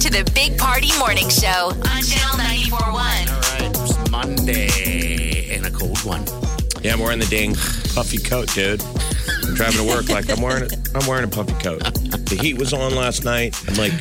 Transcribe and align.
To 0.00 0.08
the 0.10 0.30
Big 0.34 0.56
Party 0.56 0.88
Morning 0.98 1.28
Show 1.28 1.72
on 1.74 2.02
Channel 2.02 2.38
941. 2.38 2.88
All 2.88 3.04
right, 3.04 3.70
it's 3.70 4.10
Monday 4.10 5.54
and 5.54 5.66
a 5.66 5.70
cold 5.70 6.02
one. 6.04 6.24
Yeah, 6.82 6.94
I'm 6.94 7.00
wearing 7.00 7.18
the 7.18 7.26
dang 7.26 7.54
puffy 7.94 8.16
coat, 8.16 8.48
dude. 8.54 8.82
I'm 9.44 9.54
driving 9.54 9.76
to 9.76 9.86
work 9.86 10.08
like 10.08 10.30
I'm 10.30 10.40
wearing 10.40 10.62
a, 10.62 10.68
I'm 10.98 11.06
wearing 11.06 11.24
a 11.24 11.28
puffy 11.28 11.52
coat. 11.62 11.82
The 11.82 12.38
heat 12.40 12.56
was 12.56 12.72
on 12.72 12.94
last 12.94 13.24
night. 13.24 13.54
I'm 13.68 13.74
like, 13.74 13.92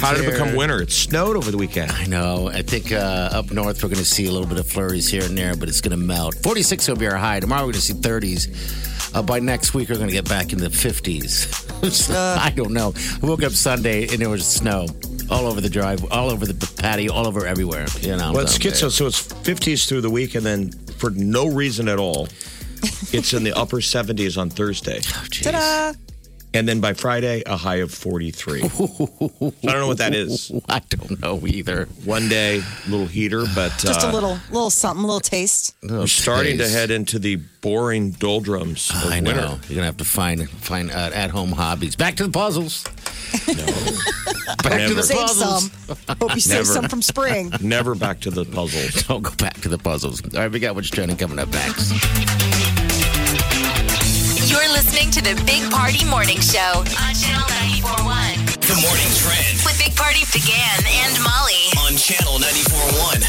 how 0.00 0.14
did 0.14 0.24
it 0.24 0.30
become 0.30 0.56
winter? 0.56 0.80
It 0.80 0.90
snowed 0.90 1.36
over 1.36 1.50
the 1.50 1.58
weekend. 1.58 1.92
I 1.92 2.06
know. 2.06 2.48
I 2.48 2.62
think 2.62 2.90
uh, 2.90 3.28
up 3.32 3.50
north 3.50 3.82
we're 3.82 3.90
going 3.90 3.98
to 3.98 4.06
see 4.06 4.26
a 4.28 4.32
little 4.32 4.48
bit 4.48 4.58
of 4.58 4.66
flurries 4.66 5.10
here 5.10 5.24
and 5.24 5.36
there, 5.36 5.54
but 5.54 5.68
it's 5.68 5.82
going 5.82 5.98
to 5.98 6.02
melt. 6.02 6.34
46 6.36 6.88
will 6.88 6.96
be 6.96 7.08
our 7.08 7.16
high. 7.16 7.40
Tomorrow 7.40 7.66
we're 7.66 7.72
going 7.72 7.74
to 7.74 7.80
see 7.82 7.92
30s. 7.92 9.14
Uh, 9.14 9.20
by 9.20 9.38
next 9.38 9.74
week 9.74 9.90
we're 9.90 9.96
going 9.96 10.08
to 10.08 10.14
get 10.14 10.28
back 10.28 10.54
in 10.54 10.58
the 10.60 10.68
50s. 10.68 11.64
So, 11.86 12.14
I 12.40 12.50
don't 12.56 12.72
know. 12.72 12.94
I 13.22 13.26
woke 13.26 13.42
up 13.44 13.52
Sunday 13.52 14.08
and 14.08 14.18
there 14.18 14.30
was 14.30 14.46
snow 14.46 14.86
all 15.30 15.46
over 15.46 15.60
the 15.60 15.68
drive, 15.70 16.04
all 16.12 16.30
over 16.30 16.46
the 16.46 16.54
patio, 16.80 17.12
all 17.12 17.26
over 17.26 17.46
everywhere. 17.46 17.86
You 18.00 18.16
know. 18.16 18.32
Well, 18.32 18.42
it's 18.42 18.54
so- 18.54 18.88
schizo, 18.88 18.90
so 18.90 19.06
it's 19.06 19.22
50s 19.22 19.86
through 19.88 20.02
the 20.02 20.10
week, 20.10 20.34
and 20.34 20.44
then 20.44 20.70
for 20.98 21.10
no 21.10 21.46
reason 21.46 21.88
at 21.88 21.98
all, 21.98 22.28
it's 23.12 23.32
in 23.34 23.42
the 23.44 23.52
upper 23.56 23.78
70s 23.78 24.38
on 24.38 24.50
Thursday. 24.50 24.98
Oh, 24.98 25.26
jeez. 25.30 25.96
And 26.56 26.66
then 26.66 26.80
by 26.80 26.94
Friday, 26.94 27.42
a 27.44 27.56
high 27.56 27.76
of 27.76 27.92
43. 27.92 28.62
I 28.64 28.66
don't 28.66 29.64
know 29.64 29.86
what 29.86 29.98
that 29.98 30.14
is. 30.14 30.50
I 30.68 30.78
don't 30.88 31.20
know 31.20 31.46
either. 31.46 31.84
One 32.04 32.28
day, 32.30 32.62
little 32.88 33.06
heater, 33.06 33.44
but 33.54 33.72
Just 33.78 34.06
uh, 34.06 34.10
a 34.10 34.12
little, 34.12 34.38
little 34.50 34.70
something, 34.70 35.04
a 35.04 35.06
little 35.06 35.20
taste. 35.20 35.74
we're 35.82 36.06
starting 36.06 36.56
to 36.58 36.68
head 36.68 36.90
into 36.90 37.18
the 37.18 37.36
boring 37.60 38.12
doldrums 38.12 38.90
of 38.90 39.12
I 39.12 39.20
know. 39.20 39.32
winter. 39.32 39.58
You're 39.68 39.74
gonna 39.76 39.84
have 39.86 39.98
to 39.98 40.04
find 40.04 40.48
find 40.48 40.90
uh, 40.90 41.10
at 41.12 41.30
home 41.30 41.52
hobbies. 41.52 41.94
Back 41.94 42.16
to 42.16 42.24
the 42.24 42.32
puzzles. 42.32 42.84
No. 43.48 43.64
Back 44.62 44.72
to 44.72 44.78
Never. 44.78 44.94
the 44.94 45.02
Save 45.02 45.16
puzzles. 45.26 45.70
some. 45.72 45.96
Hope 46.20 46.34
you 46.34 46.40
save 46.40 46.52
Never. 46.58 46.64
some 46.64 46.88
from 46.88 47.02
spring. 47.02 47.50
Never 47.60 47.94
back 47.94 48.20
to 48.20 48.30
the 48.30 48.44
puzzles. 48.44 49.02
Don't 49.04 49.22
go 49.22 49.32
back 49.34 49.60
to 49.62 49.68
the 49.68 49.78
puzzles. 49.78 50.22
All 50.34 50.40
right, 50.40 50.50
we 50.50 50.60
got 50.60 50.74
what's 50.76 50.88
trending 50.90 51.16
coming 51.16 51.38
up 51.38 51.48
next. 51.48 51.92
You're 54.56 54.72
listening 54.72 55.10
to 55.10 55.20
the 55.20 55.34
Big 55.44 55.70
Party 55.70 56.02
Morning 56.06 56.40
Show 56.40 56.80
on 56.80 57.12
Channel 57.12 57.44
941 57.84 58.56
The 58.64 58.80
morning 58.80 59.12
trend 59.20 59.60
with 59.66 59.76
Big 59.78 59.94
Party 59.94 60.20
DeGan 60.32 60.80
and 61.04 61.12
Molly. 61.22 61.68
on 61.84 61.94
channel 61.98 62.38
94.1. 62.38 63.20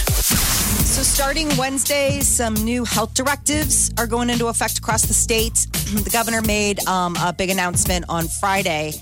So, 0.86 1.04
starting 1.04 1.50
Wednesday, 1.58 2.22
some 2.22 2.54
new 2.54 2.86
health 2.86 3.14
directives 3.14 3.92
are 3.98 4.08
going 4.08 4.30
into 4.30 4.48
effect 4.48 4.78
across 4.78 5.02
the 5.02 5.14
state. 5.14 5.68
The 5.88 6.10
governor 6.10 6.42
made 6.42 6.80
um, 6.88 7.18
a 7.18 7.34
big 7.34 7.50
announcement 7.50 8.06
on 8.08 8.30
Friday 8.30 8.94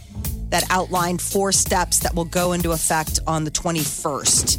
that 0.49 0.63
outlined 0.71 1.21
four 1.21 1.51
steps 1.51 1.99
that 1.99 2.15
will 2.15 2.25
go 2.25 2.53
into 2.53 2.71
effect 2.71 3.19
on 3.27 3.43
the 3.43 3.51
21st. 3.51 4.57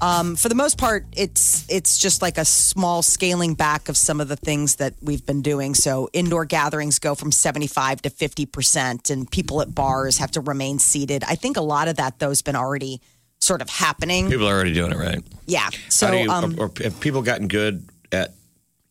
Um, 0.00 0.36
for 0.36 0.48
the 0.48 0.54
most 0.54 0.78
part, 0.78 1.06
it's 1.12 1.64
it's 1.68 1.98
just 1.98 2.22
like 2.22 2.38
a 2.38 2.44
small 2.44 3.02
scaling 3.02 3.54
back 3.54 3.88
of 3.88 3.96
some 3.96 4.20
of 4.20 4.28
the 4.28 4.36
things 4.36 4.76
that 4.76 4.94
we've 5.02 5.24
been 5.24 5.42
doing. 5.42 5.74
So 5.74 6.08
indoor 6.12 6.44
gatherings 6.44 6.98
go 6.98 7.14
from 7.14 7.32
75 7.32 8.02
to 8.02 8.10
50 8.10 8.46
percent, 8.46 9.10
and 9.10 9.30
people 9.30 9.60
at 9.60 9.74
bars 9.74 10.18
have 10.18 10.30
to 10.32 10.40
remain 10.40 10.78
seated. 10.78 11.24
I 11.24 11.34
think 11.34 11.56
a 11.56 11.62
lot 11.62 11.88
of 11.88 11.96
that 11.96 12.18
though 12.18 12.28
has 12.28 12.42
been 12.42 12.56
already 12.56 13.00
sort 13.40 13.62
of 13.62 13.68
happening. 13.70 14.28
People 14.28 14.48
are 14.48 14.54
already 14.54 14.74
doing 14.74 14.92
it 14.92 14.98
right. 14.98 15.22
Yeah. 15.46 15.68
So 15.88 16.06
How 16.06 16.12
do 16.12 16.18
you, 16.18 16.30
um, 16.30 16.56
or 16.58 16.70
have 16.82 17.00
people 17.00 17.22
gotten 17.22 17.48
good 17.48 17.88
at 18.12 18.34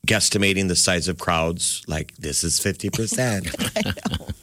guesstimating 0.06 0.68
the 0.68 0.76
size 0.76 1.08
of 1.08 1.20
crowds? 1.20 1.84
Like 1.88 2.16
this 2.18 2.44
is 2.44 2.60
fifty 2.60 2.90
percent. 2.90 3.48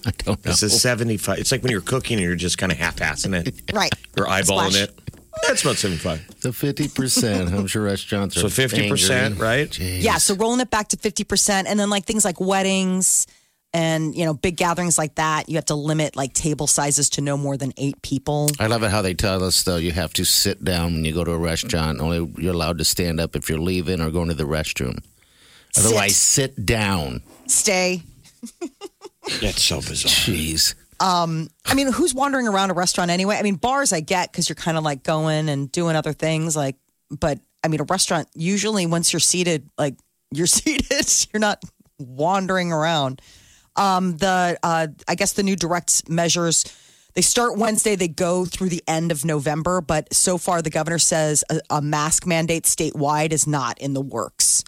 I 0.07 0.11
don't 0.19 0.45
know. 0.45 0.51
This 0.51 0.63
is 0.63 0.81
seventy-five. 0.81 1.39
It's 1.39 1.53
like 1.53 1.63
when 1.63 1.73
you're 1.73 1.81
cooking 1.81 2.17
and 2.19 2.25
you're 2.25 2.37
just 2.37 2.59
kind 2.59 2.73
of 2.73 2.79
half-assing 2.79 3.47
it. 3.47 3.73
right. 3.75 3.93
You're 4.17 4.27
eyeballing 4.27 4.71
Splash. 4.71 4.83
it. 4.83 4.99
That's 5.47 5.63
about 5.63 5.77
seventy-five. 5.77 6.27
So 6.41 6.53
fifty 6.53 6.89
percent. 6.89 7.53
I'm 7.53 7.67
sure 7.67 7.83
restaurants 7.83 8.37
are 8.37 8.41
So 8.41 8.49
fifty 8.49 8.89
percent, 8.89 9.35
angry. 9.35 9.47
right? 9.47 9.69
Jeez. 9.69 10.03
Yeah, 10.03 10.17
so 10.19 10.35
rolling 10.37 10.61
it 10.61 10.71
back 10.71 10.89
to 10.89 10.97
50%. 10.97 11.65
And 11.67 11.79
then 11.79 11.91
like 11.91 12.05
things 12.07 12.25
like 12.25 12.41
weddings 12.41 13.27
and, 13.73 14.15
you 14.15 14.25
know, 14.25 14.33
big 14.33 14.57
gatherings 14.57 14.97
like 14.97 15.17
that, 15.17 15.49
you 15.49 15.57
have 15.57 15.65
to 15.67 15.75
limit 15.75 16.15
like 16.17 16.33
table 16.33 16.67
sizes 16.69 17.11
to 17.11 17.21
no 17.21 17.37
more 17.37 17.57
than 17.57 17.73
eight 17.77 18.01
people. 18.03 18.49
I 18.61 18.69
love 18.69 18.85
it 18.85 18.91
how 18.91 19.03
they 19.03 19.15
tell 19.15 19.43
us 19.43 19.65
though 19.65 19.77
you 19.77 19.91
have 19.91 20.13
to 20.15 20.25
sit 20.25 20.65
down 20.65 20.95
when 20.95 21.05
you 21.05 21.13
go 21.13 21.25
to 21.25 21.33
a 21.33 21.39
restaurant. 21.39 22.01
Only 22.01 22.33
you're 22.43 22.55
allowed 22.55 22.79
to 22.79 22.85
stand 22.85 23.21
up 23.21 23.35
if 23.37 23.49
you're 23.51 23.59
leaving 23.59 24.01
or 24.01 24.11
going 24.11 24.29
to 24.29 24.35
the 24.35 24.45
restroom. 24.45 24.99
Otherwise, 25.77 26.17
sit 26.17 26.65
down. 26.65 27.21
Stay. 27.49 28.03
That's 29.41 29.63
so 29.63 29.77
bizarre. 29.79 30.11
Jeez. 30.13 30.75
I 31.05 31.75
mean, 31.75 31.93
who's 31.93 32.15
wandering 32.15 32.49
around 32.49 32.71
a 32.71 32.75
restaurant 32.75 33.11
anyway? 33.11 33.37
I 33.37 33.43
mean, 33.43 33.57
bars 33.57 33.93
I 33.93 34.01
get 34.01 34.33
because 34.33 34.49
you're 34.49 34.57
kind 34.57 34.79
of 34.79 34.85
like 34.85 35.03
going 35.03 35.51
and 35.51 35.71
doing 35.71 35.97
other 35.97 36.15
things. 36.15 36.57
Like, 36.57 36.77
but 37.11 37.41
I 37.63 37.69
mean, 37.69 37.81
a 37.81 37.85
restaurant, 37.85 38.29
usually 38.35 38.87
once 38.87 39.13
you're 39.13 39.21
seated, 39.21 39.69
like 39.77 39.97
you're 40.33 40.47
seated, 40.47 41.07
you're 41.33 41.41
not 41.41 41.63
wandering 41.99 42.73
around. 42.73 43.21
Um, 43.77 44.17
the, 44.17 44.59
uh, 44.63 44.87
I 45.07 45.15
guess 45.15 45.35
the 45.35 45.43
new 45.43 45.57
direct 45.57 46.09
measures, 46.09 46.65
they 47.15 47.21
start 47.21 47.59
Wednesday, 47.59 47.97
they 47.97 48.09
go 48.09 48.45
through 48.45 48.71
the 48.71 48.83
end 48.89 49.13
of 49.13 49.25
November. 49.25 49.81
But 49.83 50.15
so 50.15 50.39
far, 50.39 50.63
the 50.63 50.71
governor 50.71 50.99
says 50.99 51.45
a, 51.51 51.61
a 51.69 51.83
mask 51.83 52.27
mandate 52.27 52.65
statewide 52.65 53.33
is 53.33 53.47
not 53.47 53.79
in 53.79 53.93
the 53.93 54.01
works. 54.01 54.65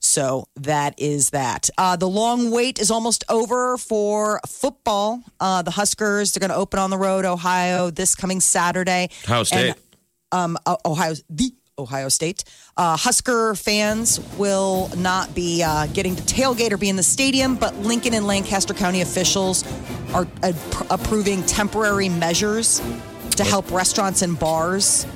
So 0.00 0.46
that 0.56 0.94
is 0.98 1.30
that. 1.30 1.70
Uh, 1.76 1.96
the 1.96 2.08
long 2.08 2.50
wait 2.50 2.78
is 2.78 2.90
almost 2.90 3.24
over 3.28 3.76
for 3.76 4.40
football. 4.46 5.22
Uh, 5.40 5.62
the 5.62 5.72
Huskers, 5.72 6.32
they're 6.32 6.40
going 6.40 6.50
to 6.50 6.56
open 6.56 6.78
on 6.78 6.90
the 6.90 6.98
road, 6.98 7.24
Ohio, 7.24 7.90
this 7.90 8.14
coming 8.14 8.40
Saturday. 8.40 9.10
Ohio 9.24 9.42
State. 9.42 9.68
And, 9.70 9.76
um, 10.30 10.58
uh, 10.66 10.76
Ohio, 10.84 11.14
the 11.28 11.52
Ohio 11.78 12.08
State. 12.08 12.44
Uh, 12.76 12.96
Husker 12.96 13.54
fans 13.54 14.20
will 14.36 14.90
not 14.96 15.34
be 15.34 15.62
uh, 15.62 15.86
getting 15.86 16.16
to 16.16 16.22
tailgate 16.22 16.72
or 16.72 16.76
be 16.76 16.88
in 16.88 16.96
the 16.96 17.02
stadium, 17.02 17.54
but 17.54 17.74
Lincoln 17.76 18.14
and 18.14 18.26
Lancaster 18.26 18.74
County 18.74 19.00
officials 19.00 19.64
are 20.12 20.26
uh, 20.42 20.52
approving 20.90 21.44
temporary 21.44 22.08
measures 22.08 22.82
to 23.30 23.44
help 23.44 23.70
restaurants 23.70 24.22
and 24.22 24.38
bars 24.38 25.06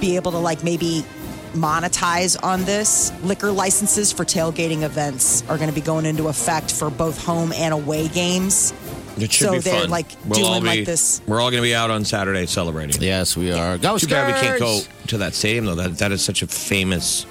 be 0.00 0.16
able 0.16 0.32
to, 0.32 0.38
like, 0.38 0.62
maybe 0.62 1.04
monetize 1.52 2.42
on 2.42 2.64
this. 2.64 3.12
Liquor 3.22 3.50
licenses 3.50 4.12
for 4.12 4.24
tailgating 4.24 4.82
events 4.82 5.42
are 5.48 5.56
going 5.56 5.68
to 5.68 5.74
be 5.74 5.80
going 5.80 6.06
into 6.06 6.28
effect 6.28 6.72
for 6.72 6.90
both 6.90 7.22
home 7.24 7.52
and 7.54 7.74
away 7.74 8.08
games. 8.08 8.72
It 9.16 9.32
should 9.32 9.46
So 9.46 9.52
be 9.52 9.58
they're, 9.58 9.80
fun. 9.82 9.90
like, 9.90 10.06
We'll 10.26 10.44
all 10.46 10.52
doing, 10.60 10.64
like, 10.66 10.78
be- 10.80 10.84
this- 10.84 11.20
We're 11.26 11.40
all 11.40 11.50
going 11.50 11.62
to 11.62 11.66
be 11.68 11.74
out 11.74 11.90
on 11.90 12.04
Saturday 12.04 12.46
celebrating. 12.46 13.02
Yes, 13.02 13.36
we 13.36 13.52
are. 13.52 13.76
Go 13.76 13.98
Too 13.98 14.06
bad 14.06 14.34
we 14.34 14.40
can't 14.40 14.58
go 14.58 14.80
to 15.08 15.18
that 15.18 15.34
stadium 15.34 15.66
though. 15.66 15.74
That 15.74 15.98
that 15.98 16.12
is 16.12 16.22
such 16.24 16.42
a 16.42 16.46
famous 16.46 17.26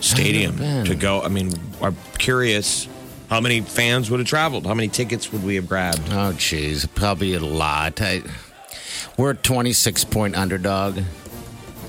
stadium 0.00 0.56
to 0.84 0.94
go. 0.94 1.20
I 1.22 1.28
mean, 1.28 1.52
I'm 1.82 1.96
curious 2.18 2.88
how 3.28 3.40
many 3.40 3.60
fans 3.60 4.10
would 4.10 4.20
have 4.20 4.28
traveled. 4.28 4.64
How 4.66 4.74
many 4.74 4.88
tickets 4.88 5.32
would 5.32 5.44
we 5.44 5.56
have 5.56 5.68
grabbed? 5.68 5.98
Oh, 6.10 6.32
jeez, 6.36 6.88
probably 6.94 7.34
a 7.34 7.40
lot. 7.40 8.00
I, 8.00 8.22
we're 9.18 9.30
a 9.30 9.34
26 9.36 10.04
point 10.04 10.36
underdog, 10.36 11.00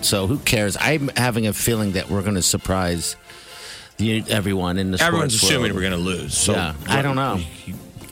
so 0.01 0.27
who 0.27 0.37
cares? 0.39 0.77
I'm 0.79 1.09
having 1.15 1.47
a 1.47 1.53
feeling 1.53 1.93
that 1.93 2.09
we're 2.09 2.21
going 2.21 2.35
to 2.35 2.41
surprise 2.41 3.15
the, 3.97 4.23
everyone 4.29 4.77
in 4.77 4.91
the 4.91 5.01
Everyone's 5.01 5.33
sports 5.35 5.43
assuming 5.51 5.73
world. 5.73 5.75
we're 5.75 5.89
going 5.89 5.91
to 6.03 6.09
lose. 6.09 6.37
So 6.37 6.53
Yeah, 6.53 6.73
I 6.87 7.01
don't 7.01 7.15
know. 7.15 7.39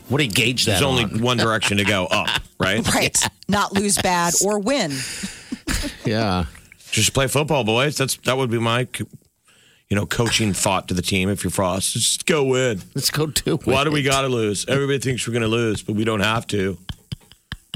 What 0.10 0.20
do 0.20 0.24
you 0.24 0.32
gauge 0.32 0.66
that 0.66 0.72
There's 0.80 0.84
only 0.84 1.04
on? 1.04 1.22
one 1.22 1.38
direction 1.38 1.78
to 1.78 1.84
go 1.84 2.06
up, 2.06 2.30
right? 2.60 2.86
Right. 2.94 3.18
Not 3.50 3.74
lose 3.74 3.98
bad 3.98 4.34
or 4.44 4.60
win. 4.60 4.92
Yeah. 6.06 6.46
Just 6.92 7.14
play 7.14 7.28
football, 7.28 7.64
boys. 7.66 7.98
That's 7.98 8.16
that 8.20 8.38
would 8.38 8.50
be 8.50 8.58
my, 8.60 8.88
you 9.90 9.96
know, 9.96 10.06
coaching 10.06 10.54
thought 10.54 10.88
to 10.88 10.94
the 10.94 11.02
team. 11.02 11.30
If 11.30 11.44
you're 11.44 11.52
Frost, 11.52 11.94
just 11.94 12.26
go 12.26 12.46
win. 12.46 12.82
Let's 12.96 13.12
go 13.12 13.26
do 13.28 13.56
it. 13.56 13.68
Why 13.68 13.84
do 13.84 13.92
we 13.92 14.02
got 14.04 14.22
to 14.22 14.30
lose? 14.30 14.66
Everybody 14.68 15.00
thinks 15.00 15.28
we're 15.28 15.34
going 15.34 15.42
to 15.44 15.50
lose, 15.50 15.84
but 15.84 15.96
we 15.96 16.06
don't 16.06 16.22
have 16.22 16.48
to. 16.48 16.78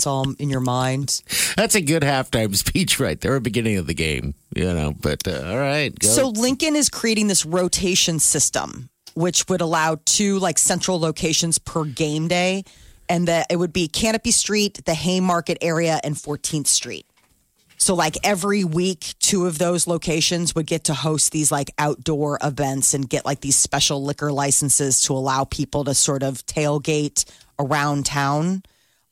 It's 0.01 0.07
all 0.07 0.33
in 0.39 0.49
your 0.49 0.61
mind. 0.61 1.21
That's 1.55 1.75
a 1.75 1.81
good 1.81 2.01
halftime 2.01 2.55
speech 2.65 2.99
right 2.99 3.21
there, 3.21 3.39
beginning 3.39 3.77
of 3.77 3.85
the 3.85 3.93
game, 3.93 4.33
you 4.55 4.63
know. 4.63 4.95
But 4.99 5.27
uh, 5.27 5.43
all 5.45 5.59
right, 5.59 5.93
go. 5.99 6.07
So 6.07 6.29
Lincoln 6.29 6.75
is 6.75 6.89
creating 6.89 7.27
this 7.27 7.45
rotation 7.45 8.17
system, 8.17 8.89
which 9.13 9.47
would 9.47 9.61
allow 9.61 9.99
two 10.05 10.39
like 10.39 10.57
central 10.57 10.99
locations 10.99 11.59
per 11.59 11.83
game 11.83 12.27
day, 12.27 12.63
and 13.09 13.27
that 13.27 13.45
it 13.51 13.57
would 13.57 13.73
be 13.73 13.87
Canopy 13.87 14.31
Street, 14.31 14.83
the 14.85 14.95
Haymarket 14.95 15.59
area, 15.61 15.99
and 16.03 16.15
14th 16.15 16.65
Street. 16.65 17.05
So 17.77 17.93
like 17.93 18.17
every 18.23 18.63
week, 18.63 19.13
two 19.19 19.45
of 19.45 19.59
those 19.59 19.85
locations 19.85 20.55
would 20.55 20.65
get 20.65 20.85
to 20.85 20.95
host 20.95 21.31
these 21.31 21.51
like 21.51 21.69
outdoor 21.77 22.39
events 22.41 22.95
and 22.95 23.07
get 23.07 23.23
like 23.23 23.41
these 23.41 23.55
special 23.55 24.03
liquor 24.03 24.31
licenses 24.31 25.01
to 25.03 25.13
allow 25.13 25.43
people 25.43 25.83
to 25.83 25.93
sort 25.93 26.23
of 26.23 26.43
tailgate 26.47 27.25
around 27.59 28.07
town. 28.07 28.63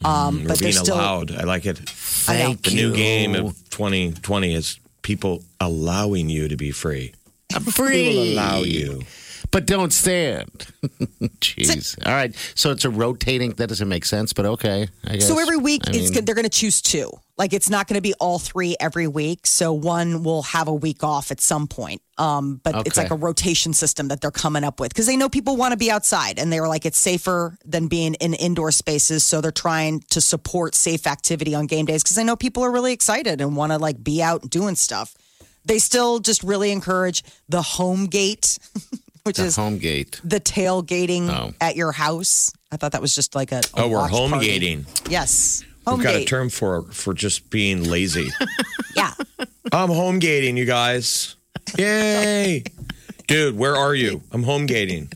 Um, 0.04 0.42
We're 0.44 0.48
but 0.50 0.60
they're 0.60 0.72
being 0.72 0.84
still 0.84 0.96
allowed. 0.96 1.31
I 1.36 1.44
like 1.44 1.66
it. 1.66 1.78
Thank 1.80 2.63
The 2.63 2.72
you. 2.72 2.90
new 2.90 2.96
game 2.96 3.36
of 3.36 3.54
2020 3.69 4.54
is 4.54 4.80
people 5.01 5.44
allowing 5.60 6.30
you 6.30 6.48
to 6.48 6.56
be 6.56 6.72
free. 6.72 7.13
I'm 7.54 7.63
They 7.63 7.72
free. 7.72 8.16
will 8.16 8.24
allow 8.34 8.60
you. 8.60 9.01
But 9.51 9.66
don't 9.66 9.92
stand. 9.92 10.68
Jeez. 11.42 11.98
All 12.06 12.13
right. 12.13 12.36
So 12.54 12.69
it's 12.72 12.86
a 12.86 12.90
rotating. 12.90 13.51
That 13.54 13.68
doesn't 13.68 13.90
make 13.90 14.06
sense, 14.06 14.31
but 14.31 14.46
okay. 14.46 14.88
I 15.06 15.13
guess. 15.13 15.28
So 15.28 15.40
every 15.40 15.57
week, 15.57 15.81
I 15.88 15.92
it's 15.92 16.13
mean. 16.13 16.24
They're 16.25 16.36
going 16.36 16.44
to 16.44 16.50
choose 16.50 16.81
two. 16.84 17.10
Like 17.38 17.51
it's 17.54 17.69
not 17.69 17.88
going 17.88 17.96
to 17.96 18.01
be 18.01 18.13
all 18.19 18.38
three 18.38 18.75
every 18.80 19.07
week. 19.07 19.48
So 19.48 19.74
one 19.74 20.24
will 20.24 20.44
have 20.44 20.68
a 20.68 20.74
week 20.74 21.04
off 21.04 21.31
at 21.31 21.42
some 21.42 21.68
point. 21.68 22.01
Um, 22.19 22.60
but 22.63 22.86
it's 22.86 22.98
like 22.98 23.12
a 23.12 23.16
rotation 23.16 23.71
system 23.74 24.10
that 24.10 24.19
they're 24.19 24.30
coming 24.30 24.63
up 24.66 24.80
with 24.80 24.89
because 24.94 25.07
they 25.07 25.16
know 25.16 25.30
people 25.30 25.56
want 25.56 25.71
to 25.71 25.77
be 25.77 25.89
outside 25.89 26.38
and 26.38 26.51
they 26.51 26.60
were 26.60 26.68
like 26.68 26.86
it's 26.86 26.98
safer 27.00 27.57
than 27.66 27.88
being 27.88 28.16
in 28.16 28.33
indoor 28.33 28.71
spaces. 28.71 29.24
So 29.24 29.39
they're 29.42 29.51
trying 29.51 30.01
to 30.10 30.19
support 30.19 30.75
safe 30.75 31.07
activity 31.07 31.56
on 31.56 31.66
game 31.66 31.86
days 31.86 32.04
because 32.04 32.18
they 32.18 32.25
know 32.25 32.36
people 32.36 32.62
are 32.63 32.71
really 32.71 32.92
excited 32.94 33.39
and 33.39 33.56
want 33.56 33.71
to 33.71 33.77
like 33.77 34.04
be 34.04 34.21
out 34.21 34.50
doing 34.50 34.75
stuff. 34.75 35.16
They 35.63 35.80
still 35.80 36.19
just 36.19 36.44
really 36.44 36.71
encourage 36.71 37.24
the 37.48 37.62
home 37.62 38.07
gate, 38.07 38.60
which 39.24 39.38
the 39.38 39.45
is 39.45 39.56
home 39.56 39.77
gate. 39.77 40.19
the 40.24 40.39
tailgating 40.42 41.30
Oh. 41.30 41.54
at 41.62 41.75
your 41.77 41.92
house. 41.94 42.51
I 42.72 42.77
thought 42.77 42.92
that 42.92 43.01
was 43.01 43.15
just 43.15 43.33
like 43.33 43.51
a, 43.54 43.62
a 43.75 43.83
Oh, 43.83 43.88
we're 43.88 44.07
home 44.07 44.31
party. 44.31 44.48
gating. 44.48 44.86
Yes, 45.10 45.63
home 45.88 46.00
We've 46.00 46.04
got 46.04 46.15
a 46.15 46.25
term 46.25 46.50
for 46.50 46.83
for 46.92 47.13
just 47.13 47.50
being 47.50 47.89
lazy. 47.89 48.27
Yeah. 48.95 49.13
I'm 49.72 49.89
home 49.89 50.19
gating, 50.19 50.57
you 50.57 50.65
guys. 50.65 51.36
Yay. 51.77 52.63
Dude, 53.27 53.57
where 53.57 53.75
are 53.75 53.94
you? 53.94 54.21
I'm 54.31 54.44
home 54.44 54.66
gating. 54.66 55.12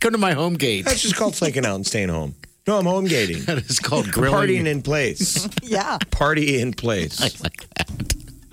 Come 0.00 0.12
to 0.12 0.18
my 0.18 0.32
home 0.32 0.54
gate. 0.54 0.84
That's 0.84 1.02
just 1.02 1.16
called 1.16 1.34
flaking 1.34 1.64
out 1.66 1.76
and 1.76 1.86
staying 1.86 2.08
home. 2.08 2.34
No, 2.66 2.78
I'm 2.78 2.86
home 2.86 3.04
gating. 3.04 3.44
That 3.44 3.58
is 3.58 3.78
called 3.78 4.06
Partying 4.06 4.66
in 4.66 4.82
place. 4.82 5.48
Yeah. 5.62 5.98
Party 6.10 6.60
in 6.60 6.72
place. 6.72 7.42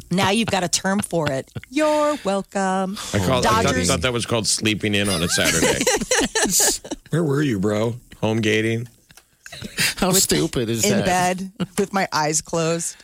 Now 0.09 0.31
you've 0.31 0.50
got 0.50 0.63
a 0.63 0.68
term 0.68 1.00
for 1.00 1.31
it. 1.31 1.50
You're 1.69 2.18
welcome. 2.25 2.98
I, 3.13 3.18
called, 3.19 3.45
I 3.45 3.50
thought, 3.50 3.63
Dodgers. 3.63 3.88
thought 3.88 4.01
that 4.01 4.12
was 4.12 4.25
called 4.25 4.47
sleeping 4.47 4.94
in 4.95 5.07
on 5.07 5.21
a 5.24 5.30
Saturday. 5.30 5.83
Where 7.12 7.24
were 7.24 7.42
you, 7.42 7.59
bro? 7.59 7.95
Home 8.19 8.42
gating? 8.42 8.88
How 9.97 10.12
stupid 10.12 10.69
is 10.69 10.81
that? 10.83 10.92
in 10.92 10.97
that? 11.06 11.06
bed 11.06 11.51
with 11.77 11.94
my 11.94 12.07
eyes 12.12 12.42
closed. 12.42 12.97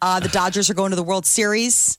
Uh, 0.00 0.20
the 0.20 0.28
Dodgers 0.28 0.70
are 0.70 0.74
going 0.74 0.90
to 0.90 0.96
the 0.96 1.02
World 1.02 1.26
Series. 1.26 1.98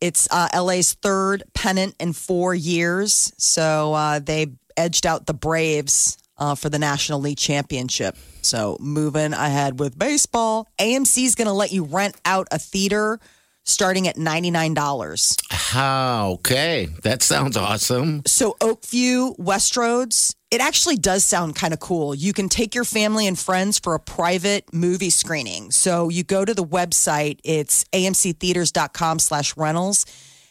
It's 0.00 0.28
uh, 0.30 0.48
LA's 0.54 0.94
third 0.94 1.44
pennant 1.54 1.94
in 1.98 2.12
four 2.12 2.54
years. 2.54 3.32
So 3.38 3.94
uh, 3.94 4.18
they 4.18 4.48
edged 4.76 5.06
out 5.06 5.26
the 5.26 5.34
Braves 5.34 6.18
uh, 6.38 6.54
for 6.54 6.68
the 6.68 6.78
National 6.78 7.20
League 7.20 7.38
Championship. 7.38 8.16
So 8.42 8.76
moving 8.80 9.32
ahead 9.32 9.78
with 9.80 9.98
baseball, 9.98 10.68
AMC 10.78 11.24
is 11.24 11.34
going 11.34 11.46
to 11.46 11.52
let 11.52 11.72
you 11.72 11.84
rent 11.84 12.16
out 12.24 12.48
a 12.50 12.58
theater 12.58 13.20
starting 13.64 14.06
at 14.06 14.16
$99. 14.16 15.42
How? 15.50 16.32
Okay. 16.34 16.88
That 17.02 17.22
sounds 17.22 17.56
awesome. 17.56 18.22
So 18.26 18.56
Oakview, 18.60 19.36
Westroads, 19.38 20.34
it 20.50 20.60
actually 20.60 20.96
does 20.96 21.24
sound 21.24 21.56
kind 21.56 21.74
of 21.74 21.80
cool. 21.80 22.14
You 22.14 22.32
can 22.32 22.48
take 22.48 22.74
your 22.74 22.84
family 22.84 23.26
and 23.26 23.38
friends 23.38 23.78
for 23.78 23.94
a 23.94 24.00
private 24.00 24.72
movie 24.72 25.10
screening. 25.10 25.70
So 25.70 26.08
you 26.08 26.22
go 26.22 26.44
to 26.44 26.54
the 26.54 26.64
website, 26.64 27.40
it's 27.42 27.84
amctheaters.com 27.92 29.18
slash 29.18 29.56
rentals. 29.56 30.06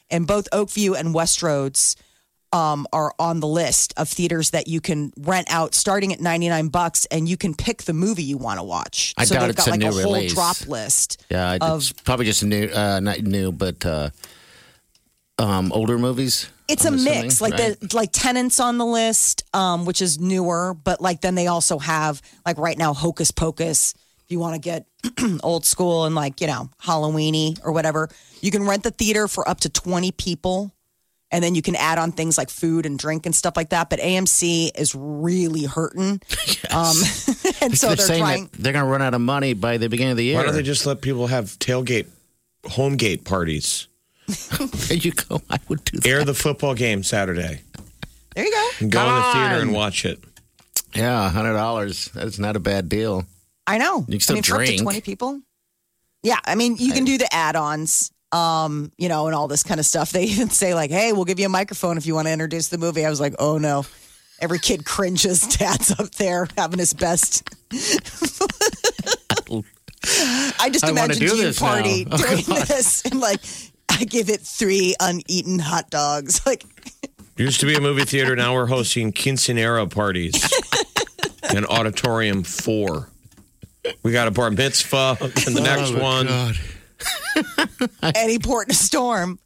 And 0.10 0.28
both 0.28 0.50
Oakview 0.52 1.00
and 1.00 1.16
Westroads 1.16 1.96
um, 2.54 2.88
are 2.94 3.14
on 3.20 3.40
the 3.40 3.48
list 3.48 3.94
of 3.98 4.08
theaters 4.08 4.52
that 4.52 4.68
you 4.68 4.80
can 4.80 5.12
rent 5.18 5.48
out 5.52 5.74
starting 5.74 6.14
at 6.14 6.22
99 6.22 6.68
bucks 6.68 7.06
and 7.12 7.28
you 7.28 7.36
can 7.36 7.54
pick 7.56 7.84
the 7.84 7.94
movie 7.94 8.24
you 8.24 8.38
want 8.38 8.60
to 8.60 8.64
watch. 8.64 9.14
I 9.18 9.26
so 9.26 9.36
doubt 9.36 9.42
they've 9.42 9.50
it's 9.52 9.66
got 9.66 9.68
a 9.68 9.72
like 9.72 9.80
new 9.80 9.88
a 9.88 10.04
whole 10.04 10.14
release. 10.14 10.34
drop 10.34 10.68
list. 10.68 11.26
Yeah, 11.30 11.58
it's 11.60 11.92
probably 11.92 12.26
just 12.26 12.44
new, 12.44 12.68
uh, 12.68 13.00
not 13.00 13.22
new, 13.22 13.52
but 13.52 13.84
uh, 13.86 14.12
um, 15.40 15.72
older 15.74 15.98
movies. 15.98 16.48
It's 16.68 16.86
I'm 16.86 16.94
a 16.94 16.96
assuming, 16.96 17.22
mix, 17.24 17.42
like 17.42 17.54
right? 17.54 17.78
the 17.80 17.96
like 17.96 18.12
Tenet's 18.12 18.60
on 18.60 18.78
the 18.78 18.86
list, 18.86 19.44
um, 19.54 19.86
which 19.86 20.02
is 20.02 20.20
newer, 20.20 20.74
but 20.74 21.02
like 21.02 21.22
then 21.22 21.36
they 21.36 21.48
also 21.48 21.78
have 21.80 22.22
like 22.46 22.58
right 22.58 22.78
now 22.78 22.94
Hocus 22.94 23.32
Pocus. 23.32 23.94
If 24.24 24.32
you 24.32 24.40
want 24.40 24.56
to 24.56 24.60
get 24.62 24.86
old 25.44 25.66
school 25.66 26.06
and 26.06 26.16
like 26.16 26.40
you 26.40 26.48
know 26.48 26.70
Halloweeny 26.82 27.60
or 27.66 27.74
whatever, 27.74 28.10
you 28.42 28.52
can 28.52 28.64
rent 28.66 28.84
the 28.84 28.92
theater 28.92 29.28
for 29.28 29.48
up 29.48 29.60
to 29.62 29.70
twenty 29.70 30.12
people, 30.12 30.72
and 31.34 31.44
then 31.44 31.56
you 31.56 31.64
can 31.64 31.76
add 31.76 31.98
on 31.98 32.12
things 32.12 32.38
like 32.38 32.50
food 32.50 32.86
and 32.86 32.98
drink 32.98 33.26
and 33.26 33.36
stuff 33.36 33.58
like 33.58 33.70
that. 33.70 33.90
But 33.90 34.00
AMC 34.00 34.72
is 34.76 34.94
really 34.96 35.64
hurting, 35.64 36.22
um, 36.72 36.96
and 37.62 37.76
so 37.78 37.88
they're, 37.88 37.96
they're, 37.96 37.98
saying 37.98 38.22
trying. 38.22 38.44
that 38.46 38.52
they're 38.54 38.74
going 38.74 38.86
to 38.86 38.92
run 38.92 39.02
out 39.02 39.16
of 39.16 39.22
money 39.22 39.54
by 39.54 39.78
the 39.78 39.90
beginning 39.90 40.12
of 40.12 40.18
the 40.18 40.24
year. 40.24 40.38
Why 40.38 40.44
don't 40.44 40.54
they 40.54 40.62
just 40.62 40.86
let 40.86 41.02
people 41.02 41.28
have 41.28 41.48
tailgate, 41.60 42.08
home 42.66 42.96
gate 42.96 43.26
parties? 43.26 43.88
There 44.88 44.98
you 44.98 45.12
go. 45.12 45.42
I 45.50 45.60
would 45.68 45.84
do 45.86 45.98
that. 46.00 46.08
Air 46.08 46.24
the 46.24 46.34
football 46.34 46.76
game 46.76 47.04
Saturday. 47.04 47.62
There 48.36 48.46
you 48.46 48.52
go. 48.52 48.70
And 48.80 48.92
go 48.92 49.02
in 49.02 49.16
the 49.16 49.22
theater 49.34 49.56
on. 49.56 49.62
and 49.62 49.74
watch 49.74 50.06
it. 50.06 50.24
Yeah, 50.96 51.30
hundred 51.30 51.54
dollars. 51.54 52.10
That's 52.14 52.40
not 52.40 52.56
a 52.56 52.60
bad 52.60 52.88
deal. 52.90 53.26
I 53.66 53.78
know. 53.80 54.06
You 54.08 54.14
can 54.14 54.20
still 54.20 54.36
I 54.36 54.38
mean, 54.38 54.44
for 54.44 54.56
up 54.56 54.66
to 54.66 54.78
twenty 54.78 55.02
people. 55.02 55.42
Yeah, 56.22 56.40
I 56.46 56.56
mean, 56.56 56.78
you 56.78 56.94
can 56.94 57.04
do 57.04 57.18
the 57.18 57.28
add-ons, 57.34 58.13
um, 58.34 58.92
you 58.98 59.08
know, 59.10 59.28
and 59.28 59.36
all 59.36 59.48
this 59.48 59.64
kind 59.64 59.80
of 59.80 59.86
stuff. 59.86 60.12
They 60.12 60.24
even 60.34 60.50
say 60.50 60.74
like, 60.74 60.92
"Hey, 60.92 61.14
we'll 61.14 61.26
give 61.26 61.40
you 61.40 61.46
a 61.46 61.50
microphone 61.50 61.98
if 61.98 62.06
you 62.06 62.16
want 62.16 62.28
to 62.28 62.32
introduce 62.34 62.68
the 62.70 62.78
movie." 62.78 63.06
I 63.06 63.10
was 63.10 63.20
like, 63.22 63.36
"Oh 63.40 63.58
no." 63.58 63.86
Every 64.42 64.60
kid 64.60 64.84
cringes. 64.86 65.42
Dad's 65.58 65.92
up 65.98 66.12
there 66.16 66.48
having 66.58 66.80
his 66.80 66.94
best. 66.94 67.48
I 70.60 70.70
just 70.70 70.84
I 70.86 70.90
imagine 70.90 71.22
you 71.24 71.54
party 71.54 72.06
now. 72.06 72.16
Oh, 72.16 72.18
doing 72.18 72.44
this 72.68 73.04
and 73.06 73.20
like 73.22 73.40
I 73.90 74.04
give 74.04 74.30
it 74.30 74.42
three 74.42 74.96
uneaten 75.00 75.60
hot 75.60 75.90
dogs. 75.90 76.46
Like 76.46 76.66
Used 77.38 77.62
to 77.62 77.66
be 77.66 77.76
a 77.76 77.82
movie 77.82 78.04
theater. 78.06 78.36
Now 78.36 78.54
we're 78.54 78.68
hosting 78.68 79.12
quinceanera 79.14 79.90
parties 79.90 80.34
in 81.56 81.66
Auditorium 81.66 82.44
4. 82.44 83.10
We 84.04 84.12
got 84.12 84.28
a 84.28 84.32
bar 84.32 84.52
mitzvah 84.52 85.18
and 85.20 85.56
the 85.56 85.62
next 85.62 85.92
Oh, 85.92 85.94
my 85.94 86.00
one. 86.02 86.28
God. 86.28 86.56
any 88.16 88.40
port 88.40 88.68
in 88.68 88.72
a 88.72 88.76
storm. 88.76 89.40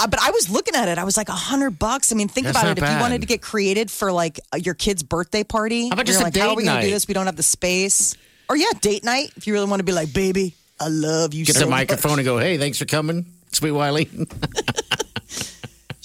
Uh, 0.00 0.06
but 0.06 0.20
I 0.22 0.30
was 0.30 0.48
looking 0.48 0.76
at 0.76 0.88
it. 0.88 0.96
I 0.98 1.02
was 1.04 1.16
like, 1.16 1.28
a 1.28 1.32
hundred 1.32 1.78
bucks. 1.78 2.12
I 2.12 2.14
mean, 2.14 2.28
think 2.28 2.46
That's 2.46 2.56
about 2.56 2.68
it. 2.70 2.78
If 2.78 2.82
you 2.84 2.88
bad. 2.88 3.00
wanted 3.00 3.20
to 3.22 3.26
get 3.26 3.42
created 3.42 3.90
for 3.90 4.12
like 4.12 4.38
uh, 4.52 4.58
your 4.58 4.74
kid's 4.74 5.02
birthday 5.02 5.42
party, 5.42 5.88
How 5.88 5.94
about 5.94 6.06
you're 6.06 6.12
just 6.12 6.20
a 6.20 6.24
like, 6.24 6.36
how 6.36 6.50
are 6.50 6.54
we 6.56 6.62
date 6.62 6.66
gonna 6.68 6.80
do 6.82 6.86
night? 6.86 6.92
this? 6.92 7.08
We 7.08 7.14
don't 7.14 7.26
have 7.26 7.36
the 7.36 7.42
space. 7.42 8.16
Or 8.48 8.56
yeah, 8.56 8.66
date 8.80 9.02
night. 9.04 9.32
If 9.36 9.46
you 9.48 9.52
really 9.54 9.68
want 9.68 9.80
to 9.80 9.84
be 9.84 9.92
like, 9.92 10.12
baby, 10.12 10.54
I 10.80 10.88
love 10.88 11.34
you 11.34 11.44
Get 11.44 11.56
so 11.56 11.60
the 11.64 11.66
much." 11.66 11.80
microphone 11.88 12.18
and 12.20 12.24
go, 12.24 12.38
"Hey, 12.38 12.58
thanks 12.58 12.78
for 12.78 12.84
coming, 12.84 13.26
Sweet 13.50 13.72
Wiley." 13.72 14.08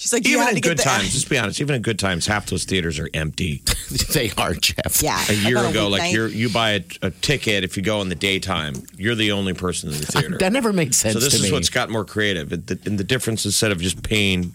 She's 0.04 0.12
like, 0.12 0.28
Even 0.28 0.42
had 0.42 0.50
in 0.50 0.56
to 0.56 0.60
get 0.62 0.68
good 0.72 0.80
the- 0.80 0.84
times, 0.84 1.14
just 1.14 1.30
be 1.30 1.38
honest, 1.38 1.62
even 1.62 1.76
in 1.76 1.82
good 1.82 1.98
times, 1.98 2.28
half 2.28 2.48
those 2.48 2.66
theaters 2.66 3.00
are 3.00 3.10
empty. 3.14 3.62
they 4.14 4.32
are, 4.38 4.54
Jeff. 4.54 5.02
Yeah, 5.02 5.18
A 5.30 5.34
year 5.34 5.58
about 5.60 5.72
ago, 5.72 5.88
like 5.88 6.12
you're, 6.12 6.28
you 6.28 6.50
buy 6.50 6.72
a, 6.72 6.84
a 7.04 7.12
ticket 7.12 7.64
if 7.64 7.78
you 7.78 7.84
go 7.84 8.02
in 8.02 8.10
the 8.10 8.16
daytime, 8.16 8.74
you're 8.98 9.16
the 9.16 9.32
only 9.32 9.54
person 9.54 9.94
in 9.94 10.02
the 10.02 10.08
uh, 10.14 10.20
theater. 10.20 10.38
That 10.40 10.52
never 10.52 10.74
made 10.74 10.94
sense 10.94 11.14
So 11.14 11.22
this 11.22 11.30
to 11.30 11.38
is 11.38 11.44
me. 11.44 11.52
what's 11.54 11.70
got 11.70 11.90
more 11.90 12.04
creative. 12.04 12.52
And 12.52 12.68
the, 12.68 12.78
and 12.86 12.98
the 13.00 13.06
difference, 13.06 13.46
instead 13.46 13.72
of 13.72 13.80
just 13.80 14.04
paying 14.04 14.54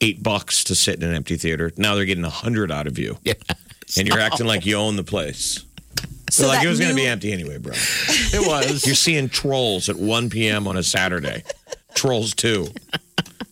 eight 0.00 0.20
bucks 0.20 0.64
to 0.64 0.74
sit 0.74 1.00
in 1.00 1.08
an 1.08 1.14
empty 1.14 1.36
theater, 1.36 1.70
now 1.76 1.94
they're 1.94 2.04
getting 2.04 2.24
a 2.24 2.28
hundred 2.28 2.72
out 2.72 2.88
of 2.88 2.98
you, 2.98 3.18
yeah. 3.22 3.34
and 3.96 4.08
you're 4.08 4.18
acting 4.18 4.48
like 4.48 4.66
you 4.66 4.74
own 4.74 4.96
the 4.96 5.04
place. 5.04 5.64
So 6.28 6.42
So 6.42 6.48
like 6.48 6.64
it 6.64 6.68
was 6.68 6.80
going 6.80 6.90
to 6.90 6.96
be 6.96 7.06
empty 7.06 7.32
anyway, 7.32 7.58
bro. 7.58 7.72
It 8.34 8.44
was. 8.48 8.84
You're 8.84 8.96
seeing 8.96 9.28
Trolls 9.28 9.88
at 9.88 9.94
1 9.96 10.28
p.m. 10.28 10.66
on 10.66 10.76
a 10.76 10.82
Saturday. 10.82 11.44
Trolls 11.94 12.34
2. 12.34 12.66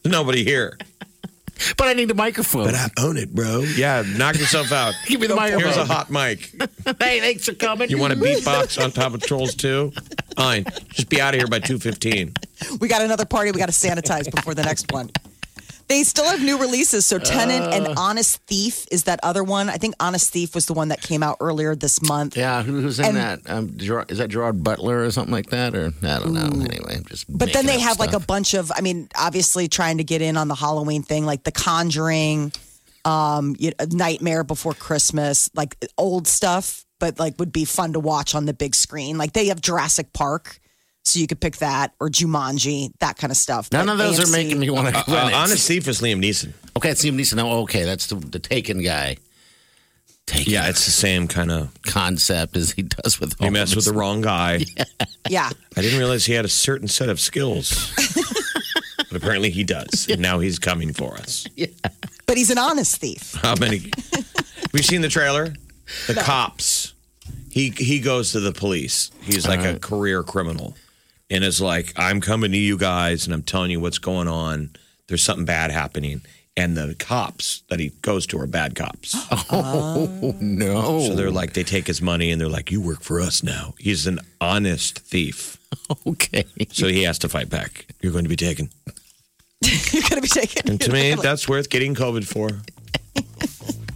There's 0.02 0.12
nobody 0.12 0.42
here. 0.42 0.76
But 1.76 1.88
I 1.88 1.92
need 1.92 2.10
a 2.10 2.14
microphone. 2.14 2.64
But 2.64 2.74
I 2.74 2.88
own 2.98 3.16
it, 3.16 3.34
bro. 3.34 3.60
Yeah, 3.60 4.02
knock 4.16 4.38
yourself 4.38 4.72
out. 4.72 4.94
Give 5.06 5.20
me 5.20 5.26
the 5.26 5.36
Here's 5.40 5.76
a 5.76 5.84
hot 5.84 6.10
mic. 6.10 6.50
hey, 7.00 7.20
thanks 7.20 7.46
for 7.46 7.54
coming. 7.54 7.90
You 7.90 7.98
want 7.98 8.12
a 8.12 8.16
beatbox 8.16 8.82
on 8.82 8.90
top 8.90 9.14
of 9.14 9.22
Trolls 9.22 9.54
too? 9.54 9.92
Fine. 10.36 10.64
Just 10.90 11.08
be 11.08 11.20
out 11.20 11.34
of 11.34 11.40
here 11.40 11.48
by 11.48 11.60
2.15. 11.60 12.80
we 12.80 12.88
got 12.88 13.02
another 13.02 13.24
party. 13.24 13.50
We 13.50 13.58
got 13.58 13.66
to 13.66 13.72
sanitize 13.72 14.32
before 14.32 14.54
the 14.54 14.62
next 14.62 14.92
one. 14.92 15.10
They 15.88 16.02
still 16.02 16.24
have 16.24 16.42
new 16.42 16.58
releases. 16.58 17.06
So 17.06 17.18
Tenet 17.18 17.62
and 17.72 17.96
Honest 17.96 18.42
Thief 18.46 18.86
is 18.90 19.04
that 19.04 19.20
other 19.22 19.44
one. 19.44 19.68
I 19.68 19.76
think 19.76 19.94
Honest 20.00 20.32
Thief 20.32 20.54
was 20.54 20.66
the 20.66 20.72
one 20.74 20.88
that 20.88 21.00
came 21.00 21.22
out 21.22 21.36
earlier 21.40 21.76
this 21.76 22.02
month. 22.02 22.36
Yeah, 22.36 22.62
who, 22.62 22.80
who's 22.80 22.98
in 22.98 23.06
And- 23.06 23.16
that? 23.16 23.40
Um, 23.46 23.76
Gerard, 23.76 24.10
is 24.10 24.18
that 24.18 24.28
Gerard 24.28 24.64
Butler 24.64 25.04
or 25.04 25.10
something 25.12 25.32
like 25.32 25.50
that? 25.50 25.74
Or 25.76 25.92
I 26.02 26.18
don't 26.18 26.32
know. 26.34 26.46
Anyway, 26.64 26.96
I'm 26.96 27.04
just. 27.04 27.26
But 27.28 27.52
then 27.52 27.66
they 27.66 27.78
have 27.78 28.00
like 28.00 28.14
a 28.14 28.20
bunch 28.20 28.54
of, 28.54 28.72
I 28.74 28.80
mean, 28.80 29.08
obviously 29.16 29.68
trying 29.68 29.98
to 29.98 30.04
get 30.04 30.22
in 30.22 30.36
on 30.36 30.48
the 30.48 30.56
Halloween 30.56 31.02
thing, 31.02 31.24
like 31.24 31.44
The 31.44 31.52
Conjuring, 31.52 32.52
um, 33.04 33.54
you 33.58 33.70
know, 33.78 33.86
Nightmare 33.90 34.42
Before 34.42 34.74
Christmas, 34.74 35.48
like 35.54 35.76
old 35.96 36.26
stuff, 36.26 36.84
but 36.98 37.20
like 37.20 37.38
would 37.38 37.52
be 37.52 37.64
fun 37.64 37.92
to 37.92 38.00
watch 38.00 38.34
on 38.34 38.46
the 38.46 38.54
big 38.54 38.74
screen. 38.74 39.18
Like 39.18 39.32
they 39.34 39.46
have 39.46 39.60
Jurassic 39.60 40.12
Park. 40.12 40.58
So 41.06 41.20
you 41.20 41.28
could 41.28 41.40
pick 41.40 41.58
that 41.58 41.92
or 42.00 42.08
Jumanji, 42.10 42.90
that 42.98 43.16
kind 43.16 43.30
of 43.30 43.36
stuff. 43.36 43.70
None 43.70 43.86
But 43.86 43.92
of 43.92 43.98
those 43.98 44.18
are 44.28 44.32
making 44.32 44.58
me 44.58 44.70
want 44.70 44.88
to 44.88 44.98
Uh, 44.98 45.04
run 45.06 45.28
it. 45.30 45.34
honest 45.34 45.68
thief 45.68 45.86
is 45.86 46.00
Liam 46.00 46.18
Neeson. 46.20 46.52
Okay, 46.76 46.90
it's 46.90 47.04
Liam 47.04 47.14
Neeson. 47.14 47.40
Oh, 47.40 47.60
okay, 47.62 47.84
that's 47.84 48.08
the, 48.08 48.16
the 48.16 48.40
Taken 48.40 48.82
guy. 48.82 49.16
Taken 50.26 50.52
Yeah, 50.52 50.68
it's 50.68 50.84
the 50.84 50.90
same 50.90 51.28
kind 51.28 51.52
of. 51.52 51.70
concept 51.84 52.56
as 52.56 52.72
he 52.72 52.82
does 52.82 53.20
with. 53.20 53.36
You 53.40 53.46
all 53.46 53.50
mess 53.52 53.76
with 53.76 53.84
the 53.84 53.92
wrong 53.92 54.20
guy. 54.20 54.64
Yeah. 55.28 55.50
I 55.76 55.80
didn't 55.82 55.98
realize 55.98 56.24
he 56.24 56.34
had 56.34 56.44
a 56.44 56.48
certain 56.48 56.86
set 56.88 57.08
of 57.08 57.18
skills. 57.20 57.92
but 58.96 59.16
apparently 59.16 59.50
he 59.50 59.64
does. 59.64 60.06
And 60.08 60.20
now 60.22 60.38
he's 60.40 60.58
coming 60.58 60.92
for 60.92 61.14
us. 61.14 61.46
Yeah. 61.56 61.66
But 62.26 62.36
he's 62.36 62.50
an 62.50 62.58
honest 62.58 62.96
thief. 62.96 63.34
How 63.42 63.54
many? 63.56 63.90
We've 64.72 64.84
seen 64.84 65.00
the 65.00 65.08
trailer? 65.08 65.54
The 66.08 66.14
cops. 66.14 66.94
He 67.50 67.70
he 67.70 68.00
goes 68.00 68.32
to 68.32 68.40
the 68.40 68.52
police. 68.52 69.10
He's 69.22 69.46
like 69.48 69.64
a 69.64 69.78
career 69.78 70.22
criminal, 70.24 70.76
and 71.30 71.44
is 71.44 71.60
like, 71.60 71.92
"I'm 71.96 72.20
coming 72.20 72.52
to 72.52 72.58
you 72.58 72.76
guys, 72.78 73.24
and 73.26 73.34
I'm 73.34 73.42
telling 73.42 73.70
you 73.70 73.80
what's 73.80 73.98
going 73.98 74.28
on. 74.28 74.70
There's 75.08 75.22
something 75.22 75.44
bad 75.46 75.70
happening." 75.70 76.22
And 76.58 76.74
the 76.74 76.94
cops 76.98 77.62
that 77.68 77.78
he 77.80 77.90
goes 78.00 78.26
to 78.28 78.38
are 78.40 78.46
bad 78.46 78.74
cops. 78.74 79.14
Oh 79.50 80.34
no! 80.40 81.00
So 81.06 81.14
they're 81.14 81.30
like, 81.30 81.52
they 81.52 81.62
take 81.62 81.86
his 81.86 82.00
money, 82.00 82.30
and 82.30 82.40
they're 82.40 82.48
like, 82.48 82.70
"You 82.70 82.80
work 82.80 83.02
for 83.02 83.20
us 83.20 83.42
now." 83.42 83.74
He's 83.78 84.06
an 84.06 84.20
honest 84.40 84.98
thief, 85.00 85.58
okay. 86.06 86.44
so 86.70 86.88
he 86.88 87.02
has 87.02 87.18
to 87.20 87.28
fight 87.28 87.50
back. 87.50 87.86
You're 88.00 88.12
going 88.12 88.24
to 88.24 88.30
be 88.30 88.36
taken. 88.36 88.70
You're 89.62 90.02
going 90.02 90.16
to 90.16 90.20
be 90.22 90.28
taken. 90.28 90.70
And 90.70 90.80
to 90.80 90.92
me, 90.92 91.14
that's 91.14 91.48
worth 91.48 91.68
getting 91.70 91.94
COVID 91.94 92.24
for. 92.26 92.48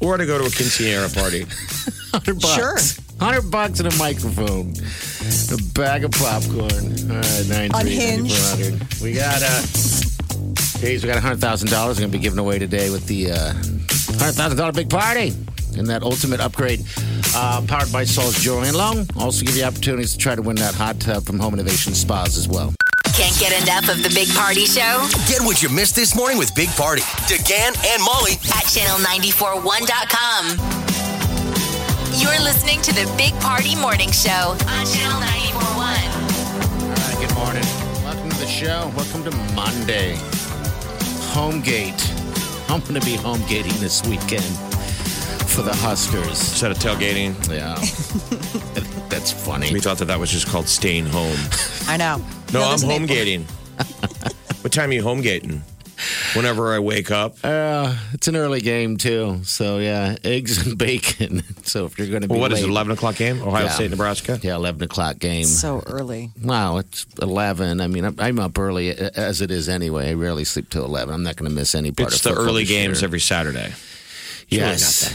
or 0.01 0.17
to 0.17 0.27
go 0.27 0.39
to 0.39 0.45
a 0.45 0.49
quinceanera 0.49 1.15
party. 1.15 1.47
Hundred 2.13 2.41
bucks. 2.41 2.55
Sure. 2.97 3.05
Hundred 3.21 3.51
bucks 3.51 3.81
and 3.81 3.93
a 3.93 3.97
microphone, 3.99 4.73
a 5.53 5.57
bag 5.75 6.05
of 6.05 6.11
popcorn. 6.13 7.11
All 7.11 7.17
right, 7.21 7.45
nine 7.49 7.71
Unhinged. 7.75 9.03
We 9.03 9.13
got 9.13 9.43
uh, 9.43 9.61
Days, 10.81 11.03
we 11.05 11.09
got 11.13 11.21
hundred 11.21 11.39
thousand 11.41 11.69
dollars. 11.69 11.99
Going 11.99 12.11
to 12.11 12.17
be 12.17 12.23
given 12.23 12.39
away 12.39 12.59
today 12.59 12.89
with 12.89 13.07
the 13.07 13.33
uh, 13.33 13.53
hundred 14.19 14.33
thousand 14.33 14.57
dollar 14.57 14.73
big 14.73 14.89
party 14.89 15.35
and 15.77 15.87
that 15.89 16.03
ultimate 16.03 16.41
upgrade, 16.41 16.83
uh, 17.35 17.61
powered 17.69 17.93
by 17.93 18.05
Sol's 18.05 18.39
Jewelry 18.41 18.69
and 18.69 18.77
Loan. 18.79 19.07
Also, 19.17 19.45
give 19.45 19.55
you 19.55 19.65
opportunities 19.65 20.13
to 20.13 20.19
try 20.19 20.35
to 20.35 20.41
win 20.41 20.57
that 20.57 20.75
hot 20.75 20.99
tub 20.99 21.27
from 21.27 21.39
Home 21.39 21.53
Innovation 21.53 21.93
Spas 21.93 22.39
as 22.39 22.49
well. 22.49 22.73
Can't 23.13 23.39
get 23.39 23.53
enough 23.63 23.91
of 23.91 24.03
the 24.03 24.09
Big 24.15 24.31
Party 24.35 24.65
Show 24.65 25.07
Get 25.29 25.43
what 25.43 25.63
you 25.63 25.69
missed 25.69 25.95
this 25.95 26.15
morning 26.17 26.39
with 26.39 26.55
Big 26.55 26.71
Party, 26.71 27.03
DeGan 27.29 27.77
and 27.93 28.03
Molly 28.03 28.33
at 28.33 28.65
channel941.com. 28.65 30.90
You're 32.15 32.41
listening 32.43 32.81
to 32.83 32.93
the 32.93 33.13
Big 33.17 33.33
Party 33.41 33.75
Morning 33.77 34.11
Show 34.11 34.31
on 34.31 34.87
channel 34.87 35.21
941. 35.21 35.79
All 35.79 36.95
right, 36.95 37.17
good 37.21 37.35
morning. 37.35 37.65
Welcome 38.05 38.31
to 38.31 38.39
the 38.39 38.47
show. 38.47 38.91
Welcome 38.97 39.25
to 39.25 39.31
Monday. 39.55 40.15
Homegate. 41.33 42.01
I'm 42.71 42.81
going 42.81 42.95
to 42.95 43.07
be 43.07 43.17
homegating 43.17 43.79
this 43.81 44.03
weekend 44.07 44.45
for 45.51 45.63
the 45.63 45.75
Huskers. 45.75 46.29
Instead 46.29 46.71
of 46.73 46.79
tailgating, 46.79 47.35
Yeah. 47.49 47.75
That's 49.09 49.33
funny. 49.33 49.73
we 49.73 49.81
thought 49.81 49.99
that 49.99 50.07
that 50.07 50.19
was 50.19 50.31
just 50.31 50.47
called 50.49 50.69
staying 50.69 51.07
home. 51.07 51.37
I 51.89 51.97
know. 51.97 52.17
No, 52.53 52.63
I'm 52.63 52.69
there's 52.71 52.83
an 52.85 52.91
home 52.91 53.07
gating. 53.07 53.45
what 54.63 54.73
time 54.73 54.91
are 54.91 54.95
you 54.95 55.03
home 55.03 55.21
gating? 55.21 55.63
Whenever 56.35 56.73
I 56.75 56.79
wake 56.79 57.11
up. 57.11 57.37
Uh, 57.43 57.97
it's 58.13 58.29
an 58.29 58.37
early 58.37 58.61
game, 58.61 58.97
too. 58.97 59.41
So, 59.45 59.79
yeah, 59.79 60.17
eggs 60.25 60.65
and 60.67 60.77
bacon. 60.79 61.43
So, 61.63 61.85
if 61.85 61.99
you're 61.99 62.09
going 62.09 62.23
to 62.23 62.27
be 62.29 62.33
Well, 62.33 62.41
what 62.41 62.53
is 62.53 62.63
it, 62.63 62.69
11 62.69 62.93
o'clock 62.93 63.15
game? 63.17 63.41
Ohio 63.43 63.65
Yeah. 63.67 63.71
State, 63.71 63.91
Nebraska? 63.91 64.41
Yeah, 64.43 64.57
11 64.57 64.83
o'clock 64.83 65.19
game. 65.21 65.45
So 65.45 65.83
early. 65.87 66.31
Wow, 66.43 66.79
it's 66.79 67.07
11. 67.23 67.81
I 67.81 67.87
mean, 67.87 68.05
I'm- 68.05 68.17
I'm 68.19 68.39
up 68.41 68.59
early 68.59 68.91
as 68.91 69.41
it 69.41 69.53
is 69.53 69.69
anyway. 69.69 70.09
I 70.11 70.15
rarely 70.15 70.43
sleep 70.45 70.69
till 70.71 70.85
11. 70.85 71.15
I'm 71.15 71.23
not 71.23 71.37
going 71.37 71.49
to 71.49 71.55
miss 71.55 71.75
any 71.77 71.93
part 71.93 72.09
It's 72.09 72.17
of 72.17 72.23
the 72.23 72.29
football 72.31 72.47
early 72.47 72.65
games 72.65 73.01
year. 73.01 73.07
every 73.07 73.21
Saturday. 73.21 73.73
Yes. 74.49 75.13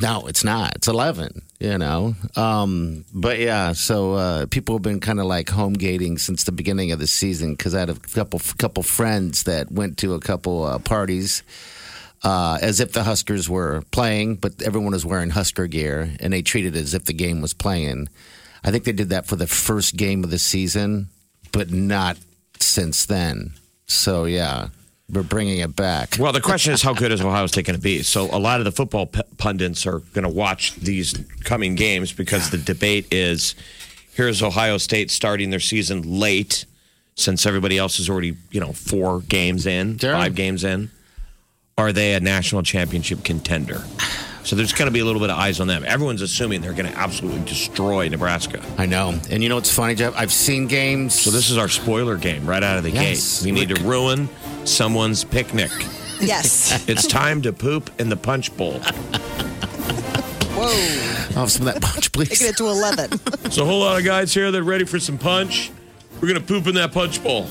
No, 0.00 0.26
it's 0.26 0.42
not. 0.42 0.74
It's 0.76 0.88
11, 0.88 1.42
you 1.60 1.78
know. 1.78 2.14
Um, 2.36 3.04
but 3.12 3.38
yeah, 3.38 3.72
so 3.72 4.14
uh, 4.14 4.46
people 4.46 4.74
have 4.74 4.82
been 4.82 5.00
kind 5.00 5.20
of 5.20 5.26
like 5.26 5.48
home 5.48 5.74
gating 5.74 6.18
since 6.18 6.44
the 6.44 6.52
beginning 6.52 6.90
of 6.92 6.98
the 6.98 7.06
season 7.06 7.54
because 7.54 7.74
I 7.74 7.80
had 7.80 7.90
a 7.90 7.94
couple 7.94 8.40
couple 8.58 8.82
friends 8.82 9.44
that 9.44 9.70
went 9.70 9.98
to 9.98 10.14
a 10.14 10.20
couple 10.20 10.64
uh, 10.64 10.78
parties 10.78 11.42
uh, 12.24 12.58
as 12.60 12.80
if 12.80 12.92
the 12.92 13.04
Huskers 13.04 13.48
were 13.48 13.82
playing, 13.90 14.36
but 14.36 14.62
everyone 14.62 14.92
was 14.92 15.06
wearing 15.06 15.30
Husker 15.30 15.66
gear 15.66 16.10
and 16.20 16.32
they 16.32 16.42
treated 16.42 16.74
it 16.74 16.80
as 16.80 16.94
if 16.94 17.04
the 17.04 17.12
game 17.12 17.40
was 17.40 17.52
playing. 17.54 18.08
I 18.64 18.70
think 18.70 18.84
they 18.84 18.92
did 18.92 19.10
that 19.10 19.26
for 19.26 19.36
the 19.36 19.46
first 19.46 19.96
game 19.96 20.24
of 20.24 20.30
the 20.30 20.38
season, 20.38 21.08
but 21.52 21.70
not 21.70 22.16
since 22.58 23.04
then. 23.04 23.52
So 23.86 24.24
yeah, 24.24 24.68
we're 25.12 25.22
bringing 25.22 25.58
it 25.58 25.76
back. 25.76 26.16
Well, 26.18 26.32
the 26.32 26.40
question 26.40 26.72
is, 26.72 26.82
how 26.82 26.94
good 26.94 27.12
is 27.12 27.20
Ohio 27.20 27.46
State 27.46 27.66
going 27.66 27.76
to 27.76 27.82
be? 27.82 28.02
So, 28.02 28.24
a 28.34 28.38
lot 28.38 28.60
of 28.60 28.64
the 28.64 28.72
football 28.72 29.06
p- 29.06 29.20
pundits 29.36 29.86
are 29.86 29.98
going 29.98 30.22
to 30.24 30.28
watch 30.28 30.74
these 30.76 31.14
coming 31.44 31.74
games 31.74 32.12
because 32.12 32.50
the 32.50 32.58
debate 32.58 33.06
is 33.12 33.54
here's 34.14 34.42
Ohio 34.42 34.78
State 34.78 35.10
starting 35.10 35.50
their 35.50 35.60
season 35.60 36.18
late 36.20 36.64
since 37.16 37.46
everybody 37.46 37.76
else 37.78 37.98
is 38.00 38.08
already, 38.10 38.36
you 38.50 38.60
know, 38.60 38.72
four 38.72 39.20
games 39.20 39.66
in, 39.66 39.98
Sure. 39.98 40.12
five 40.14 40.34
games 40.34 40.64
in. 40.64 40.90
Are 41.76 41.92
they 41.92 42.14
a 42.14 42.20
national 42.20 42.62
championship 42.62 43.24
contender? 43.24 43.84
So, 44.44 44.54
there's 44.56 44.72
going 44.72 44.86
to 44.86 44.92
be 44.92 45.00
a 45.00 45.04
little 45.04 45.20
bit 45.20 45.30
of 45.30 45.38
eyes 45.38 45.58
on 45.60 45.66
them. 45.66 45.84
Everyone's 45.86 46.20
assuming 46.22 46.60
they're 46.60 46.72
going 46.74 46.90
to 46.92 46.98
absolutely 46.98 47.44
destroy 47.44 48.08
Nebraska. 48.08 48.62
I 48.78 48.86
know. 48.86 49.18
And 49.30 49.42
you 49.42 49.48
know 49.48 49.54
what's 49.56 49.72
funny, 49.74 49.94
Jeff? 49.94 50.14
I've 50.16 50.32
seen 50.32 50.66
games. 50.66 51.18
So, 51.18 51.30
this 51.30 51.50
is 51.50 51.56
our 51.58 51.68
spoiler 51.68 52.16
game 52.16 52.46
right 52.46 52.62
out 52.62 52.76
of 52.76 52.84
the 52.84 52.90
Yes. 52.90 53.40
gate. 53.42 53.46
We 53.46 53.52
need 53.58 53.74
to 53.74 53.82
ruin 53.82 54.28
someone's 54.64 55.24
picnic. 55.24 55.70
Yes. 56.20 56.84
It's 56.88 57.06
time 57.06 57.42
to 57.42 57.52
poop 57.52 57.90
in 57.98 58.08
the 58.10 58.16
punch 58.16 58.54
bowl. 58.56 58.80
Whoa. 60.54 60.66
I'll 61.30 61.40
have 61.42 61.50
some 61.50 61.66
of 61.66 61.74
that 61.74 61.82
punch, 61.82 62.12
please. 62.12 62.28
Taking 62.28 62.48
it 62.48 62.56
to 62.58 62.66
11. 62.66 63.10
There's 63.42 63.58
a 63.58 63.64
whole 63.64 63.80
lot 63.80 63.98
of 63.98 64.04
guys 64.04 64.32
here 64.32 64.50
that 64.52 64.58
are 64.58 64.62
ready 64.62 64.84
for 64.84 65.00
some 65.00 65.18
punch. 65.18 65.72
We're 66.20 66.28
gonna 66.28 66.40
poop 66.40 66.66
in 66.68 66.74
that 66.76 66.92
punch 66.92 67.22
bowl. 67.22 67.48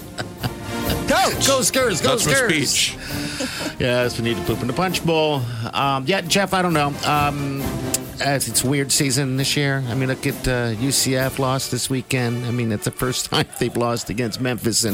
Coach. 1.08 1.48
Go 1.48 1.60
Skurs, 1.62 2.02
go 2.04 2.16
That's 2.16 2.26
Skurs. 2.26 2.50
speech. 2.68 2.98
Yes, 3.80 4.18
we 4.18 4.24
need 4.24 4.38
to 4.38 4.44
poop 4.44 4.62
in 4.62 4.68
the 4.68 4.74
punch 4.74 5.04
bowl. 5.06 5.42
Um, 5.74 6.06
yeah, 6.08 6.22
Jeff, 6.22 6.54
I 6.54 6.62
don't 6.62 6.74
know. 6.74 6.94
Um, 7.06 7.62
it's 8.20 8.64
weird 8.64 8.92
season 8.92 9.38
this 9.38 9.56
year. 9.58 9.84
I 9.88 9.96
mean, 9.96 10.10
look 10.10 10.26
at 10.26 10.48
uh, 10.48 10.74
UCF 10.76 11.40
lost 11.40 11.72
this 11.72 11.90
weekend. 11.90 12.46
I 12.46 12.52
mean, 12.52 12.72
it's 12.72 12.86
the 12.86 12.92
first 12.92 13.26
time 13.30 13.46
they've 13.60 13.76
lost 13.76 14.10
against 14.10 14.40
Memphis 14.42 14.84
in, 14.86 14.94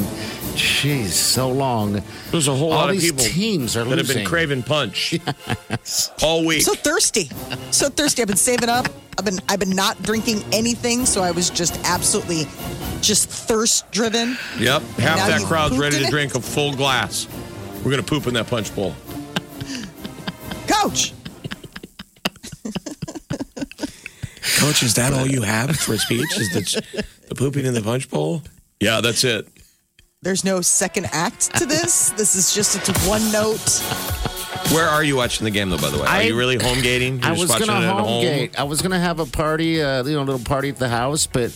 jeez, 0.56 1.10
so 1.10 1.50
long. 1.50 2.02
There's 2.32 2.48
a 2.48 2.56
whole 2.56 2.72
All 2.72 2.80
lot 2.86 2.90
of 2.96 3.00
people 3.00 3.24
teams 3.24 3.76
are 3.76 3.84
that 3.84 3.98
have 3.98 4.08
been 4.08 4.18
losing. 4.18 4.26
craving 4.26 4.64
punch 4.64 5.20
all 6.24 6.46
week. 6.46 6.62
So 6.62 6.74
thirsty. 6.74 7.30
So 7.72 7.90
thirsty. 7.90 8.22
I've 8.22 8.28
been 8.28 8.38
saving 8.38 8.70
up. 8.70 8.88
I've 9.18 9.26
been 9.26 9.40
I've 9.50 9.60
been 9.60 9.76
not 9.76 10.02
drinking 10.02 10.44
anything, 10.54 11.06
so 11.06 11.22
I 11.22 11.32
was 11.32 11.50
just 11.50 11.78
absolutely 11.86 12.46
just 13.02 13.30
thirst 13.30 13.92
driven. 13.92 14.38
yep, 14.58 14.82
half 14.98 15.28
that 15.28 15.42
crowd's 15.46 15.78
ready 15.78 15.98
to 16.00 16.06
it? 16.06 16.10
drink 16.10 16.36
a 16.36 16.42
full 16.42 16.74
glass. 16.74 17.28
We're 17.84 17.92
gonna 17.92 18.04
poop 18.04 18.28
in 18.28 18.34
that 18.36 18.48
punch 18.48 18.74
bowl. 18.74 18.96
Coach. 20.68 21.14
Coach, 24.58 24.84
is 24.84 24.96
that 24.96 25.14
all 25.14 25.28
you 25.28 25.42
have 25.42 25.76
for 25.78 25.94
a 25.94 25.98
speech? 25.98 26.38
Is 26.38 26.50
the, 26.52 27.04
the 27.30 27.36
pooping 27.36 27.66
in 27.66 27.74
the 27.74 27.82
punch 27.82 28.10
bowl? 28.10 28.42
Yeah, 28.80 29.02
that's 29.02 29.24
it. 29.24 29.48
There's 30.22 30.44
no 30.44 30.62
second 30.62 31.08
act 31.12 31.56
to 31.58 31.66
this. 31.66 32.10
This 32.12 32.36
is 32.36 32.54
just 32.54 32.76
it's 32.76 33.08
one 33.08 33.32
note. 33.32 33.60
Where 34.74 34.88
are 34.88 35.04
you 35.04 35.16
watching 35.16 35.46
the 35.46 35.52
game, 35.52 35.70
though? 35.70 35.78
By 35.78 35.90
the 35.90 35.98
way, 35.98 36.04
are 36.04 36.08
I- 36.08 36.22
you 36.24 36.38
really 36.38 36.58
home 36.58 36.82
gating? 36.82 37.20
You're 37.20 37.28
I 37.28 37.32
was 37.32 37.50
gonna 37.56 37.74
home 37.88 38.04
home. 38.06 38.22
gate. 38.24 38.60
I 38.60 38.64
was 38.64 38.82
gonna 38.82 39.00
have 39.00 39.20
a 39.20 39.26
party, 39.26 39.82
uh, 39.82 40.04
you 40.04 40.14
know, 40.16 40.24
a 40.24 40.26
little 40.26 40.44
party 40.44 40.70
at 40.70 40.78
the 40.78 40.90
house, 40.90 41.26
but 41.26 41.52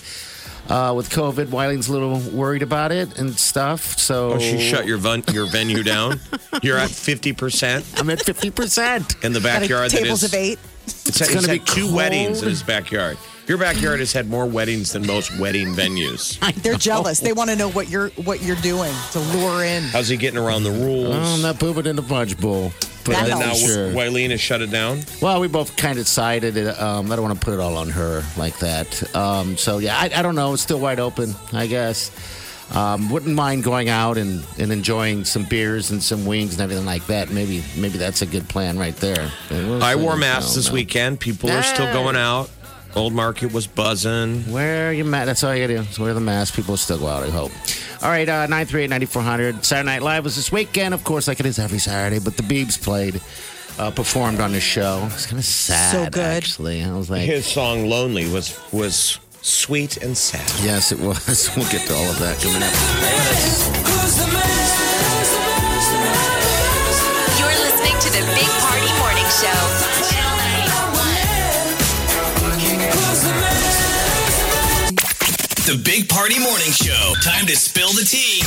uh, 0.69 0.93
with 0.95 1.09
COVID, 1.09 1.49
Wiley's 1.49 1.89
a 1.89 1.91
little 1.91 2.19
worried 2.31 2.61
about 2.63 2.93
it 2.93 3.19
and 3.19 3.37
stuff. 3.37 3.97
So 3.99 4.33
Oh, 4.33 4.39
she 4.39 4.59
shut 4.59 4.87
your 4.87 4.97
ven- 4.97 5.23
your 5.33 5.45
venue 5.47 5.83
down. 5.83 6.21
You're 6.63 6.77
at 6.77 6.89
fifty 6.89 7.33
percent 7.33 7.85
I'm 7.97 8.09
at 8.09 8.23
fifty 8.23 8.49
percent. 8.49 9.15
in 9.25 9.33
the 9.33 9.41
backyard. 9.41 9.91
that 9.91 9.97
tables 9.97 10.23
is- 10.23 10.33
of 10.33 10.39
eight. 10.39 10.59
It's, 10.85 11.21
It's 11.21 11.33
gonna 11.33 11.47
be 11.47 11.59
two 11.59 11.83
cold. 11.83 11.95
weddings 11.95 12.41
in 12.41 12.49
his 12.49 12.63
backyard. 12.63 13.17
Your 13.47 13.57
backyard 13.57 13.99
has 13.99 14.13
had 14.13 14.29
more 14.29 14.45
weddings 14.45 14.93
than 14.93 15.05
most 15.05 15.37
wedding 15.37 15.73
venues. 15.73 16.39
They're 16.63 16.75
jealous. 16.75 17.19
They 17.19 17.33
want 17.33 17.49
to 17.49 17.55
know 17.57 17.69
what 17.69 17.89
you're 17.89 18.09
what 18.11 18.41
you're 18.41 18.55
doing 18.57 18.93
to 19.11 19.19
lure 19.19 19.63
in. 19.65 19.83
How's 19.83 20.07
he 20.07 20.15
getting 20.17 20.39
around 20.39 20.63
the 20.63 20.71
rules? 20.71 21.13
Oh, 21.15 21.35
I'm 21.35 21.41
not 21.41 21.59
pooping 21.59 21.85
in 21.85 21.95
the 21.97 22.01
punch 22.03 22.37
bowl. 22.39 22.71
But 23.05 23.11
That 23.15 23.27
now 23.27 23.35
not 23.39 23.43
helps. 23.47 23.59
sure. 23.65 23.89
Wileen 23.91 24.29
has 24.29 24.39
shut 24.39 24.61
it 24.61 24.71
down. 24.71 25.01
Well, 25.21 25.41
we 25.41 25.49
both 25.49 25.75
kind 25.75 25.99
of 25.99 26.07
sided. 26.07 26.55
it. 26.55 26.79
Um, 26.81 27.11
I 27.11 27.17
don't 27.17 27.25
want 27.25 27.37
to 27.37 27.43
put 27.45 27.53
it 27.53 27.59
all 27.59 27.75
on 27.75 27.89
her 27.89 28.23
like 28.37 28.57
that. 28.59 29.13
Um, 29.13 29.57
so 29.57 29.79
yeah, 29.79 29.97
I, 29.97 30.09
I 30.15 30.21
don't 30.21 30.35
know. 30.35 30.53
It's 30.53 30.63
still 30.63 30.79
wide 30.79 31.01
open, 31.01 31.35
I 31.51 31.67
guess. 31.67 32.11
Um, 32.73 33.09
wouldn't 33.11 33.35
mind 33.35 33.63
going 33.63 33.89
out 33.89 34.17
and, 34.17 34.43
and 34.57 34.71
enjoying 34.71 35.25
some 35.25 35.43
beers 35.45 35.91
and 35.91 36.01
some 36.01 36.25
wings 36.25 36.53
and 36.53 36.61
everything 36.61 36.85
like 36.85 37.05
that. 37.05 37.29
Maybe 37.29 37.63
maybe 37.77 37.99
that's 37.99 38.21
a 38.23 38.25
good 38.25 38.49
plan 38.49 38.79
right 38.79 38.95
there. 38.95 39.31
We'll 39.51 39.83
I 39.83 39.95
wore 39.95 40.17
masks 40.17 40.55
this 40.55 40.69
know. 40.69 40.73
weekend. 40.73 41.19
People 41.19 41.51
are 41.51 41.61
still 41.63 41.91
going 41.93 42.15
out. 42.15 42.49
Old 42.95 43.13
Market 43.13 43.51
was 43.53 43.65
buzzing. 43.67 44.51
Wear 44.51 44.91
your 44.93 45.05
mask. 45.05 45.25
That's 45.27 45.43
all 45.43 45.55
you 45.55 45.63
gotta 45.67 45.83
do. 45.83 45.89
Is 45.89 45.99
wear 45.99 46.13
the 46.15 46.19
mask. 46.19 46.55
People 46.55 46.73
will 46.73 46.77
still 46.77 46.97
go 46.99 47.07
out, 47.07 47.23
I 47.23 47.29
hope. 47.29 47.51
All 48.01 48.09
right, 48.09 48.27
uh, 48.27 48.47
938 48.47 48.89
9400. 48.89 49.63
Saturday 49.65 49.85
Night 49.85 50.01
Live 50.01 50.23
was 50.23 50.35
this 50.35 50.51
weekend, 50.51 50.93
of 50.93 51.03
course, 51.03 51.27
like 51.27 51.39
it 51.39 51.45
is 51.45 51.57
every 51.59 51.79
Saturday, 51.79 52.19
but 52.23 52.37
the 52.37 52.43
Beebs 52.43 52.79
played, 52.81 53.19
uh, 53.79 53.89
performed 53.91 54.39
on 54.41 54.51
the 54.51 54.59
show. 54.59 55.07
It's 55.11 55.25
kind 55.25 55.39
of 55.39 55.45
sad, 55.45 55.91
So 55.91 56.09
good. 56.09 56.21
actually. 56.23 56.83
I 56.83 56.91
was 56.95 57.09
like, 57.09 57.21
His 57.21 57.45
song 57.45 57.87
"Lonely" 57.87 58.31
was 58.31 58.59
was 58.71 59.17
sweet 59.43 59.97
and 59.97 60.17
sad. 60.17 60.49
yes, 60.63 60.91
it 60.91 60.99
was. 60.99 61.51
We'll 61.55 61.69
get 61.69 61.85
to 61.87 61.93
all 61.93 62.09
of 62.09 62.17
that 62.19 62.39
coming 62.41 62.63
up. 62.63 62.73
You're 67.37 67.49
listening 67.59 67.97
to 67.99 68.09
the 68.09 68.23
Big 68.33 68.49
Party 68.63 68.89
Morning 68.97 69.27
Show 69.29 69.59
on 69.83 70.01
Channel 70.09 70.37
941. 74.97 75.65
The 75.67 75.77
Big 75.83 76.07
Party 76.09 76.39
Morning 76.39 76.71
Show. 76.71 77.13
Time 77.21 77.45
to 77.45 77.55
spill 77.55 77.91
the 77.93 78.03
tea. 78.05 78.41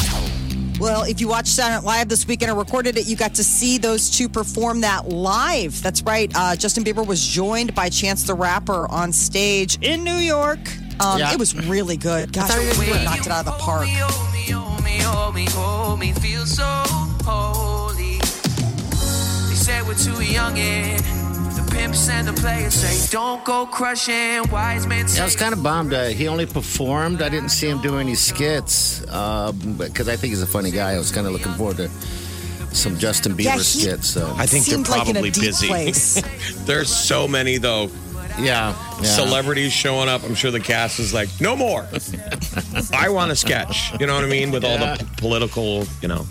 Well, 0.81 1.05
if 1.05 1.21
you 1.21 1.29
watched 1.29 1.49
Saturday 1.49 1.76
Night 1.76 1.85
Live 1.85 2.09
this 2.09 2.26
weekend 2.26 2.50
or 2.50 2.55
recorded 2.59 2.97
it, 2.99 3.07
you 3.07 3.17
got 3.17 3.35
to 3.37 3.45
see 3.45 3.79
those 3.79 4.11
two 4.11 4.29
perform 4.29 4.81
that 4.83 5.09
live. 5.09 5.81
That's 5.83 6.03
right. 6.03 6.31
Uh, 6.35 6.57
Justin 6.57 6.85
Bieber 6.85 7.07
was 7.07 7.25
joined 7.25 7.75
by 7.75 7.88
Chance 7.88 8.25
the 8.25 8.35
Rapper 8.35 8.87
on 8.91 9.12
stage 9.12 9.79
in 9.83 10.03
New 10.05 10.17
York. 10.17 10.59
Um, 11.00 11.19
Yeah. 11.19 11.33
It 11.33 11.38
was 11.38 11.55
really 11.67 11.97
good. 11.97 12.33
Gosh, 12.33 12.49
thought 12.50 12.61
he 12.61 12.91
really 12.91 13.05
knocked 13.05 13.26
it 13.26 13.33
out 13.33 13.47
of 13.47 13.53
the 13.53 13.59
park. 13.59 13.87
Say 19.55 19.83
we're 19.83 19.95
too 19.95 20.23
young 20.23 20.57
and 20.59 21.00
the 21.57 21.69
pimps 21.75 22.09
and 22.09 22.29
the 22.29 22.33
players 22.35 22.73
say 22.75 23.11
don't 23.11 23.45
go 23.45 23.67
crushing. 23.67 24.49
Wise 24.50 24.87
men 24.87 25.07
Yeah, 25.12 25.23
I 25.23 25.25
was 25.25 25.35
kind 25.35 25.53
of 25.53 25.61
bummed. 25.62 25.93
Uh, 25.93 26.05
he 26.07 26.29
only 26.29 26.47
performed. 26.47 27.21
I 27.21 27.29
didn't 27.29 27.49
see 27.49 27.69
him 27.69 27.81
do 27.83 27.99
any 27.99 28.15
skits 28.15 29.00
because 29.00 30.09
I 30.09 30.15
think 30.17 30.31
he's 30.31 30.43
a 30.43 30.47
funny 30.47 30.71
guy. 30.71 30.93
I 30.93 30.99
was 30.99 31.11
kind 31.11 31.26
of 31.26 31.33
looking 31.33 31.53
forward 31.55 31.79
to 31.79 31.88
some 32.73 32.97
Justin 32.99 33.33
Bieber 33.33 33.45
Yeah, 33.45 33.57
he- 33.57 33.62
skits. 33.62 34.07
So. 34.09 34.33
I 34.37 34.47
think 34.47 34.67
they're 34.67 34.75
Seemed 34.76 34.88
like 34.88 35.03
in 35.09 35.09
a 35.09 35.12
probably 35.15 35.31
deep 35.33 35.43
busy. 35.45 35.67
place. 35.67 36.23
There's 36.67 36.88
so 36.88 37.26
many 37.26 37.59
though. 37.59 37.91
Yeah, 38.38 38.75
yeah. 38.99 39.02
Celebrities 39.02 39.73
showing 39.73 40.09
up. 40.09 40.23
I'm 40.25 40.35
sure 40.35 40.50
the 40.50 40.61
cast 40.61 40.99
is 40.99 41.12
like, 41.14 41.28
no 41.40 41.57
more. 41.57 41.87
I 42.93 43.09
want 43.09 43.31
a 43.33 43.37
sketch. 43.37 43.93
You 44.00 44.07
know 44.07 44.14
what 44.14 44.25
I 44.25 44.28
mean? 44.28 44.50
With 44.50 44.64
all 44.64 44.78
the 44.78 44.97
p- 44.99 45.07
political, 45.16 45.85
you 46.02 46.09
know. 46.09 46.26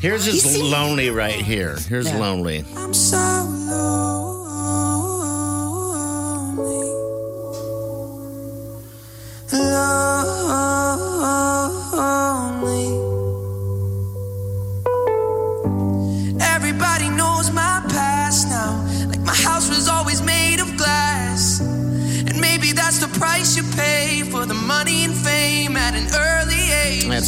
Here's 0.00 0.24
his 0.26 0.60
lonely 0.60 1.10
right 1.10 1.34
here. 1.34 1.76
Here's 1.88 2.06
Yeah. 2.06 2.18
lonely. 2.18 2.64
I'm 2.76 2.92
so 2.94 3.16
lonely. 3.16 4.36
Lonely. 11.76 13.05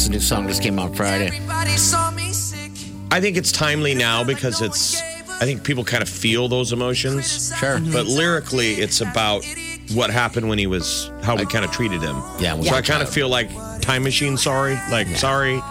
A 0.09 0.11
new 0.11 0.19
song 0.19 0.47
just 0.47 0.63
came 0.63 0.79
out 0.79 0.95
Friday. 0.95 1.27
Everybody 1.27 1.77
saw 1.77 2.09
me 2.11 2.33
sick. 2.33 2.71
I 3.11 3.21
think 3.21 3.37
it's 3.37 3.51
timely 3.51 3.93
now 3.93 4.23
because 4.23 4.61
it's. 4.61 5.01
I 5.41 5.45
think 5.45 5.63
people 5.63 5.85
kind 5.85 6.03
of 6.03 6.09
feel 6.09 6.47
those 6.49 6.73
emotions. 6.73 7.55
Sure. 7.57 7.79
But 7.79 8.07
lyrically, 8.07 8.73
it's 8.73 8.99
about 8.99 9.45
what 9.93 10.09
happened 10.09 10.49
when 10.49 10.57
he 10.57 10.67
was, 10.67 11.09
how 11.21 11.37
we 11.37 11.45
kind 11.45 11.63
of 11.63 11.71
treated 11.71 12.01
him. 12.01 12.21
Yeah, 12.39 12.55
when 12.55 12.63
So 12.63 12.75
I 12.75 12.81
kind 12.81 13.01
of 13.01 13.09
feel 13.09 13.29
like 13.29 13.49
Time 13.81 14.03
Machine, 14.03 14.35
sorry. 14.35 14.77
Like, 14.91 15.07
sorry, 15.15 15.61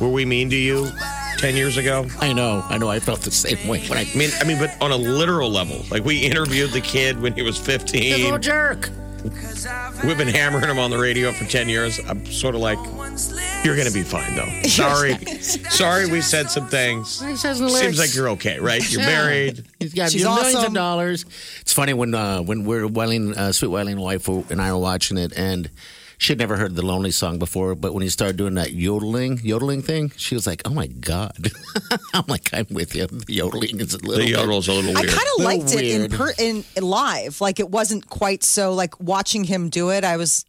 were 0.00 0.08
we 0.08 0.24
mean 0.24 0.48
to 0.48 0.56
you 0.56 0.90
10 1.38 1.56
years 1.56 1.76
ago? 1.76 2.06
I 2.20 2.32
know, 2.32 2.64
I 2.70 2.78
know. 2.78 2.88
I 2.88 3.00
felt 3.00 3.20
the 3.20 3.30
same 3.30 3.68
way 3.68 3.86
when 3.86 3.98
I. 3.98 4.06
I 4.10 4.16
mean, 4.16 4.30
I 4.40 4.44
mean, 4.44 4.58
but 4.58 4.74
on 4.80 4.92
a 4.92 4.96
literal 4.96 5.50
level, 5.50 5.84
like 5.90 6.04
we 6.04 6.18
interviewed 6.24 6.70
the 6.70 6.80
kid 6.80 7.20
when 7.20 7.34
he 7.34 7.42
was 7.42 7.58
15. 7.58 8.22
little 8.22 8.38
jerk. 8.38 8.88
We've 10.04 10.16
been 10.16 10.28
hammering 10.28 10.68
him 10.68 10.78
on 10.78 10.90
the 10.90 10.98
radio 10.98 11.32
for 11.32 11.44
10 11.44 11.68
years. 11.68 11.98
I'm 12.06 12.24
sort 12.26 12.54
of 12.54 12.60
like, 12.60 12.78
you're 13.64 13.74
going 13.74 13.88
to 13.88 13.92
be 13.92 14.02
fine, 14.02 14.36
though. 14.36 14.48
Sorry. 14.68 15.14
Sorry, 15.34 16.06
we 16.10 16.20
said 16.20 16.50
some 16.50 16.68
things. 16.68 17.20
He 17.20 17.36
says 17.36 17.60
in 17.60 17.66
the 17.66 17.72
Seems 17.72 17.98
like 17.98 18.14
you're 18.14 18.28
okay, 18.30 18.60
right? 18.60 18.88
You're 18.90 19.02
married. 19.02 19.64
He's 19.80 19.92
got 19.92 20.10
She's 20.10 20.22
millions 20.22 20.54
awesome. 20.54 20.68
of 20.68 20.74
dollars. 20.74 21.24
It's 21.60 21.72
funny 21.72 21.94
when 21.94 22.14
uh, 22.14 22.42
when 22.42 22.64
we're 22.64 22.86
Welling, 22.86 23.36
uh, 23.36 23.52
Sweet 23.52 23.68
Welling 23.68 23.98
wife 23.98 24.28
and 24.28 24.62
I 24.62 24.70
are 24.70 24.78
watching 24.78 25.18
it, 25.18 25.32
and 25.36 25.68
she 26.18 26.32
had 26.32 26.38
never 26.38 26.56
heard 26.56 26.74
the 26.74 26.84
Lonely 26.84 27.10
song 27.12 27.38
before. 27.38 27.74
But 27.74 27.94
when 27.94 28.02
he 28.02 28.08
started 28.08 28.36
doing 28.36 28.54
that 28.54 28.72
yodeling 28.72 29.38
yodeling 29.42 29.82
thing, 29.82 30.12
she 30.16 30.34
was 30.34 30.46
like, 30.46 30.62
"Oh 30.64 30.74
my 30.74 30.88
god!" 30.88 31.50
I'm 32.12 32.24
like, 32.28 32.50
"I'm 32.52 32.66
with 32.70 32.94
you." 32.94 33.06
The 33.06 33.32
yodeling 33.32 33.80
is 33.80 33.94
a 33.94 33.98
little. 33.98 34.16
The 34.24 34.30
yodel's 34.30 34.68
a 34.68 34.72
little 34.72 34.90
I 34.96 35.02
kind 35.02 35.10
of 35.12 35.16
Little 35.38 35.44
liked 35.44 35.74
it 35.74 35.84
in, 35.84 36.10
per, 36.10 36.32
in 36.38 36.64
in 36.76 36.82
live. 36.84 37.40
Like 37.40 37.60
it 37.60 37.70
wasn't 37.70 38.08
quite 38.08 38.42
so 38.42 38.74
like 38.74 38.98
watching 39.00 39.44
him 39.44 39.68
do 39.70 39.90
it. 39.90 40.02
I 40.04 40.16
was, 40.16 40.44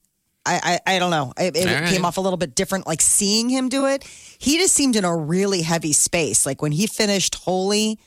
I 0.45 0.79
I, 0.87 0.95
I 0.95 0.99
don't 0.99 1.11
know. 1.11 1.33
It, 1.37 1.55
it 1.55 1.67
All 1.67 1.73
right. 1.81 1.89
came 1.89 2.03
off 2.03 2.17
a 2.17 2.21
little 2.21 2.37
bit 2.37 2.55
different. 2.55 2.87
Like 2.87 3.01
seeing 3.01 3.49
him 3.49 3.69
do 3.69 3.85
it, 3.85 4.03
he 4.03 4.57
just 4.57 4.73
seemed 4.73 4.95
in 4.95 5.05
a 5.05 5.15
really 5.15 5.61
heavy 5.61 5.93
space. 5.93 6.45
Like 6.45 6.61
when 6.61 6.71
he 6.71 6.87
finished 6.87 7.35
Holy, 7.35 7.99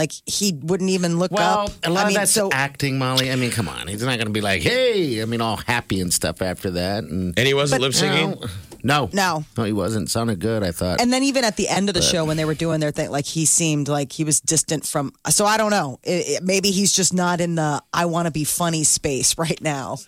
like 0.00 0.12
he 0.24 0.58
wouldn't 0.62 0.88
even 0.90 1.18
look 1.18 1.30
Well, 1.30 1.60
up. 1.66 1.70
a 1.84 1.90
lot 1.90 2.04
I 2.06 2.08
mean, 2.08 2.16
of 2.16 2.20
that's 2.22 2.32
so 2.32 2.48
acting, 2.50 2.98
Molly. 2.98 3.30
I 3.30 3.36
mean, 3.36 3.50
come 3.50 3.68
on, 3.68 3.86
he's 3.86 4.00
not 4.02 4.16
going 4.16 4.26
to 4.28 4.32
be 4.32 4.40
like, 4.40 4.62
"Hey," 4.62 5.20
I 5.20 5.26
mean, 5.26 5.42
all 5.42 5.56
happy 5.58 6.00
and 6.00 6.12
stuff 6.12 6.40
after 6.40 6.70
that. 6.72 7.04
And 7.04 7.38
and 7.38 7.46
he 7.46 7.52
wasn't 7.52 7.82
lip 7.82 7.92
syncing? 7.92 8.50
no, 8.82 9.10
No. 9.12 9.44
no, 9.58 9.64
he 9.64 9.74
wasn't. 9.74 10.08
Sounded 10.10 10.38
good. 10.40 10.62
I 10.62 10.72
thought. 10.72 11.02
And 11.02 11.12
then 11.12 11.22
even 11.24 11.44
at 11.44 11.56
the 11.56 11.68
end 11.68 11.90
of 11.90 11.94
the 11.94 12.00
show 12.00 12.24
when 12.24 12.38
they 12.38 12.46
were 12.46 12.54
doing 12.54 12.80
their 12.80 12.92
thing, 12.92 13.10
like 13.10 13.26
he 13.26 13.44
seemed 13.44 13.88
like 13.88 14.10
he 14.10 14.24
was 14.24 14.40
distant 14.40 14.86
from. 14.86 15.12
So 15.28 15.44
I 15.44 15.58
don't 15.58 15.70
know. 15.70 15.98
It, 16.02 16.28
it- 16.28 16.42
maybe 16.42 16.70
he's 16.70 16.94
just 16.94 17.12
not 17.12 17.42
in 17.42 17.56
the 17.56 17.82
I 17.92 18.06
want 18.06 18.24
to 18.24 18.30
be 18.32 18.44
funny 18.44 18.84
space 18.84 19.36
right 19.44 19.60
now. 19.60 19.98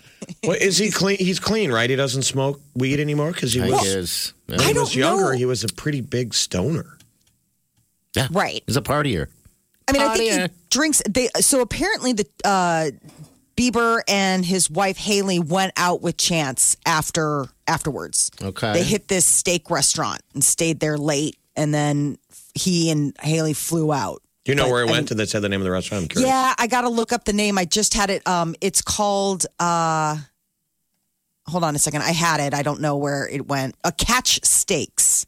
Well, 0.42 0.56
is 0.58 0.78
he 0.78 0.90
clean? 0.90 1.18
He's 1.18 1.38
clean, 1.38 1.70
right? 1.70 1.90
He 1.90 1.96
doesn't 1.96 2.22
smoke 2.22 2.60
weed 2.74 2.98
anymore 2.98 3.32
because 3.32 3.52
he 3.52 3.60
I 3.60 3.68
was. 3.68 3.82
guess. 3.82 4.32
When 4.46 4.58
I 4.60 4.68
he 4.68 4.72
don't 4.72 4.84
was 4.84 4.96
younger, 4.96 5.32
know. 5.32 5.38
he 5.38 5.44
was 5.44 5.64
a 5.64 5.68
pretty 5.68 6.00
big 6.00 6.32
stoner. 6.32 6.96
Yeah, 8.16 8.28
Right. 8.30 8.62
He's 8.66 8.76
a 8.76 8.82
partier. 8.82 9.28
I 9.88 9.92
mean, 9.92 10.02
I 10.02 10.16
think 10.16 10.32
he 10.52 10.58
drinks. 10.70 11.02
They 11.08 11.28
so 11.40 11.60
apparently 11.60 12.12
the 12.12 12.26
uh, 12.44 12.90
Bieber 13.56 14.00
and 14.08 14.44
his 14.44 14.70
wife 14.70 14.96
Hailey 14.96 15.38
went 15.38 15.72
out 15.76 16.02
with 16.02 16.16
Chance 16.16 16.76
after 16.86 17.46
afterwards. 17.66 18.30
Okay. 18.40 18.72
they 18.72 18.82
hit 18.82 19.08
this 19.08 19.24
steak 19.24 19.70
restaurant 19.70 20.20
and 20.34 20.42
stayed 20.42 20.80
there 20.80 20.96
late, 20.98 21.36
and 21.56 21.72
then 21.72 22.18
he 22.54 22.90
and 22.90 23.16
Hailey 23.20 23.54
flew 23.54 23.92
out. 23.92 24.22
Do 24.44 24.50
you 24.52 24.56
know 24.56 24.64
But, 24.64 24.70
where 24.72 24.82
it 24.84 24.88
I 24.88 24.92
went? 24.92 25.08
Did 25.08 25.18
they 25.18 25.26
say 25.26 25.38
the 25.38 25.48
name 25.48 25.60
of 25.60 25.64
the 25.64 25.70
restaurant? 25.70 26.02
I'm 26.02 26.08
curious. 26.08 26.28
Yeah, 26.28 26.54
I 26.58 26.66
got 26.66 26.80
to 26.80 26.88
look 26.88 27.12
up 27.12 27.24
the 27.24 27.32
name. 27.32 27.58
I 27.58 27.64
just 27.64 27.94
had 27.94 28.10
it. 28.10 28.26
Um, 28.26 28.56
it's 28.60 28.82
called. 28.82 29.46
Uh, 29.60 30.16
hold 31.46 31.62
on 31.62 31.76
a 31.76 31.78
second. 31.78 32.02
I 32.02 32.10
had 32.12 32.40
it. 32.40 32.52
I 32.54 32.62
don't 32.62 32.80
know 32.80 32.96
where 32.96 33.28
it 33.28 33.46
went. 33.46 33.76
A 33.84 33.92
Catch 33.92 34.44
Steaks. 34.44 35.26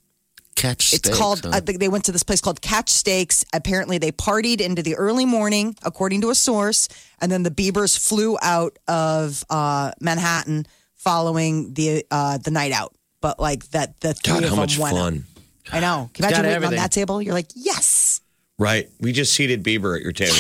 Catch. 0.55 0.93
It's 0.95 1.09
called. 1.19 1.41
huh? 1.45 1.51
Uh, 1.55 1.61
they 1.61 1.89
went 1.89 2.05
to 2.07 2.13
this 2.13 2.23
place 2.23 2.41
called 2.41 2.61
Catch 2.61 2.91
Steaks. 2.91 3.45
Apparently, 3.53 3.99
they 3.99 4.13
partied 4.13 4.61
into 4.61 4.83
the 4.83 4.95
early 4.97 5.25
morning, 5.27 5.77
according 5.83 6.21
to 6.23 6.31
a 6.31 6.35
source, 6.35 6.89
and 7.21 7.31
then 7.31 7.43
the 7.43 7.51
Biebers 7.51 7.99
flew 7.99 8.39
out 8.41 8.79
of 8.89 9.45
uh, 9.51 9.93
Manhattan 10.01 10.67
following 10.95 11.75
the 11.75 12.05
uh, 12.11 12.39
the 12.39 12.51
night 12.51 12.73
out. 12.73 12.95
But 13.21 13.39
like 13.41 13.69
that, 13.71 14.01
the 14.01 14.15
three 14.15 14.35
God, 14.35 14.43
of 14.45 14.51
how 14.51 14.55
them 14.57 14.63
much 14.63 14.79
went 14.79 14.97
out. 14.97 15.01
fun! 15.01 15.25
I 15.73 15.81
know. 15.81 16.11
Can 16.15 16.25
you 16.25 16.29
imagine 16.29 16.45
got 16.45 16.49
waiting 16.49 16.65
on 16.69 16.77
that 16.77 16.93
table? 16.93 17.23
You're 17.23 17.35
like, 17.35 17.49
yes. 17.55 18.21
Right. 18.59 18.89
We 19.01 19.13
just 19.13 19.33
seated 19.33 19.65
Bieber 19.65 19.97
at 19.97 20.03
your 20.03 20.13
table. 20.13 20.35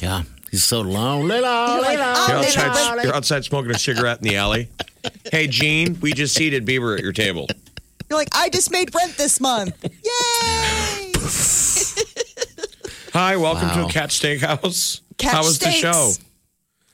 Yeah, 0.00 0.22
he's 0.50 0.62
so 0.62 0.82
lonely, 0.82 1.40
lonely, 1.40 1.82
like, 1.82 1.98
lonely, 1.98 1.98
oh, 1.98 2.26
You're 2.28 2.36
outside, 2.38 2.74
lonely. 2.90 3.04
you're 3.04 3.14
outside 3.14 3.44
smoking 3.44 3.70
a 3.72 3.78
cigarette 3.78 4.18
in 4.18 4.28
the 4.28 4.36
alley. 4.36 4.68
Hey, 5.32 5.46
Gene, 5.48 5.98
we 6.00 6.12
just 6.12 6.34
seated 6.34 6.66
Bieber 6.66 6.96
at 6.96 7.02
your 7.02 7.12
table. 7.12 7.48
You're 8.08 8.18
like, 8.18 8.28
I 8.32 8.48
just 8.50 8.70
made 8.70 8.94
rent 8.94 9.16
this 9.16 9.40
month. 9.40 9.82
Yay! 9.84 11.12
Hi, 13.12 13.36
welcome 13.36 13.68
Wow. 13.68 13.86
to 13.86 13.92
Catch 13.92 14.20
Steakhouse. 14.20 15.00
Catch 15.18 15.32
How 15.32 15.42
was 15.42 15.56
Steaks. 15.56 15.80
the 15.82 15.92
show? 15.92 16.12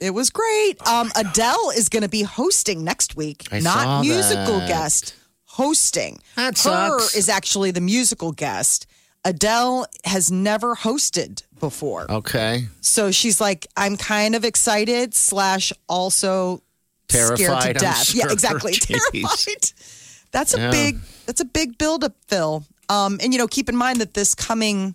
It 0.01 0.11
was 0.15 0.31
great. 0.31 0.85
Um, 0.87 1.11
Adele 1.17 1.71
is 1.77 1.89
going 1.89 2.03
to 2.03 2.09
be 2.09 2.23
hosting 2.23 2.83
next 2.85 3.17
week, 3.17 3.47
I 3.53 3.61
not 3.61 3.73
saw 3.83 4.01
musical 4.03 4.59
that. 4.61 4.69
guest, 4.69 5.15
hosting. 5.45 6.21
That 6.37 6.57
Her 6.59 6.99
sucks. 7.01 7.17
is 7.17 7.29
actually 7.29 7.71
the 7.73 7.81
musical 7.81 8.33
guest. 8.33 8.87
Adele 9.25 9.87
has 10.05 10.31
never 10.33 10.75
hosted 10.75 11.43
before. 11.61 12.11
Okay. 12.11 12.65
So 12.81 13.11
she's 13.13 13.41
like, 13.41 13.67
I'm 13.77 13.97
kind 13.97 14.35
of 14.35 14.45
excited, 14.45 15.15
slash, 15.15 15.73
also 15.89 16.63
scared 17.09 17.37
Terrified, 17.37 17.63
to 17.63 17.69
I'm 17.87 17.93
death. 17.93 18.05
sure. 18.07 18.27
Yeah, 18.27 18.33
exactly. 18.33 18.73
Jeez. 18.75 18.87
Terrified. 19.13 19.73
That's 20.33 20.55
a 20.55 20.59
Yeah. 20.59 20.71
big 20.71 20.99
that's 21.27 21.41
a 21.41 21.45
big 21.45 21.79
buildup, 21.79 22.15
Phil. 22.27 22.65
Um, 22.89 23.19
and 23.23 23.33
you 23.33 23.39
know, 23.39 23.47
keep 23.47 23.69
in 23.69 23.77
mind 23.77 24.01
that 24.01 24.15
this 24.15 24.35
coming 24.35 24.95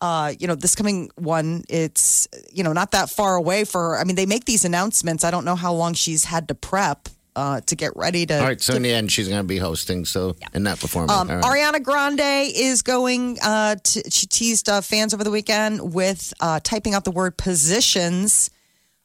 uh, 0.00 0.34
you 0.38 0.46
know, 0.46 0.54
this 0.54 0.74
coming 0.74 1.10
one, 1.16 1.64
it's 1.68 2.28
you 2.52 2.62
know 2.62 2.72
not 2.74 2.90
that 2.90 3.08
far 3.08 3.36
away 3.36 3.64
for. 3.64 3.80
her. 3.90 3.98
I 3.98 4.04
mean, 4.04 4.16
they 4.16 4.26
make 4.26 4.44
these 4.44 4.64
announcements. 4.64 5.24
I 5.24 5.30
don't 5.30 5.46
know 5.46 5.54
how 5.56 5.72
long 5.72 5.94
she's 5.94 6.24
had 6.24 6.48
to 6.48 6.54
prep 6.54 7.08
uh, 7.36 7.60
to 7.62 7.74
get 7.74 7.96
ready 7.96 8.26
to. 8.26 8.38
All 8.38 8.44
right, 8.44 8.60
so 8.60 8.74
in 8.74 8.82
the 8.82 8.92
end, 8.92 9.10
she's 9.10 9.28
going 9.28 9.40
to 9.40 9.46
be 9.46 9.56
hosting. 9.56 10.04
So 10.04 10.36
and 10.52 10.62
not 10.64 10.78
performing. 10.78 11.10
Um, 11.10 11.28
right. 11.28 11.42
Ariana 11.42 11.82
Grande 11.82 12.20
is 12.54 12.82
going. 12.82 13.38
Uh, 13.42 13.76
to, 13.82 14.10
she 14.10 14.26
teased 14.26 14.68
uh, 14.68 14.82
fans 14.82 15.14
over 15.14 15.24
the 15.24 15.30
weekend 15.30 15.94
with 15.94 16.34
uh, 16.40 16.60
typing 16.62 16.92
out 16.92 17.04
the 17.04 17.10
word 17.10 17.38
positions 17.38 18.50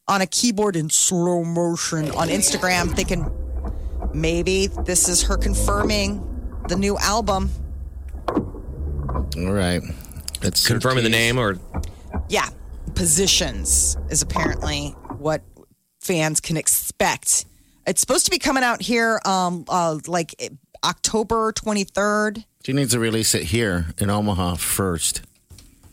on 0.08 0.22
a 0.22 0.28
keyboard 0.28 0.76
in 0.76 0.90
slow 0.90 1.44
motion 1.46 2.12
on 2.12 2.28
Instagram, 2.28 2.94
thinking 2.94 3.26
maybe 4.14 4.68
this 4.68 5.08
is 5.08 5.24
her 5.24 5.38
confirming 5.38 6.26
the 6.68 6.76
new 6.76 6.98
album. 6.98 7.50
All 8.28 9.52
right. 9.52 9.82
It's 10.42 10.66
Confirming 10.68 11.04
the 11.04 11.10
name 11.10 11.38
or 11.38 11.58
Yeah, 12.30 12.50
positions 12.96 13.98
is 14.10 14.22
apparently 14.22 14.90
what 15.18 15.42
fans 16.00 16.40
can 16.40 16.58
expect. 16.58 17.46
It's 17.86 18.02
supposed 18.02 18.26
to 18.26 18.32
be 18.32 18.40
coming 18.40 18.64
out 18.64 18.82
here, 18.82 19.20
um, 19.26 19.66
uh, 19.68 20.00
like 20.08 20.36
October 20.84 21.52
twenty 21.52 21.84
third. 21.84 22.46
She 22.64 22.74
needs 22.74 22.92
to 22.92 23.00
release 23.00 23.34
it 23.36 23.44
here 23.44 23.88
in 23.98 24.10
Omaha 24.10 24.56
first. 24.56 25.22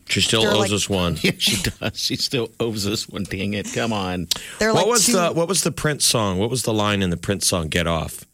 She 0.09 0.21
still 0.21 0.43
They're 0.43 0.51
owes 0.53 0.59
like- 0.59 0.73
us 0.73 0.89
one. 0.89 1.17
Yeah, 1.23 1.33
she 1.39 1.63
does. 1.63 1.99
She 1.99 2.17
still 2.17 2.51
owes 2.61 2.87
us 2.87 3.09
one. 3.09 3.25
Dang 3.25 3.55
it! 3.55 3.73
Come 3.75 3.93
on. 3.93 4.29
They're 4.59 4.73
What 4.73 4.83
like 4.85 4.93
was 4.93 5.07
two, 5.07 5.13
the 5.13 5.31
what 5.33 5.49
was 5.49 5.63
the 5.63 5.73
Prince 5.73 6.05
song? 6.05 6.39
What 6.39 6.51
was 6.51 6.63
the 6.63 6.73
line 6.75 7.03
in 7.03 7.11
the 7.11 7.17
Prince 7.17 7.47
song? 7.47 7.69
Get 7.69 7.87
off. 7.87 8.25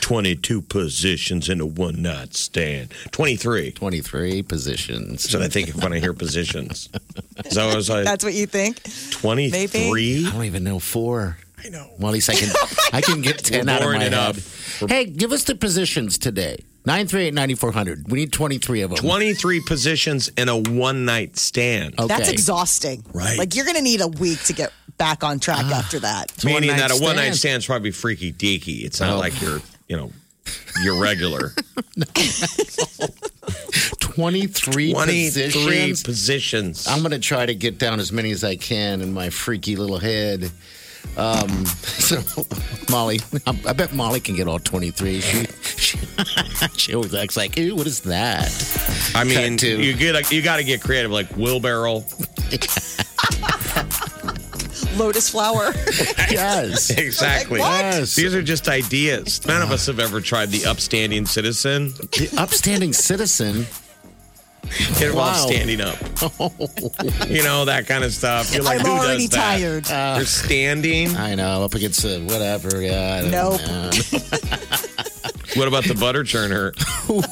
Twenty 0.00 0.36
two 0.36 0.60
positions 0.60 1.48
in 1.48 1.58
a 1.60 1.64
one 1.66 2.02
night 2.02 2.34
stand. 2.34 2.92
Twenty 3.12 3.36
three. 3.36 3.70
Twenty-three 3.72 4.42
positions. 4.42 5.22
That's 5.22 5.32
what 5.34 5.42
I 5.42 5.48
think 5.48 5.70
when 5.82 5.92
I 5.94 6.00
hear 6.00 6.12
positions. 6.12 6.90
So 7.48 7.66
I 7.68 7.74
was 7.74 7.88
like 7.88 8.04
That's 8.04 8.22
what 8.22 8.34
you 8.34 8.46
think? 8.46 8.78
twenty 9.10 9.48
three. 9.66 10.26
I 10.26 10.30
don't 10.32 10.44
even 10.44 10.64
know 10.64 10.78
four. 10.80 11.38
I 11.64 11.68
know. 11.70 11.90
Well, 11.98 12.08
at 12.08 12.12
least 12.14 12.28
I 12.28 12.34
can. 12.34 12.50
I 12.92 13.00
can 13.00 13.22
get 13.22 13.38
ten 13.38 13.66
We're 13.66 13.72
out 13.72 13.78
of 13.80 13.84
boring 13.86 14.00
my 14.00 14.06
enough. 14.06 14.80
head. 14.80 14.90
Hey, 14.90 15.04
give 15.06 15.32
us 15.32 15.44
the 15.44 15.54
positions 15.54 16.18
today. 16.18 16.58
Nine 16.86 17.06
three 17.06 17.24
eight 17.24 17.34
ninety 17.34 17.54
four 17.54 17.72
hundred. 17.72 18.10
We 18.10 18.20
need 18.20 18.32
twenty-three 18.32 18.80
of 18.82 18.90
them. 18.90 18.98
Twenty 18.98 19.34
three 19.34 19.60
positions 19.60 20.28
in 20.36 20.48
a 20.48 20.56
one 20.56 21.04
night 21.04 21.36
stand. 21.36 21.94
Okay. 21.98 22.06
That's 22.08 22.30
exhausting. 22.30 23.04
Right. 23.12 23.36
Like 23.38 23.54
you're 23.54 23.66
going 23.66 23.76
to 23.76 23.82
need 23.82 24.00
a 24.00 24.08
week 24.08 24.42
to 24.44 24.52
get 24.54 24.72
back 24.96 25.22
on 25.22 25.40
track 25.40 25.64
after 25.66 25.98
that. 26.00 26.42
Meaning 26.44 26.70
that 26.70 26.90
a 26.90 26.96
one 27.02 27.16
night 27.16 27.34
stand. 27.34 27.58
is 27.58 27.66
probably 27.66 27.90
freaky 27.90 28.32
deaky. 28.32 28.84
It's 28.84 28.98
not 29.00 29.14
Oh. 29.14 29.18
like 29.18 29.40
you're 29.42 29.60
you 29.88 29.96
know 29.96 30.10
you're 30.82 31.00
regular. 31.00 31.52
Twenty 34.00 34.46
three 34.46 34.92
positions. 34.94 36.02
positions. 36.02 36.86
I'm 36.88 37.00
going 37.00 37.12
to 37.12 37.18
try 37.18 37.46
to 37.46 37.54
get 37.54 37.78
down 37.78 38.00
as 38.00 38.10
many 38.12 38.30
as 38.30 38.42
I 38.44 38.56
can 38.56 39.00
in 39.00 39.12
my 39.12 39.30
freaky 39.30 39.76
little 39.76 39.98
head. 39.98 40.50
Um, 41.16 41.64
so, 41.66 42.20
Molly, 42.90 43.20
I, 43.46 43.58
I 43.68 43.72
bet 43.72 43.94
Molly 43.94 44.20
can 44.20 44.36
get 44.36 44.46
all 44.48 44.58
23. 44.58 45.20
She, 45.20 45.46
she, 45.90 46.68
she 46.76 46.94
always 46.94 47.14
acts 47.14 47.36
like, 47.36 47.56
ew, 47.58 47.74
what 47.76 47.86
is 47.86 48.00
that? 48.02 48.50
I 49.14 49.24
mean, 49.24 49.52
Cut 49.52 49.60
to- 49.60 49.82
you 49.82 49.94
get 49.94 50.30
you 50.30 50.42
got 50.42 50.56
to 50.56 50.64
get 50.64 50.80
creative, 50.82 51.10
like 51.10 51.28
wheelbarrow. 51.36 52.04
Lotus 54.96 55.28
flower. 55.30 55.72
Yes. 56.30 56.90
Exactly. 56.90 57.58
Like, 57.58 57.68
what? 57.68 57.80
Yes. 57.80 58.14
These 58.14 58.34
are 58.36 58.42
just 58.42 58.68
ideas. 58.68 59.44
None 59.46 59.62
of 59.62 59.70
uh. 59.70 59.74
us 59.74 59.86
have 59.86 59.98
ever 59.98 60.20
tried 60.20 60.50
the 60.50 60.64
upstanding 60.66 61.26
citizen. 61.26 61.88
The 62.12 62.32
upstanding 62.38 62.92
citizen. 62.92 63.66
It 64.64 65.02
involves 65.02 65.40
Wow. 65.40 65.46
standing 65.48 65.80
up. 65.80 65.96
Oh. 66.38 66.52
you 67.26 67.42
know 67.42 67.64
that 67.64 67.86
kind 67.88 68.04
of 68.04 68.12
stuff. 68.12 68.54
You're 68.54 68.62
like, 68.62 68.78
I'm 68.80 68.86
who 68.86 68.92
already 68.92 69.26
does 69.26 69.30
that? 69.30 69.58
tired. 69.58 69.84
They're 69.86 70.24
standing. 70.24 71.16
I 71.16 71.34
know, 71.34 71.64
up 71.64 71.74
against 71.74 72.02
the 72.02 72.20
whatever. 72.20 72.80
Yeah. 72.80 73.22
I 73.24 73.30
don't 73.30 73.30
Nope. 73.32 74.80
Know. 75.54 75.60
What 75.60 75.68
about 75.68 75.84
the 75.84 75.94
butter 75.94 76.22
churner? 76.24 76.72
Ooh, 77.10 77.22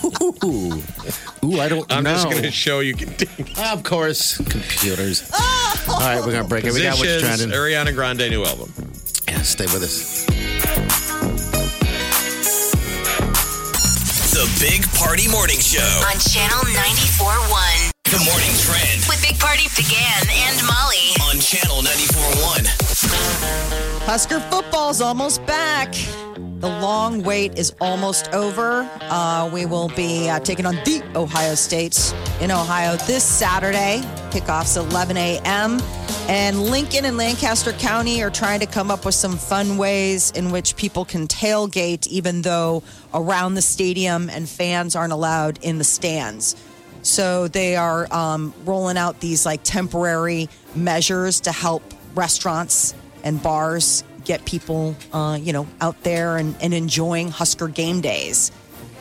Ooh, 1.47 1.61
I 1.61 1.69
don't 1.69 1.91
I'm 1.93 2.03
know. 2.05 2.15
just 2.15 2.31
going 2.31 2.43
to 2.43 2.51
show 2.51 2.81
you. 2.81 2.95
Can 2.95 3.15
Of 3.73 3.83
course, 3.85 4.37
computers. 4.39 5.31
All 5.89 6.01
right, 6.01 6.19
we're 6.21 6.33
going 6.33 6.43
to 6.43 6.49
break 6.49 6.65
it. 6.65 6.73
We 6.73 6.83
got 6.83 6.99
what's 6.99 7.03
Positions, 7.13 7.39
trending. 7.39 7.57
Ariana 7.59 7.95
Grande 7.95 8.29
new 8.31 8.45
album. 8.45 8.73
Yeah, 9.29 9.43
stay 9.43 9.65
with 9.67 9.83
us. 9.83 10.27
The 14.35 14.47
Big 14.61 14.87
Party 14.95 15.29
Morning 15.31 15.59
Show. 15.59 15.81
on 16.07 16.19
Channel 16.19 16.63
94.1 16.71 17.91
The 18.05 18.19
morning 18.25 18.55
trend 18.63 19.05
with 19.09 19.21
Big 19.23 19.39
Party 19.39 19.65
DeGan 19.75 20.29
and 20.31 20.67
Molly. 20.67 21.15
on 21.31 21.39
Channel 21.41 21.83
94.1. 21.83 23.88
Husker 24.09 24.41
football's 24.41 25.03
almost 25.03 25.45
back. 25.45 25.93
The 26.61 26.67
long 26.81 27.23
wait 27.25 27.59
is 27.59 27.75
almost 27.79 28.33
over. 28.33 28.89
Uh, 29.03 29.51
we 29.53 29.67
will 29.67 29.91
be 29.91 30.31
uh, 30.31 30.41
taking 30.41 30.65
on 30.65 30.77
the 30.77 31.03
Ohio 31.15 31.55
State 31.55 32.15
in 32.41 32.51
Ohio 32.51 32.97
this 32.97 33.23
Saturday. 33.23 34.01
Kickoff's 34.31 34.79
11 34.79 35.19
a.m. 35.19 35.79
And 36.27 36.59
Lincoln 36.59 37.05
and 37.05 37.19
Lancaster 37.19 37.75
County 37.75 38.23
are 38.23 38.31
trying 38.31 38.61
to 38.61 38.67
come 38.67 38.91
up 38.91 39.05
with 39.05 39.15
some 39.15 39.37
fun 39.37 39.77
ways 39.77 40.31
in 40.31 40.53
which 40.53 40.77
people 40.77 41.05
can 41.05 41.27
tailgate, 41.29 42.07
even 42.07 42.41
though 42.41 42.83
around 43.13 43.57
the 43.57 43.63
stadium 43.63 44.31
and 44.31 44.49
fans 44.49 44.97
aren't 44.97 45.13
allowed 45.13 45.59
in 45.63 45.77
the 45.77 45.85
stands. 45.85 46.57
So 47.03 47.47
they 47.47 47.77
are 47.77 48.11
um, 48.11 48.55
rolling 48.65 48.97
out 48.97 49.21
these 49.21 49.45
like 49.45 49.61
temporary 49.65 50.49
measures 50.75 51.41
to 51.41 51.53
help 51.53 51.83
restaurants 52.15 52.95
and 53.25 53.43
bars 53.43 54.05
get 54.25 54.45
people, 54.45 54.95
uh, 55.13 55.39
you 55.41 55.53
know, 55.53 55.67
out 55.81 56.03
there 56.03 56.37
and, 56.37 56.55
and 56.61 56.75
enjoying 56.75 57.29
Husker 57.29 57.69
game 57.69 58.01
days. 58.01 58.53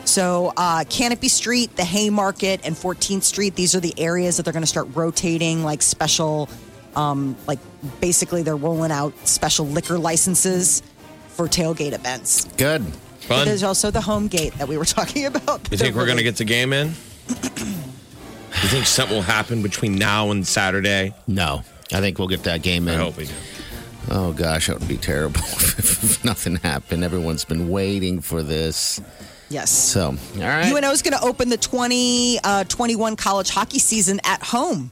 So 0.04 0.54
uh, 0.56 0.84
Canopy 0.88 1.28
Street, 1.28 1.76
the 1.76 1.84
Haymarket, 1.84 2.60
and 2.64 2.74
14th 2.74 3.24
Street, 3.24 3.54
these 3.54 3.74
are 3.74 3.80
the 3.80 3.94
areas 3.98 4.38
that 4.38 4.44
they're 4.44 4.54
going 4.54 4.62
to 4.62 4.66
start 4.66 4.88
rotating 4.94 5.64
like 5.64 5.82
special, 5.82 6.48
um, 6.96 7.36
like 7.46 7.58
basically 8.00 8.42
they're 8.42 8.56
rolling 8.56 8.90
out 8.90 9.12
special 9.28 9.66
liquor 9.66 9.98
licenses 9.98 10.82
for 11.28 11.46
tailgate 11.46 11.92
events. 11.92 12.46
Good. 12.56 12.84
Fun. 13.20 13.46
There's 13.46 13.62
also 13.62 13.90
the 13.90 14.00
home 14.00 14.28
gate 14.28 14.54
that 14.54 14.66
we 14.66 14.78
were 14.78 14.84
talking 14.86 15.26
about. 15.26 15.68
You 15.70 15.76
think 15.76 15.94
we're 15.94 16.06
going 16.06 16.16
to 16.16 16.24
get 16.24 16.36
the 16.36 16.46
game 16.46 16.72
in? 16.72 16.88
you 17.28 18.68
think 18.70 18.86
something 18.86 19.14
will 19.14 19.22
happen 19.22 19.62
between 19.62 19.96
now 19.96 20.30
and 20.30 20.46
Saturday? 20.46 21.14
No, 21.26 21.62
I 21.92 22.00
think 22.00 22.18
we'll 22.18 22.28
get 22.28 22.44
that 22.44 22.62
game 22.62 22.88
in. 22.88 22.94
I 22.94 23.02
hope 23.02 23.18
we 23.18 23.26
do. 23.26 23.34
Oh 24.10 24.32
gosh, 24.32 24.68
that 24.68 24.78
would 24.78 24.88
be 24.88 24.96
terrible 24.96 25.40
if 25.42 26.24
nothing 26.24 26.56
happened. 26.56 27.04
Everyone's 27.04 27.44
been 27.44 27.68
waiting 27.68 28.20
for 28.20 28.42
this. 28.42 29.00
Yes. 29.50 29.70
So, 29.70 30.08
all 30.36 30.40
right. 30.40 30.72
UNO 30.72 30.90
is 30.90 31.02
going 31.02 31.16
to 31.18 31.24
open 31.24 31.48
the 31.48 31.56
20, 31.56 32.38
uh, 32.44 32.64
21 32.64 33.16
college 33.16 33.50
hockey 33.50 33.78
season 33.78 34.20
at 34.24 34.42
home. 34.42 34.90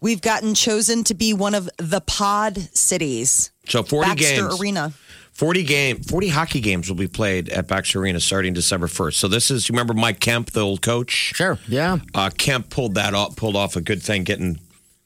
We've 0.00 0.20
gotten 0.20 0.54
chosen 0.54 1.04
to 1.04 1.14
be 1.14 1.32
one 1.32 1.54
of 1.54 1.68
the 1.78 2.00
pod 2.00 2.58
cities. 2.76 3.50
So 3.68 3.82
40 3.82 4.08
Baxter 4.10 4.48
games. 4.48 4.60
Arena. 4.60 4.92
40 5.32 5.62
game 5.64 5.96
40 6.00 6.28
hockey 6.28 6.60
games 6.60 6.88
will 6.88 6.96
be 6.96 7.08
played 7.08 7.48
at 7.48 7.66
Baxter 7.66 8.00
Arena 8.00 8.20
starting 8.20 8.52
December 8.52 8.86
1st. 8.86 9.14
So 9.14 9.28
this 9.28 9.50
is 9.50 9.68
you 9.68 9.72
remember 9.72 9.94
Mike 9.94 10.20
Kemp, 10.20 10.50
the 10.50 10.60
old 10.60 10.80
coach? 10.80 11.10
Sure. 11.34 11.58
Yeah. 11.66 11.98
Uh, 12.14 12.30
Kemp 12.36 12.70
pulled 12.70 12.94
that 12.94 13.14
off 13.14 13.34
pulled 13.34 13.56
off 13.56 13.76
a 13.76 13.80
good 13.80 14.02
thing 14.02 14.24
getting 14.24 14.60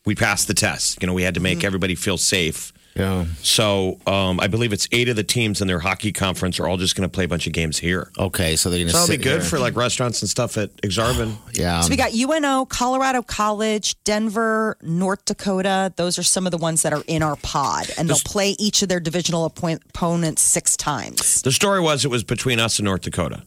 we 0.05 0.15
passed 0.15 0.49
the 0.49 0.55
test. 0.55 1.01
You 1.01 1.07
know, 1.07 1.15
we 1.15 1.23
had 1.23 1.35
to 1.35 1.41
make 1.41 1.65
everybody 1.65 1.95
feel 1.95 2.19
safe. 2.19 2.73
Yeah. 2.99 3.27
So 3.43 3.99
um, 4.07 4.41
I 4.41 4.49
believe 4.49 4.73
it's 4.73 4.89
eight 4.93 5.09
of 5.09 5.17
the 5.17 5.23
teams 5.25 5.61
in 5.61 5.69
their 5.69 5.79
hockey 5.79 6.13
conference 6.13 6.59
are 6.59 6.67
all 6.67 6.77
just 6.77 6.97
going 6.97 7.09
to 7.09 7.13
play 7.13 7.25
a 7.25 7.29
bunch 7.29 7.47
of 7.47 7.53
games 7.53 7.79
here. 7.79 8.11
Okay, 8.19 8.57
so 8.57 8.71
they're 8.71 8.81
gonna. 8.81 8.91
So 8.91 8.99
that'll 8.99 9.17
be 9.17 9.23
good 9.23 9.41
here. 9.41 9.49
for 9.49 9.59
like 9.59 9.77
restaurants 9.77 10.21
and 10.21 10.29
stuff 10.29 10.57
at 10.59 10.75
Aksarben. 10.79 11.37
Yeah. 11.59 11.81
So 11.81 11.91
we 11.91 11.97
got 11.97 12.13
UNO, 12.13 12.67
Colorado 12.67 13.21
College, 13.21 13.97
Denver, 14.05 14.77
North 14.81 15.25
Dakota. 15.25 15.93
Those 15.97 16.17
are 16.17 16.23
some 16.23 16.47
of 16.47 16.53
the 16.53 16.57
ones 16.59 16.83
that 16.83 16.93
are 16.93 17.03
in 17.09 17.21
our 17.23 17.35
pod, 17.37 17.91
and 17.99 18.09
they'll 18.09 18.17
play 18.19 18.51
each 18.61 18.83
of 18.83 18.89
their 18.89 19.01
divisional 19.01 19.45
opponents 19.45 20.43
six 20.43 20.77
times. 20.77 21.43
The 21.43 21.51
story 21.51 21.81
was 21.81 22.05
it 22.05 22.09
was 22.13 22.23
between 22.23 22.61
us 22.61 22.79
and 22.79 22.85
North 22.85 23.01
Dakota. 23.01 23.43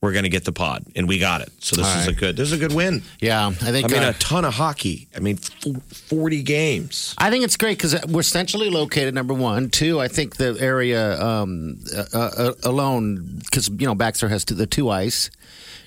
We're 0.00 0.12
going 0.12 0.24
to 0.24 0.28
get 0.28 0.44
the 0.44 0.52
pod, 0.52 0.84
and 0.94 1.08
we 1.08 1.18
got 1.18 1.40
it. 1.40 1.50
So 1.58 1.74
this 1.74 1.84
All 1.84 2.00
is 2.00 2.06
a 2.06 2.12
good. 2.12 2.36
This 2.36 2.52
is 2.52 2.52
a 2.52 2.56
good 2.58 2.72
win. 2.72 3.02
yeah. 3.20 3.48
I 3.48 3.50
think. 3.50 3.90
I 3.90 3.92
mean, 3.92 4.04
uh, 4.04 4.10
a 4.10 4.12
ton 4.20 4.44
of 4.44 4.54
hockey. 4.54 5.08
I 5.16 5.18
mean, 5.18 5.38
f- 5.42 5.82
forty 5.92 6.44
games. 6.44 7.16
I 7.18 7.30
think 7.30 7.42
it's 7.42 7.56
great 7.56 7.78
because 7.78 8.06
we're 8.06 8.22
centrally 8.22 8.70
located. 8.70 9.12
Number 9.12 9.34
one, 9.34 9.70
two. 9.70 9.98
I 9.98 10.06
think 10.06 10.36
the 10.36 10.56
area 10.60 11.20
um, 11.20 11.80
uh, 11.92 12.04
uh, 12.14 12.52
alone, 12.62 13.40
because 13.44 13.68
you 13.68 13.86
know 13.88 13.96
Baxter 13.96 14.28
has 14.28 14.44
the 14.44 14.68
two 14.68 14.88
ice, 14.88 15.30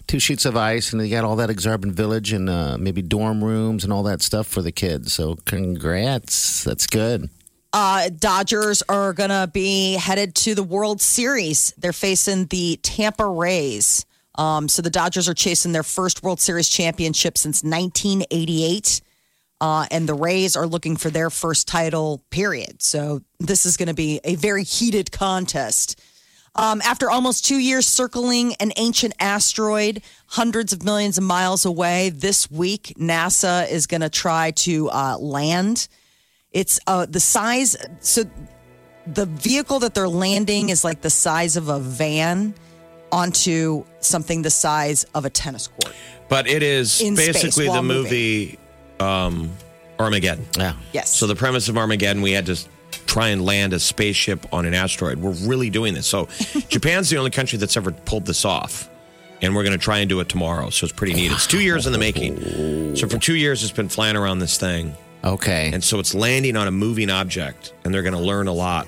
two 0.08 0.19
sheets 0.19 0.45
of 0.45 0.58
ice, 0.58 0.91
and 0.91 1.00
they 1.00 1.10
got 1.10 1.24
all 1.24 1.38
that 1.38 1.50
Aksarben 1.50 1.93
Village 1.93 2.34
and 2.34 2.50
uh, 2.50 2.78
maybe 2.78 3.02
dorm 3.02 3.41
rooms 3.41 3.86
and 3.86 3.93
all 3.93 4.04
that 4.04 4.21
stuff 4.21 4.45
for 4.45 4.62
the 4.62 4.74
kids. 4.74 5.13
So 5.13 5.38
congrats, 5.45 6.65
that's 6.65 6.86
good. 6.86 7.30
Uh, 7.74 8.10
Dodgers 8.10 8.84
are 8.90 9.14
going 9.14 9.30
to 9.30 9.50
be 9.52 9.94
headed 9.94 10.36
to 10.36 10.56
the 10.56 10.64
World 10.64 11.02
Series. 11.02 11.74
They're 11.78 11.94
facing 11.94 12.48
the 12.48 12.78
Tampa 12.84 13.26
Rays. 13.26 14.06
Um, 14.36 14.68
so 14.68 14.82
the 14.82 14.90
Dodgers 14.90 15.30
are 15.30 15.34
chasing 15.34 15.72
their 15.72 15.84
first 15.84 16.24
World 16.24 16.42
Series 16.42 16.68
championship 16.68 17.38
since 17.38 17.64
1988. 17.64 19.02
Uh, 19.62 19.86
and 19.92 20.10
the 20.10 20.14
Rays 20.14 20.56
are 20.56 20.66
looking 20.66 20.98
for 20.98 21.10
their 21.10 21.30
first 21.30 21.68
title, 21.68 22.24
period. 22.30 22.82
So 22.82 23.22
this 23.40 23.66
is 23.66 23.78
going 23.78 23.88
to 23.88 23.94
be 23.94 24.20
a 24.24 24.36
very 24.36 24.64
heated 24.64 25.12
contest. 25.12 26.02
Um, 26.56 26.82
after 26.84 27.10
almost 27.10 27.46
two 27.46 27.60
years 27.60 27.88
circling 27.88 28.56
an 28.56 28.74
ancient 28.76 29.14
asteroid 29.20 30.02
hundreds 30.28 30.74
of 30.74 30.84
millions 30.84 31.18
of 31.18 31.24
miles 31.24 31.64
away, 31.64 32.10
this 32.10 32.52
week 32.52 32.94
NASA 33.00 33.70
is 33.70 33.88
going 33.88 34.02
to 34.02 34.10
try 34.10 34.52
to 34.52 34.90
uh, 34.90 35.18
land. 35.18 35.88
It's 36.52 36.80
uh, 36.88 37.06
the 37.06 37.20
size. 37.20 37.78
So 38.00 38.24
the 39.08 39.26
vehicle 39.26 39.80
that 39.80 39.94
they're 39.94 40.10
landing 40.10 40.70
is 40.70 40.84
like 40.84 41.02
the 41.02 41.10
size 41.10 41.56
of 41.56 41.70
a 41.70 41.80
van 41.80 42.54
onto 43.12 43.84
something 44.00 44.42
the 44.42 44.50
size 44.50 45.06
of 45.14 45.26
a 45.26 45.30
tennis 45.30 45.68
court. 45.68 45.96
But 46.30 46.48
it 46.48 46.64
is 46.64 47.02
In 47.02 47.16
space 47.16 47.34
basically 47.44 47.68
while 47.68 47.82
the 47.82 47.88
movie 47.88 48.60
um, 49.00 49.52
Armageddon. 50.00 50.46
Yeah. 50.58 50.74
Yes. 50.94 51.16
So 51.16 51.28
the 51.28 51.36
premise 51.36 51.68
of 51.70 51.78
Armageddon, 51.78 52.22
we 52.22 52.32
had 52.32 52.46
to 52.48 52.58
try 53.06 53.30
and 53.30 53.44
land 53.44 53.74
a 53.74 53.80
spaceship 53.80 54.54
on 54.54 54.66
an 54.66 54.74
asteroid. 54.74 55.20
We're 55.20 55.32
really 55.32 55.70
doing 55.70 55.94
this. 55.94 56.08
So 56.08 56.26
Japan's 56.70 57.10
the 57.10 57.18
only 57.18 57.32
country 57.32 57.58
that's 57.58 57.76
ever 57.76 57.92
pulled 57.92 58.26
this 58.26 58.46
off. 58.46 58.90
And 59.42 59.56
we're 59.56 59.64
going 59.64 59.78
to 59.78 59.84
try 59.84 60.00
and 60.00 60.08
do 60.08 60.20
it 60.20 60.30
tomorrow. 60.30 60.70
So 60.70 60.86
it's 60.86 60.94
pretty 60.94 61.16
neat. 61.16 61.32
It's 61.32 61.48
two 61.48 61.62
years 61.62 61.88
in 61.88 61.94
the 61.94 61.98
making. 61.98 62.96
So 62.96 63.08
for 63.08 63.18
two 63.18 63.36
years, 63.36 63.64
it's 63.64 63.72
been 63.72 63.90
flying 63.90 64.16
around 64.16 64.38
this 64.38 64.60
thing. 64.60 64.96
Okay. 65.24 65.72
And 65.74 65.84
so 65.84 66.00
it's 66.00 66.14
landing 66.16 66.56
on 66.58 66.68
a 66.68 66.72
moving 66.72 67.10
object, 67.10 67.74
and 67.84 67.94
they're 67.94 68.02
going 68.02 68.14
to 68.16 68.20
learn 68.20 68.48
a 68.48 68.54
lot. 68.54 68.88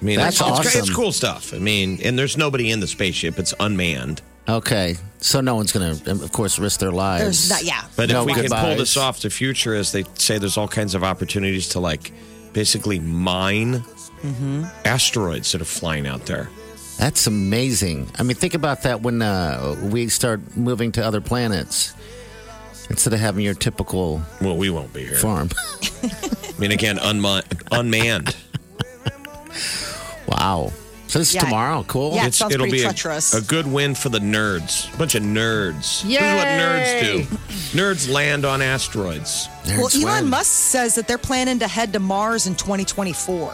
I 0.00 0.04
mean, 0.04 0.18
That's 0.18 0.40
it's, 0.40 0.66
it's, 0.66 0.76
it's 0.76 0.94
cool 0.94 1.12
stuff. 1.12 1.54
I 1.54 1.58
mean, 1.58 2.00
and 2.04 2.18
there's 2.18 2.36
nobody 2.36 2.70
in 2.70 2.80
the 2.80 2.86
spaceship, 2.86 3.38
it's 3.38 3.54
unmanned. 3.60 4.20
okay. 4.48 4.96
So 5.18 5.40
no 5.40 5.54
one's 5.54 5.72
going 5.72 5.96
to, 5.96 6.10
of 6.10 6.32
course, 6.32 6.58
risk 6.58 6.80
their 6.80 6.92
lives. 6.92 7.48
Not, 7.48 7.64
yeah. 7.64 7.84
But 7.96 8.10
No 8.10 8.20
if 8.20 8.26
we 8.26 8.34
can 8.34 8.50
pull 8.50 8.76
this 8.76 8.94
off, 8.98 9.20
the 9.22 9.30
future 9.30 9.74
is 9.74 9.92
they 9.92 10.04
say 10.14 10.36
there's 10.36 10.58
all 10.58 10.68
kinds 10.68 10.94
of 10.94 11.02
opportunities 11.02 11.70
to 11.70 11.80
like 11.80 12.12
basically 12.52 12.98
mine 12.98 13.82
Mm-hmm. 14.24 14.64
asteroids 14.86 15.52
that 15.52 15.60
are 15.60 15.66
flying 15.66 16.06
out 16.06 16.24
there. 16.24 16.48
That's 16.98 17.26
amazing. 17.26 18.08
I 18.18 18.22
mean, 18.22 18.36
think 18.36 18.54
about 18.54 18.84
that 18.84 19.02
when 19.02 19.20
uh, 19.20 19.76
we 19.92 20.08
start 20.08 20.56
moving 20.56 20.92
to 20.92 21.04
other 21.04 21.20
planets 21.20 21.92
instead 22.90 23.12
of 23.12 23.20
having 23.20 23.44
your 23.44 23.54
typical 23.54 24.22
Well, 24.40 24.56
we 24.56 24.70
won't 24.70 24.92
be 24.92 25.04
here. 25.06 25.16
farm. 25.16 25.50
I 26.02 26.58
mean, 26.58 26.72
again, 26.72 26.98
unma- 26.98 27.42
unmanned. 27.72 28.36
wow. 30.28 30.72
So 31.06 31.18
this 31.20 31.28
is 31.28 31.34
Yeah. 31.34 31.42
tomorrow. 31.42 31.84
Cool. 31.86 32.14
Yeah. 32.14 32.24
It 32.24 32.28
It's, 32.28 32.38
sounds 32.38 32.54
it'll 32.54 32.64
pretty 32.64 32.78
be 32.78 32.82
a, 32.82 32.86
treacherous. 32.86 33.34
a 33.34 33.40
good 33.40 33.66
win 33.66 33.94
for 33.94 34.08
the 34.08 34.18
nerds. 34.18 34.92
A 34.92 34.96
bunch 34.96 35.14
of 35.14 35.22
nerds. 35.22 36.02
This 36.02 36.12
is 36.12 36.20
what 36.20 36.46
nerds 36.46 37.00
do. 37.00 37.22
Nerds 37.78 38.10
land 38.10 38.44
on 38.44 38.60
asteroids. 38.62 39.48
Well, 39.66 39.88
Nerds 39.88 40.02
Elon 40.02 40.22
win. 40.24 40.30
Musk 40.30 40.50
says 40.52 40.94
that 40.96 41.06
they're 41.06 41.18
planning 41.18 41.58
to 41.60 41.68
head 41.68 41.92
to 41.92 42.00
Mars 42.00 42.46
in 42.46 42.54
2024. 42.56 43.52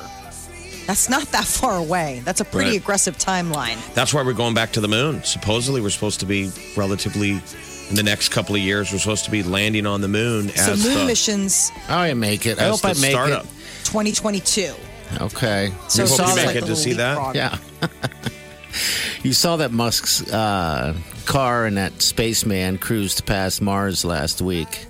That's 0.87 1.09
not 1.11 1.25
that 1.33 1.45
far 1.45 1.77
away. 1.77 2.23
That's 2.25 2.41
a 2.41 2.45
pretty 2.45 2.71
Right. 2.71 2.81
aggressive 2.81 3.17
timeline. 3.19 3.77
That's 3.95 4.15
why 4.15 4.23
we're 4.23 4.33
going 4.33 4.55
back 4.55 4.73
to 4.73 4.81
the 4.81 4.89
moon. 4.89 5.23
Supposedly, 5.25 5.81
we're 5.81 5.91
supposed 5.91 6.21
to 6.21 6.27
be 6.27 6.51
relatively 6.77 7.41
in 7.91 7.97
the 7.97 8.03
next 8.03 8.31
couple 8.31 8.55
of 8.55 8.61
years. 8.63 8.93
We're 8.93 8.99
supposed 8.99 9.25
to 9.27 9.31
be 9.31 9.43
landing 9.43 9.85
on 9.87 10.01
the 10.01 10.09
moon 10.09 10.49
So 10.51 10.73
as 10.73 10.85
moon 10.85 10.99
the, 10.99 11.05
missions 11.05 11.71
Oh, 11.89 11.95
I 11.97 12.15
make 12.15 12.47
it. 12.47 12.59
I 12.59 12.69
hope 12.69 12.85
I 12.85 12.89
make 12.95 13.11
startup. 13.13 13.43
2022. 13.85 14.73
Okay. 15.21 15.73
So 15.89 16.05
We 16.05 16.09
hope 16.09 16.11
it's 16.11 16.19
you 16.19 16.25
just 16.25 16.37
make 16.37 16.47
like 16.47 16.57
it 16.57 16.67
to 16.67 16.77
see 16.77 16.93
that. 16.95 17.17
leapfrog. 17.19 17.35
Yeah. 17.37 17.59
you 19.23 19.33
saw 19.33 19.57
that 19.57 19.73
Musk's 19.73 20.23
uh, 20.33 20.97
car 21.27 21.67
and 21.67 21.77
that 21.77 22.01
spaceman 22.01 22.79
cruised 22.79 23.27
past 23.27 23.61
Mars 23.61 24.05
last 24.05 24.41
week. 24.41 24.87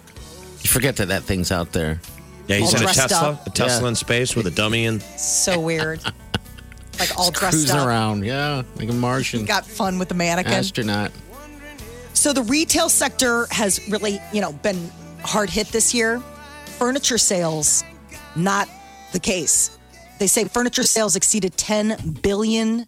You 0.63 0.69
forget 0.69 0.97
that 0.97 1.09
that 1.09 1.23
thing's 1.23 1.51
out 1.51 1.73
there. 1.73 2.01
Yeah, 2.47 2.57
he's 2.57 2.75
All 2.75 2.83
in 2.83 2.89
a 2.89 2.93
Tesla, 2.93 3.31
up. 3.31 3.47
a 3.47 3.51
Tesla 3.51 3.83
Yeah. 3.83 3.89
in 3.89 3.95
space 3.95 4.37
with 4.37 4.47
a 4.47 4.51
dummy 4.51 4.85
in. 4.85 5.01
So 5.01 5.59
weird. 5.59 6.03
like 6.99 7.17
all 7.17 7.31
dressed 7.31 7.55
Cruising 7.57 7.77
up. 7.77 7.87
around. 7.87 8.25
Yeah. 8.27 8.63
Like 8.77 8.91
a 8.91 8.93
Martian 8.93 9.45
Got 9.47 9.65
fun 9.65 9.99
with 9.99 10.09
the 10.09 10.15
mannequin. 10.15 10.53
astronaut. 10.55 11.13
So 12.21 12.35
the 12.35 12.43
retail 12.43 12.91
sector 12.91 13.47
has 13.51 13.81
really, 13.89 14.21
you 14.31 14.43
know, 14.43 14.53
been 14.53 14.91
hard 15.25 15.49
hit 15.49 15.69
this 15.69 15.95
year. 15.95 16.21
Furniture 16.77 17.17
sales, 17.17 17.83
not 18.37 18.69
the 19.15 19.19
case. 19.19 19.79
They 20.19 20.27
say 20.27 20.45
furniture 20.45 20.83
sales 20.83 21.17
exceeded 21.17 21.57
$10 21.57 22.21
billion 22.21 22.87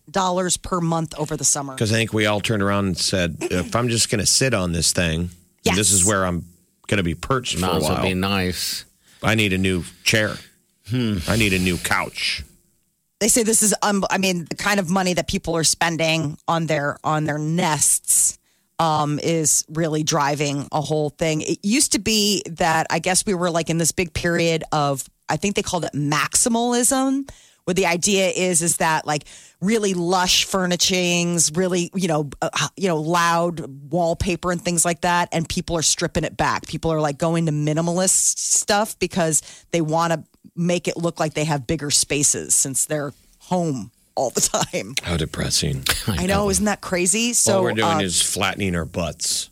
per 0.63 0.81
month 0.83 1.19
over 1.19 1.35
the 1.39 1.45
summer. 1.45 1.73
Because 1.73 1.95
I 1.95 1.97
think 1.97 2.13
we 2.13 2.27
all 2.27 2.43
turned 2.43 2.63
around 2.63 2.89
and 2.89 2.99
said, 2.99 3.39
if 3.41 3.75
I'm 3.75 3.89
just 3.89 4.11
going 4.11 4.19
to 4.19 4.27
sit 4.27 4.53
on 4.53 4.73
this 4.73 4.93
thing, 4.93 5.31
Yes. 5.63 5.77
this 5.77 5.93
is 5.93 6.05
where 6.05 6.27
I'm 6.27 6.45
going 6.87 6.99
to 6.99 7.03
be 7.03 7.15
perched 7.15 7.55
for 7.55 7.61
Might 7.63 7.77
a 7.79 7.81
while. 7.81 8.03
be 8.03 8.13
nice. 8.13 8.85
I 9.23 9.35
need 9.35 9.55
a 9.55 9.59
new 9.59 9.85
chair. 10.05 10.35
I 10.93 11.37
need 11.39 11.55
a 11.55 11.59
new 11.59 11.79
couch. 11.79 12.45
They 13.19 13.29
say 13.29 13.45
this 13.45 13.63
is, 13.63 13.75
um, 13.81 14.05
I 14.11 14.19
mean, 14.19 14.45
the 14.45 14.57
kind 14.57 14.79
of 14.79 14.91
money 14.91 15.15
that 15.15 15.27
people 15.27 15.57
are 15.57 15.65
spending 15.65 16.37
on 16.47 16.67
their 16.67 16.99
on 17.03 17.25
their 17.25 17.39
nests 17.39 18.39
um, 18.79 19.19
is 19.23 19.65
really 19.69 20.03
driving 20.03 20.69
a 20.73 20.81
whole 20.81 21.11
thing. 21.11 21.43
It 21.43 21.59
used 21.63 21.93
to 21.93 21.99
be 21.99 22.43
that 22.51 22.87
I 22.91 22.99
guess 22.99 23.25
we 23.25 23.35
were 23.35 23.51
like 23.51 23.71
in 23.71 23.79
this 23.79 23.93
big 23.93 24.13
period 24.13 24.65
of, 24.73 25.09
I 25.29 25.37
think 25.37 25.57
they 25.57 25.63
called 25.63 25.85
it 25.85 25.93
maximalism, 25.93 27.31
where 27.65 27.75
the 27.75 27.87
idea 27.87 28.29
is 28.29 28.61
is 28.61 28.79
that 28.79 29.07
like 29.07 29.25
really 29.61 29.95
lush 29.95 30.45
furnishings, 30.45 31.53
really 31.55 31.91
you 31.95 32.09
know 32.09 32.29
uh, 32.41 32.69
you 32.77 32.89
know 32.89 33.01
loud 33.01 33.61
wallpaper 33.91 34.51
and 34.51 34.61
things 34.61 34.85
like 34.85 35.03
that, 35.03 35.29
and 35.33 35.49
people 35.49 35.77
are 35.77 35.83
stripping 35.83 36.25
it 36.25 36.37
back. 36.37 36.67
People 36.67 36.93
are 36.93 37.01
like 37.01 37.19
going 37.19 37.47
to 37.47 37.53
minimalist 37.53 38.37
stuff 38.39 38.99
because 38.99 39.43
they 39.71 39.81
want 39.81 40.13
to 40.13 40.25
make 40.57 40.89
it 40.89 40.97
look 40.97 41.21
like 41.21 41.35
they 41.35 41.45
have 41.45 41.67
bigger 41.67 41.91
spaces 41.91 42.55
since 42.55 42.87
they're 42.87 43.13
home 43.39 43.93
all 44.15 44.31
the 44.31 44.41
time. 44.41 44.95
How 45.03 45.17
depressing. 45.17 45.85
I 46.07 46.27
know, 46.27 46.51
isn't 46.51 46.65
that 46.65 46.81
crazy? 46.81 47.33
So 47.33 47.59
All 47.59 47.63
we're 47.65 47.73
doing 47.73 47.97
uh, 47.97 48.01
is 48.01 48.21
flattening 48.23 48.75
our 48.77 48.85
butts. 48.85 49.51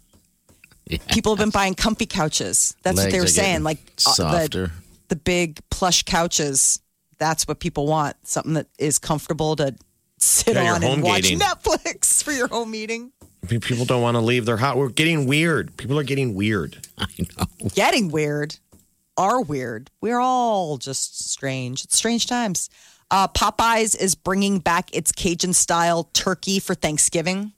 people 1.13 1.33
have 1.35 1.39
been 1.39 1.51
buying 1.51 1.75
comfy 1.75 2.07
couches. 2.07 2.75
That's 2.83 2.99
what 3.03 3.11
they 3.11 3.21
were 3.21 3.27
saying. 3.27 3.51
getting 3.53 3.65
Like 3.65 3.79
uh, 4.07 4.11
softer. 4.13 4.67
the 4.67 4.73
the 5.09 5.17
big 5.17 5.59
plush 5.71 6.05
couches. 6.05 6.81
That's 7.19 7.47
what 7.49 7.61
people 7.61 7.87
want. 7.87 8.17
Something 8.27 8.55
that 8.55 8.69
is 8.79 8.99
comfortable 8.99 9.57
to 9.57 9.75
sit 10.19 10.55
Yeah, 10.55 10.71
on 10.71 10.77
and 10.77 10.85
home 10.85 11.01
watch 11.03 11.23
gating. 11.23 11.39
Netflix 11.41 12.23
for 12.23 12.33
your 12.33 12.49
home 12.49 12.71
meeting. 12.71 13.13
People 13.49 13.85
don't 13.87 14.03
want 14.03 14.17
to 14.17 14.21
leave 14.21 14.45
their 14.47 14.59
house. 14.59 14.77
We're 14.77 14.89
getting 14.91 15.27
weird. 15.27 15.77
People 15.77 15.99
are 15.99 16.03
getting 16.05 16.35
weird. 16.35 16.87
I 16.99 17.07
know. 17.19 17.69
Getting 17.75 18.09
weird, 18.11 18.57
are 19.17 19.41
weird. 19.43 19.91
We're 20.01 20.21
all 20.21 20.77
just 20.79 21.29
strange. 21.31 21.83
It's 21.85 21.97
strange 21.97 22.27
times. 22.27 22.69
Uh, 23.11 23.27
Popeyes 23.29 23.99
is 23.99 24.15
bringing 24.15 24.59
back 24.59 24.95
its 24.95 25.11
Cajun 25.13 25.53
style 25.53 26.05
turkey 26.13 26.61
for 26.61 26.75
Thanksgiving. 26.75 27.53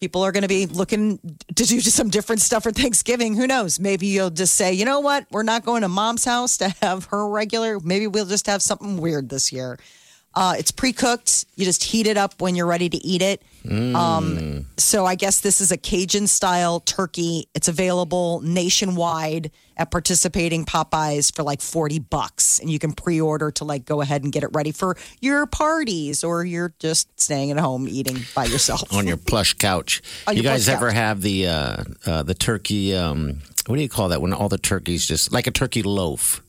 People 0.00 0.22
are 0.22 0.32
going 0.32 0.42
to 0.42 0.48
be 0.48 0.66
looking 0.66 1.18
to 1.54 1.64
do 1.64 1.80
some 1.80 2.08
different 2.08 2.40
stuff 2.40 2.64
for 2.64 2.72
Thanksgiving. 2.72 3.34
Who 3.34 3.46
knows? 3.46 3.78
Maybe 3.78 4.06
you'll 4.08 4.30
just 4.30 4.54
say, 4.54 4.72
you 4.72 4.84
know 4.84 5.00
what? 5.00 5.26
We're 5.30 5.42
not 5.42 5.64
going 5.64 5.82
to 5.82 5.88
mom's 5.88 6.24
house 6.24 6.56
to 6.58 6.68
have 6.82 7.06
her 7.06 7.28
regular. 7.28 7.80
Maybe 7.80 8.06
we'll 8.06 8.26
just 8.26 8.46
have 8.46 8.62
something 8.62 8.96
weird 8.96 9.28
this 9.28 9.52
year. 9.52 9.78
Uh, 10.34 10.54
it's 10.58 10.70
pre 10.70 10.92
cooked. 10.92 11.46
You 11.56 11.64
just 11.64 11.82
heat 11.82 12.06
it 12.06 12.16
up 12.16 12.40
when 12.40 12.54
you're 12.54 12.66
ready 12.66 12.88
to 12.88 12.96
eat 12.98 13.22
it. 13.22 13.42
Um, 13.68 14.66
so 14.78 15.04
I 15.04 15.14
guess 15.14 15.40
this 15.40 15.60
is 15.60 15.72
a 15.72 15.76
Cajun 15.76 16.26
style 16.26 16.80
turkey. 16.80 17.48
It's 17.54 17.68
available 17.68 18.40
nationwide 18.40 19.50
at 19.76 19.90
participating 19.90 20.64
Popeyes 20.64 21.34
for 21.34 21.42
like 21.42 21.60
40 21.60 21.98
bucks. 21.98 22.58
And 22.58 22.70
you 22.70 22.78
can 22.78 22.92
pre 22.92 23.20
order 23.20 23.50
to 23.52 23.64
like 23.64 23.84
go 23.84 24.00
ahead 24.00 24.22
and 24.22 24.32
get 24.32 24.42
it 24.42 24.50
ready 24.52 24.72
for 24.72 24.96
your 25.20 25.46
parties 25.46 26.24
or 26.24 26.44
you're 26.44 26.72
just 26.78 27.20
staying 27.20 27.50
at 27.50 27.58
home 27.58 27.88
eating 27.88 28.18
by 28.34 28.44
yourself. 28.44 28.92
On 28.94 29.06
your 29.06 29.16
plush 29.16 29.54
couch. 29.54 30.02
On 30.26 30.36
you 30.36 30.42
guys 30.42 30.68
ever 30.68 30.88
couch. 30.88 30.96
have 30.96 31.22
the 31.22 31.46
uh, 31.48 31.84
uh, 32.06 32.22
the 32.22 32.34
turkey? 32.34 32.94
Um, 32.94 33.40
what 33.66 33.76
do 33.76 33.82
you 33.82 33.88
call 33.88 34.08
that? 34.10 34.22
When 34.22 34.32
all 34.32 34.48
the 34.48 34.58
turkeys 34.58 35.06
just 35.06 35.32
like 35.32 35.46
a 35.46 35.50
turkey 35.52 35.82
loaf. 35.82 36.42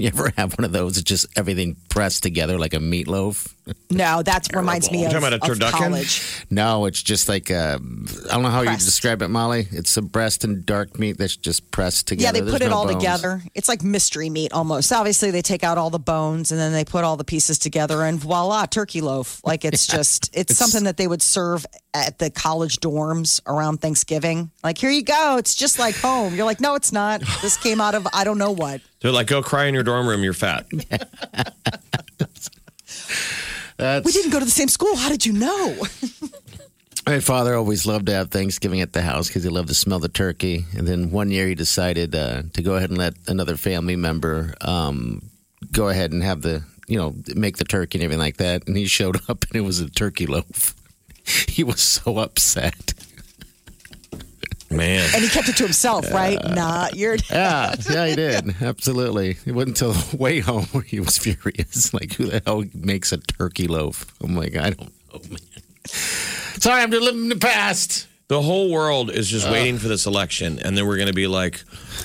You 0.00 0.08
ever 0.08 0.32
have 0.36 0.56
one 0.58 0.64
of 0.64 0.72
those? 0.72 0.96
It's 0.96 1.08
just 1.08 1.26
everything 1.36 1.76
pressed 1.88 2.22
together 2.22 2.58
like 2.58 2.74
a 2.74 2.78
meatloaf. 2.78 3.52
no, 3.90 4.22
that 4.22 4.48
reminds 4.54 4.90
me 4.90 4.98
You're 5.00 5.08
of, 5.08 5.12
talking 5.14 5.28
about 5.28 5.48
a 5.48 5.52
of 5.52 5.58
turducken? 5.58 5.72
college. 5.72 6.44
No, 6.50 6.86
it's 6.86 7.02
just 7.02 7.28
like 7.28 7.50
uh, 7.50 7.78
I 8.30 8.34
don't 8.34 8.42
know 8.42 8.48
how 8.48 8.60
you 8.62 8.68
Pressed. 8.68 8.86
describe 8.86 9.20
it, 9.22 9.28
Molly. 9.28 9.66
It's 9.72 9.96
a 9.96 10.02
breast 10.02 10.44
and 10.44 10.64
dark 10.64 10.98
meat 10.98 11.18
that's 11.18 11.36
just 11.36 11.70
pressed 11.70 12.06
together. 12.08 12.24
Yeah, 12.24 12.32
they 12.32 12.40
There's 12.40 12.52
put 12.52 12.62
it 12.62 12.70
no 12.70 12.76
all 12.76 12.84
bones. 12.86 12.96
together. 12.96 13.42
It's 13.54 13.68
like 13.68 13.82
mystery 13.82 14.30
meat 14.30 14.52
almost. 14.52 14.92
Obviously, 14.92 15.30
they 15.30 15.42
take 15.42 15.64
out 15.64 15.76
all 15.78 15.90
the 15.90 15.98
bones 15.98 16.50
and 16.50 16.58
then 16.60 16.72
they 16.72 16.84
put 16.84 17.04
all 17.04 17.16
the 17.16 17.24
pieces 17.24 17.58
together, 17.58 18.02
and 18.04 18.18
voila, 18.18 18.64
turkey 18.66 19.00
loaf. 19.00 19.40
Like 19.44 19.64
it's 19.64 19.86
just, 19.98 20.30
it's, 20.34 20.56
something 20.56 20.84
that 20.84 20.96
they 20.96 21.06
would 21.06 21.22
serve 21.22 21.66
at 21.94 22.18
the 22.18 22.30
college 22.30 22.78
dorms 22.80 23.40
around 23.46 23.80
Thanksgiving. 23.80 24.50
Like, 24.62 24.78
here 24.78 24.90
you 24.90 25.02
go. 25.02 25.36
It's 25.38 25.54
just 25.54 25.78
like 25.78 25.94
home. 25.96 26.34
You're 26.34 26.44
like, 26.46 26.60
no, 26.60 26.74
it's 26.74 26.92
not. 26.92 27.20
This 27.42 27.56
came 27.56 27.80
out 27.80 27.94
of 27.94 28.06
I 28.12 28.24
don't 28.24 28.38
know 28.38 28.52
what. 28.52 28.80
They're 29.00 29.12
like, 29.12 29.28
go 29.28 29.42
cry 29.42 29.66
in 29.66 29.74
your 29.74 29.84
dorm 29.88 30.06
room. 30.06 30.22
You're 30.22 30.34
fat. 30.34 30.66
That's, 33.78 34.04
We 34.04 34.12
didn't 34.12 34.32
go 34.32 34.38
to 34.38 34.44
the 34.44 34.50
same 34.50 34.68
school. 34.68 34.96
How 34.96 35.08
did 35.08 35.24
you 35.24 35.32
know? 35.32 35.76
My 37.06 37.20
father 37.20 37.54
always 37.54 37.86
loved 37.86 38.06
to 38.06 38.12
have 38.12 38.30
Thanksgiving 38.30 38.82
at 38.82 38.92
the 38.92 39.00
house 39.00 39.28
because 39.28 39.44
he 39.44 39.48
loved 39.48 39.68
to 39.68 39.74
smell 39.74 39.98
the 39.98 40.08
turkey. 40.08 40.66
And 40.76 40.86
then 40.86 41.10
one 41.10 41.30
year 41.30 41.46
he 41.46 41.54
decided 41.54 42.14
uh, 42.14 42.42
to 42.52 42.62
go 42.62 42.74
ahead 42.74 42.90
and 42.90 42.98
let 42.98 43.14
another 43.26 43.56
family 43.56 43.96
member 43.96 44.54
um, 44.60 45.30
go 45.72 45.88
ahead 45.88 46.12
and 46.12 46.22
have 46.22 46.42
the, 46.42 46.64
you 46.86 46.98
know, 46.98 47.14
make 47.34 47.56
the 47.56 47.64
turkey 47.64 47.96
and 47.98 48.04
everything 48.04 48.20
like 48.20 48.36
that. 48.38 48.66
And 48.66 48.76
he 48.76 48.86
showed 48.86 49.16
up 49.28 49.44
and 49.44 49.56
it 49.56 49.62
was 49.62 49.80
a 49.80 49.88
turkey 49.88 50.26
loaf. 50.26 50.74
He 51.48 51.64
was 51.64 51.80
so 51.80 52.18
upset. 52.18 52.92
Man. 54.70 55.08
And 55.14 55.22
he 55.22 55.28
kept 55.30 55.48
it 55.48 55.56
to 55.56 55.64
himself, 55.64 56.10
right? 56.12 56.38
Not 56.54 56.94
your 56.96 57.16
Yeah, 57.30 57.74
yeah, 57.90 58.06
he 58.06 58.14
did. 58.16 58.54
Absolutely. 58.62 59.36
It 59.46 59.52
wasn't 59.52 59.80
until 59.80 60.18
way 60.18 60.40
home 60.40 60.64
where 60.72 60.82
he 60.82 61.00
was 61.00 61.16
furious. 61.18 61.92
Like, 61.98 62.12
who 62.14 62.26
the 62.26 62.42
hell 62.44 62.64
makes 62.74 63.12
a 63.12 63.16
turkey 63.18 63.66
loaf? 63.66 64.04
I'm 64.22 64.36
like, 64.36 64.56
I 64.56 64.70
don't 64.70 64.92
know, 65.12 65.20
man. 65.30 65.38
Sorry, 65.86 66.82
I'm 66.82 66.90
just 66.90 67.02
living 67.02 67.22
in 67.22 67.28
the 67.30 67.36
past. 67.36 68.06
The 68.28 68.42
whole 68.42 68.70
world 68.70 69.10
is 69.10 69.26
just 69.28 69.48
waiting 69.50 69.78
for 69.78 69.88
this 69.88 70.04
election, 70.04 70.58
and 70.62 70.76
then 70.76 70.86
we're 70.86 70.96
going 70.96 71.08
to 71.08 71.14
be 71.14 71.26
like, 71.26 71.62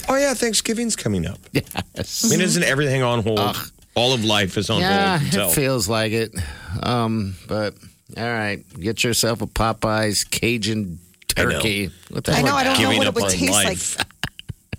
"Oh 0.07 0.15
yeah, 0.15 0.33
Thanksgiving's 0.33 0.95
coming 0.95 1.25
up." 1.27 1.37
Yes. 1.95 2.23
I 2.25 2.29
mean, 2.29 2.39
isn't 2.39 2.63
everything 2.63 3.03
on 3.03 3.23
hold? 3.23 3.57
All 3.95 4.13
of 4.13 4.23
life 4.23 4.57
is 4.57 4.69
on 4.69 4.79
Yeah, 4.79 5.17
hold. 5.17 5.25
until- 5.33 5.49
it 5.49 5.53
feels 5.53 5.89
like 5.89 6.13
it. 6.13 6.33
Um, 6.81 7.35
but 7.49 7.73
all 8.15 8.23
right, 8.23 8.63
get 8.79 9.03
yourself 9.03 9.41
a 9.41 9.47
Popeyes 9.47 10.23
Cajun 10.29 10.97
turkey. 11.35 11.89
What 12.09 12.23
the 12.23 12.33
I 12.33 12.41
know, 12.41 12.55
I 12.55 12.63
don't 12.63 12.81
know 12.81 12.97
what 12.97 13.07
it 13.07 13.15
would 13.15 13.29
taste 13.29 13.51
life. 13.51 13.97
like. 13.97 14.07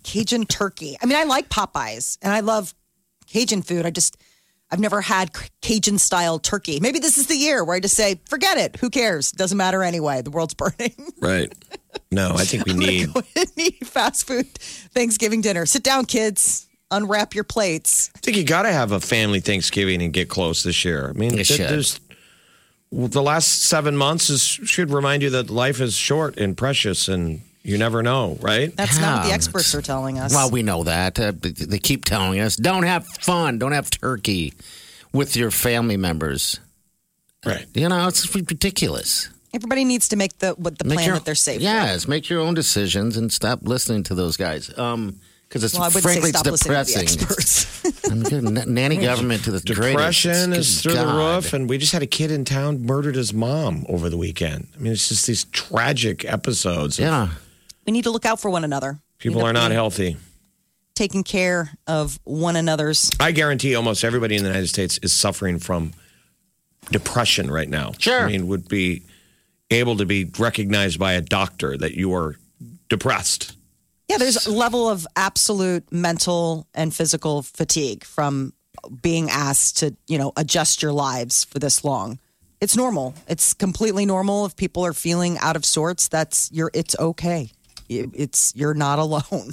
Cajun 0.03 0.47
turkey. 0.47 0.97
I 1.03 1.07
mean, 1.07 1.17
I 1.17 1.25
like 1.25 1.49
Popeyes 1.49 2.19
and 2.23 2.33
I 2.33 2.40
love 2.40 2.75
Cajun 3.27 3.62
food. 3.62 3.87
I 3.87 3.90
just, 3.90 4.17
I've 4.71 4.81
never 4.81 5.01
had 5.01 5.31
Cajun 5.62 5.99
style 5.99 6.38
turkey. 6.38 6.79
Maybe 6.81 6.99
this 6.99 7.17
is 7.17 7.27
the 7.27 7.37
year 7.37 7.64
where 7.64 7.77
I 7.77 7.81
just 7.81 7.97
say, 7.97 8.21
forget 8.29 8.59
it. 8.59 8.77
Who 8.77 8.90
cares? 8.90 9.33
Doesn't 9.33 9.57
matter 9.57 9.83
anyway. 9.83 10.21
The 10.23 10.31
world's 10.31 10.55
burning. 10.55 10.95
right? 11.21 11.53
No, 12.11 12.33
I 12.35 12.45
think 12.45 12.67
we 12.67 12.75
need. 12.75 13.12
Go 13.14 13.23
ahead 13.37 13.75
fast 13.85 14.27
food 14.27 14.47
Thanksgiving 14.59 15.40
dinner. 15.40 15.64
Sit 15.67 15.83
down, 15.83 16.05
kids. 16.05 16.67
Unwrap 16.90 17.35
your 17.35 17.45
plates. 17.45 18.11
I 18.14 18.19
think 18.21 18.37
you 18.37 18.45
got 18.45 18.62
to 18.64 18.73
have 18.73 18.93
a 18.93 19.01
family 19.01 19.40
Thanksgiving 19.40 20.03
and 20.03 20.12
get 20.12 20.29
close 20.29 20.62
this 20.62 20.85
year. 20.85 21.09
I 21.09 21.12
mean, 21.12 21.31
You 21.31 21.37
th- 21.37 21.47
should. 21.47 21.61
there's 21.69 21.99
well, 21.99 22.04
the 22.94 23.22
last 23.22 23.62
seven 23.64 23.96
months 23.96 24.30
is 24.30 24.42
should 24.42 24.90
remind 24.90 25.22
you 25.22 25.30
that 25.30 25.50
life 25.50 25.80
is 25.80 25.94
short 25.94 26.37
and 26.38 26.57
precious, 26.57 27.09
and 27.09 27.40
you 27.62 27.76
never 27.78 28.02
know, 28.02 28.38
right? 28.40 28.74
That's 28.76 28.98
not 29.00 29.20
what 29.22 29.26
the 29.28 29.33
experts 29.35 29.74
are 29.74 29.83
telling 29.83 30.18
us. 30.18 30.33
Well, 30.33 30.50
we 30.50 30.62
know 30.62 30.85
that. 30.85 31.18
Uh, 31.18 31.33
they 31.40 31.78
keep 31.78 32.04
telling 32.04 32.38
us 32.40 32.57
don't 32.57 32.85
have 32.85 33.07
fun, 33.07 33.59
don't 33.59 33.72
have 33.72 33.90
turkey 33.90 34.52
with 35.12 35.37
your 35.37 35.50
family 35.50 35.96
members. 35.96 36.61
Right. 37.44 37.66
You 37.74 37.88
know, 37.88 38.09
it's 38.09 38.35
ridiculous. 38.35 39.28
Everybody 39.52 39.85
needs 39.85 40.09
to 40.09 40.16
make 40.16 40.38
the 40.38 40.50
what 40.52 40.78
the 40.78 40.85
Make 40.85 40.96
plan 40.96 41.07
your- 41.07 41.16
that 41.16 41.24
they're 41.24 41.35
safe. 41.35 41.57
with. 41.57 41.62
Yes, 41.62 42.09
make 42.09 42.28
your 42.28 42.40
own 42.40 42.54
decisions 42.54 43.16
and 43.16 43.33
stop 43.33 43.61
listening 43.62 44.02
to 44.04 44.14
those 44.14 44.37
guys. 44.37 44.76
Um, 44.78 45.20
because 45.48 45.64
it's 45.64 45.74
Well, 45.74 45.85
I 45.85 45.88
would 45.88 46.02
frankly 46.02 46.30
say 46.33 46.40
it's 46.40 46.50
listening 46.50 46.85
to 46.85 46.92
depressing. 46.92 47.02
experts. 47.02 48.04
I'm 48.11 48.22
good. 48.22 48.66
Nanny 48.68 48.96
government 48.96 49.44
to 49.44 49.50
the 49.50 49.61
Depression 49.61 50.33
greatest. 50.50 50.59
is 50.59 50.83
Good 50.83 50.92
through 50.92 51.07
the 51.07 51.12
roof, 51.14 51.52
and 51.52 51.68
we 51.68 51.78
just 51.78 51.92
had 51.92 52.02
a 52.02 52.07
kid 52.07 52.30
in 52.30 52.44
town 52.44 52.83
murdered 52.85 53.14
his 53.16 53.33
mom 53.35 53.85
over 53.88 54.09
the 54.11 54.16
weekend. 54.16 54.68
I 54.74 54.78
mean, 54.80 54.92
it's 54.92 55.09
just 55.09 55.26
these 55.26 55.44
tragic 55.44 56.24
episodes. 56.24 56.98
Yeah, 56.98 57.28
we 57.87 57.92
need 57.92 58.04
to 58.04 58.11
look 58.11 58.24
out 58.26 58.40
for 58.40 58.50
one 58.50 58.64
another. 58.64 58.98
People 59.18 59.42
are 59.42 59.52
not 59.52 59.70
healthy. 59.70 60.16
Taking 60.94 61.24
care 61.24 61.70
of 61.87 62.18
one 62.24 62.57
another's. 62.57 63.11
I 63.18 63.33
guarantee 63.33 63.74
almost 63.74 64.04
everybody 64.04 64.37
in 64.37 64.42
the 64.42 64.48
United 64.48 64.68
States 64.68 64.98
is 65.02 65.12
suffering 65.12 65.59
from 65.59 65.92
depression 66.90 67.50
right 67.50 67.68
now. 67.68 67.92
Sure. 67.98 68.20
I 68.24 68.28
mean, 68.28 68.46
would 68.48 68.68
be 68.68 69.02
able 69.70 69.96
to 69.96 70.07
be 70.07 70.30
recognized 70.38 70.98
by 70.98 71.14
a 71.14 71.20
doctor 71.20 71.76
that 71.78 71.94
you 71.94 72.14
are 72.14 72.37
depressed. 72.88 73.57
Yeah, 74.14 74.18
there's 74.18 74.46
a 74.46 74.53
level 74.53 74.88
of 74.88 75.09
absolute 75.16 75.90
mental 75.90 76.68
and 76.72 76.94
physical 76.94 77.42
fatigue 77.42 78.05
from 78.05 78.53
being 79.03 79.29
asked 79.29 79.79
to, 79.79 79.96
you 80.07 80.18
know, 80.18 80.33
adjust 80.37 80.83
your 80.83 80.92
lives 80.92 81.42
for 81.42 81.59
this 81.59 81.83
long. 81.83 82.20
It's 82.61 82.77
normal. 82.77 83.16
It's 83.27 83.55
completely 83.55 84.07
normal 84.07 84.46
if 84.46 84.55
people 84.55 84.87
are 84.87 84.92
feeling 84.92 85.37
out 85.38 85.57
of 85.57 85.64
sorts. 85.64 86.07
That's 86.07 86.48
you're 86.53 86.70
it's 86.74 86.94
okay. 86.96 87.50
It's 87.88 88.53
you're 88.55 88.72
not 88.72 88.98
alone. 89.00 89.50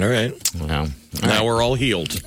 All 0.00 0.08
right. 0.08 0.32
well, 0.58 0.88
now 1.22 1.44
we're 1.44 1.62
all 1.62 1.74
healed. 1.74 2.12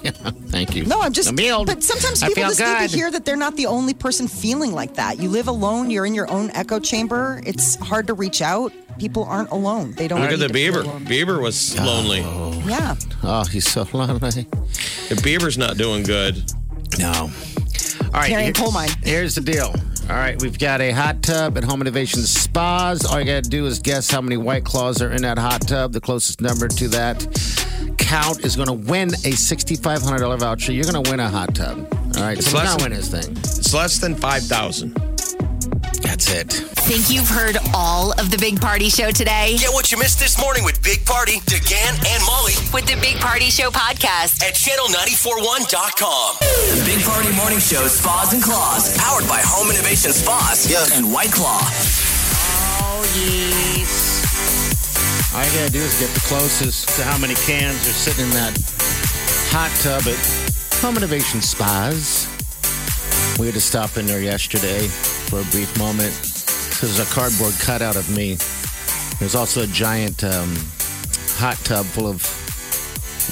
thank 0.47 0.75
you. 0.75 0.85
No, 0.85 1.01
I'm 1.01 1.13
just 1.13 1.29
I'm 1.29 1.37
healed. 1.37 1.67
But 1.67 1.81
sometimes 1.81 2.21
people 2.21 2.35
feel 2.35 2.49
just 2.49 2.59
need 2.59 2.89
to 2.89 2.95
hear 2.95 3.09
that 3.09 3.25
they're 3.25 3.35
not 3.35 3.55
the 3.55 3.65
only 3.65 3.93
person 3.93 4.27
feeling 4.27 4.73
like 4.73 4.93
that. 4.95 5.19
You 5.19 5.29
live 5.29 5.47
alone, 5.47 5.89
you're 5.89 6.05
in 6.05 6.13
your 6.13 6.29
own 6.29 6.51
echo 6.51 6.79
chamber. 6.79 7.41
It's 7.45 7.75
hard 7.75 8.07
to 8.07 8.13
reach 8.13 8.41
out. 8.41 8.71
People 8.99 9.23
aren't 9.23 9.49
alone. 9.49 9.93
They 9.93 10.07
don't 10.07 10.21
Look 10.21 10.31
at 10.31 10.39
the 10.39 10.47
to 10.49 10.53
feel 10.53 10.83
Beaver. 10.83 10.99
Beaver 11.07 11.39
was 11.41 11.75
lonely. 11.79 12.19
Yeah. 12.69 12.95
Oh, 13.23 13.41
oh 13.41 13.43
he's 13.45 13.67
so 13.67 13.87
lonely. 13.93 14.19
The 14.19 15.19
Beaver's 15.23 15.57
not 15.57 15.77
doing 15.77 16.03
good. 16.03 16.43
No. 16.99 17.31
All 18.13 18.19
right. 18.19 18.29
Carrying 18.29 18.45
here- 18.45 18.53
coal 18.53 18.71
mine. 18.71 18.89
Here's 19.03 19.35
the 19.35 19.41
deal. 19.41 19.73
All 20.09 20.15
right, 20.17 20.39
we've 20.41 20.59
got 20.59 20.81
a 20.81 20.91
hot 20.91 21.21
tub 21.23 21.57
at 21.57 21.63
Home 21.63 21.79
Innovation 21.79 22.23
Spas. 22.23 23.05
All 23.05 23.19
you 23.21 23.25
got 23.25 23.45
to 23.45 23.49
do 23.49 23.65
is 23.67 23.79
guess 23.79 24.11
how 24.11 24.19
many 24.19 24.35
White 24.35 24.65
Claws 24.65 25.01
are 25.01 25.09
in 25.09 25.21
that 25.21 25.37
hot 25.37 25.61
tub. 25.61 25.93
The 25.93 26.01
closest 26.01 26.41
number 26.41 26.67
to 26.67 26.87
that 26.89 27.25
count 27.97 28.43
is 28.43 28.57
going 28.57 28.67
to 28.67 28.73
win 28.73 29.09
a 29.13 29.31
$6,500 29.31 30.39
voucher. 30.39 30.73
You're 30.73 30.83
going 30.83 31.01
to 31.01 31.09
win 31.09 31.21
a 31.21 31.29
hot 31.29 31.55
tub. 31.55 31.87
All 32.17 32.21
right, 32.23 32.37
It's 32.37 32.47
so 32.51 32.57
we're 32.57 32.63
less 32.65 32.75
than- 32.75 32.91
win 32.91 32.99
this 32.99 33.07
thing. 33.09 33.31
It's 33.37 33.73
less 33.73 33.97
than 33.99 34.15
5,000. 34.15 34.93
That's 36.01 36.29
it. 36.29 36.51
Think 36.51 37.09
you've 37.09 37.29
heard 37.29 37.55
all 37.73 38.11
of 38.19 38.29
the 38.31 38.37
Big 38.37 38.59
Party 38.61 38.89
Show 38.89 39.11
today? 39.11 39.55
Get 39.57 39.73
what 39.73 39.91
you 39.91 39.97
missed 39.97 40.19
this 40.19 40.39
morning 40.39 40.63
with 40.63 40.81
Big 40.83 41.05
Party, 41.05 41.39
DeGan, 41.49 41.93
and 42.05 42.23
Molly 42.25 42.53
With 42.73 42.85
the 42.85 42.95
Big 43.01 43.17
Party 43.17 43.49
Show 43.49 43.69
podcast. 43.71 44.43
at 44.43 44.53
channel941.com. 44.55 46.37
The 46.39 46.83
Big 46.85 47.03
Party 47.03 47.31
Morning 47.35 47.59
Show, 47.59 47.85
Spas 47.87 48.33
and 48.33 48.43
Claws, 48.43 48.95
Powered 48.97 49.27
by 49.27 49.41
Home 49.43 49.69
Innovation 49.71 50.11
Spas. 50.11 50.69
and 50.95 51.11
White 51.11 51.31
Claw. 51.31 51.59
Oh, 52.81 53.03
yes. 53.15 54.21
All 55.35 55.43
you 55.43 55.51
got 55.59 55.65
to 55.67 55.71
do 55.73 55.79
is 55.81 55.99
get 55.99 56.09
the 56.13 56.21
closest 56.27 56.89
to 56.97 57.03
how 57.03 57.17
many 57.17 57.33
cans 57.35 57.77
are 57.87 57.93
sitting 57.97 58.25
in 58.25 58.31
that 58.31 58.53
hot 59.49 59.71
tub 59.81 60.03
at 60.07 60.19
Home 60.81 60.97
Innovation 60.97 61.41
Spas. 61.41 62.27
We 63.39 63.47
had 63.47 63.55
to 63.55 63.61
stop 63.61 63.97
in 63.97 64.05
there 64.05 64.21
yesterday 64.21 64.87
for 64.87 65.39
a 65.41 65.45
brief 65.45 65.75
moment. 65.79 66.32
There's 66.83 66.99
a 66.99 67.05
cardboard 67.05 67.53
cutout 67.61 67.95
of 67.95 68.13
me. 68.13 68.35
There's 69.17 69.35
also 69.35 69.63
a 69.63 69.67
giant 69.67 70.21
um, 70.21 70.53
hot 71.37 71.55
tub 71.63 71.85
full 71.85 72.05
of 72.05 72.21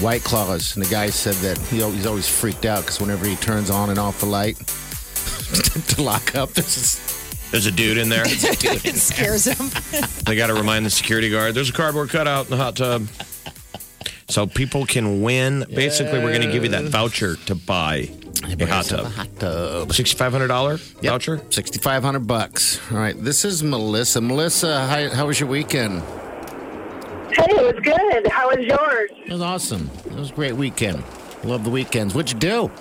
white 0.01 0.23
claws. 0.23 0.77
And 0.77 0.85
the 0.85 0.89
guy 0.89 1.07
said 1.07 1.33
that 1.45 1.57
he, 1.67 1.81
al- 1.81 1.91
he's 1.91 2.05
always 2.05 2.29
freaked 2.29 2.63
out 2.63 2.83
because 2.83 3.01
whenever 3.01 3.25
he 3.25 3.35
turns 3.35 3.69
on 3.69 3.89
and 3.89 3.99
off 3.99 4.21
the 4.21 4.25
light 4.25 4.55
to 5.89 6.01
lock 6.01 6.33
up, 6.33 6.51
there's 6.51 6.75
this 6.75 7.51
There's 7.51 7.65
a 7.65 7.71
dude 7.71 7.97
in 7.97 8.07
there. 8.07 8.23
it 8.25 8.95
scares 8.95 9.43
him. 9.43 9.69
They 10.25 10.37
got 10.37 10.47
to 10.47 10.53
remind 10.53 10.85
the 10.85 10.89
security 10.89 11.29
guard 11.29 11.53
there's 11.53 11.69
a 11.69 11.73
cardboard 11.73 12.09
cutout 12.09 12.45
in 12.45 12.51
the 12.51 12.57
hot 12.57 12.77
tub. 12.77 13.05
So 14.29 14.47
people 14.47 14.85
can 14.85 15.21
win. 15.21 15.65
Basically, 15.69 16.19
we're 16.19 16.31
going 16.31 16.47
to 16.47 16.53
give 16.53 16.63
you 16.63 16.69
that 16.69 16.85
voucher 16.85 17.35
to 17.47 17.55
buy 17.55 18.09
a 18.43 18.65
hot 18.65 18.85
tub. 18.85 19.05
hot 19.13 19.27
tub. 19.39 19.89
$6,500 19.93 20.95
Yep. 21.01 21.11
voucher? 21.11 21.41
6500 21.49 22.27
bucks. 22.27 22.79
All 22.91 22.97
right. 22.97 23.15
This 23.21 23.45
is 23.45 23.63
Melissa. 23.63 24.21
Melissa, 24.21 24.87
how, 24.87 25.09
how 25.09 25.27
was 25.27 25.39
your 25.39 25.49
weekend? 25.49 26.01
Hey, 27.31 27.45
it 27.49 27.75
was 27.75 27.83
good. 27.83 28.27
How 28.31 28.49
was 28.49 28.65
yours? 28.65 29.09
It 29.25 29.31
was 29.31 29.41
awesome. 29.41 29.89
It 30.05 30.13
was 30.13 30.31
a 30.31 30.33
great 30.33 30.53
weekend. 30.55 31.03
Love 31.43 31.63
the 31.63 31.69
weekends. 31.69 32.13
What'd 32.13 32.31
you 32.33 32.39
do? 32.39 32.71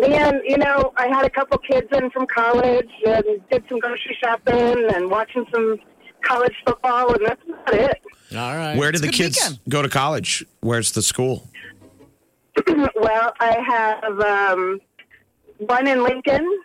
Man, 0.00 0.40
you 0.44 0.56
know, 0.58 0.92
I 0.96 1.06
had 1.08 1.24
a 1.24 1.30
couple 1.30 1.58
kids 1.58 1.86
in 1.92 2.10
from 2.10 2.26
college 2.26 2.90
and 3.06 3.22
did 3.50 3.62
some 3.68 3.78
grocery 3.78 4.16
shopping 4.22 4.88
and 4.94 5.10
watching 5.10 5.46
some 5.52 5.78
college 6.22 6.54
football, 6.66 7.14
and 7.14 7.26
that's 7.26 7.42
about 7.46 7.74
it. 7.74 8.02
All 8.32 8.56
right. 8.56 8.76
Where 8.76 8.90
did 8.90 9.02
the 9.02 9.08
kids 9.08 9.38
weekend. 9.40 9.60
go 9.68 9.82
to 9.82 9.88
college? 9.88 10.44
Where's 10.60 10.92
the 10.92 11.02
school? 11.02 11.48
Well, 12.94 13.32
I 13.40 13.58
have 13.66 14.20
um, 14.20 14.80
one 15.58 15.86
in 15.86 16.02
Lincoln, 16.02 16.60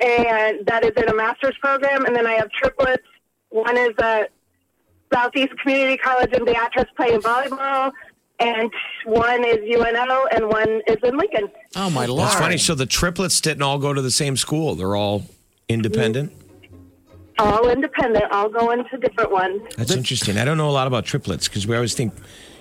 and 0.00 0.66
that 0.66 0.84
is 0.84 0.92
in 0.96 1.08
a 1.08 1.14
master's 1.14 1.56
program, 1.60 2.04
and 2.04 2.14
then 2.14 2.26
I 2.26 2.32
have 2.32 2.50
triplets. 2.50 3.04
One 3.50 3.76
is 3.76 3.92
at 3.98 4.30
Southeast 5.12 5.52
Community 5.62 5.96
College 5.96 6.32
in 6.32 6.44
Beatrice 6.44 6.86
playing 6.96 7.20
volleyball, 7.20 7.92
and 8.38 8.70
one 9.04 9.44
is 9.44 9.58
UNO, 9.58 10.26
and 10.32 10.48
one 10.48 10.82
is 10.86 10.96
in 11.02 11.16
Lincoln. 11.16 11.48
Oh, 11.74 11.88
my 11.90 12.06
Lord. 12.06 12.22
That's 12.22 12.34
funny. 12.34 12.58
So 12.58 12.74
the 12.74 12.86
triplets 12.86 13.40
didn't 13.40 13.62
all 13.62 13.78
go 13.78 13.94
to 13.94 14.02
the 14.02 14.10
same 14.10 14.36
school. 14.36 14.74
They're 14.74 14.96
all 14.96 15.22
independent. 15.68 16.32
All 17.38 17.68
independent, 17.68 18.24
all 18.32 18.48
going 18.48 18.84
to 18.90 18.96
different 18.96 19.30
ones. 19.30 19.60
That's 19.76 19.94
interesting. 19.94 20.38
I 20.38 20.44
don't 20.44 20.56
know 20.56 20.70
a 20.70 20.72
lot 20.72 20.86
about 20.86 21.04
triplets 21.04 21.48
because 21.48 21.66
we 21.66 21.74
always 21.76 21.94
think, 21.94 22.14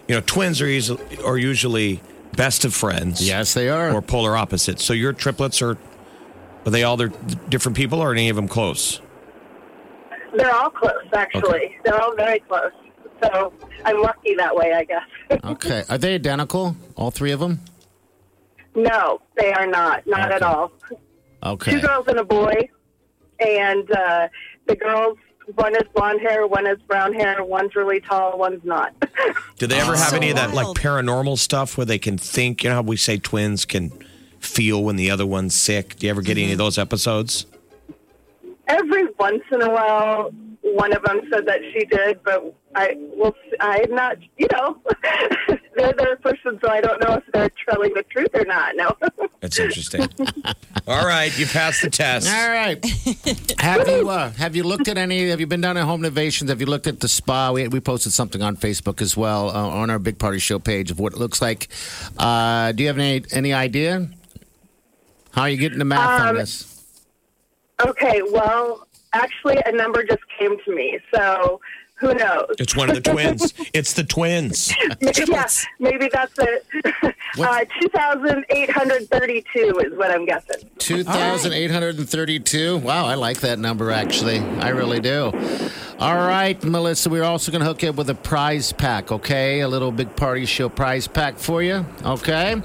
you 0.08 0.16
know, 0.16 0.22
twins 0.22 0.62
are 0.62 0.68
usually, 0.68 1.02
are 1.24 1.38
usually 1.38 2.02
best 2.36 2.66
of 2.66 2.74
friends. 2.74 3.26
Yes, 3.28 3.54
they 3.54 3.70
are. 3.70 3.92
Or 3.94 4.02
polar 4.02 4.36
opposites. 4.38 4.84
So 4.84 4.94
your 4.94 5.14
triplets 5.14 5.62
are 5.62 5.78
Are 6.66 6.72
they 6.72 6.84
all 6.84 6.98
their 6.98 7.10
different 7.50 7.78
people, 7.78 8.00
or 8.02 8.10
are 8.10 8.14
any 8.14 8.30
of 8.30 8.36
them 8.36 8.48
close? 8.48 9.02
They're 10.36 10.54
all 10.54 10.70
close, 10.70 11.08
actually. 11.14 11.78
They're 11.86 12.02
all 12.02 12.16
very 12.16 12.40
close. 12.40 12.72
So 13.24 13.54
I'm 13.86 14.02
lucky 14.02 14.36
that 14.36 14.54
way, 14.56 14.74
I 14.74 14.84
guess. 14.84 15.04
Okay. 15.44 15.84
Are 15.90 15.98
they 15.98 16.16
identical? 16.16 16.76
All 16.96 17.10
three 17.12 17.32
of 17.32 17.40
them? 17.40 17.60
no, 18.76 19.22
they 19.38 19.54
are 19.54 19.66
not. 19.68 20.06
Not 20.06 20.32
at 20.32 20.42
all. 20.44 20.72
Okay. 21.44 21.72
Two 21.72 21.82
girls 21.82 22.08
and 22.08 22.20
a 22.20 22.24
boy. 22.24 22.70
And 23.40 23.90
uh, 23.92 24.28
the 24.68 24.76
girls, 24.76 25.18
one 25.54 25.76
is 25.76 25.84
blonde 25.94 26.22
hair, 26.22 26.48
one 26.48 26.66
is 26.66 26.80
brown 26.88 27.14
hair, 27.14 27.44
one's 27.44 27.76
really 27.76 28.00
tall, 28.00 28.38
one's 28.38 28.64
not. 28.64 28.94
Do 29.58 29.68
they 29.68 29.80
ever 29.80 29.96
have 29.96 30.10
so 30.10 30.16
any 30.18 30.30
of 30.30 30.36
that 30.38 30.54
like 30.54 30.66
wild. 30.66 30.80
paranormal 30.80 31.38
stuff 31.38 31.78
where 31.78 31.86
they 31.86 32.00
can 32.00 32.18
think? 32.18 32.64
You 32.64 32.70
know 32.70 32.78
how 32.78 32.82
we 32.82 32.98
say 32.98 33.18
twins 33.18 33.66
can 33.66 33.92
feel 34.40 34.84
when 34.84 34.96
the 34.96 35.12
other 35.12 35.26
one's 35.26 35.56
sick. 35.56 35.98
Do 35.98 36.08
you 36.08 36.12
ever 36.12 36.22
get 36.22 36.38
any 36.38 36.46
of 36.46 36.50
mm-hmm. 36.52 36.58
those 36.60 36.78
episodes? 36.78 37.46
Every 38.68 39.06
once 39.20 39.44
in 39.52 39.62
a 39.62 39.70
while, 39.70 40.32
one 40.62 40.96
of 40.96 41.04
them 41.04 41.22
said 41.32 41.46
that 41.46 41.60
she 41.72 41.86
did, 41.86 42.24
but 42.24 42.56
I 42.74 42.96
will. 42.98 43.36
I'm 43.60 43.92
not. 43.92 44.18
You 44.38 44.48
know, 44.52 44.82
they're 45.76 45.94
their 45.94 46.16
person, 46.18 46.60
so 46.64 46.70
I 46.70 46.82
don't 46.82 47.00
know 47.02 47.16
if 47.16 47.24
they're 47.34 47.52
telling 47.70 47.94
the 47.94 48.04
truth 48.04 48.30
or 48.34 48.46
not. 48.46 48.76
No. 48.76 48.96
That's 49.42 49.60
interesting. 49.60 50.08
All 50.88 51.06
right, 51.06 51.38
you 51.38 51.46
passed 51.46 51.82
the 51.82 51.90
test. 51.90 52.28
All 52.28 52.50
right. 52.50 52.84
have 53.60 53.88
you 53.88 54.10
uh, 54.10 54.32
have 54.32 54.56
you 54.56 54.64
looked 54.64 54.88
at 54.88 54.98
any? 54.98 55.30
Have 55.30 55.40
you 55.40 55.48
been 55.48 55.62
down 55.62 55.78
at 55.78 55.84
Home 55.86 56.02
Innovations? 56.04 56.50
Have 56.50 56.60
you 56.62 56.66
looked 56.68 56.88
at 56.88 57.00
the 57.00 57.08
spa? 57.08 57.52
We, 57.52 57.68
we 57.68 57.80
posted 57.80 58.12
something 58.14 58.42
on 58.42 58.58
Facebook 58.58 59.02
as 59.02 59.16
well 59.18 59.50
uh, 59.50 59.54
on 59.68 59.90
our 59.90 60.00
Big 60.00 60.18
Party 60.20 60.40
Show 60.40 60.60
page 60.60 60.92
of 60.92 61.00
what 61.00 61.14
it 61.14 61.20
looks 61.20 61.42
like. 61.42 61.68
Uh, 62.18 62.72
do 62.72 62.84
you 62.84 62.88
have 62.88 62.98
any 62.98 63.24
any 63.32 63.54
idea? 63.54 64.08
How 65.32 65.44
are 65.44 65.50
you 65.50 65.58
getting 65.58 65.80
the 65.80 65.86
math 65.86 66.22
on 66.22 66.28
Um, 66.30 66.36
this? 66.38 66.72
okay. 67.86 68.22
Well, 68.32 68.88
actually, 69.14 69.58
a 69.66 69.72
number 69.72 70.04
just 70.04 70.24
came 70.40 70.58
to 70.66 70.76
me, 70.76 71.00
so 71.14 71.60
who 72.06 72.14
knows? 72.14 72.56
It's 72.60 72.76
one 72.76 72.90
of 72.90 72.96
the 72.96 73.02
twins. 73.02 73.54
It's 73.74 73.94
the 73.94 74.04
twins. 74.04 74.74
yeah, 75.02 75.48
maybe 75.80 76.10
that's 76.12 76.34
it. 76.40 76.66
uh, 77.40 77.66
Two 77.80 77.90
thousand 77.90 78.46
eight 78.50 78.70
hundred 78.70 79.10
thirty-two 79.10 79.80
is 79.86 79.98
what 79.98 80.12
I'm 80.12 80.26
guessing. 80.26 80.70
Two 80.78 81.04
thousand 81.04 81.54
eight 81.54 81.72
hundred 81.72 81.98
and 81.98 82.10
thirty-two. 82.10 82.78
Wow, 82.78 83.06
I 83.06 83.16
like 83.16 83.42
that 83.42 83.60
number 83.60 83.92
actually. 83.92 84.40
I 84.40 84.70
really 84.70 85.00
do. 85.00 85.32
All 86.00 86.16
right, 86.16 86.62
Melissa, 86.64 87.10
we're 87.10 87.24
also 87.24 87.52
going 87.54 87.62
to 87.62 87.66
hook 87.66 87.82
you 87.82 87.90
up 87.90 87.96
with 87.96 88.10
a 88.10 88.16
prize 88.16 88.74
pack. 88.74 89.12
Okay, 89.14 89.62
a 89.62 89.68
little 89.68 89.92
Big 89.94 90.14
Party 90.16 90.46
Show 90.46 90.68
prize 90.70 91.08
pack 91.08 91.38
for 91.38 91.64
you. 91.64 91.86
Okay. 92.04 92.62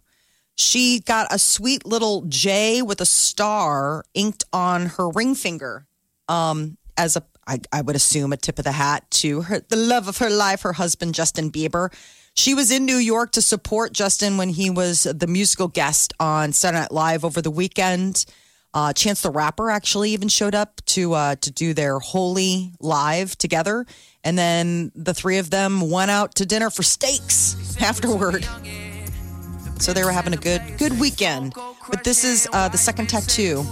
She 0.54 1.00
got 1.00 1.32
a 1.32 1.38
sweet 1.38 1.86
little 1.86 2.22
J 2.28 2.82
with 2.82 3.00
a 3.00 3.06
star 3.06 4.04
inked 4.12 4.44
on 4.52 4.84
her 4.86 5.08
ring 5.08 5.34
finger, 5.34 5.86
um, 6.28 6.76
as 6.98 7.16
a 7.16 7.22
I, 7.46 7.60
I 7.72 7.80
would 7.80 7.96
assume 7.96 8.34
a 8.34 8.36
tip 8.36 8.58
of 8.58 8.66
the 8.66 8.72
hat 8.72 9.10
to 9.22 9.40
her 9.42 9.60
the 9.60 9.76
love 9.76 10.06
of 10.06 10.18
her 10.18 10.28
life, 10.28 10.60
her 10.60 10.74
husband 10.74 11.14
Justin 11.14 11.50
Bieber. 11.50 11.90
She 12.34 12.52
was 12.52 12.70
in 12.70 12.84
New 12.84 12.96
York 12.96 13.32
to 13.32 13.40
support 13.40 13.94
Justin 13.94 14.36
when 14.36 14.50
he 14.50 14.68
was 14.68 15.04
the 15.04 15.26
musical 15.26 15.68
guest 15.68 16.12
on 16.20 16.52
Saturday 16.52 16.82
Night 16.82 16.92
Live 16.92 17.24
over 17.24 17.40
the 17.40 17.50
weekend. 17.50 18.26
Uh, 18.72 18.92
Chance 18.92 19.22
the 19.22 19.30
Rapper 19.30 19.70
actually 19.70 20.10
even 20.10 20.28
showed 20.28 20.54
up 20.54 20.80
to 20.86 21.12
uh, 21.14 21.34
to 21.36 21.50
do 21.50 21.74
their 21.74 21.98
holy 21.98 22.72
live 22.80 23.36
together, 23.36 23.84
and 24.22 24.38
then 24.38 24.92
the 24.94 25.12
three 25.12 25.38
of 25.38 25.50
them 25.50 25.90
went 25.90 26.10
out 26.10 26.36
to 26.36 26.46
dinner 26.46 26.70
for 26.70 26.82
steaks 26.84 27.76
afterward. 27.82 28.46
So 29.78 29.92
they 29.92 30.04
were 30.04 30.12
having 30.12 30.34
a 30.34 30.36
good 30.36 30.62
good 30.78 30.98
weekend. 31.00 31.54
But 31.90 32.04
this 32.04 32.22
is 32.22 32.46
uh, 32.52 32.68
the 32.68 32.78
second 32.78 33.08
tattoo 33.08 33.64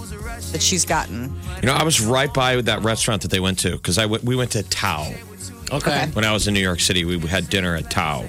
that 0.51 0.61
she's 0.61 0.83
gotten. 0.83 1.33
You 1.61 1.67
know, 1.67 1.73
I 1.73 1.83
was 1.83 2.01
right 2.01 2.33
by 2.33 2.59
that 2.61 2.83
restaurant 2.83 3.21
that 3.21 3.31
they 3.31 3.39
went 3.39 3.59
to 3.59 3.71
because 3.77 3.97
I 3.97 4.05
went, 4.07 4.23
we 4.25 4.35
went 4.35 4.51
to 4.51 4.63
Tao 4.63 5.13
Okay. 5.71 6.07
when 6.13 6.25
I 6.25 6.33
was 6.33 6.47
in 6.47 6.53
New 6.53 6.59
York 6.59 6.81
City. 6.81 7.05
We 7.05 7.17
had 7.19 7.49
dinner 7.49 7.75
at 7.75 7.89
Tao, 7.89 8.25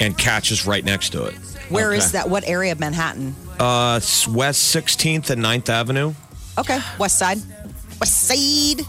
and 0.00 0.16
Catch 0.16 0.50
is 0.50 0.66
right 0.66 0.84
next 0.84 1.10
to 1.10 1.24
it. 1.26 1.34
Where 1.68 1.92
is 1.92 2.04
Okay. 2.06 2.12
that? 2.12 2.28
What 2.30 2.44
area 2.46 2.72
of 2.72 2.80
Manhattan? 2.80 3.34
Uh, 3.58 3.96
it's 4.02 4.26
West 4.28 4.74
16th 4.74 5.30
and 5.30 5.42
9th 5.42 5.68
Avenue. 5.68 6.14
Okay, 6.58 6.78
West 6.98 7.18
Side. 7.18 7.38
West 8.00 8.22
Side. 8.28 8.84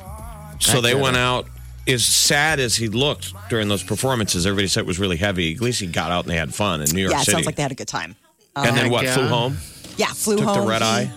So 0.59 0.81
they 0.81 0.95
went 0.95 1.17
out. 1.17 1.47
As 1.87 2.03
sad 2.03 2.59
as 2.59 2.75
he 2.75 2.87
looked 2.87 3.31
during 3.49 3.67
those 3.67 3.83
performances, 3.83 4.47
everybody 4.47 4.67
said 4.67 4.81
it 4.81 4.87
was 4.87 4.97
really 4.97 5.17
heavy. 5.17 5.53
At 5.53 5.61
least 5.61 5.79
he 5.81 5.85
got 5.87 6.11
out 6.11 6.23
and 6.23 6.31
they 6.31 6.35
had 6.37 6.51
fun 6.53 6.81
in 6.81 6.89
New 6.89 7.01
York 7.01 7.11
Yeah, 7.11 7.19
it 7.21 7.25
City. 7.25 7.31
sounds 7.33 7.45
like 7.45 7.55
they 7.57 7.61
had 7.61 7.71
a 7.71 7.75
good 7.75 7.87
time. 7.87 8.15
and 8.55 8.75
then 8.75 8.89
what? 8.89 9.03
yeah. 9.03 9.13
Flew 9.13 9.27
home. 9.27 9.57
Yeah, 9.95 10.07
flew 10.07 10.37
Took 10.37 10.45
the 10.47 10.53
home. 10.53 10.67
red 10.67 10.81
he, 10.81 10.87
eye? 10.87 11.11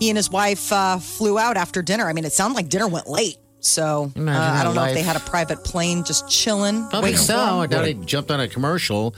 He 0.00 0.10
and 0.10 0.16
his 0.16 0.28
wife 0.28 0.72
uh, 0.72 0.98
flew 0.98 1.38
out 1.38 1.56
after 1.56 1.82
dinner. 1.82 2.08
I 2.08 2.12
mean, 2.14 2.24
it 2.24 2.32
sounded 2.32 2.56
like 2.56 2.68
dinner 2.68 2.88
went 2.88 3.06
late. 3.08 3.36
So 3.64 4.10
uh, 4.16 4.30
I 4.30 4.64
don't 4.64 4.74
know 4.74 4.84
if 4.84 4.94
they 4.94 5.02
had 5.02 5.16
a 5.16 5.20
private 5.20 5.62
plane 5.64 6.02
just 6.04 6.28
chilling. 6.28 6.80
Probably 6.88 7.10
waiting 7.12 7.18
so. 7.18 7.36
I 7.38 7.64
him. 7.64 7.70
doubt 7.70 7.86
he 7.86 7.94
jumped 7.94 8.30
on 8.30 8.40
a 8.40 8.48
commercial. 8.48 9.12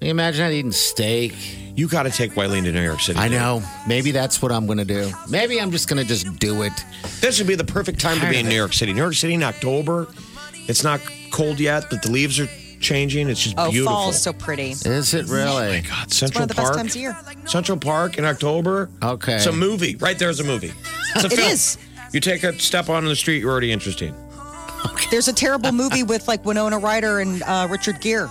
Can 0.00 0.06
you 0.06 0.10
imagine 0.10 0.44
that 0.44 0.52
eating 0.52 0.72
steak? 0.72 1.32
You 1.76 1.88
got 1.88 2.02
to 2.02 2.10
take 2.10 2.32
Wileen 2.32 2.64
to 2.64 2.72
New 2.72 2.82
York 2.82 3.00
City. 3.00 3.18
I 3.18 3.28
know. 3.28 3.62
Maybe 3.88 4.10
that's 4.10 4.42
what 4.42 4.50
I'm 4.52 4.66
going 4.66 4.78
to 4.78 4.84
do. 4.84 5.10
Maybe 5.30 5.60
I'm 5.60 5.70
just 5.70 5.88
going 5.88 6.02
to 6.02 6.06
just 6.08 6.38
do 6.40 6.62
it. 6.62 6.72
This 7.20 7.38
would 7.38 7.46
be 7.46 7.54
the 7.54 7.64
perfect 7.64 8.00
time 8.00 8.18
to 8.20 8.28
be 8.28 8.38
in. 8.38 8.48
New 8.48 8.54
York 8.56 8.72
City. 8.72 8.92
New 8.92 9.00
York 9.00 9.14
City 9.14 9.34
in 9.34 9.42
October. 9.42 10.08
It's 10.68 10.82
not 10.84 11.00
cold 11.30 11.60
yet, 11.60 11.84
but 11.90 12.02
the 12.02 12.10
leaves 12.10 12.38
are 12.40 12.48
changing. 12.80 13.28
It's 13.28 13.42
just 13.42 13.54
Oh, 13.58 13.70
beautiful. 13.70 13.94
fall 13.94 14.10
is 14.10 14.20
so 14.20 14.32
pretty. 14.32 14.70
Is 14.72 15.14
it 15.14 15.26
really? 15.28 15.68
My 15.68 15.80
God, 15.88 16.04
It's 16.08 16.16
Central 16.16 16.40
one 16.40 16.42
of 16.42 16.48
the 16.48 16.54
Park. 16.54 16.68
best 16.70 16.78
times 16.78 16.94
of 16.96 17.00
year. 17.00 17.16
Central 17.46 17.78
Park 17.78 18.18
in 18.18 18.24
October. 18.24 18.90
Okay. 19.02 19.36
It's 19.36 19.46
a 19.46 19.52
movie. 19.52 19.96
Right 19.96 20.18
there's 20.18 20.40
a 20.40 20.44
movie. 20.44 20.72
It's 21.14 21.24
a 21.24 21.26
It 21.28 21.32
film. 21.36 21.50
is. 21.50 21.78
You 22.14 22.20
take 22.20 22.44
a 22.44 22.56
step 22.60 22.88
on 22.88 23.04
the 23.04 23.16
street, 23.16 23.40
you're 23.40 23.50
already 23.50 23.72
interesting. 23.72 24.14
There's 25.10 25.26
a 25.26 25.32
terrible 25.32 25.72
movie 25.72 26.04
with 26.04 26.28
like 26.28 26.44
Winona 26.44 26.78
Ryder 26.78 27.18
and 27.18 27.42
uh, 27.42 27.66
Richard 27.68 28.00
Gere 28.00 28.28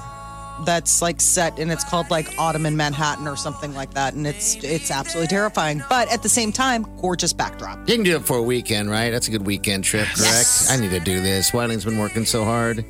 that's 0.65 1.01
like 1.01 1.19
set 1.19 1.59
and 1.59 1.69
it's 1.69 1.83
called 1.83 2.09
like 2.09 2.33
Autumn 2.39 2.65
in 2.65 2.77
Manhattan 2.77 3.27
or 3.27 3.35
something 3.35 3.73
like 3.73 3.93
that, 3.95 4.13
and 4.13 4.25
it's 4.25 4.55
it's 4.63 4.89
absolutely 4.89 5.27
terrifying. 5.27 5.83
But 5.89 6.09
at 6.13 6.23
the 6.23 6.29
same 6.29 6.53
time, 6.53 6.85
gorgeous 7.01 7.33
backdrop. 7.33 7.77
You 7.89 7.95
can 7.95 8.05
do 8.05 8.15
it 8.15 8.23
for 8.23 8.37
a 8.37 8.41
weekend, 8.41 8.89
right? 8.89 9.09
That's 9.09 9.27
a 9.27 9.31
good 9.31 9.45
weekend 9.45 9.83
trip, 9.83 10.05
correct? 10.05 10.19
Yes. 10.21 10.71
I 10.71 10.77
need 10.77 10.91
to 10.91 11.01
do 11.01 11.21
this. 11.21 11.51
Wiley's 11.51 11.83
been 11.83 11.97
working 11.97 12.25
so 12.25 12.45
hard. 12.45 12.85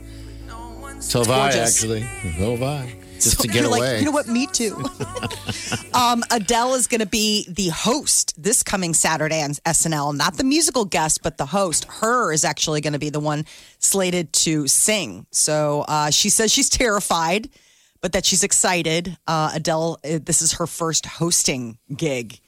So 1.00 1.20
have 1.20 1.32
I, 1.32 1.50
actually. 1.54 2.02
So 2.38 2.56
have 2.56 2.62
I. 2.62 2.96
Just 3.32 3.42
to 3.42 3.48
get 3.48 3.58
You're 3.64 3.66
away. 3.68 3.80
Like, 3.94 4.00
you 4.00 4.06
know 4.06 4.12
what? 4.12 4.28
Me 4.28 4.48
too. 4.48 4.76
um, 5.94 6.24
Adele 6.32 6.74
is 6.76 6.88
going 6.88 7.02
to 7.02 7.06
be 7.08 7.46
the 7.50 7.70
host 7.70 8.34
this 8.42 8.64
coming 8.64 8.94
Saturday 8.94 9.42
on 9.42 9.52
SNL. 9.52 10.16
Not 10.16 10.38
the 10.38 10.44
musical 10.44 10.86
guest, 10.86 11.22
but 11.24 11.38
the 11.38 11.46
host. 11.46 11.86
Her 11.86 12.32
is 12.32 12.44
actually 12.44 12.82
going 12.82 12.94
to 12.94 13.00
be 13.00 13.10
the 13.10 13.20
one 13.20 13.46
slated 13.80 14.32
to 14.34 14.68
sing. 14.68 15.26
So 15.32 15.86
uh, 15.88 16.10
she 16.12 16.30
says 16.30 16.52
she's 16.52 16.70
terrified, 16.70 17.50
but 18.02 18.14
that 18.14 18.26
she's 18.26 18.44
excited. 18.44 19.18
Uh, 19.28 19.52
Adele, 19.56 20.00
uh, 20.04 20.20
this 20.22 20.42
is 20.42 20.54
her 20.54 20.68
first 20.68 21.06
hosting 21.06 21.78
gig. 21.96 22.40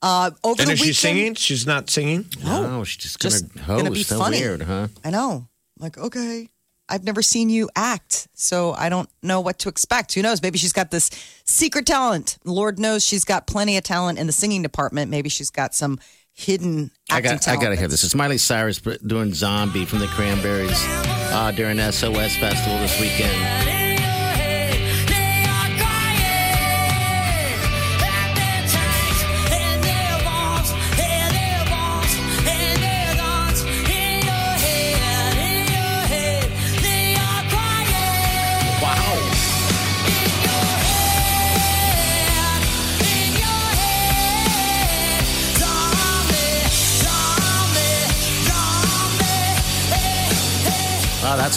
Uh, 0.00 0.30
over 0.44 0.60
And 0.62 0.68
the 0.68 0.74
is 0.74 0.80
weekend, 0.80 0.94
she 0.94 1.00
singing? 1.00 1.34
She's 1.34 1.66
not 1.66 1.90
singing. 1.90 2.26
No, 2.44 2.84
she's 2.84 3.02
just 3.02 3.18
gonna 3.18 3.30
Just 3.32 3.58
host. 3.58 3.82
gonna 3.82 3.90
be 3.90 4.02
How 4.04 4.18
funny. 4.18 4.38
weird, 4.38 4.62
huh? 4.62 4.88
I 5.04 5.10
know. 5.10 5.48
I'm 5.76 5.82
like, 5.82 5.98
okay. 5.98 6.48
I've 6.88 7.04
never 7.04 7.22
seen 7.22 7.50
you 7.50 7.68
act, 7.76 8.28
so 8.34 8.72
I 8.72 8.88
don't 8.88 9.08
know 9.22 9.40
what 9.40 9.58
to 9.60 9.68
expect. 9.68 10.14
Who 10.14 10.22
knows? 10.22 10.42
Maybe 10.42 10.58
she's 10.58 10.72
got 10.72 10.90
this 10.90 11.10
secret 11.44 11.86
talent. 11.86 12.38
Lord 12.44 12.78
knows 12.78 13.04
she's 13.04 13.24
got 13.24 13.46
plenty 13.46 13.76
of 13.76 13.84
talent 13.84 14.18
in 14.18 14.26
the 14.26 14.32
singing 14.32 14.62
department. 14.62 15.10
Maybe 15.10 15.28
she's 15.28 15.50
got 15.50 15.74
some 15.74 15.98
hidden 16.32 16.90
I 17.10 17.20
got. 17.20 17.46
I 17.48 17.56
gotta 17.56 17.76
hear 17.76 17.88
this. 17.88 18.04
It's 18.04 18.14
Miley 18.14 18.38
Cyrus 18.38 18.80
doing 18.80 19.34
"Zombie" 19.34 19.84
from 19.84 19.98
the 19.98 20.06
Cranberries 20.06 20.80
uh, 20.86 21.52
during 21.54 21.78
SOS 21.78 22.36
Festival 22.36 22.78
this 22.78 23.00
weekend. 23.00 23.87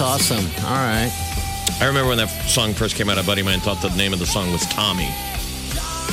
That's 0.01 0.31
awesome. 0.31 0.65
All 0.65 0.71
right. 0.73 1.11
I 1.79 1.85
remember 1.85 2.09
when 2.09 2.17
that 2.17 2.29
song 2.47 2.73
first 2.73 2.95
came 2.95 3.09
out. 3.09 3.17
A 3.17 3.23
buddy 3.23 3.41
of 3.41 3.45
mine 3.45 3.59
thought 3.59 3.81
the 3.81 3.89
name 3.95 4.13
of 4.13 4.19
the 4.19 4.25
song 4.25 4.51
was 4.51 4.65
Tommy. 4.67 5.09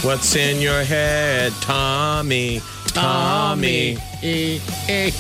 What's 0.02 0.36
in 0.36 0.60
your 0.60 0.84
head, 0.84 1.52
Tommy? 1.60 2.60
Tommy. 2.88 3.96
And 4.22 5.12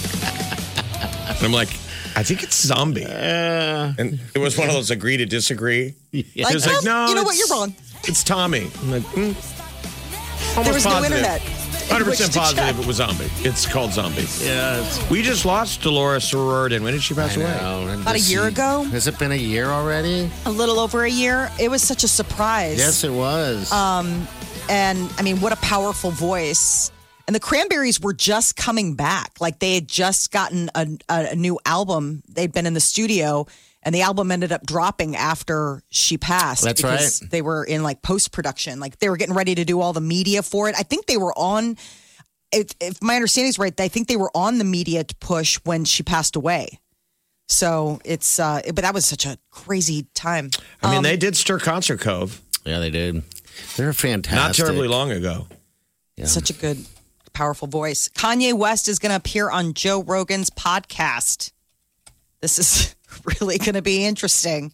I'm 1.42 1.52
like, 1.52 1.68
I 2.16 2.22
think 2.22 2.42
it's 2.42 2.56
zombie. 2.60 3.04
Uh, 3.04 3.92
And 3.98 4.20
it 4.34 4.38
was 4.38 4.56
one 4.58 4.68
of 4.68 4.74
those 4.74 4.90
agree 4.90 5.16
to 5.16 5.26
disagree. 5.26 5.94
Like, 6.12 6.52
was 6.54 6.66
like, 6.66 6.84
no, 6.84 7.08
you 7.08 7.14
know 7.14 7.22
what? 7.22 7.36
You're 7.36 7.48
wrong. 7.48 7.74
It's 8.04 8.22
Tommy. 8.22 8.70
I'm 8.82 8.90
like, 8.90 9.02
mm, 9.02 10.56
almost 10.56 10.64
There 10.64 10.74
was 10.74 10.84
no 10.84 11.04
internet. 11.04 11.42
In 11.90 11.96
100% 11.96 12.34
positive 12.36 12.78
it 12.80 12.86
was 12.86 12.96
zombie. 12.96 13.28
It's 13.38 13.66
called 13.66 13.92
zombie. 13.92 14.26
yeah. 14.40 14.80
It's, 14.84 15.10
We 15.10 15.22
just 15.22 15.44
lost 15.44 15.82
Dolores 15.82 16.24
Sorority. 16.24 16.78
When 16.78 16.92
did 16.92 17.02
she 17.02 17.14
pass 17.14 17.36
I 17.36 17.40
away? 17.40 17.56
know. 17.60 17.88
And 17.88 18.02
About 18.02 18.10
a 18.16 18.18
this- 18.18 18.30
year 18.30 18.46
ago? 18.46 18.84
Has 18.84 19.06
it 19.06 19.18
been 19.18 19.32
a 19.32 19.36
year 19.36 19.66
already? 19.66 20.30
A 20.46 20.50
little 20.50 20.78
over 20.78 21.04
a 21.04 21.10
year. 21.10 21.50
It 21.58 21.70
was 21.70 21.82
such 21.82 22.04
a 22.04 22.08
surprise. 22.08 22.78
Yes, 22.78 23.04
it 23.04 23.12
was. 23.12 23.70
Um, 23.72 24.26
and 24.68 25.10
I 25.18 25.22
mean, 25.22 25.40
what 25.40 25.52
a 25.52 25.56
powerful 25.56 26.10
voice. 26.10 26.90
And 27.26 27.34
the 27.34 27.40
Cranberries 27.40 28.00
were 28.00 28.14
just 28.14 28.56
coming 28.56 28.94
back. 28.94 29.32
Like 29.40 29.58
they 29.58 29.74
had 29.74 29.86
just 29.88 30.30
gotten 30.30 30.70
a, 30.74 30.86
a, 31.10 31.28
a 31.32 31.36
new 31.36 31.58
album. 31.66 32.22
They'd 32.28 32.52
been 32.52 32.64
in 32.66 32.72
the 32.74 32.80
studio, 32.80 33.46
and 33.88 33.94
the 33.94 34.02
album 34.02 34.30
ended 34.30 34.52
up 34.52 34.66
dropping 34.66 35.16
after 35.16 35.82
she 35.88 36.18
passed. 36.18 36.62
That's 36.62 36.82
because 36.82 37.22
right. 37.22 37.30
They 37.30 37.40
were 37.40 37.64
in 37.64 37.82
like 37.82 38.02
post 38.02 38.32
production. 38.32 38.80
Like 38.80 38.98
they 38.98 39.08
were 39.08 39.16
getting 39.16 39.34
ready 39.34 39.54
to 39.54 39.64
do 39.64 39.80
all 39.80 39.94
the 39.94 40.02
media 40.02 40.42
for 40.42 40.68
it. 40.68 40.74
I 40.78 40.82
think 40.82 41.06
they 41.06 41.16
were 41.16 41.32
on. 41.38 41.78
If, 42.52 42.68
if 42.80 43.02
my 43.02 43.14
understanding 43.16 43.48
is 43.48 43.58
right, 43.58 43.78
I 43.80 43.88
think 43.88 44.08
they 44.08 44.16
were 44.16 44.30
on 44.34 44.58
the 44.58 44.64
media 44.64 45.04
to 45.04 45.14
push 45.16 45.58
when 45.64 45.86
she 45.86 46.02
passed 46.02 46.36
away. 46.36 46.80
So 47.48 47.98
it's, 48.04 48.38
uh, 48.38 48.60
but 48.66 48.82
that 48.82 48.92
was 48.92 49.06
such 49.06 49.24
a 49.24 49.38
crazy 49.50 50.06
time. 50.12 50.50
I 50.82 50.88
mean, 50.88 50.98
Um, 50.98 51.02
they 51.02 51.16
did 51.16 51.34
stir 51.34 51.58
Concert 51.58 52.00
Cove 52.00 52.42
yeah, 52.66 52.80
they 52.80 52.90
did. 52.90 53.22
They're 53.78 53.94
fantastic. 53.94 54.36
not 54.36 54.54
terribly 54.54 54.88
long 54.88 55.10
ago. 55.10 55.46
Such 56.24 56.50
a 56.50 56.52
good, 56.52 56.84
powerful 57.32 57.68
voice. 57.68 58.08
Kanye 58.08 58.52
West 58.52 58.88
is 58.88 58.98
going 58.98 59.10
to 59.10 59.16
appear 59.16 59.48
on 59.48 59.72
Joe 59.72 60.02
Rogan's 60.02 60.50
podcast. 60.50 61.52
This 62.42 62.58
is 62.58 62.94
really 63.40 63.58
going 63.58 63.74
to 63.74 63.82
be 63.82 64.04
interesting. 64.04 64.72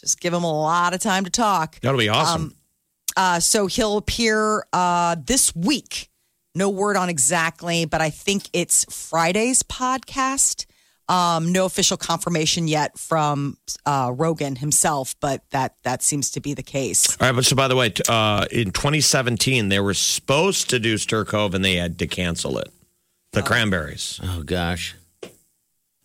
Just 0.00 0.20
give 0.20 0.34
him 0.34 0.44
a 0.44 0.60
lot 0.60 0.94
of 0.94 1.00
time 1.00 1.24
to 1.24 1.30
talk. 1.30 1.80
That'll 1.80 1.98
be 1.98 2.08
awesome. 2.08 2.54
Uh, 3.16 3.40
so 3.40 3.66
he'll 3.66 3.96
appear 3.96 4.66
uh, 4.72 5.16
this 5.24 5.54
week. 5.54 6.10
No 6.54 6.68
word 6.68 6.96
on 6.96 7.08
exactly, 7.08 7.84
but 7.84 8.00
I 8.00 8.10
think 8.10 8.48
it's 8.52 8.84
Friday's 8.84 9.62
podcast. 9.62 10.66
Um, 11.08 11.52
no 11.52 11.66
official 11.66 11.96
confirmation 11.96 12.66
yet 12.66 12.98
from 12.98 13.58
uh, 13.84 14.10
Rogan 14.14 14.56
himself, 14.56 15.14
but 15.20 15.42
that 15.50 15.74
that 15.82 16.02
seems 16.02 16.30
to 16.30 16.40
be 16.40 16.54
the 16.54 16.62
case. 16.62 17.16
All 17.20 17.28
right, 17.28 17.36
but 17.36 17.44
so 17.44 17.54
by 17.54 17.68
the 17.68 17.76
way, 17.76 17.92
uh, 18.08 18.46
in 18.50 18.70
2017, 18.70 19.68
they 19.68 19.80
were 19.80 19.94
supposed 19.94 20.70
to 20.70 20.78
do 20.78 20.96
Stir 20.96 21.24
Cove 21.26 21.54
and 21.54 21.64
they 21.64 21.76
had 21.76 21.98
to 21.98 22.06
cancel 22.06 22.56
it. 22.58 22.72
The 23.32 23.42
Cranberries. 23.42 24.18
Oh 24.22 24.42
gosh. 24.44 24.94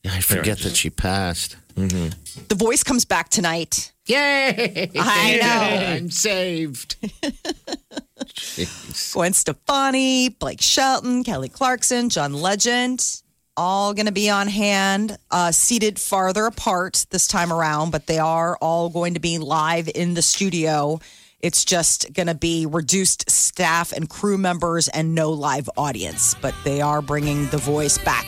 Yeah, 0.03 0.13
I 0.13 0.19
forget 0.21 0.59
that 0.59 0.75
she 0.75 0.89
passed. 0.89 1.57
The 1.87 2.55
voice 2.55 2.83
comes 2.83 3.05
back 3.05 3.29
tonight. 3.29 3.91
Yay! 4.05 4.89
I 4.95 5.37
know. 5.37 5.95
I'm 5.95 6.09
saved. 6.09 6.95
Gwen 9.13 9.33
Stefani, 9.33 10.29
Blake 10.29 10.61
Shelton, 10.61 11.23
Kelly 11.23 11.49
Clarkson, 11.49 12.09
John 12.09 12.33
Legend, 12.33 13.21
all 13.55 13.93
going 13.93 14.05
to 14.07 14.11
be 14.11 14.29
on 14.29 14.47
hand, 14.47 15.17
uh, 15.31 15.51
seated 15.51 15.99
farther 15.99 16.45
apart 16.45 17.05
this 17.11 17.27
time 17.27 17.53
around, 17.53 17.91
but 17.91 18.07
they 18.07 18.19
are 18.19 18.57
all 18.61 18.89
going 18.89 19.13
to 19.13 19.19
be 19.19 19.37
live 19.37 19.89
in 19.93 20.13
the 20.13 20.21
studio. 20.21 20.99
It's 21.39 21.63
just 21.63 22.11
going 22.13 22.27
to 22.27 22.35
be 22.35 22.65
reduced 22.65 23.29
staff 23.29 23.91
and 23.91 24.09
crew 24.09 24.37
members 24.37 24.87
and 24.87 25.15
no 25.15 25.31
live 25.31 25.69
audience, 25.77 26.35
but 26.41 26.53
they 26.63 26.81
are 26.81 27.01
bringing 27.01 27.47
the 27.47 27.57
voice 27.57 27.97
back 27.97 28.25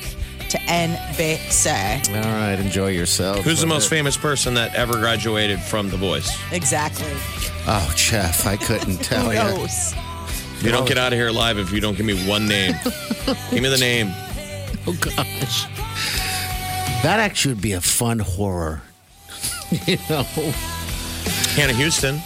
to 0.52 0.58
NBC. 0.60 2.10
All 2.16 2.22
right, 2.24 2.60
enjoy 2.60 2.90
yourself. 2.90 3.40
Who's 3.46 3.62
the 3.62 3.68
most 3.68 3.90
famous 3.90 4.18
person 4.18 4.54
that 4.56 4.76
ever 4.76 4.94
graduated 4.94 5.60
from 5.60 5.90
The 5.90 5.98
Voice? 5.98 6.38
Exactly. 6.52 7.08
Oh, 7.68 7.92
Jeff, 7.96 8.46
I 8.46 8.58
couldn't 8.58 8.98
tell 9.04 9.26
Who 9.26 9.32
you. 9.32 9.36
knows? 9.38 9.94
You 10.62 10.72
don't 10.72 10.88
get 10.88 10.98
out 10.98 11.12
of 11.14 11.18
here 11.18 11.28
alive 11.30 11.58
if 11.58 11.72
you 11.72 11.80
don't 11.82 11.96
give 11.98 12.06
me 12.06 12.28
one 12.28 12.48
name. 12.48 12.74
give 13.50 13.64
me 13.64 13.70
the 13.70 13.78
name. 13.80 14.12
Oh 14.88 14.96
gosh, 15.00 15.66
that 17.04 17.20
actually 17.20 17.54
would 17.56 17.62
be 17.64 17.74
a 17.74 17.82
fun 17.82 18.20
horror. 18.20 18.82
you 19.88 19.98
know, 20.10 20.24
Hannah 21.54 21.74
Huston. 21.74 22.18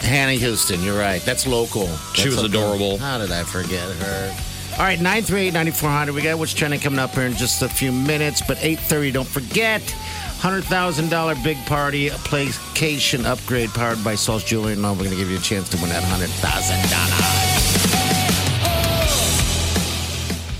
Hannah 0.00 0.38
Huston. 0.38 0.82
You're 0.82 0.98
right. 0.98 1.22
That's 1.22 1.46
local. 1.46 1.86
She 2.14 2.24
That's 2.24 2.26
was 2.26 2.36
local. 2.42 2.46
adorable. 2.46 2.98
How 2.98 3.16
did 3.18 3.32
I 3.32 3.44
forget 3.44 3.88
her? 3.96 4.36
All 4.78 4.84
right, 4.84 4.98
938-9400. 4.98 6.12
We 6.12 6.20
got 6.20 6.38
what's 6.38 6.52
trending 6.52 6.80
coming 6.80 6.98
up 6.98 7.12
here 7.12 7.22
in 7.22 7.32
just 7.32 7.62
a 7.62 7.68
few 7.68 7.90
minutes. 7.90 8.42
But 8.46 8.58
830, 8.58 9.10
don't 9.10 9.26
forget, 9.26 9.80
$100,000 9.80 11.42
big 11.42 11.56
party, 11.64 12.08
a 12.08 12.12
Playcation 12.12 13.24
upgrade 13.24 13.70
powered 13.70 14.04
by 14.04 14.16
Sol's 14.16 14.44
Jewelry. 14.44 14.74
And 14.74 14.84
all, 14.84 14.92
we're 14.92 15.04
going 15.04 15.12
to 15.12 15.16
give 15.16 15.30
you 15.30 15.38
a 15.38 15.40
chance 15.40 15.70
to 15.70 15.78
win 15.78 15.88
that 15.88 16.02
$100,000. 16.02 16.28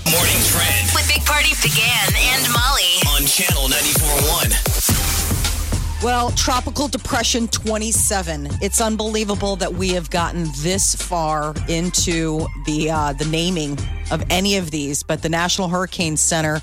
Morning 0.09 0.41
Trend 0.49 0.89
With 0.95 1.07
Big 1.07 1.23
Party 1.23 1.53
DeGan 1.53 2.15
and 2.17 2.41
Molly. 2.51 2.97
on 3.13 3.27
Channel 3.27 3.69
94.1. 3.69 4.76
Well, 6.03 6.29
Tropical 6.31 6.87
Depression 6.87 7.47
27. 7.47 8.49
It's 8.61 8.79
unbelievable 8.79 9.55
that 9.55 9.73
we 9.73 9.89
have 9.89 10.11
gotten 10.11 10.45
this 10.57 10.93
far 10.93 11.55
into 11.67 12.45
the 12.67 12.91
uh, 12.91 13.13
the 13.13 13.25
naming 13.25 13.79
of 14.11 14.23
any 14.29 14.57
of 14.57 14.69
these, 14.69 15.01
but 15.01 15.23
the 15.23 15.29
National 15.29 15.67
Hurricane 15.67 16.15
Center 16.15 16.61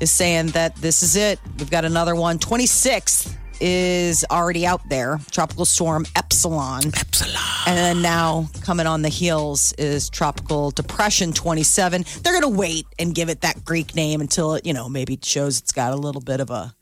is 0.00 0.12
saying 0.12 0.48
that 0.48 0.76
this 0.76 1.02
is 1.02 1.16
it. 1.16 1.40
We've 1.58 1.70
got 1.70 1.84
another 1.84 2.14
one. 2.14 2.38
26th 2.38 3.34
is 3.60 4.24
already 4.30 4.64
out 4.64 4.88
there. 4.88 5.18
Tropical 5.32 5.64
storm 5.64 6.06
Epsilon. 6.14 6.86
Epsilon. 6.86 7.42
And 7.66 7.76
then 7.76 8.00
now 8.00 8.48
coming 8.62 8.86
on 8.86 9.02
the 9.02 9.08
heels 9.08 9.72
is 9.72 10.08
Tropical 10.08 10.70
Depression 10.70 11.32
27. 11.32 12.04
They're 12.22 12.40
going 12.40 12.54
to 12.54 12.56
wait 12.56 12.86
and 13.00 13.12
give 13.12 13.28
it 13.28 13.40
that 13.40 13.64
Greek 13.64 13.96
name 13.96 14.20
until 14.20 14.54
it, 14.54 14.64
you 14.64 14.72
know, 14.72 14.88
maybe 14.88 15.18
shows 15.20 15.58
it's 15.58 15.72
got 15.72 15.92
a 15.92 15.96
little 15.96 16.20
bit 16.20 16.38
of 16.38 16.50
a 16.50 16.72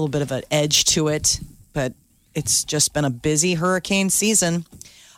little 0.00 0.08
bit 0.08 0.22
of 0.22 0.30
an 0.30 0.42
edge 0.50 0.84
to 0.84 1.08
it, 1.08 1.40
but 1.72 1.92
it's 2.34 2.64
just 2.64 2.92
been 2.92 3.04
a 3.04 3.10
busy 3.10 3.54
hurricane 3.54 4.10
season. 4.10 4.66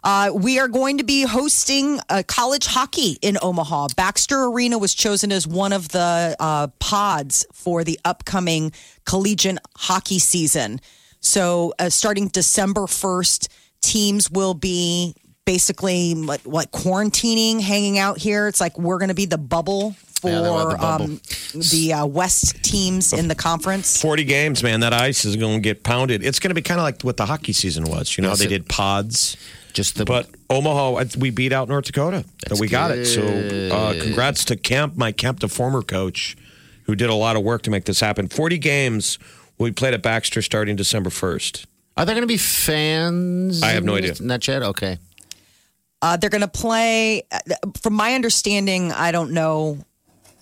Uh, 0.05 0.31
we 0.33 0.59
are 0.61 0.69
going 0.69 0.99
to 0.99 1.05
be 1.05 1.23
hosting 1.23 1.99
uh, 2.09 2.23
college 2.27 2.67
hockey 2.67 3.19
in 3.21 3.37
Omaha. 3.43 3.89
Baxter 3.97 4.45
Arena 4.45 4.79
was 4.79 4.95
chosen 4.95 5.33
as 5.33 5.47
one 5.47 5.73
of 5.73 5.89
the 5.89 6.37
uh, 6.39 6.69
pods 6.79 7.45
for 7.53 7.83
the 7.83 7.99
upcoming 8.05 8.73
collegiate 9.05 9.59
hockey 9.77 10.21
season. 10.21 10.81
So, 11.21 11.75
uh, 11.81 11.91
starting 11.91 12.29
December 12.29 12.83
1st, 12.83 13.49
teams 13.81 14.31
will 14.31 14.55
be 14.55 15.15
basically 15.45 16.15
like, 16.15 16.43
what 16.43 16.71
quarantining, 16.71 17.61
hanging 17.61 17.99
out 17.99 18.19
here. 18.19 18.47
It's 18.47 18.61
like 18.61 18.79
we're 18.79 18.99
going 18.99 19.09
to 19.09 19.15
be 19.15 19.27
the 19.27 19.39
bubble 19.39 19.97
for 20.21 20.31
Yeah, 20.31 20.41
the 20.41 20.85
um, 20.85 21.21
the 21.55 21.93
uh, 21.93 22.07
West 22.07 22.63
teams 22.63 23.13
in 23.13 23.29
the 23.29 23.35
conference. 23.35 24.01
40 24.01 24.25
games, 24.25 24.63
man. 24.63 24.81
That 24.81 24.93
ice 24.93 25.25
is 25.25 25.37
going 25.37 25.55
to 25.57 25.61
get 25.61 25.83
pounded. 25.83 26.25
It's 26.25 26.39
going 26.41 26.51
to 26.51 26.55
be 26.55 26.63
kind 26.63 26.81
of 26.81 26.85
like 26.85 27.03
what 27.03 27.17
the 27.17 27.27
hockey 27.27 27.53
season 27.53 27.85
was. 27.85 28.17
You 28.17 28.23
know, 28.23 28.29
Yes, 28.31 28.39
they 28.41 28.45
it- 28.47 28.49
did 28.49 28.69
pods. 28.69 29.37
Just 29.75 29.97
the 29.97 30.05
But 30.05 30.29
Omaha, 30.51 31.05
we 31.19 31.31
beat 31.31 31.53
out 31.53 31.69
North 31.69 31.85
Dakota. 31.85 32.25
That's 32.49 32.59
we 32.59 32.69
got 32.69 32.91
it. 32.91 33.05
So 33.07 33.23
uh, 33.75 33.93
congrats 34.03 34.45
to 34.47 34.57
Kemp, 34.57 34.97
Mike 34.97 35.17
Kemp, 35.19 35.41
the 35.41 35.49
former 35.49 35.83
coach, 35.83 36.37
who 36.85 36.97
did 36.97 37.11
a 37.11 37.15
lot 37.15 37.37
of 37.37 37.43
work 37.45 37.63
to 37.63 37.71
make 37.71 37.85
this 37.85 38.01
happen. 38.01 38.29
40 38.29 38.59
games 38.59 39.19
we 39.59 39.71
played 39.71 39.95
at 39.95 40.03
Baxter 40.03 40.43
starting 40.43 40.75
December 40.75 41.11
1st. 41.11 41.67
Are 41.97 42.05
there 42.07 42.15
going 42.15 42.23
to 42.23 42.27
be 42.27 42.39
fans? 42.39 43.63
I 43.63 43.69
have 43.69 43.85
no 43.85 43.95
idea. 43.95 44.15
Not 44.21 44.47
yet. 44.49 44.63
Okay. 44.63 44.99
Uh, 46.01 46.17
they're 46.17 46.31
going 46.31 46.41
to 46.41 46.49
play. 46.49 47.23
uh, 47.31 47.39
From 47.83 47.95
my 47.95 48.15
understanding, 48.15 48.91
I 48.93 49.13
don't 49.13 49.33
know. 49.33 49.79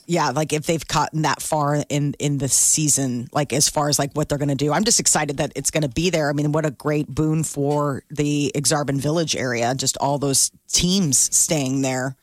Yeah, 0.07 0.31
like 0.31 0.53
if 0.53 0.67
they've 0.67 0.87
gotten 0.87 1.23
that 1.23 1.43
far 1.43 1.83
in 1.89 2.15
in 2.21 2.39
the 2.39 2.49
season, 2.49 3.29
like 3.33 3.53
as 3.53 3.69
far 3.69 3.89
as 3.89 3.99
like 3.99 4.13
what 4.13 4.29
they're 4.29 4.39
going 4.39 4.49
to 4.49 4.55
do. 4.55 4.73
I'm 4.73 4.85
just 4.85 5.01
excited 5.01 5.39
that 5.39 5.53
it's 5.57 5.73
going 5.73 5.83
to 5.83 5.89
be 5.89 6.11
there. 6.11 6.31
I 6.31 6.33
mean, 6.33 6.53
what 6.53 6.65
a 6.65 6.71
great 6.71 7.09
boon 7.09 7.43
for 7.43 8.05
the 8.09 8.53
Aksarben 8.55 9.01
Village 9.01 9.35
area. 9.35 9.75
Just 9.75 9.97
all 9.99 10.19
those 10.19 10.53
teams 10.69 11.19
staying 11.35 11.83
there. 11.83 12.17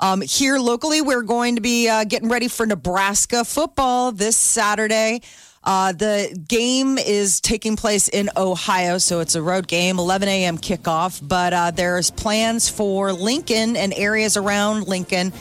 Um, 0.00 0.22
here 0.22 0.58
locally, 0.58 1.02
we're 1.02 1.22
going 1.22 1.56
to 1.56 1.60
be 1.60 1.88
uh, 1.88 2.04
getting 2.04 2.28
ready 2.28 2.48
for 2.48 2.64
Nebraska 2.64 3.44
football 3.44 4.12
this 4.12 4.36
Saturday. 4.36 5.20
Uh, 5.64 5.92
the 5.92 6.34
game 6.48 6.98
is 6.98 7.40
taking 7.40 7.76
place 7.76 8.08
in 8.08 8.30
Ohio, 8.36 8.98
so 8.98 9.20
it's 9.20 9.34
a 9.34 9.42
road 9.42 9.66
game, 9.66 9.98
11 9.98 10.28
a.m. 10.28 10.56
kickoff. 10.56 11.20
But 11.22 11.52
uh, 11.52 11.70
there's 11.72 12.10
plans 12.10 12.68
for 12.68 13.12
Lincoln 13.12 13.76
and 13.76 13.92
areas 13.94 14.36
around 14.36 14.86
Lincoln 14.86 15.32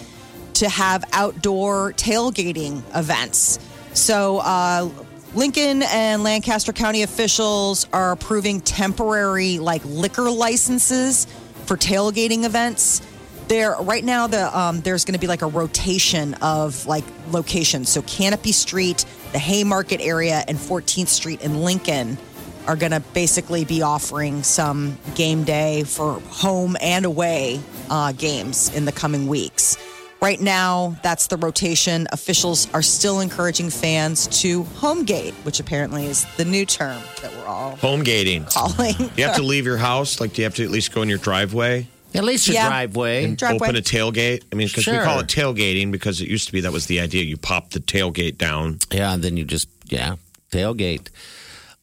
to 0.58 0.70
have 0.70 1.04
outdoor 1.14 1.94
tailgating 1.94 2.84
events. 2.96 3.60
So, 3.94 4.38
uh, 4.40 4.90
Lincoln 5.34 5.84
and 5.84 6.24
Lancaster 6.24 6.74
County 6.74 7.04
officials 7.04 7.88
are 7.94 8.12
approving 8.12 8.62
temporary 8.62 9.60
like 9.60 9.84
liquor 9.86 10.32
licenses 10.32 11.28
for 11.66 11.78
tailgating 11.78 12.44
events. 12.44 13.02
There 13.48 13.76
right 13.80 14.04
now, 14.04 14.28
the 14.28 14.58
um, 14.58 14.82
there's 14.82 15.06
going 15.06 15.14
to 15.14 15.20
be 15.20 15.28
like 15.28 15.42
a 15.42 15.48
rotation 15.48 16.34
of 16.36 16.86
like 16.86 17.04
locations. 17.32 17.90
So 17.90 18.02
Canopy 18.02 18.52
Street, 18.52 19.06
the 19.32 19.40
Haymarket 19.40 20.02
area, 20.02 20.44
and 20.48 20.58
14th 20.58 21.08
Street 21.08 21.42
in 21.42 21.62
Lincoln 21.62 22.18
are 22.68 22.76
going 22.76 22.92
to 22.92 23.00
basically 23.14 23.64
be 23.64 23.82
offering 23.82 24.44
some 24.44 24.98
game 25.16 25.44
day 25.44 25.84
for 25.84 26.20
home 26.30 26.76
and 26.82 27.06
away 27.06 27.62
uh, 27.90 28.12
games 28.12 28.74
in 28.76 28.86
the 28.86 28.92
coming 28.92 29.28
weeks. 29.28 29.78
Right 30.22 30.42
now, 30.42 30.98
that's 31.04 31.28
the 31.28 31.38
rotation. 31.38 32.08
Officials 32.12 32.68
are 32.74 32.82
still 32.82 33.20
encouraging 33.20 33.70
fans 33.70 34.26
to 34.42 34.64
home 34.64 35.04
gate, 35.04 35.34
which 35.44 35.60
apparently 35.60 36.08
is 36.08 36.26
the 36.38 36.46
new 36.46 36.66
term 36.66 37.00
that 37.22 37.32
we're 37.36 37.46
all 37.46 37.76
Home 37.78 38.04
gating. 38.04 38.46
calling. 38.46 38.96
You 39.16 39.26
have 39.26 39.36
to 39.36 39.44
leave 39.54 39.66
your 39.66 39.78
house. 39.78 40.20
Like, 40.20 40.34
do 40.34 40.42
you 40.42 40.46
have 40.46 40.56
to 40.56 40.64
at 40.64 40.72
least 40.72 40.92
go 40.92 41.04
in 41.04 41.10
your 41.10 41.20
driveway? 41.20 41.88
At 42.16 42.24
least 42.24 42.48
your 42.48 42.56
Yeah. 42.56 42.68
driveway. 42.68 43.36
Driveway. 43.36 43.68
Open 43.68 43.76
a 43.76 43.82
tailgate. 43.82 44.42
I 44.52 44.56
mean, 44.56 44.68
because 44.68 44.88
we 44.88 44.94
Sure. 44.94 45.04
call 45.04 45.20
it 45.20 45.28
tailgating 45.28 45.92
because 45.92 46.20
it 46.20 46.28
used 46.30 46.48
to 46.48 46.52
be 46.54 46.62
that 46.62 46.72
was 46.72 46.88
the 46.88 47.00
idea. 47.00 47.24
You 47.24 47.38
pop 47.38 47.70
the 47.72 47.80
tailgate 47.80 48.38
down. 48.40 48.80
Yeah, 48.92 49.14
and 49.14 49.24
then 49.24 49.38
you 49.38 49.44
just 49.46 49.68
yeah 49.86 50.16
tailgate. 50.52 51.10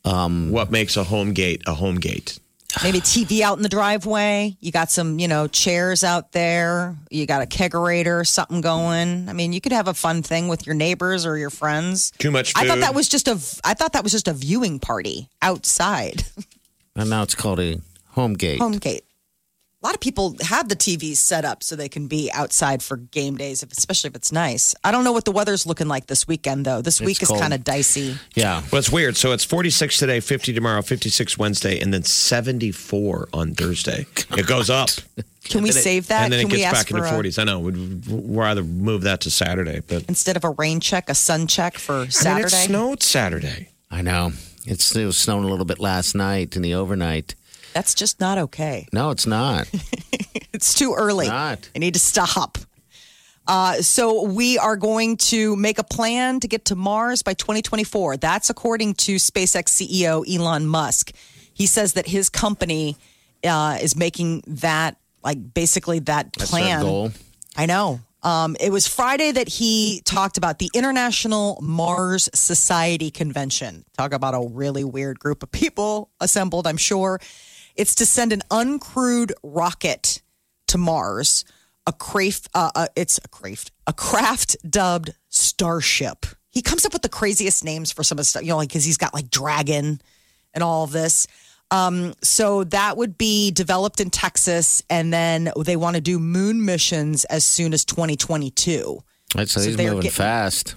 What 0.03 0.73
makes 0.73 0.97
a 0.97 1.05
home 1.05 1.35
gate 1.35 1.63
a 1.67 1.75
home 1.75 1.97
gate? 2.01 2.39
Maybe 2.83 3.01
TV 3.01 3.41
out 3.41 3.57
in 3.57 3.63
the 3.63 3.69
driveway. 3.69 4.57
You 4.61 4.73
got 4.73 4.91
some, 4.91 5.19
you 5.19 5.29
know, 5.29 5.47
chairs 5.47 6.03
out 6.05 6.33
there. 6.33 6.97
You 7.11 7.25
got 7.27 7.43
a 7.43 7.47
kegerator, 7.47 8.27
something 8.27 8.61
going. 8.61 9.29
I 9.29 9.33
mean, 9.33 9.53
you 9.53 9.61
could 9.61 9.73
have 9.73 9.89
a 9.89 9.95
fun 9.95 10.23
thing 10.23 10.49
with 10.49 10.67
your 10.67 10.75
neighbors 10.75 11.25
or 11.25 11.39
your 11.39 11.51
friends. 11.51 12.11
Too 12.19 12.31
much 12.31 12.53
I 12.57 12.67
thought 12.67 12.81
that 12.81 12.95
was 12.95 13.09
just 13.09 13.29
a. 13.29 13.33
I 13.65 13.75
thought 13.75 13.93
that 13.93 14.03
was 14.03 14.13
just 14.13 14.29
a 14.29 14.33
viewing 14.33 14.81
party 14.81 15.29
outside. 15.41 16.25
And 16.97 17.11
now 17.11 17.23
it's 17.25 17.35
called 17.35 17.59
a 17.59 17.81
home 18.11 18.35
gate. 18.35 18.61
home 18.61 18.79
gate. 18.79 19.05
A 19.85 19.87
lot 19.87 19.95
of 19.95 20.01
people 20.01 20.35
have 20.41 20.71
the 20.71 20.77
TVs 20.77 21.17
set 21.19 21.45
up 21.45 21.63
so 21.63 21.77
they 21.77 21.91
can 21.91 22.07
be 22.07 22.31
outside 22.33 22.83
for 22.83 22.97
game 22.97 23.37
days, 23.37 23.63
if- 23.63 23.71
especially 23.71 24.09
if 24.09 24.17
it's 24.17 24.33
nice. 24.33 24.75
I 24.83 24.91
don't 24.91 25.05
know 25.05 25.13
what 25.13 25.27
the 25.27 25.31
weather's 25.31 25.67
looking 25.67 25.89
like 25.89 26.07
this 26.07 26.27
weekend, 26.27 26.65
though. 26.65 26.81
This 26.81 27.03
week 27.03 27.23
is 27.23 27.29
kind 27.29 27.53
of 27.53 27.65
dicey. 27.65 28.17
Yeah. 28.35 28.63
Well, 28.73 28.79
it's 28.79 28.89
weird. 28.89 29.15
So 29.19 29.33
it's 29.33 29.45
46 29.45 29.99
today, 29.99 30.21
50 30.21 30.55
tomorrow, 30.55 30.81
56 30.81 31.37
Wednesday, 31.37 31.79
and 31.81 31.93
then 31.93 32.03
74 32.03 33.29
on 33.35 33.55
Thursday. 33.55 34.07
It 34.39 34.47
goes 34.47 34.71
up. 34.71 34.89
Can 35.45 35.63
we 35.63 35.71
save 35.71 36.07
that? 36.07 36.25
and 36.25 36.33
then 36.33 36.41
can 36.41 36.49
it 36.49 36.53
we 36.53 36.59
gets 36.61 36.75
ask 36.79 36.87
back 36.87 36.91
into 36.91 37.07
for 37.07 37.15
a- 37.15 37.23
40s. 37.23 37.39
I 37.39 37.45
know. 37.45 37.61
We'd 37.61 38.07
rather 38.09 38.65
move 38.65 39.03
that 39.03 39.21
to 39.21 39.31
Saturday, 39.31 39.81
but 39.87 40.05
instead 40.09 40.37
of 40.39 40.45
a 40.45 40.51
rain 40.51 40.81
check, 40.81 41.11
a 41.11 41.15
sun 41.15 41.47
check 41.47 41.77
for 41.77 41.97
I 41.97 42.01
mean, 42.05 42.11
Saturday? 42.11 42.47
it 42.47 42.67
snowed 42.69 43.03
Saturday. 43.03 43.69
I 43.91 44.01
know. 44.01 44.33
It's, 44.65 44.97
it 44.97 45.05
was 45.05 45.19
snowing 45.19 45.45
a 45.45 45.49
little 45.49 45.67
bit 45.67 45.79
last 45.79 46.15
night 46.15 46.57
in 46.57 46.63
the 46.63 46.73
overnight. 46.73 47.35
That's 47.75 47.95
just 47.95 48.21
not 48.21 48.39
okay. 48.39 48.87
No, 48.93 49.11
it's 49.11 49.27
not. 49.27 49.69
It's 50.55 50.73
too 50.73 50.95
early. 50.97 51.27
Not. 51.27 51.69
I 51.75 51.81
need 51.81 51.95
to 51.95 52.01
stop. 52.01 52.59
Uh, 53.47 53.83
so 53.83 54.23
we 54.23 54.57
are 54.57 54.77
going 54.77 55.17
to 55.17 55.57
make 55.57 55.79
a 55.79 55.85
plan 55.85 56.39
to 56.41 56.49
get 56.49 56.67
to 56.67 56.77
Mars 56.77 57.23
by 57.23 57.35
2024. 57.35 58.17
That's 58.19 58.51
according 58.51 58.95
to 58.95 59.17
SpaceX 59.17 59.65
CEO 59.65 60.25
Elon 60.33 60.67
Musk. 60.67 61.13
He 61.53 61.67
says 61.67 61.95
that 61.95 62.07
his 62.07 62.31
company 62.31 62.97
uh, 63.45 63.79
is 63.83 63.97
making 63.97 64.45
that 64.47 64.97
like 65.25 65.53
basically 65.53 65.99
that 66.01 66.33
plan. 66.33 66.83
goal. 66.83 67.11
I 67.57 67.67
know. 67.67 68.01
Um, 68.23 68.57
it 68.59 68.71
was 68.71 68.89
Friday 68.89 69.33
that 69.33 69.49
he 69.49 70.03
talked 70.05 70.39
about 70.39 70.59
the 70.59 70.71
International 70.73 71.59
Mars 71.61 72.31
Society 72.33 73.11
Convention. 73.11 73.85
Talk 73.99 74.15
about 74.15 74.35
a 74.35 74.49
really 74.49 74.85
weird 74.85 75.19
group 75.19 75.43
of 75.43 75.51
people 75.51 76.11
assembled, 76.21 76.67
I'm 76.67 76.79
sure. 76.79 77.21
It's 77.77 77.95
to 77.97 78.07
send 78.07 78.33
an 78.33 78.43
uncrewed 78.51 79.33
rocket 79.43 80.23
to 80.69 80.79
Mars, 80.79 81.45
a 81.87 81.93
craft, 81.93 82.49
uh, 82.55 82.71
uh, 82.75 82.87
it's 82.97 83.19
a 83.25 83.29
craft, 83.29 83.71
a 83.87 83.93
craft 83.93 84.57
dubbed 84.69 85.13
Starship. 85.29 86.27
He 86.51 86.63
comes 86.63 86.87
up 86.87 86.93
with 86.93 87.03
the 87.03 87.09
craziest 87.09 87.65
names 87.65 87.91
for 87.93 88.03
some 88.05 88.17
of 88.17 88.21
the 88.21 88.25
stuff, 88.27 88.43
you 88.43 88.49
know, 88.51 88.57
like 88.57 88.69
because 88.69 88.85
he's 88.85 88.97
got 88.97 89.13
like 89.13 89.29
Dragon 89.31 90.01
and 90.55 90.63
all 90.65 90.85
of 90.85 90.93
this. 90.93 91.27
Um, 91.71 92.15
so 92.23 92.63
that 92.65 92.97
would 92.97 93.19
be 93.19 93.51
developed 93.51 93.99
in 94.01 94.11
Texas, 94.11 94.83
and 94.89 95.13
then 95.13 95.51
they 95.65 95.75
want 95.77 95.97
to 95.97 96.01
do 96.01 96.21
moon 96.21 96.65
missions 96.65 97.25
as 97.25 97.45
soon 97.45 97.73
as 97.73 97.85
2022. 97.85 99.03
I'd 99.37 99.49
say 99.49 99.61
So 99.61 99.67
he's 99.67 99.77
they're 99.77 99.87
moving 99.89 100.03
getting- 100.03 100.15
fast. 100.15 100.77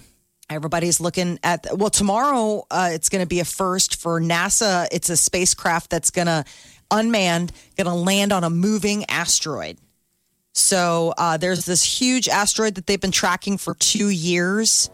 Everybody's 0.50 0.98
looking 0.98 1.38
at 1.44 1.66
well 1.76 1.90
tomorrow. 1.90 2.64
Uh, 2.70 2.88
it's 2.92 3.10
going 3.10 3.22
to 3.22 3.28
be 3.28 3.38
a 3.40 3.44
first 3.44 4.00
for 4.00 4.18
NASA. 4.18 4.88
It's 4.90 5.10
a 5.10 5.16
spacecraft 5.16 5.90
that's 5.90 6.10
going 6.10 6.26
to 6.26 6.42
unmanned, 6.90 7.52
going 7.76 7.86
to 7.86 7.94
land 7.94 8.32
on 8.32 8.44
a 8.44 8.50
moving 8.50 9.04
asteroid. 9.08 9.78
So 10.52 11.14
uh, 11.16 11.36
there's 11.36 11.64
this 11.64 11.84
huge 11.84 12.28
asteroid 12.28 12.74
that 12.76 12.86
they've 12.86 13.00
been 13.00 13.12
tracking 13.12 13.58
for 13.58 13.74
two 13.74 14.08
years, 14.08 14.90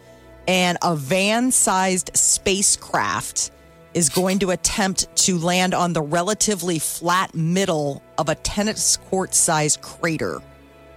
and 0.46 0.76
a 0.82 0.94
van-sized 0.94 2.10
spacecraft 2.14 3.50
is 3.94 4.08
going 4.10 4.40
to 4.40 4.50
attempt 4.50 5.14
to 5.16 5.38
land 5.38 5.72
on 5.72 5.92
the 5.92 6.02
relatively 6.02 6.78
flat 6.78 7.34
middle 7.34 8.02
of 8.18 8.28
a 8.28 8.34
tennis 8.34 8.96
court-sized 9.08 9.80
crater 9.80 10.40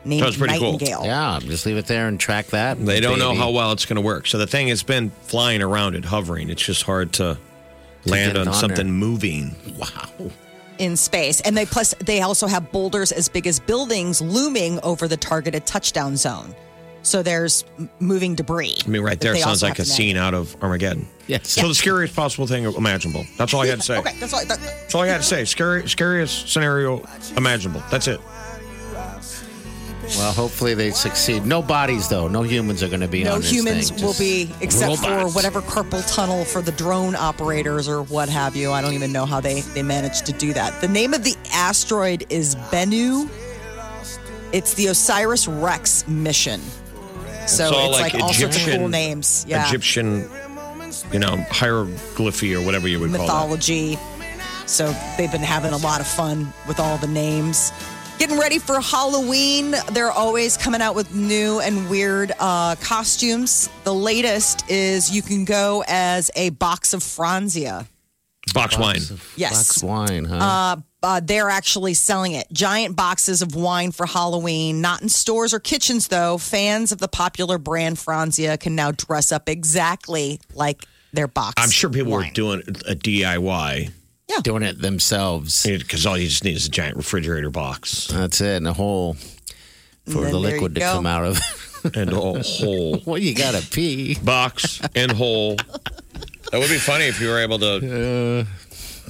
named 0.03 0.23
Sounds 0.23 0.37
pretty 0.37 0.57
cool. 0.57 0.73
Nightingale. 0.73 1.05
Yeah, 1.05 1.39
just 1.41 1.65
leave 1.65 1.77
it 1.77 1.85
there 1.85 2.07
and 2.07 2.19
track 2.19 2.47
that. 2.47 2.83
They 2.83 2.99
don't 2.99 3.19
know 3.19 3.35
how 3.35 3.51
well 3.51 3.71
it's 3.71 3.85
going 3.85 3.95
to 3.97 4.01
work. 4.01 4.27
So 4.27 4.37
the 4.37 4.47
thing 4.47 4.67
has 4.69 4.83
been 4.83 5.11
flying 5.21 5.61
around 5.61 5.95
it, 5.95 6.05
hovering. 6.05 6.49
It's 6.49 6.65
just 6.65 6.83
hard 6.83 7.13
to 7.13 7.37
land 8.05 8.37
on 8.37 8.47
on 8.47 8.53
something 8.53 8.87
there. 8.87 8.93
moving. 8.93 9.55
Wow. 9.77 10.31
In 10.79 10.95
space. 10.95 11.41
And 11.41 11.57
they 11.57 11.65
plus 11.65 11.93
they 11.95 12.21
also 12.21 12.47
have 12.47 12.71
boulders 12.71 13.11
as 13.11 13.29
big 13.29 13.47
as 13.47 13.59
buildings 13.59 14.21
looming 14.21 14.79
over 14.81 15.07
the 15.07 15.17
targeted 15.17 15.65
touchdown 15.65 16.17
zone. 16.17 16.55
So 17.03 17.23
there's 17.23 17.63
moving 17.99 18.35
debris. 18.35 18.75
I 18.85 18.89
mean, 18.89 19.01
right 19.01 19.19
there 19.19 19.35
sounds 19.37 19.63
like 19.63 19.79
a 19.79 19.83
have 19.83 19.87
scene 19.87 20.17
out 20.17 20.33
of 20.33 20.61
Armageddon. 20.61 21.07
Yes. 21.27 21.49
So 21.49 21.67
the 21.67 21.75
scariest 21.75 22.13
possible 22.15 22.47
thing 22.47 22.65
imaginable. 22.65 23.25
That's 23.37 23.53
all 23.53 23.61
I 23.61 23.67
had 23.67 23.79
to 23.79 23.85
say. 23.85 23.97
Okay, 23.97 24.13
that's 24.19 24.33
all. 24.33 24.45
That, 24.45 24.59
That's 24.59 24.93
all 24.93 25.01
I 25.01 25.07
had 25.07 25.17
to 25.17 25.23
say. 25.23 25.45
Scary, 25.45 25.87
scariest 25.87 26.49
scenario 26.51 27.01
imaginable. 27.37 27.81
That's 27.89 28.07
it. 28.07 28.19
Well, 30.15 30.31
hopefully 30.31 30.73
they 30.73 30.91
succeed. 30.91 31.45
No 31.45 31.61
bodies, 31.61 32.07
though. 32.07 32.27
No 32.27 32.41
humans 32.43 32.81
are 32.81 32.87
going 32.87 33.01
to 33.01 33.07
be 33.07 33.23
no 33.23 33.33
on 33.35 33.41
this 33.41 33.49
thing. 33.51 33.63
No 33.65 33.71
humans 33.71 33.89
thing. 33.89 34.01
will 34.01 34.13
Just 34.13 34.19
be, 34.19 34.49
except 34.61 34.97
for 34.99 35.27
whatever 35.31 35.61
carpal 35.61 36.01
tunnel 36.13 36.45
for 36.45 36.61
the 36.61 36.71
drone 36.71 37.15
operators 37.15 37.87
or 37.89 38.03
what 38.03 38.29
have 38.29 38.55
you. 38.55 38.71
I 38.71 38.81
don't 38.81 38.93
even 38.93 39.11
know 39.11 39.25
how 39.25 39.41
they 39.41 39.61
they 39.61 39.83
managed 39.83 40.25
to 40.27 40.31
do 40.33 40.53
that. 40.53 40.79
The 40.81 40.87
name 40.87 41.13
of 41.13 41.23
the 41.23 41.35
asteroid 41.51 42.25
is 42.29 42.55
Bennu. 42.55 43.29
It's 44.53 44.75
the 44.75 44.87
Osiris 44.87 45.47
Rex 45.47 46.07
mission. 46.07 46.61
So 47.47 47.65
It's 47.67 47.73
all 47.73 47.89
it's 47.91 47.99
like 47.99 48.13
like, 48.13 48.23
all 48.23 48.33
sorts 48.33 48.55
of 48.55 48.61
cool 48.63 48.71
Egyptian- 48.71 48.91
names. 48.91 49.45
Yeah. 49.47 49.67
Egyptian, 49.67 50.29
you 51.11 51.19
know, 51.19 51.35
hieroglyphy 51.49 52.55
or 52.55 52.61
whatever 52.65 52.87
you 52.87 52.99
would 52.99 53.11
call 53.11 53.19
it. 53.19 53.23
mythology. 53.23 53.97
So 54.67 54.93
they've 55.17 55.31
been 55.31 55.41
having 55.41 55.71
a 55.73 55.77
lot 55.77 56.01
of 56.01 56.07
fun 56.07 56.51
with 56.67 56.79
all 56.79 56.97
the 56.97 57.07
names. 57.07 57.71
Getting 58.19 58.39
ready 58.39 58.57
for 58.57 58.81
Halloween. 58.81 59.75
They're 59.91 60.11
always 60.11 60.57
coming 60.57 60.81
out 60.81 60.95
with 60.95 61.13
new 61.13 61.59
and 61.59 61.87
weird 61.87 62.31
uh, 62.39 62.75
costumes. 62.81 63.69
The 63.83 63.93
latest 63.93 64.67
is 64.71 65.15
you 65.15 65.21
can 65.21 65.45
go 65.45 65.83
as 65.87 66.31
a 66.35 66.49
box 66.49 66.95
of 66.95 67.01
Franzia. 67.01 67.85
Box 68.55 68.75
wine. 68.75 69.01
Yes. 69.35 69.67
Box 69.67 69.83
wine, 69.83 70.25
huh? 70.25 70.35
Uh, 70.35 70.75
uh, 71.03 71.21
they're 71.23 71.49
actually 71.49 71.93
selling 71.93 72.31
it. 72.31 72.47
Giant 72.51 72.95
boxes 72.95 73.43
of 73.43 73.53
wine 73.53 73.91
for 73.91 74.07
Halloween, 74.07 74.81
not 74.81 75.03
in 75.03 75.09
stores 75.09 75.53
or 75.53 75.59
kitchens, 75.59 76.07
though. 76.07 76.39
Fans 76.39 76.91
of 76.91 76.97
the 76.97 77.07
popular 77.07 77.59
brand 77.59 77.97
Franzia 77.97 78.59
can 78.59 78.73
now 78.73 78.91
dress 78.91 79.31
up 79.31 79.47
exactly 79.47 80.39
like 80.55 80.85
their 81.13 81.27
box. 81.27 81.53
I'm 81.57 81.69
sure 81.69 81.91
people 81.91 82.13
wine. 82.13 82.29
were 82.29 82.33
doing 82.33 82.61
a 82.87 82.95
DIY 82.95 83.91
Doing 84.43 84.61
it 84.63 84.79
themselves. 84.81 85.63
because 85.65 86.05
all 86.05 86.17
you 86.17 86.27
just 86.27 86.43
need 86.43 86.55
is 86.55 86.67
a 86.67 86.69
giant 86.69 86.95
refrigerator 86.95 87.49
box 87.49 88.07
That's 88.07 88.39
it, 88.39 88.57
and 88.57 88.67
a 88.67 88.73
hole 88.73 89.15
for 90.05 90.25
the 90.29 90.37
liquid 90.37 90.75
to 90.75 90.79
go. 90.81 90.93
come 90.93 91.05
out 91.07 91.25
of. 91.25 91.39
and 91.95 92.11
a 92.11 92.15
whole 92.15 93.01
well, 93.05 93.17
you 93.17 93.33
gotta 93.33 93.65
pee. 93.71 94.15
box 94.19 94.79
and 94.95 95.11
hole. 95.11 95.55
That 96.51 96.59
would 96.59 96.69
be 96.69 96.77
funny 96.77 97.05
if 97.05 97.19
you 97.19 97.29
were 97.29 97.39
able 97.39 97.59
to, 97.59 98.45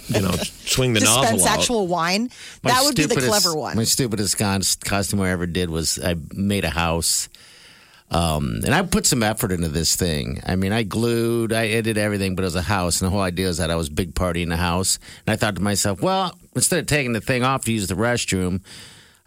you 0.07 0.22
know, 0.22 0.32
swing 0.32 0.93
the 0.93 1.01
dispense 1.01 1.32
nozzle 1.32 1.47
out. 1.47 1.59
actual 1.59 1.88
wine. 1.88 2.30
My 2.63 2.72
that 2.72 2.84
would 2.84 2.95
be 2.95 3.05
the 3.05 3.15
clever 3.15 3.53
one. 3.55 3.76
My 3.76 3.84
stupidest 3.84 4.38
costume 4.38 5.22
I 5.22 5.30
ever 5.32 5.45
did 5.45 5.70
was 5.70 5.99
I 6.01 6.15
made 6.34 6.63
a 6.65 6.70
house. 6.70 7.30
Um, 8.10 8.62
and 8.64 8.74
I 8.74 8.82
put 8.84 9.05
some 9.05 9.22
effort 9.22 9.51
into 9.51 9.68
this 9.68 9.95
thing. 9.95 10.41
I 10.45 10.55
mean, 10.55 10.72
I 10.72 10.84
glued, 10.84 11.51
I 11.51 11.82
did 11.82 11.97
everything, 11.97 12.36
but 12.36 12.43
it 12.43 12.45
was 12.45 12.55
a 12.55 12.62
house. 12.62 13.01
And 13.01 13.08
the 13.08 13.12
whole 13.12 13.22
idea 13.22 13.49
is 13.49 13.58
that 13.58 13.70
I 13.70 13.76
was 13.76 13.89
big 13.89 14.16
party 14.16 14.41
in 14.41 14.49
the 14.49 14.58
house. 14.58 14.97
And 15.26 15.34
I 15.34 15.36
thought 15.36 15.55
to 15.55 15.62
myself, 15.62 16.01
well, 16.01 16.38
instead 16.55 16.80
of 16.80 16.86
taking 16.86 17.14
the 17.14 17.22
thing 17.22 17.43
off 17.43 17.66
to 17.66 17.74
use 17.74 17.88
the 17.88 17.95
restroom, 17.95 18.62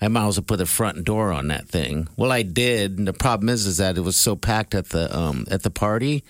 I 0.00 0.08
might 0.08 0.26
as 0.26 0.38
well 0.38 0.44
put 0.44 0.56
the 0.56 0.66
front 0.66 1.04
door 1.04 1.30
on 1.30 1.48
that 1.48 1.68
thing. 1.68 2.08
Well, 2.16 2.32
I 2.32 2.42
did. 2.42 2.98
And 2.98 3.06
the 3.06 3.12
problem 3.12 3.50
is, 3.50 3.66
is 3.66 3.76
that 3.76 3.98
it 3.98 4.00
was 4.00 4.16
so 4.16 4.34
packed 4.34 4.74
at 4.74 4.88
the 4.88 5.14
um, 5.16 5.46
at 5.50 5.62
the 5.62 5.70
party. 5.70 6.24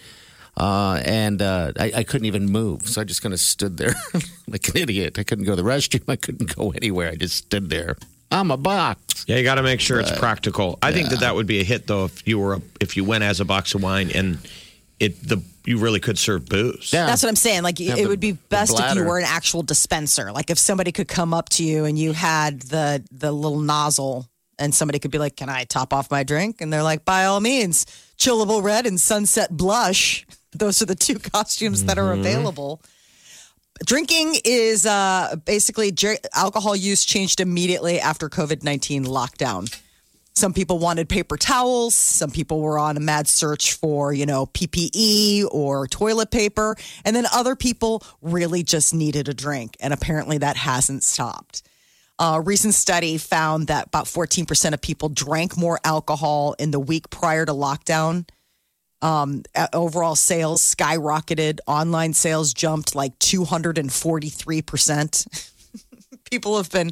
Uh, 0.56 1.00
and 1.04 1.40
uh, 1.40 1.72
I, 1.78 1.92
I 1.96 2.02
couldn't 2.02 2.26
even 2.26 2.46
move. 2.46 2.88
So 2.88 3.00
I 3.00 3.04
just 3.04 3.22
kind 3.22 3.32
of 3.32 3.40
stood 3.40 3.76
there 3.76 3.94
like 4.48 4.68
an 4.68 4.76
idiot. 4.76 5.18
I 5.18 5.22
couldn't 5.22 5.44
go 5.44 5.54
to 5.54 5.62
the 5.62 5.68
restroom. 5.68 6.02
I 6.08 6.16
couldn't 6.16 6.56
go 6.56 6.72
anywhere. 6.72 7.10
I 7.10 7.14
just 7.14 7.36
stood 7.36 7.70
there. 7.70 7.96
I'm 8.30 8.50
a 8.50 8.56
box. 8.56 9.24
Yeah, 9.26 9.36
you 9.36 9.42
got 9.42 9.56
to 9.56 9.62
make 9.62 9.80
sure 9.80 10.00
it's 10.00 10.16
practical. 10.16 10.78
I 10.82 10.92
think 10.92 11.10
that 11.10 11.20
that 11.20 11.34
would 11.34 11.46
be 11.46 11.60
a 11.60 11.64
hit 11.64 11.86
though 11.86 12.04
if 12.04 12.26
you 12.26 12.38
were 12.38 12.54
a, 12.54 12.62
if 12.80 12.96
you 12.96 13.04
went 13.04 13.24
as 13.24 13.40
a 13.40 13.44
box 13.44 13.74
of 13.74 13.82
wine 13.82 14.10
and 14.10 14.38
it 14.98 15.20
the 15.26 15.42
you 15.64 15.78
really 15.78 16.00
could 16.00 16.18
serve 16.18 16.46
booze. 16.46 16.92
Yeah. 16.92 17.06
That's 17.06 17.22
what 17.22 17.28
I'm 17.28 17.36
saying. 17.36 17.62
Like 17.62 17.78
Yeah, 17.78 17.94
it 17.94 18.02
the- 18.02 18.08
would 18.08 18.20
be 18.20 18.32
best 18.32 18.78
if 18.78 18.94
you 18.94 19.04
were 19.04 19.18
an 19.18 19.26
actual 19.26 19.62
dispenser. 19.62 20.32
Like 20.32 20.50
if 20.50 20.58
somebody 20.58 20.92
could 20.92 21.08
come 21.08 21.34
up 21.34 21.48
to 21.50 21.64
you 21.64 21.84
and 21.84 21.98
you 21.98 22.12
had 22.12 22.60
the 22.62 23.04
the 23.10 23.32
little 23.32 23.60
nozzle 23.60 24.26
and 24.58 24.74
somebody 24.74 24.98
could 24.98 25.10
be 25.10 25.18
like, 25.18 25.36
"Can 25.36 25.48
I 25.48 25.64
top 25.64 25.92
off 25.92 26.10
my 26.10 26.22
drink?" 26.22 26.60
And 26.60 26.72
they're 26.72 26.82
like, 26.82 27.04
"By 27.04 27.24
all 27.24 27.40
means, 27.40 27.86
chillable 28.18 28.62
red 28.62 28.86
and 28.86 29.00
sunset 29.00 29.56
blush. 29.56 30.26
Those 30.52 30.82
are 30.82 30.86
the 30.86 30.94
two 30.94 31.18
costumes 31.18 31.84
that 31.84 31.98
are 31.98 32.12
mm-hmm. 32.12 32.20
available." 32.20 32.82
Drinking 33.84 34.36
is 34.44 34.84
uh, 34.84 35.36
basically 35.44 35.94
alcohol 36.34 36.76
use 36.76 37.04
changed 37.04 37.40
immediately 37.40 37.98
after 38.00 38.28
COVID 38.28 38.62
19 38.62 39.04
lockdown. 39.04 39.74
Some 40.34 40.52
people 40.52 40.78
wanted 40.78 41.08
paper 41.08 41.36
towels. 41.36 41.94
Some 41.94 42.30
people 42.30 42.60
were 42.60 42.78
on 42.78 42.96
a 42.96 43.00
mad 43.00 43.26
search 43.26 43.74
for, 43.74 44.12
you 44.12 44.26
know, 44.26 44.46
PPE 44.46 45.46
or 45.50 45.86
toilet 45.86 46.30
paper. 46.30 46.76
And 47.04 47.16
then 47.16 47.26
other 47.32 47.56
people 47.56 48.02
really 48.22 48.62
just 48.62 48.94
needed 48.94 49.28
a 49.28 49.34
drink. 49.34 49.76
And 49.80 49.92
apparently 49.92 50.38
that 50.38 50.56
hasn't 50.56 51.02
stopped. 51.02 51.62
A 52.18 52.40
recent 52.40 52.74
study 52.74 53.18
found 53.18 53.66
that 53.68 53.88
about 53.88 54.04
14% 54.04 54.72
of 54.72 54.80
people 54.80 55.08
drank 55.08 55.56
more 55.56 55.80
alcohol 55.84 56.54
in 56.58 56.70
the 56.70 56.80
week 56.80 57.10
prior 57.10 57.44
to 57.44 57.52
lockdown. 57.52 58.28
Um, 59.02 59.44
overall 59.72 60.14
sales 60.14 60.62
skyrocketed. 60.62 61.60
Online 61.66 62.12
sales 62.12 62.52
jumped 62.52 62.94
like 62.94 63.18
243%. 63.18 65.50
people 66.30 66.56
have 66.56 66.70
been 66.70 66.90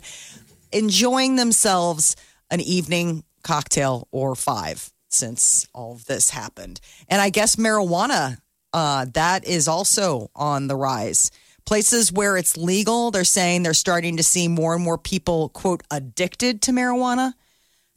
enjoying 0.73 1.37
themselves 1.37 2.17
an 2.51 2.61
evening 2.61 3.25
cocktail 3.43 4.09
or 4.11 4.35
five 4.35 4.91
since 5.09 5.67
all 5.75 5.93
of 5.93 6.05
this 6.07 6.31
happened. 6.31 6.81
And 7.09 7.21
I 7.21 7.31
guess 7.31 7.57
marijuana, 7.57 8.39
uh, 8.73 9.07
that 9.15 9.47
is 9.47 9.69
also 9.69 10.31
on 10.35 10.67
the 10.67 10.77
rise. 10.77 11.31
Places 11.65 12.13
where 12.13 12.37
it's 12.37 12.57
legal, 12.57 13.11
they're 13.11 13.25
saying 13.25 13.63
they're 13.63 13.75
starting 13.75 14.17
to 14.17 14.23
see 14.23 14.49
more 14.49 14.75
and 14.75 14.83
more 14.83 14.99
people, 14.99 15.51
quote, 15.51 15.83
addicted 15.91 16.63
to 16.63 16.73
marijuana. 16.73 17.35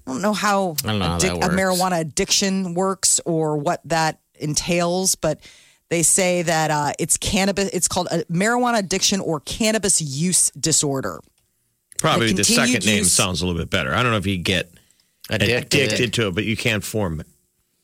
I 0.07 0.11
don't 0.11 0.21
know 0.21 0.33
how, 0.33 0.75
don't 0.83 0.99
know 0.99 1.05
how 1.05 1.17
that 1.19 1.43
a 1.43 1.49
marijuana 1.49 1.99
addiction 1.99 2.73
works 2.73 3.19
or 3.25 3.57
what 3.57 3.81
that 3.85 4.19
entails, 4.39 5.15
but 5.15 5.39
they 5.89 6.03
say 6.03 6.41
that 6.41 6.71
uh, 6.71 6.93
it's 6.99 7.17
cannabis. 7.17 7.69
It's 7.69 7.87
called 7.87 8.07
a 8.11 8.23
marijuana 8.25 8.79
addiction 8.79 9.19
or 9.19 9.39
cannabis 9.41 10.01
use 10.01 10.49
disorder. 10.51 11.19
Probably 11.99 12.27
The 12.27 12.35
the 12.35 12.43
continued 12.43 12.83
second 12.83 12.85
name 12.85 13.03
sounds 13.03 13.41
a 13.41 13.45
little 13.45 13.59
bit 13.61 13.69
better. 13.69 13.93
I 13.93 14.01
don't 14.01 14.11
know 14.11 14.17
if 14.17 14.25
you 14.25 14.37
get 14.37 14.71
Addicted. 15.29 15.79
addicted, 15.83 16.13
to 16.13 16.27
it, 16.29 16.35
but 16.35 16.45
you 16.45 16.57
can't 16.57 16.83
form, 16.83 17.21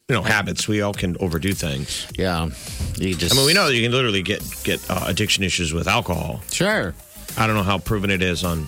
you 0.09 0.15
know, 0.15 0.21
habits. 0.23 0.67
We 0.67 0.81
all 0.81 0.93
can 0.93 1.15
overdo 1.19 1.53
things. 1.53 2.07
Yeah. 2.17 2.49
You 2.97 3.13
just. 3.15 3.33
I 3.33 3.37
mean, 3.37 3.45
we 3.45 3.53
know 3.53 3.67
that 3.67 3.75
you 3.75 3.83
can 3.83 3.91
literally 3.91 4.23
get 4.23 4.43
get 4.63 4.83
uh, 4.89 5.05
addiction 5.07 5.43
issues 5.43 5.71
with 5.71 5.87
alcohol. 5.87 6.41
Sure. 6.51 6.95
I 7.37 7.45
don't 7.45 7.55
know 7.55 7.63
how 7.63 7.77
proven 7.77 8.09
it 8.09 8.21
is 8.23 8.43
on 8.43 8.67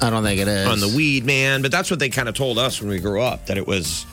I 0.00 0.10
don't 0.10 0.22
think 0.22 0.40
it 0.40 0.48
is. 0.48 0.66
on 0.68 0.80
the 0.80 0.94
weed, 0.94 1.24
man, 1.24 1.62
but 1.62 1.70
that's 1.70 1.90
what 1.90 1.98
they 1.98 2.08
kind 2.08 2.28
of 2.28 2.34
told 2.34 2.58
us 2.58 2.80
when 2.80 2.90
we 2.90 3.00
grew 3.00 3.22
up 3.22 3.46
that 3.46 3.56
it 3.56 3.66
was 3.66 4.06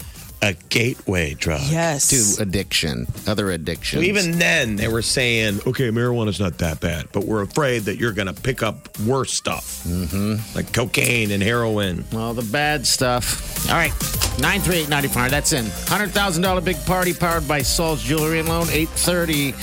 a 0.43 0.53
gateway 0.69 1.34
drug. 1.34 1.61
Yes. 1.69 2.09
to 2.09 2.43
addiction, 2.43 3.07
other 3.25 3.49
addictions. 3.49 4.03
So 4.03 4.07
even 4.07 4.39
then, 4.39 4.75
they 4.75 4.89
were 4.89 5.01
saying, 5.01 5.61
okay, 5.65 5.89
marijuana's 5.89 6.39
not 6.39 6.57
that 6.57 6.81
bad, 6.81 7.07
but 7.13 7.23
we're 7.23 7.41
afraid 7.41 7.84
that 7.84 7.97
you're 7.97 8.11
going 8.11 8.27
to 8.27 8.34
pick 8.34 8.61
up 8.61 8.99
worse 8.99 9.34
stuff, 9.34 9.84
mm-hmm. 9.86 10.36
like 10.55 10.73
cocaine 10.73 11.31
and 11.31 11.41
heroin. 11.41 12.03
Well, 12.11 12.34
the 12.34 12.43
bad 12.43 12.86
stuff. 12.86 13.69
All 13.69 13.75
right. 13.75 13.93
93895. 14.39 15.31
That's 15.31 15.53
in. 15.53 15.65
$100,000 15.65 16.65
big 16.65 16.86
party 16.86 17.13
powered 17.13 17.47
by 17.47 17.61
Sol's 17.61 18.03
Jewelry 18.03 18.39
and 18.39 18.49
Loan. 18.49 18.67
830. 18.69 19.53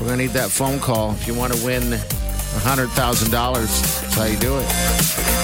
We're 0.00 0.06
going 0.06 0.18
to 0.18 0.24
need 0.24 0.30
that 0.32 0.50
phone 0.50 0.80
call 0.80 1.12
if 1.12 1.26
you 1.26 1.34
want 1.34 1.52
to 1.52 1.64
win 1.64 1.82
$100,000. 1.82 3.30
That's 3.30 4.14
how 4.14 4.24
you 4.24 4.38
do 4.38 4.58
it. 4.58 5.41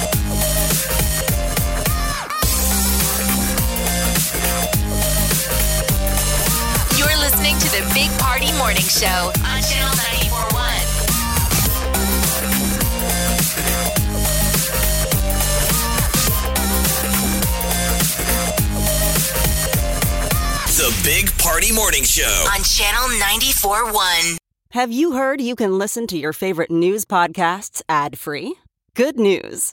Party 8.38 8.56
Morning 8.56 8.84
Show 8.84 9.32
on 9.42 9.62
Channel 9.62 9.96
941. 9.96 10.62
The 20.76 21.00
Big 21.02 21.36
Party 21.38 21.72
Morning 21.72 22.04
Show. 22.04 22.22
On 22.54 22.62
Channel 22.62 23.08
941. 23.18 24.38
Have 24.70 24.92
you 24.92 25.14
heard 25.14 25.40
you 25.40 25.56
can 25.56 25.76
listen 25.76 26.06
to 26.06 26.16
your 26.16 26.32
favorite 26.32 26.70
news 26.70 27.04
podcasts 27.04 27.82
ad 27.88 28.20
free? 28.20 28.54
Good 28.94 29.18
news! 29.18 29.72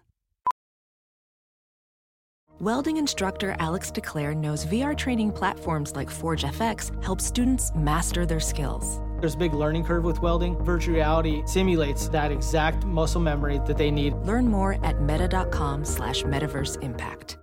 Welding 2.61 2.97
instructor 2.97 3.55
Alex 3.57 3.89
DeClaire 3.89 4.37
knows 4.37 4.67
VR 4.67 4.95
training 4.95 5.31
platforms 5.31 5.95
like 5.95 6.11
Forge 6.11 6.43
FX 6.43 6.91
help 7.03 7.19
students 7.19 7.71
master 7.73 8.23
their 8.23 8.39
skills. 8.39 9.01
There's 9.19 9.33
a 9.33 9.37
big 9.37 9.55
learning 9.55 9.83
curve 9.83 10.03
with 10.03 10.21
welding. 10.21 10.63
Virtual 10.63 10.93
reality 10.93 11.41
simulates 11.47 12.07
that 12.09 12.31
exact 12.31 12.85
muscle 12.85 13.19
memory 13.19 13.59
that 13.65 13.79
they 13.79 13.89
need. 13.89 14.13
Learn 14.13 14.47
more 14.47 14.73
at 14.85 15.01
meta.com 15.01 15.83
slash 15.83 16.21
metaverse 16.21 16.79
impact. 16.83 17.39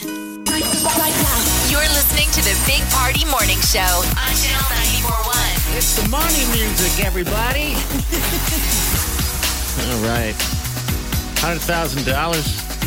You're 0.00 1.84
listening 1.92 2.30
to 2.32 2.40
the 2.40 2.56
Big 2.64 2.80
Party 2.88 3.26
Morning 3.26 3.60
Show 3.60 4.00
on 4.16 4.32
Channel 4.32 4.64
941. 4.64 5.76
It's 5.76 5.92
the 5.94 6.08
money 6.08 6.46
music, 6.56 7.04
everybody. 7.04 7.74
All 9.92 10.00
right. 10.08 10.32
$100,000. 11.44 12.77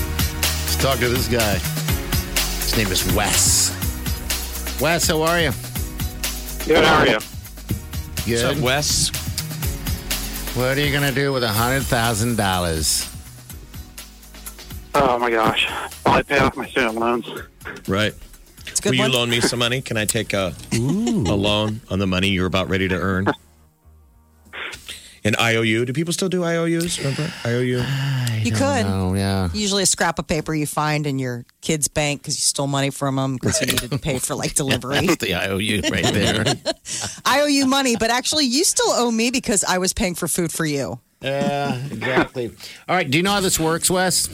Let's 0.71 0.83
talk 0.83 0.99
to 0.99 1.09
this 1.09 1.27
guy. 1.27 1.55
His 2.63 2.77
name 2.77 2.87
is 2.87 3.03
Wes. 3.13 3.71
Wes, 4.79 5.05
how 5.05 5.21
are 5.21 5.41
you? 5.41 5.51
Good, 6.65 6.85
how 6.85 6.99
are 6.99 7.07
you? 7.07 7.19
Good. 8.25 8.25
What's 8.25 8.43
up, 8.43 8.57
Wes? 8.63 9.09
What 10.55 10.77
are 10.77 10.81
you 10.81 10.93
going 10.93 11.03
to 11.03 11.13
do 11.13 11.33
with 11.33 11.43
$100,000? 11.43 13.07
Oh 14.95 15.19
my 15.19 15.29
gosh. 15.29 15.67
Probably 16.05 16.23
pay 16.23 16.39
off 16.39 16.55
my 16.55 16.69
student 16.69 16.95
loans. 16.95 17.29
Right. 17.89 18.13
a 18.13 18.81
good 18.81 18.91
Will 18.91 18.95
you 18.95 19.09
loan 19.09 19.29
me 19.29 19.41
some 19.41 19.59
money? 19.59 19.81
Can 19.81 19.97
I 19.97 20.05
take 20.05 20.31
a, 20.31 20.55
a 20.73 20.77
loan 20.77 21.81
on 21.89 21.99
the 21.99 22.07
money 22.07 22.29
you're 22.29 22.47
about 22.47 22.69
ready 22.69 22.87
to 22.87 22.95
earn? 22.95 23.27
An 25.23 25.35
IOU. 25.39 25.85
Do 25.85 25.93
people 25.93 26.13
still 26.13 26.29
do 26.29 26.43
IOUs? 26.43 26.97
Remember 26.97 27.31
IOU? 27.45 27.83
you 28.41 28.51
could. 28.51 28.85
Oh 28.85 29.13
yeah. 29.13 29.49
Usually 29.53 29.83
a 29.83 29.85
scrap 29.85 30.17
of 30.17 30.27
paper 30.27 30.53
you 30.53 30.65
find 30.65 31.05
in 31.05 31.19
your 31.19 31.45
kid's 31.61 31.87
bank 31.87 32.21
because 32.21 32.37
you 32.37 32.41
stole 32.41 32.67
money 32.67 32.89
from 32.89 33.17
them 33.17 33.35
because 33.35 33.61
you 33.61 33.67
needed 33.67 33.91
to 33.91 33.99
pay 33.99 34.17
for 34.17 34.33
like 34.33 34.53
delivery. 34.55 35.05
That's 35.05 35.23
the 35.23 35.35
IOU 35.35 35.81
right 35.91 36.03
there. 36.05 36.45
I 37.25 37.41
owe 37.41 37.45
you 37.45 37.67
money, 37.67 37.95
but 37.97 38.09
actually 38.09 38.45
you 38.45 38.63
still 38.63 38.89
owe 38.89 39.11
me 39.11 39.29
because 39.29 39.63
I 39.63 39.77
was 39.77 39.93
paying 39.93 40.15
for 40.15 40.27
food 40.27 40.51
for 40.51 40.65
you. 40.65 40.99
Yeah, 41.21 41.75
exactly. 41.91 42.47
All 42.89 42.95
right. 42.95 43.09
Do 43.09 43.17
you 43.17 43.23
know 43.23 43.31
how 43.31 43.41
this 43.41 43.59
works, 43.59 43.91
Wes? 43.91 44.27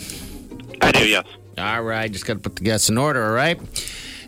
I 0.82 0.92
do, 0.94 1.06
yes. 1.06 1.26
All 1.58 1.82
right. 1.84 2.10
Just 2.10 2.26
got 2.26 2.36
to 2.36 2.40
put 2.40 2.56
the 2.56 2.64
guests 2.64 2.90
in 2.90 2.98
order. 2.98 3.26
All 3.26 3.34
right. 3.34 3.60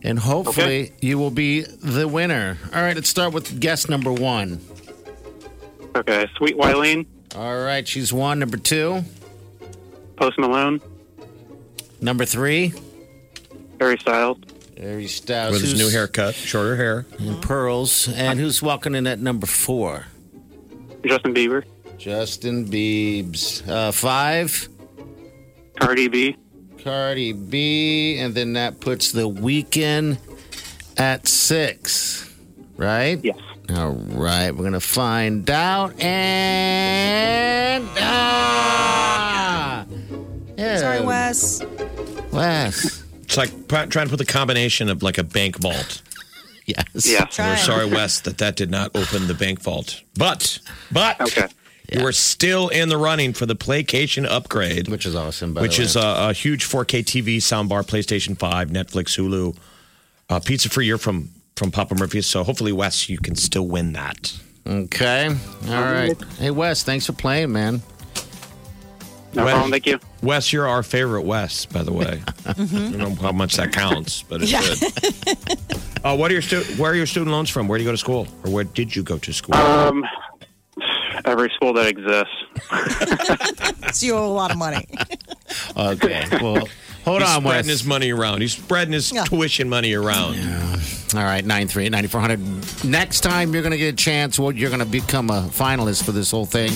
And 0.03 0.19
hopefully 0.19 0.91
you 1.01 1.17
will 1.17 1.31
be 1.31 1.61
the 1.61 2.07
winner. 2.07 2.57
All 2.73 2.81
right. 2.81 2.95
Let's 2.95 3.09
start 3.09 3.33
with 3.33 3.59
guest 3.61 3.89
number 3.89 4.11
one. 4.11 4.59
Okay, 5.95 6.27
Sweet 6.37 6.55
Wileen, 6.57 7.05
All 7.35 7.59
right. 7.59 7.87
She's 7.87 8.13
one. 8.13 8.39
Number 8.39 8.57
two. 8.57 9.03
Post 10.15 10.37
Malone, 10.37 10.81
Number 12.01 12.25
three. 12.25 12.73
Harry 13.79 13.97
Styles, 13.97 14.37
Harry 14.77 15.07
Styles. 15.07 15.53
With 15.53 15.61
his 15.61 15.71
who's- 15.71 15.81
new 15.83 15.89
haircut, 15.89 16.35
shorter 16.35 16.75
hair. 16.75 17.05
And 17.17 17.41
pearls. 17.41 18.07
And 18.13 18.39
who's 18.39 18.61
walking 18.61 18.93
in 18.95 19.07
at 19.07 19.19
number 19.19 19.47
four? 19.47 20.05
Justin 21.05 21.33
Bieber, 21.33 21.63
Justin 21.97 22.65
Biebs. 22.67 23.67
Uh, 23.67 23.91
five. 23.91 24.67
Cardi 25.79 26.07
B, 26.09 26.35
Cardi 26.83 27.31
B. 27.33 28.17
And 28.19 28.35
then 28.35 28.53
that 28.53 28.79
puts 28.81 29.11
the 29.13 29.27
weekend 29.27 30.17
at 30.97 31.27
six. 31.27 32.29
Right? 32.75 33.19
Yes. 33.23 33.37
All 33.75 33.91
right. 33.91 34.51
We're 34.51 34.61
going 34.61 34.73
to 34.73 34.79
find 34.79 35.49
out. 35.49 35.99
And. 36.01 37.87
Ah! 37.99 39.85
Yeah. 40.57 40.77
Sorry, 40.77 41.01
Wes. 41.05 41.61
Wes. 42.31 43.03
It's 43.23 43.37
like 43.37 43.51
p- 43.51 43.85
trying 43.87 44.07
to 44.07 44.09
put 44.09 44.17
the 44.17 44.25
combination 44.25 44.89
of 44.89 45.03
like 45.03 45.17
a 45.19 45.23
bank 45.23 45.57
vault. 45.59 46.01
Yes. 46.65 46.85
Yeah. 47.05 47.25
We're 47.37 47.57
sorry, 47.57 47.85
Wes, 47.87 48.19
that 48.21 48.37
that 48.39 48.55
did 48.55 48.69
not 48.71 48.95
open 48.95 49.27
the 49.27 49.33
bank 49.33 49.61
vault. 49.61 50.01
But, 50.15 50.59
but, 50.91 51.19
Okay. 51.21 51.47
you 51.91 52.05
are 52.05 52.11
still 52.11 52.69
in 52.69 52.89
the 52.89 52.97
running 52.97 53.33
for 53.33 53.45
the 53.45 53.55
Playcation 53.55 54.25
upgrade, 54.27 54.87
Which 54.87 55.05
is 55.05 55.15
awesome, 55.15 55.53
by 55.53 55.61
which 55.61 55.77
the 55.77 55.83
is 55.83 55.95
a, 55.95 56.29
a 56.29 56.33
huge 56.33 56.65
4K 56.67 57.03
TV, 57.03 57.37
soundbar, 57.37 57.83
PlayStation 57.83 58.37
5, 58.37 58.69
Netflix, 58.69 59.17
Hulu, 59.17 59.55
uh, 60.29 60.39
pizza 60.39 60.69
for 60.69 60.81
a 60.81 60.85
year 60.85 60.97
from 60.99 61.29
from 61.59 61.69
Papa 61.71 61.93
Murphy's. 61.95 62.25
So 62.25 62.43
hopefully, 62.43 62.71
Wes, 62.71 63.09
you 63.09 63.17
can 63.19 63.35
still 63.35 63.67
win 63.67 63.91
that. 63.93 64.33
Okay. 64.65 65.27
All 65.67 65.81
right. 65.81 66.15
Hey, 66.39 66.51
Wes, 66.51 66.83
thanks 66.83 67.05
for 67.05 67.11
playing, 67.13 67.51
man. 67.51 67.81
No 69.33 69.43
Wes- 69.45 69.53
problem, 69.53 69.71
thank 69.71 69.85
you. 69.85 69.99
Wes, 70.23 70.51
you're 70.51 70.67
our 70.67 70.81
favorite 70.81 71.21
Wes, 71.21 71.65
by 71.67 71.83
the 71.83 71.91
way. 71.93 72.21
I 72.47 72.53
don't 72.53 72.97
know 72.97 73.13
how 73.15 73.31
much 73.31 73.55
that 73.57 73.71
counts, 73.73 74.23
but 74.23 74.41
it's 74.41 74.51
Yeah. 74.51 74.61
good. 74.61 75.57
Uh, 76.01 76.15
what 76.15 76.31
are 76.31 76.33
your 76.33 76.41
stu- 76.41 76.63
where 76.77 76.93
are 76.93 76.95
your 76.95 77.05
student 77.05 77.29
loans 77.29 77.49
from? 77.49 77.67
Where 77.67 77.77
do 77.77 77.83
you 77.83 77.87
go 77.89 77.91
to 77.91 77.97
school, 77.97 78.25
or 78.45 78.51
where 78.51 78.63
did 78.63 78.95
you 78.95 79.03
go 79.03 79.17
to 79.17 79.33
school? 79.33 79.53
Um, 79.55 80.05
every 81.25 81.49
school 81.49 81.73
that 81.73 81.87
exists. 81.87 82.33
So 83.99 84.05
you 84.05 84.15
owe 84.15 84.25
a 84.25 84.31
lot 84.31 84.49
of 84.51 84.55
money. 84.57 84.87
Okay. 85.75 86.25
Well, 86.41 86.69
hold 87.05 87.21
He's 87.21 87.29
on, 87.29 87.43
Wes. 87.43 87.51
spreading 87.53 87.69
his 87.69 87.85
money 87.85 88.11
around. 88.11 88.41
He's 88.41 88.53
spreading 88.53 88.93
his 88.93 89.11
Yeah. 89.11 89.23
tuition 89.25 89.69
money 89.69 89.93
around. 89.93 90.35
All 91.15 91.23
right, 91.23 91.43
938 91.45 91.89
9400. 91.91 92.83
Next 92.85 93.21
time 93.21 93.53
you're 93.53 93.63
going 93.63 93.71
to 93.71 93.77
get 93.77 93.93
a 93.93 93.97
chance, 93.97 94.37
what 94.37 94.55
you're 94.55 94.69
going 94.69 94.79
to 94.79 94.85
become 94.85 95.29
a 95.29 95.43
finalist 95.51 96.03
for 96.03 96.11
this 96.11 96.29
whole 96.31 96.45
thing 96.45 96.71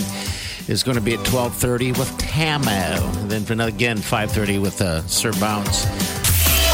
is 0.67 0.81
going 0.81 0.95
to 0.95 1.01
be 1.01 1.13
at 1.13 1.19
1230 1.19 1.91
with 1.93 2.09
Tamo. 2.17 3.19
And 3.21 3.29
then 3.29 3.43
for 3.43 3.53
another, 3.53 3.69
again, 3.69 3.97
530 3.97 4.59
with 4.59 4.81
uh, 4.81 5.05
Sir 5.07 5.31
Bounce. 5.33 5.85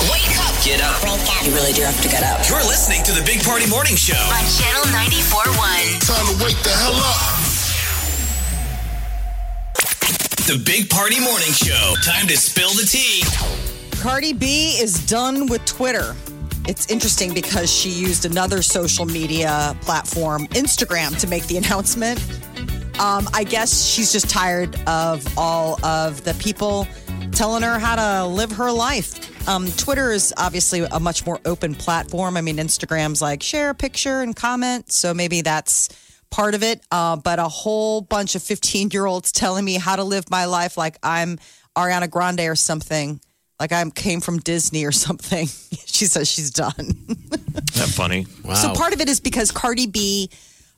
Wake 0.10 0.32
up 0.40 0.56
Get 0.64 0.82
up. 0.82 1.02
You 1.46 1.52
really 1.56 1.72
do 1.74 1.82
have 1.84 2.00
to 2.02 2.08
get 2.10 2.22
up. 2.24 2.48
You're 2.50 2.60
listening 2.68 3.02
to 3.06 3.12
the 3.14 3.24
Big 3.26 3.42
Party 3.44 3.66
Morning 3.70 3.96
Show. 3.96 4.14
On 4.14 4.44
Channel 4.60 4.84
94.1. 4.92 6.06
Time 6.06 6.38
to 6.38 6.44
wake 6.44 6.62
the 6.64 6.70
hell 6.70 6.96
up. 6.96 7.39
The 10.50 10.58
Big 10.66 10.90
Party 10.90 11.20
Morning 11.20 11.52
Show. 11.52 11.94
Time 12.04 12.26
to 12.26 12.36
spill 12.36 12.72
the 12.72 12.82
tea. 12.82 13.22
Cardi 14.02 14.34
B 14.34 14.80
is 14.82 15.06
done 15.06 15.46
with 15.46 15.64
Twitter. 15.66 16.16
It's 16.68 16.90
interesting 16.90 17.36
because 17.36 17.72
she 17.72 17.90
used 17.90 18.26
another 18.26 18.64
social 18.64 19.06
media 19.06 19.78
platform, 19.82 20.48
Instagram, 20.48 21.16
to 21.20 21.28
make 21.28 21.46
the 21.46 21.58
announcement. 21.58 22.20
Um, 23.00 23.30
I 23.32 23.44
guess 23.48 23.86
she's 23.86 24.12
just 24.12 24.28
tired 24.28 24.76
of 24.88 25.24
all 25.38 25.86
of 25.86 26.24
the 26.24 26.34
people 26.40 26.88
telling 27.32 27.62
her 27.62 27.78
how 27.78 27.98
to 27.98 28.26
live 28.26 28.52
her 28.54 28.72
life. 28.72 29.48
Um, 29.48 29.68
Twitter 29.74 30.12
is 30.12 30.34
obviously 30.36 30.80
a 30.80 31.00
much 31.00 31.28
more 31.28 31.40
open 31.46 31.76
platform. 31.76 32.36
I 32.36 32.42
mean, 32.42 32.58
Instagram's 32.58 33.22
like 33.22 33.44
share 33.44 33.70
a 33.70 33.76
picture 33.76 34.22
and 34.22 34.36
comment. 34.36 34.92
So 34.92 35.14
maybe 35.14 35.42
that's 35.42 35.90
part 36.32 36.56
of 36.56 36.64
it. 36.64 36.82
Uh, 36.92 37.16
but 37.16 37.40
a 37.40 37.48
whole 37.48 38.02
bunch 38.02 38.36
of 38.36 38.44
15 38.44 38.90
year 38.92 39.06
olds 39.06 39.32
telling 39.32 39.66
me 39.66 39.76
how 39.76 39.96
to 39.96 40.04
live 40.04 40.30
my 40.30 40.46
life 40.46 40.78
like 40.78 40.98
I'm 41.04 41.40
Ariana 41.78 42.10
Grande 42.10 42.42
or 42.42 42.56
something, 42.56 43.20
like 43.60 43.72
I 43.72 43.88
came 43.92 44.22
from 44.22 44.40
Disney 44.40 44.86
or 44.86 44.92
something. 45.06 45.48
she 45.86 46.06
says 46.06 46.30
she's 46.30 46.52
done. 46.52 46.74
that 46.78 47.92
funny? 47.94 48.26
Wow. 48.44 48.56
So 48.56 48.74
part 48.74 48.94
of 48.94 49.02
it 49.02 49.10
is 49.10 49.20
because 49.20 49.52
Cardi 49.52 49.88
B. 49.88 50.30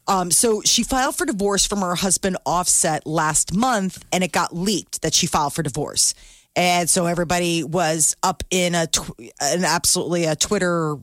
Um, 0.08 0.32
so 0.32 0.62
she 0.66 0.84
filed 0.84 1.16
for 1.16 1.26
divorce 1.26 1.66
from 1.66 1.80
her 1.82 1.95
husband 1.95 2.36
Offset 2.45 3.06
last 3.06 3.54
month, 3.56 4.04
and 4.12 4.24
it 4.24 4.32
got 4.32 4.54
leaked 4.54 5.04
that 5.04 5.14
she 5.14 5.28
filed 5.28 5.54
for 5.54 5.62
divorce. 5.64 6.16
And 6.56 6.89
so 6.89 7.06
everybody 7.06 7.64
was 7.64 8.16
up 8.24 8.43
in 8.49 8.76
a 8.76 8.88
tw- 8.88 9.18
an 9.39 9.64
absolutely 9.64 10.26
a 10.26 10.36
Twitter 10.36 10.97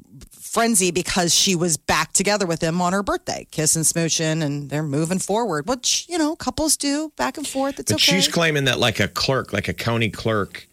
frenzy 0.48 0.90
because 0.90 1.34
she 1.34 1.54
was 1.54 1.76
back 1.76 2.12
together 2.12 2.46
with 2.46 2.62
him 2.62 2.80
on 2.80 2.92
her 2.92 3.02
birthday, 3.02 3.46
kissing, 3.50 3.82
smooching, 3.82 4.42
and 4.42 4.70
they're 4.70 4.82
moving 4.82 5.18
forward. 5.18 5.68
Which 5.68 6.06
you 6.08 6.18
know, 6.18 6.34
couples 6.36 6.76
do 6.76 7.12
back 7.16 7.36
and 7.36 7.46
forth. 7.46 7.78
It's 7.78 7.92
But 7.92 8.00
okay. 8.02 8.12
she's 8.12 8.28
claiming 8.28 8.64
that 8.64 8.78
like 8.78 9.00
a 9.00 9.08
clerk, 9.08 9.52
like 9.52 9.68
a 9.68 9.74
county 9.74 10.10
clerk, 10.10 10.66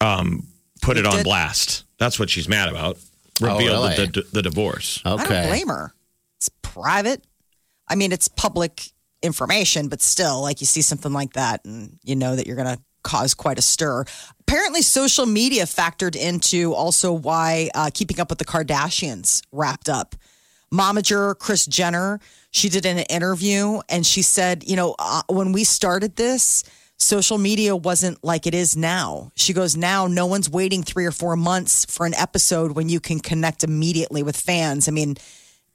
um, 0.00 0.46
put 0.82 0.96
it 0.96 1.06
on 1.06 1.22
blast. 1.22 1.84
That's 1.98 2.18
what 2.18 2.30
she's 2.30 2.48
mad 2.48 2.68
about. 2.68 2.98
Oh, 3.42 3.54
Revealed 3.54 3.90
really? 3.90 4.06
the, 4.06 4.12
the, 4.12 4.26
the 4.32 4.42
divorce. 4.42 5.00
I 5.04 5.16
don't 5.16 5.26
blame 5.26 5.68
her. 5.68 5.94
It's 6.36 6.50
private. 6.62 7.24
I 7.88 7.94
mean, 7.94 8.12
it's 8.12 8.28
public 8.28 8.82
information, 9.22 9.88
but 9.88 10.00
still, 10.00 10.40
like 10.42 10.60
you 10.60 10.66
see 10.66 10.82
something 10.82 11.12
like 11.12 11.32
that 11.34 11.64
and 11.64 11.98
you 12.02 12.16
know 12.16 12.36
that 12.36 12.46
you're 12.46 12.56
going 12.56 12.76
to 12.76 12.82
cause 13.02 13.34
quite 13.34 13.58
a 13.58 13.62
stir. 13.62 14.04
Apparently, 14.40 14.82
social 14.82 15.26
media 15.26 15.64
factored 15.64 16.16
into 16.16 16.74
also 16.74 17.12
why 17.12 17.70
uh, 17.74 17.90
Keeping 17.92 18.20
Up 18.20 18.30
with 18.30 18.38
the 18.38 18.44
Kardashians 18.44 19.42
wrapped 19.52 19.88
up. 19.88 20.14
Momager 20.72 21.36
Kris 21.38 21.66
Jenner, 21.66 22.20
she 22.50 22.68
did 22.68 22.86
an 22.86 22.98
interview 22.98 23.80
and 23.88 24.06
she 24.06 24.22
said, 24.22 24.64
you 24.66 24.76
know, 24.76 24.94
uh, 24.98 25.22
when 25.28 25.52
we 25.52 25.64
started 25.64 26.16
this, 26.16 26.62
social 26.96 27.38
media 27.38 27.74
wasn't 27.74 28.22
like 28.22 28.46
it 28.46 28.54
is 28.54 28.76
now. 28.76 29.32
She 29.34 29.52
goes, 29.52 29.76
now 29.76 30.06
no 30.06 30.26
one's 30.26 30.48
waiting 30.48 30.82
three 30.82 31.06
or 31.06 31.12
four 31.12 31.34
months 31.34 31.86
for 31.86 32.06
an 32.06 32.14
episode 32.14 32.72
when 32.72 32.88
you 32.88 33.00
can 33.00 33.18
connect 33.18 33.64
immediately 33.64 34.22
with 34.22 34.36
fans. 34.36 34.86
I 34.86 34.92
mean, 34.92 35.16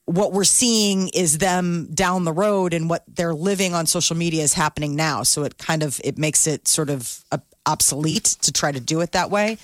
what 0.05 0.31
we're 0.31 0.43
seeing 0.43 1.09
is 1.09 1.39
them 1.39 1.89
down 1.93 2.23
the 2.23 2.33
road 2.33 2.73
and 2.73 2.89
what 2.89 3.03
they're 3.07 3.33
living 3.33 3.73
on 3.73 3.85
social 3.85 4.15
media 4.15 4.43
is 4.43 4.53
happening 4.53 4.95
now. 4.95 5.23
So 5.23 5.43
it 5.43 5.57
kind 5.57 5.83
of 5.83 5.99
it 6.03 6.17
makes 6.17 6.47
it 6.47 6.67
sort 6.67 6.89
of 6.89 7.23
obsolete 7.65 8.37
to 8.41 8.51
try 8.51 8.71
to 8.71 8.79
do 8.79 9.01
it 9.01 9.13
that 9.13 9.31
way. 9.31 9.57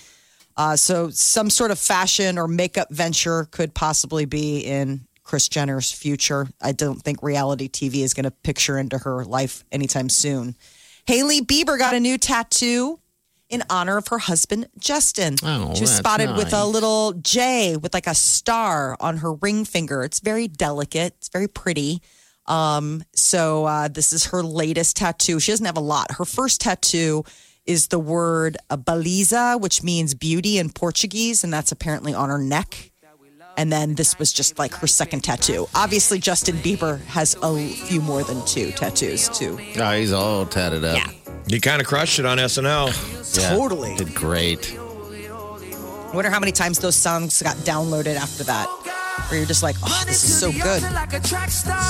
Uh, 0.57 0.75
so 0.75 1.09
some 1.09 1.49
sort 1.49 1.71
of 1.71 1.79
fashion 1.79 2.37
or 2.37 2.47
makeup 2.47 2.89
venture 2.89 3.45
could 3.51 3.73
possibly 3.73 4.25
be 4.25 4.59
in 4.59 5.01
Kris 5.23 5.47
Jenner's 5.47 5.91
future. 5.91 6.47
I 6.61 6.71
don't 6.71 7.01
think 7.01 7.23
reality 7.23 7.69
TV 7.69 8.03
is 8.03 8.13
going 8.13 8.25
to 8.25 8.31
picture 8.31 8.77
into 8.77 8.97
her 8.97 9.23
life 9.23 9.63
anytime 9.71 10.09
soon. 10.09 10.55
Hailey 11.05 11.41
Bieber 11.41 11.77
got 11.77 11.95
a 11.95 11.99
new 11.99 12.17
tattoo 12.17 12.99
in 13.51 13.63
honor 13.69 13.97
of 13.97 14.07
her 14.07 14.17
husband 14.17 14.67
Justin. 14.79 15.35
Oh, 15.43 15.75
she 15.75 15.81
was 15.81 15.95
spotted 15.95 16.35
with 16.35 16.53
a 16.53 16.65
little 16.65 17.13
J 17.13 17.77
with 17.77 17.93
like 17.93 18.07
a 18.07 18.15
star 18.15 18.97
on 18.99 19.17
her 19.17 19.33
ring 19.33 19.65
finger. 19.65 20.03
It's 20.03 20.19
very 20.19 20.47
delicate. 20.47 21.13
It's 21.17 21.29
very 21.29 21.47
pretty. 21.47 22.01
Um, 22.47 23.03
so 23.13 23.65
uh, 23.65 23.87
this 23.87 24.13
is 24.13 24.25
her 24.27 24.41
latest 24.41 24.97
tattoo. 24.97 25.39
She 25.39 25.51
doesn't 25.51 25.65
have 25.65 25.77
a 25.77 25.81
lot. 25.81 26.13
Her 26.13 26.25
first 26.25 26.61
tattoo 26.61 27.23
is 27.65 27.87
the 27.87 27.99
word 27.99 28.57
beleza, 28.69 29.59
which 29.61 29.83
means 29.83 30.15
beauty 30.15 30.57
in 30.57 30.69
Portuguese, 30.71 31.43
and 31.43 31.53
that's 31.53 31.71
apparently 31.71 32.13
on 32.13 32.29
her 32.29 32.39
neck. 32.39 32.91
And 33.57 33.71
then 33.71 33.95
this 33.95 34.17
was 34.17 34.31
just 34.31 34.57
like 34.57 34.73
her 34.75 34.87
second 34.87 35.25
tattoo. 35.25 35.67
Obviously, 35.75 36.19
Justin 36.19 36.55
Bieber 36.57 37.03
has 37.05 37.35
a 37.43 37.67
few 37.67 37.99
more 38.01 38.23
than 38.23 38.43
two 38.45 38.71
tattoos 38.71 39.27
too. 39.27 39.59
Oh, 39.77 39.91
he's 39.91 40.13
all 40.13 40.45
tatted 40.45 40.85
up. 40.85 40.95
Yeah. 40.95 41.11
He 41.47 41.59
kind 41.59 41.81
of 41.81 41.87
crushed 41.87 42.19
it 42.19 42.25
on 42.25 42.37
SNL. 42.37 42.87
Yeah, 43.37 43.49
Totally. 43.49 43.95
Did 43.95 44.13
great. 44.15 44.75
I 44.77 46.11
wonder 46.13 46.29
how 46.29 46.39
many 46.39 46.51
times 46.51 46.79
those 46.79 46.95
songs 46.95 47.41
got 47.41 47.55
downloaded 47.57 48.15
after 48.15 48.43
that. 48.45 48.67
Where 49.29 49.39
you're 49.39 49.47
just 49.47 49.63
like, 49.63 49.75
oh, 49.83 50.03
this 50.05 50.23
is 50.23 50.39
so 50.39 50.51
good. 50.51 50.81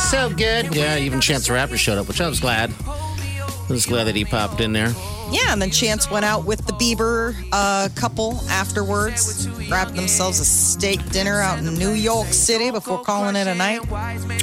So 0.10 0.30
good. 0.30 0.76
Yeah, 0.76 0.98
even 0.98 1.22
Chance 1.22 1.48
the 1.48 1.54
Rapper 1.54 1.78
showed 1.78 1.98
up, 1.98 2.08
which 2.08 2.22
I 2.22 2.28
was 2.28 2.40
glad. 2.40 2.72
I 2.86 3.66
was 3.70 3.86
glad 3.86 4.06
that 4.06 4.16
he 4.16 4.26
popped 4.26 4.60
in 4.60 4.74
there. 4.74 4.94
Yeah, 5.32 5.54
and 5.54 5.62
then 5.62 5.72
Chance 5.72 6.12
went 6.12 6.26
out 6.26 6.46
with 6.46 6.66
the 6.68 6.74
Bieber 6.74 7.34
uh, 7.54 7.88
couple 7.96 8.42
afterwards, 8.50 9.48
grabbed 9.70 9.96
themselves 9.96 10.40
a 10.42 10.46
steak 10.46 11.04
dinner 11.12 11.40
out 11.40 11.60
in 11.60 11.74
New 11.76 11.94
York 11.94 12.28
City 12.28 12.70
before 12.70 13.02
calling 13.02 13.36
it 13.38 13.48
a 13.48 13.56
night. 13.56 13.82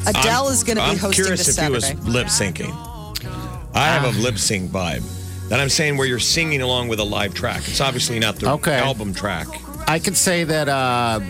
Adele 0.07 0.45
I'm- 0.45 0.53
is 0.53 0.65
going 0.65 0.79
to 0.79 0.83
be 0.85 0.91
I'm 0.91 0.99
hosting 0.99 1.25
curious 1.25 1.47
this 1.47 1.59
if 1.59 1.65
he 1.65 1.71
was 1.71 1.93
lip 2.07 2.29
syncing. 2.29 2.75
I 3.75 3.87
have 3.89 4.05
a 4.05 4.19
lip 4.21 4.39
sync 4.39 4.71
vibe. 4.71 5.03
That 5.49 5.61
I'm 5.61 5.69
saying 5.71 5.97
where 5.97 6.07
you're 6.07 6.19
singing 6.19 6.61
along 6.61 6.89
with 6.89 7.01
a 7.01 7.05
live 7.05 7.33
track. 7.35 7.63
It's 7.69 7.81
obviously 7.81 8.19
not 8.19 8.37
the 8.37 8.51
Okay. 8.53 8.79
album 8.79 9.15
track. 9.15 9.47
I 9.87 9.99
could 9.99 10.17
say 10.17 10.45
that. 10.45 10.69
Uh, 10.69 11.21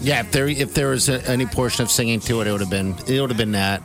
yeah, 0.00 0.20
if 0.20 0.32
there 0.32 0.48
if 0.48 0.74
there 0.74 0.88
was 0.88 1.08
a, 1.08 1.24
any 1.28 1.46
portion 1.46 1.82
of 1.84 1.90
singing 1.90 2.20
to 2.20 2.40
it, 2.40 2.46
it 2.48 2.52
would 2.52 2.60
have 2.60 2.70
been 2.70 2.94
it 3.06 3.20
would 3.20 3.30
have 3.30 3.36
been 3.38 3.52
that. 3.52 3.82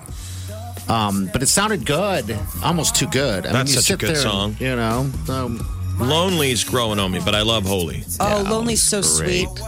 Um, 0.89 1.29
but 1.31 1.41
it 1.43 1.47
sounded 1.47 1.85
good, 1.85 2.37
almost 2.63 2.95
too 2.95 3.07
good. 3.07 3.45
I 3.45 3.51
That's 3.53 3.71
you 3.71 3.75
such 3.81 3.83
a 3.83 3.93
sit 3.93 3.99
good 3.99 4.09
there, 4.09 4.15
song. 4.23 4.57
You 4.59 4.75
know, 4.75 5.09
um, 5.29 5.59
Lonely's 5.99 6.63
growing 6.63 6.99
on 6.99 7.11
me, 7.11 7.19
but 7.23 7.35
I 7.35 7.43
love 7.43 7.63
Holy. 7.63 8.03
Oh, 8.19 8.43
Lonely's 8.49 8.81
so 8.81 9.01
great. 9.01 9.47
sweet. 9.47 9.61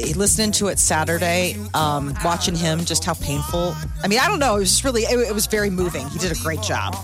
Listening 0.00 0.50
to 0.52 0.66
it 0.68 0.78
Saturday, 0.80 1.56
um, 1.74 2.12
watching 2.24 2.56
him, 2.56 2.84
just 2.84 3.04
how 3.04 3.14
painful. 3.14 3.74
I 4.02 4.08
mean, 4.08 4.18
I 4.18 4.26
don't 4.26 4.40
know. 4.40 4.56
It 4.56 4.60
was 4.60 4.70
just 4.70 4.84
really, 4.84 5.02
it, 5.02 5.16
it 5.28 5.32
was 5.34 5.46
very 5.46 5.70
moving. 5.70 6.08
He 6.08 6.18
did 6.18 6.32
a 6.32 6.40
great 6.42 6.60
job. 6.60 6.96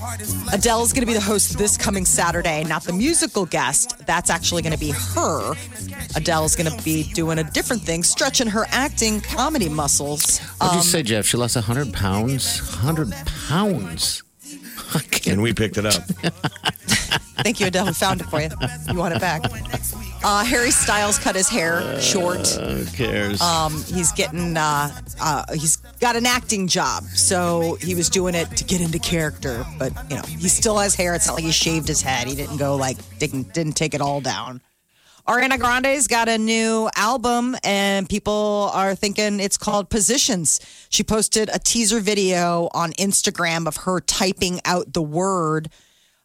Adele's 0.53 0.93
going 0.93 1.03
to 1.03 1.07
be 1.07 1.15
the 1.15 1.21
host 1.21 1.57
this 1.59 1.77
coming 1.77 2.05
Saturday, 2.05 2.65
not 2.65 2.83
the 2.83 2.93
musical 2.93 3.47
guest. 3.47 4.05
That's 4.07 4.31
actually 4.31 4.63
going 4.63 4.73
to 4.73 4.79
be 4.79 4.91
her. 4.91 5.55
Adele's 6.17 6.57
going 6.57 6.71
to 6.77 6.85
be 6.85 7.05
doing 7.13 7.39
a 7.39 7.45
different 7.45 7.83
thing, 7.83 8.03
stretching 8.03 8.49
her 8.49 8.67
acting 8.71 9.21
comedy 9.21 9.69
muscles. 9.69 10.41
What'd 10.59 10.75
you 10.75 10.81
Um, 10.81 10.85
say, 10.85 11.03
Jeff? 11.05 11.25
She 11.27 11.37
lost 11.37 11.57
hundred 11.57 11.93
pounds. 11.93 12.59
Hundred 12.59 13.13
pounds. 13.49 14.23
And 15.27 15.41
we 15.43 15.53
picked 15.55 15.77
it 15.79 15.87
up. 15.87 16.03
Thank 17.45 17.61
you, 17.61 17.67
Adele. 17.69 17.87
We 17.87 17.93
found 17.93 18.21
it 18.23 18.25
for 18.25 18.41
you. 18.41 18.49
You 18.91 18.99
want 18.99 19.15
it 19.15 19.21
back. 19.21 19.43
Uh, 20.25 20.45
Harry 20.45 20.71
Styles 20.71 21.19
cut 21.19 21.37
his 21.37 21.49
hair 21.49 22.01
short. 22.01 22.47
Who 22.49 22.85
cares? 22.87 23.41
Um, 23.41 23.83
he's 23.85 24.13
getting 24.13 24.57
uh, 24.57 24.91
uh, 25.21 25.45
he's 25.55 25.77
got 26.01 26.17
an 26.17 26.27
acting 26.27 26.67
job, 26.67 27.05
so 27.05 27.77
he 27.81 27.95
was 27.95 28.09
doing 28.11 28.35
it 28.35 28.51
to 28.57 28.65
get 28.65 28.81
into 28.81 28.99
character. 28.99 29.65
But 29.79 29.93
you 30.11 30.17
know, 30.17 30.23
he 30.23 30.49
still 30.49 30.77
has 30.79 30.95
hair. 30.95 31.15
It's 31.15 31.27
not 31.27 31.35
like 31.35 31.45
he 31.45 31.53
shaved 31.53 31.87
his 31.87 32.03
head. 32.03 32.27
He 32.27 32.35
didn't 32.35 32.57
go 32.57 32.77
like 32.77 32.97
didn't 33.19 33.55
didn't 33.55 33.75
take 33.75 33.95
it 33.95 34.01
all 34.01 34.21
down. 34.21 34.61
Ariana 35.29 35.59
Grande's 35.59 36.07
got 36.07 36.29
a 36.29 36.39
new 36.39 36.89
album, 36.97 37.55
and 37.63 38.09
people 38.09 38.71
are 38.73 38.95
thinking 38.95 39.41
it's 39.41 39.59
called 39.59 39.91
Positions. 39.91 40.59
She 40.89 41.05
posted 41.05 41.51
a 41.53 41.59
teaser 41.59 42.01
video 42.01 42.71
on 42.73 42.93
Instagram 42.95 43.69
of 43.69 43.77
her 43.79 44.01
typing 44.01 44.61
out 44.65 44.95
the 44.95 45.03
word 45.03 45.69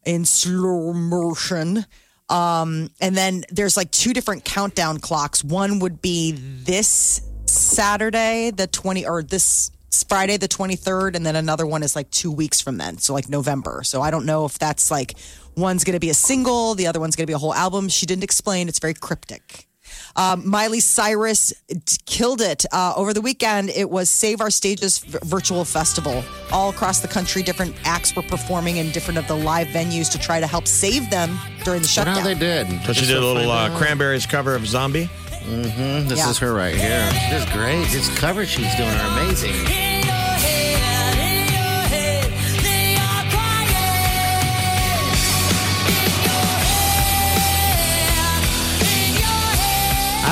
in 0.06 0.24
slow 0.26 0.94
motion. 0.94 1.86
Um, 2.34 2.90
and 3.00 3.16
then 3.16 3.46
there's 3.50 3.78
like 3.78 3.92
two 3.92 4.12
different 4.12 4.44
countdown 4.44 4.98
clocks. 4.98 5.44
One 5.44 5.78
would 5.80 6.02
be 6.02 6.32
this 6.32 7.22
Saturday, 7.46 8.50
the 8.50 8.66
20, 8.66 9.06
or 9.06 9.22
this 9.22 9.70
Friday, 10.10 10.38
the 10.38 10.48
23rd, 10.48 11.16
and 11.16 11.24
then 11.24 11.36
another 11.36 11.68
one 11.68 11.84
is 11.84 11.96
like 11.96 12.10
two 12.10 12.32
weeks 12.32 12.60
from 12.60 12.78
then. 12.78 12.98
So 12.98 13.14
like 13.14 13.30
November. 13.30 13.84
So 13.84 14.02
I 14.02 14.10
don't 14.10 14.26
know 14.26 14.46
if 14.46 14.58
that's 14.58 14.90
like 14.90 15.14
one's 15.56 15.84
going 15.84 15.94
to 15.94 16.00
be 16.00 16.10
a 16.10 16.16
single, 16.16 16.74
the 16.74 16.88
other 16.88 17.00
one's 17.00 17.16
going 17.16 17.24
to 17.24 17.28
be 17.28 17.36
a 17.36 17.38
whole 17.38 17.54
album. 17.54 17.88
She 17.88 18.08
didn't 18.08 18.24
explain. 18.24 18.68
It's 18.68 18.80
very 18.80 18.96
cryptic. 18.96 19.68
Um, 20.16 20.48
Miley 20.48 20.80
Cyrus 20.80 21.54
d- 21.68 21.80
killed 22.06 22.41
it 22.41 22.66
uh, 22.72 22.94
over 22.96 23.14
the 23.14 23.22
weekend. 23.22 23.70
It 23.70 23.89
was 23.89 24.10
Save 24.10 24.41
Our 24.41 24.50
Stages 24.52 25.00
v- 25.00 25.18
virtual 25.24 25.66
festival 25.66 26.24
all 26.52 26.70
across 26.70 27.00
the 27.00 27.08
country. 27.08 27.41
Different 27.44 27.76
acts 27.86 28.16
were 28.16 28.22
performing 28.24 28.78
in 28.78 28.91
different 28.91 29.18
of 29.18 29.28
the 29.28 29.36
live 29.36 29.68
venues 29.68 30.12
to 30.12 30.20
try 30.20 30.39
to 30.39 30.48
help 30.48 30.68
save 30.68 31.10
them 31.10 31.38
during 31.64 31.82
the 31.82 31.86
But 31.86 31.89
shutdown. 31.89 32.18
how 32.18 32.24
they 32.24 32.36
did. 32.36 32.68
So 32.86 32.94
she 32.94 33.02
Just 33.02 33.08
did 33.08 33.18
a 33.18 33.26
little 33.26 33.50
uh. 33.52 33.76
Cranberries 33.78 34.26
cover 34.26 34.56
of 34.56 34.68
Zombie. 34.68 35.10
Mm-hmm. 35.44 36.08
This 36.08 36.20
Yeah. 36.20 36.30
is 36.30 36.38
her 36.38 36.54
right 36.54 36.76
here. 36.76 37.10
This 37.30 37.44
is 37.44 37.50
great. 37.52 37.86
This 37.89 38.18
cover 38.18 38.46
she's 38.46 38.74
doing 38.76 38.89
are 38.89 39.20
amazing. 39.20 40.03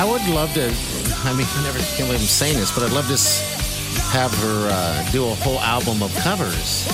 I 0.02 0.04
would 0.04 0.26
love 0.26 0.52
to. 0.54 0.64
I 0.64 1.32
mean, 1.32 1.46
I 1.48 1.62
never 1.62 1.78
can't 1.78 2.08
believe 2.08 2.18
I'm 2.18 2.26
saying 2.26 2.56
this, 2.56 2.74
but 2.74 2.82
I'd 2.82 2.90
love 2.90 3.06
to 3.06 3.16
have 4.10 4.34
her 4.34 4.68
uh, 4.68 5.10
do 5.12 5.24
a 5.28 5.34
whole 5.36 5.60
album 5.60 6.02
of 6.02 6.12
covers. 6.16 6.90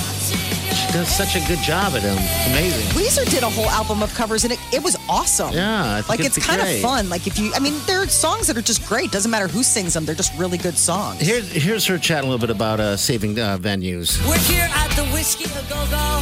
She 0.77 0.93
does 0.93 1.07
such 1.07 1.35
a 1.35 1.39
good 1.47 1.57
job 1.57 1.95
at 1.95 2.03
them. 2.03 2.15
It's 2.19 2.47
amazing. 2.49 2.85
Weezer 2.89 3.27
did 3.27 3.41
a 3.41 3.49
whole 3.49 3.65
album 3.71 4.03
of 4.03 4.13
covers 4.13 4.43
and 4.43 4.53
it, 4.53 4.59
it 4.71 4.83
was 4.83 4.95
awesome. 5.09 5.55
Yeah, 5.55 5.95
I 5.95 6.01
think 6.03 6.09
like 6.09 6.19
it'd 6.19 6.37
it's 6.37 6.45
kind 6.45 6.61
great. 6.61 6.75
of 6.75 6.81
fun. 6.83 7.09
Like 7.09 7.25
if 7.25 7.39
you, 7.39 7.51
I 7.55 7.59
mean, 7.59 7.73
there 7.87 7.99
are 7.99 8.07
songs 8.07 8.45
that 8.45 8.55
are 8.57 8.61
just 8.61 8.87
great. 8.87 9.09
Doesn't 9.09 9.31
matter 9.31 9.47
who 9.47 9.63
sings 9.63 9.95
them; 9.95 10.05
they're 10.05 10.13
just 10.13 10.37
really 10.37 10.59
good 10.59 10.77
songs. 10.77 11.19
Here, 11.19 11.41
here's 11.41 11.87
her 11.87 11.97
chat 11.97 12.23
a 12.23 12.27
little 12.27 12.37
bit 12.37 12.51
about 12.51 12.79
uh, 12.79 12.95
saving 12.95 13.39
uh, 13.39 13.57
venues. 13.59 14.23
We're 14.29 14.37
here 14.53 14.69
at 14.71 14.91
the 14.91 15.05
Whisky 15.05 15.45
A 15.45 15.63
Go 15.67 15.81
Go, 15.89 16.21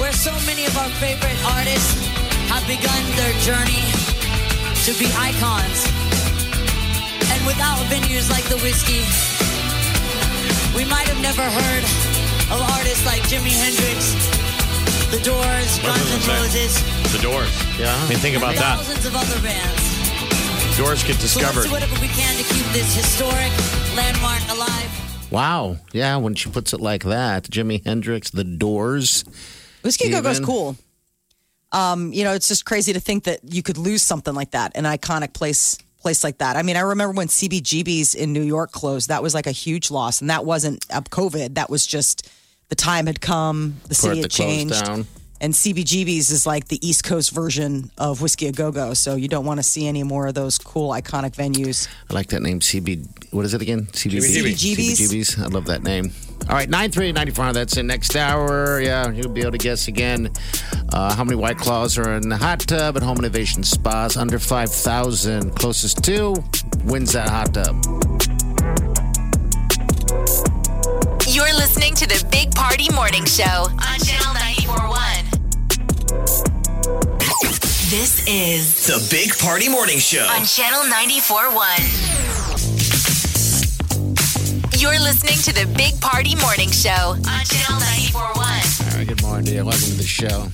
where 0.00 0.12
so 0.12 0.30
many 0.46 0.64
of 0.64 0.78
our 0.78 0.90
favorite 1.02 1.44
artists 1.44 2.06
have 2.46 2.64
begun 2.68 3.02
their 3.16 3.32
journey 3.40 3.82
to 4.84 4.92
be 5.00 5.10
icons. 5.18 6.03
And 7.44 7.52
without 7.52 7.76
venues 7.92 8.30
like 8.30 8.44
the 8.48 8.56
Whisky, 8.64 9.04
we 10.74 10.88
might 10.88 11.06
have 11.08 11.20
never 11.20 11.42
heard 11.42 11.84
of 12.48 12.58
artists 12.72 13.04
like 13.04 13.20
Jimi 13.28 13.52
Hendrix, 13.52 14.16
The 15.12 15.20
Doors, 15.20 15.76
What 15.84 15.92
Guns 15.92 16.10
was 16.14 16.26
N' 16.26 16.36
Roses, 16.40 17.12
The 17.12 17.18
Doors. 17.20 17.52
Yeah. 17.78 17.92
I 17.94 18.08
mean, 18.08 18.16
think 18.16 18.38
about 18.38 18.52
and 18.52 18.58
that. 18.60 18.78
thousands 18.78 19.04
of 19.04 19.14
other 19.14 19.38
bands. 19.42 20.78
Doors 20.78 21.04
get 21.04 21.16
So 21.16 21.22
discovered. 21.22 21.54
let's 21.56 21.66
do 21.66 21.72
whatever 21.72 22.00
we 22.00 22.08
can 22.08 22.34
to 22.38 22.44
keep 22.54 22.64
this 22.72 22.94
historic 22.96 23.52
landmark 23.94 24.40
alive. 24.48 25.28
Wow. 25.30 25.76
Yeah, 25.92 26.16
when 26.16 26.34
she 26.34 26.48
puts 26.48 26.72
it 26.72 26.80
like 26.80 27.04
that, 27.04 27.44
Jimi 27.44 27.84
Hendrix, 27.84 28.30
The 28.30 28.44
Doors. 28.44 29.22
Whisky 29.82 30.08
Go 30.10 30.22
Go's 30.22 30.40
cool. 30.40 30.76
Um, 31.72 32.10
you 32.14 32.24
know, 32.24 32.32
it's 32.32 32.48
just 32.48 32.64
crazy 32.64 32.94
to 32.94 33.00
think 33.00 33.24
that 33.24 33.40
you 33.44 33.62
could 33.62 33.76
lose 33.76 34.00
something 34.02 34.32
like 34.34 34.52
that, 34.52 34.72
an 34.76 34.84
iconic 34.84 35.34
place 35.34 35.76
place 36.04 36.22
like 36.22 36.38
that. 36.38 36.56
I 36.56 36.62
mean, 36.62 36.76
I 36.76 36.80
remember 36.80 37.14
when 37.14 37.28
CBGB's 37.28 38.14
in 38.14 38.34
New 38.34 38.42
York 38.42 38.72
closed, 38.72 39.08
that 39.08 39.22
was 39.22 39.32
like 39.32 39.46
a 39.46 39.52
huge 39.52 39.90
loss. 39.90 40.20
And 40.20 40.28
that 40.28 40.44
wasn't 40.44 40.84
of 40.94 41.04
COVID. 41.04 41.54
That 41.54 41.70
was 41.70 41.86
just 41.86 42.30
the 42.68 42.74
time 42.74 43.06
had 43.06 43.22
come, 43.22 43.80
the 43.88 43.94
city 43.94 44.18
it 44.18 44.24
had 44.24 44.30
changed. 44.30 44.84
down. 44.84 45.06
And 45.40 45.52
CBGB's 45.52 46.30
is 46.30 46.46
like 46.46 46.68
the 46.68 46.86
East 46.86 47.04
Coast 47.04 47.32
version 47.32 47.90
of 47.98 48.22
Whisky 48.22 48.46
A 48.46 48.52
Go 48.52 48.72
Go. 48.72 48.94
So 48.94 49.16
you 49.16 49.28
don't 49.28 49.44
want 49.44 49.58
to 49.58 49.64
see 49.64 49.86
any 49.86 50.02
more 50.02 50.26
of 50.26 50.34
those 50.34 50.58
cool, 50.58 50.90
iconic 50.90 51.32
venues. 51.32 51.88
I 52.10 52.14
like 52.14 52.28
that 52.28 52.40
name, 52.40 52.60
CB. 52.60 53.32
What 53.32 53.44
is 53.44 53.54
it 53.54 53.60
again? 53.62 53.86
CBGB. 53.86 54.54
CBGBs. 54.54 54.76
CBGBs. 54.76 55.42
I 55.42 55.46
love 55.46 55.66
that 55.66 55.82
name. 55.82 56.12
All 56.48 56.54
right, 56.54 56.68
93895. 56.68 57.54
That's 57.54 57.76
in 57.76 57.86
next 57.86 58.16
hour. 58.16 58.80
Yeah, 58.80 59.10
you'll 59.10 59.30
be 59.30 59.40
able 59.40 59.52
to 59.52 59.58
guess 59.58 59.88
again 59.88 60.30
uh, 60.92 61.14
how 61.14 61.24
many 61.24 61.36
White 61.36 61.58
Claws 61.58 61.96
are 61.98 62.14
in 62.16 62.28
the 62.28 62.36
hot 62.36 62.60
tub 62.60 62.96
at 62.96 63.02
Home 63.02 63.18
Innovation 63.18 63.62
Spas. 63.64 64.16
Under 64.16 64.38
5,000. 64.38 65.50
Closest 65.56 66.04
to 66.04 66.34
wins 66.84 67.12
that 67.12 67.28
hot 67.28 67.54
tub. 67.54 68.33
Listening 71.74 71.94
to 71.96 72.06
the 72.06 72.24
Big 72.30 72.54
Party 72.54 72.88
Morning 72.94 73.24
Show 73.24 73.66
on 73.66 73.98
Channel 73.98 74.32
941. 74.62 74.94
This 77.90 78.22
is 78.28 78.86
The 78.86 79.04
Big 79.10 79.36
Party 79.38 79.68
Morning 79.68 79.98
Show. 79.98 80.22
on 80.22 80.44
Channel 80.44 80.84
941. 80.84 81.58
You're 84.78 85.00
listening 85.02 85.38
to 85.42 85.52
the 85.52 85.66
Big 85.76 86.00
Party 86.00 86.36
Morning 86.36 86.70
Show 86.70 87.16
on 87.18 87.42
Channel 87.42 87.80
941. 88.14 88.38
All 88.38 88.54
right, 88.96 89.08
good 89.08 89.20
morning 89.22 89.46
to 89.46 89.52
you. 89.54 89.64
Welcome 89.64 89.82
to 89.82 89.96
the 89.96 90.04
show. 90.04 90.46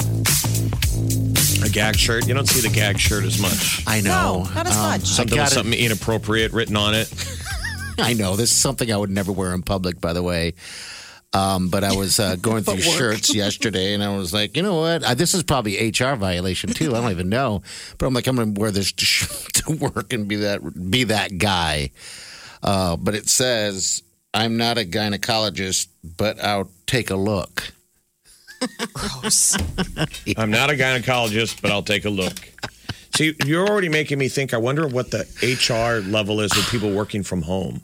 A 1.62 1.68
gag 1.68 1.96
shirt. 1.96 2.26
You 2.26 2.34
don't 2.34 2.48
see 2.48 2.66
the 2.66 2.74
gag 2.74 2.98
shirt 2.98 3.24
as 3.24 3.40
much. 3.40 3.84
I 3.86 4.00
know. 4.00 4.44
No, 4.44 4.54
not 4.54 4.66
as 4.66 4.76
much. 4.76 5.00
Something 5.02 5.38
I 5.38 5.42
with 5.42 5.50
got 5.50 5.52
it. 5.52 5.54
something 5.54 5.78
inappropriate 5.78 6.52
written 6.52 6.76
on 6.76 6.94
it. 6.94 7.12
I 7.98 8.14
know 8.14 8.36
this 8.36 8.50
is 8.50 8.56
something 8.56 8.90
I 8.90 8.96
would 8.96 9.10
never 9.10 9.30
wear 9.32 9.52
in 9.54 9.62
public, 9.62 10.00
by 10.00 10.12
the 10.12 10.22
way. 10.22 10.54
Um, 11.32 11.68
but 11.68 11.84
I 11.84 11.94
was 11.94 12.18
uh, 12.18 12.36
going 12.40 12.64
through 12.64 12.80
shirts 12.80 13.34
yesterday, 13.34 13.94
and 13.94 14.02
I 14.02 14.16
was 14.16 14.32
like, 14.32 14.56
you 14.56 14.62
know 14.62 14.80
what? 14.80 15.04
Uh, 15.04 15.14
this 15.14 15.34
is 15.34 15.42
probably 15.42 15.90
HR 15.90 16.14
violation 16.14 16.70
too. 16.70 16.94
I 16.96 17.00
don't 17.00 17.10
even 17.12 17.28
know, 17.28 17.62
but 17.98 18.06
I'm 18.06 18.14
like, 18.14 18.26
I'm 18.26 18.36
going 18.36 18.54
to 18.54 18.60
wear 18.60 18.70
this 18.70 18.92
to, 18.92 19.04
sh- 19.04 19.46
to 19.54 19.72
work 19.72 20.12
and 20.12 20.26
be 20.26 20.36
that 20.36 20.90
be 20.90 21.04
that 21.04 21.38
guy. 21.38 21.90
Uh, 22.62 22.96
but 22.96 23.14
it 23.14 23.28
says 23.28 24.02
I'm 24.34 24.56
not 24.56 24.78
a 24.78 24.84
gynecologist, 24.84 25.88
but 26.16 26.42
I'll 26.42 26.70
take 26.86 27.10
a 27.10 27.16
look. 27.16 27.72
Gross. 28.92 29.56
I'm 30.36 30.50
not 30.50 30.70
a 30.70 30.74
gynecologist, 30.74 31.62
but 31.62 31.70
I'll 31.70 31.82
take 31.82 32.04
a 32.04 32.10
look. 32.10 32.34
See, 33.16 33.34
you're 33.44 33.66
already 33.66 33.88
making 33.88 34.18
me 34.18 34.28
think. 34.28 34.54
I 34.54 34.58
wonder 34.58 34.86
what 34.86 35.10
the 35.10 35.26
HR 35.42 36.08
level 36.08 36.40
is 36.40 36.54
with 36.56 36.68
people 36.70 36.90
working 36.92 37.22
from 37.22 37.42
home. 37.42 37.82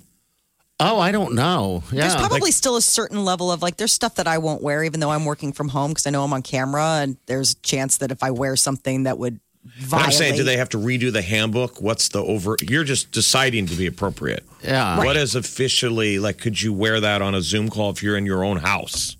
Oh, 0.79 0.99
I 0.99 1.11
don't 1.11 1.35
know. 1.35 1.83
Yeah. 1.91 2.03
There's 2.03 2.17
probably 2.17 2.51
still 2.51 2.77
a 2.77 2.83
certain 2.83 3.25
level 3.25 3.51
of 3.51 3.63
like, 3.63 3.77
there's 3.77 3.93
stuff 3.93 4.17
that 4.17 4.27
I 4.27 4.39
won't 4.39 4.63
wear 4.63 4.85
even 4.85 5.01
though 5.01 5.11
I'm 5.11 5.25
working 5.25 5.53
from 5.53 5.69
home 5.69 5.91
because 5.91 6.07
I 6.07 6.11
know 6.11 6.23
I'm 6.23 6.33
on 6.33 6.43
camera 6.43 7.01
and 7.01 7.17
there's 7.27 7.53
a 7.53 7.57
chance 7.57 7.97
that 7.99 8.11
if 8.11 8.23
I 8.23 8.31
wear 8.31 8.57
something 8.57 9.05
that 9.05 9.19
would 9.19 9.41
violate. 9.65 10.07
I'm 10.07 10.13
saying, 10.13 10.37
do 10.37 10.45
they 10.45 10.59
have 10.59 10.69
to 10.71 10.79
redo 10.79 11.11
the 11.11 11.23
handbook? 11.23 11.81
What's 11.81 12.11
the 12.11 12.23
over? 12.23 12.57
You're 12.63 12.85
just 12.85 13.11
deciding 13.11 13.67
to 13.67 13.75
be 13.75 13.87
appropriate. 13.87 14.45
Yeah. 14.63 14.99
What 14.99 15.17
is 15.17 15.35
officially 15.35 16.19
like? 16.19 16.39
Could 16.39 16.61
you 16.61 16.75
wear 16.75 17.01
that 17.01 17.23
on 17.23 17.35
a 17.35 17.41
Zoom 17.41 17.71
call 17.71 17.91
if 17.91 18.03
you're 18.03 18.17
in 18.17 18.27
your 18.27 18.45
own 18.45 18.59
house? 18.59 19.17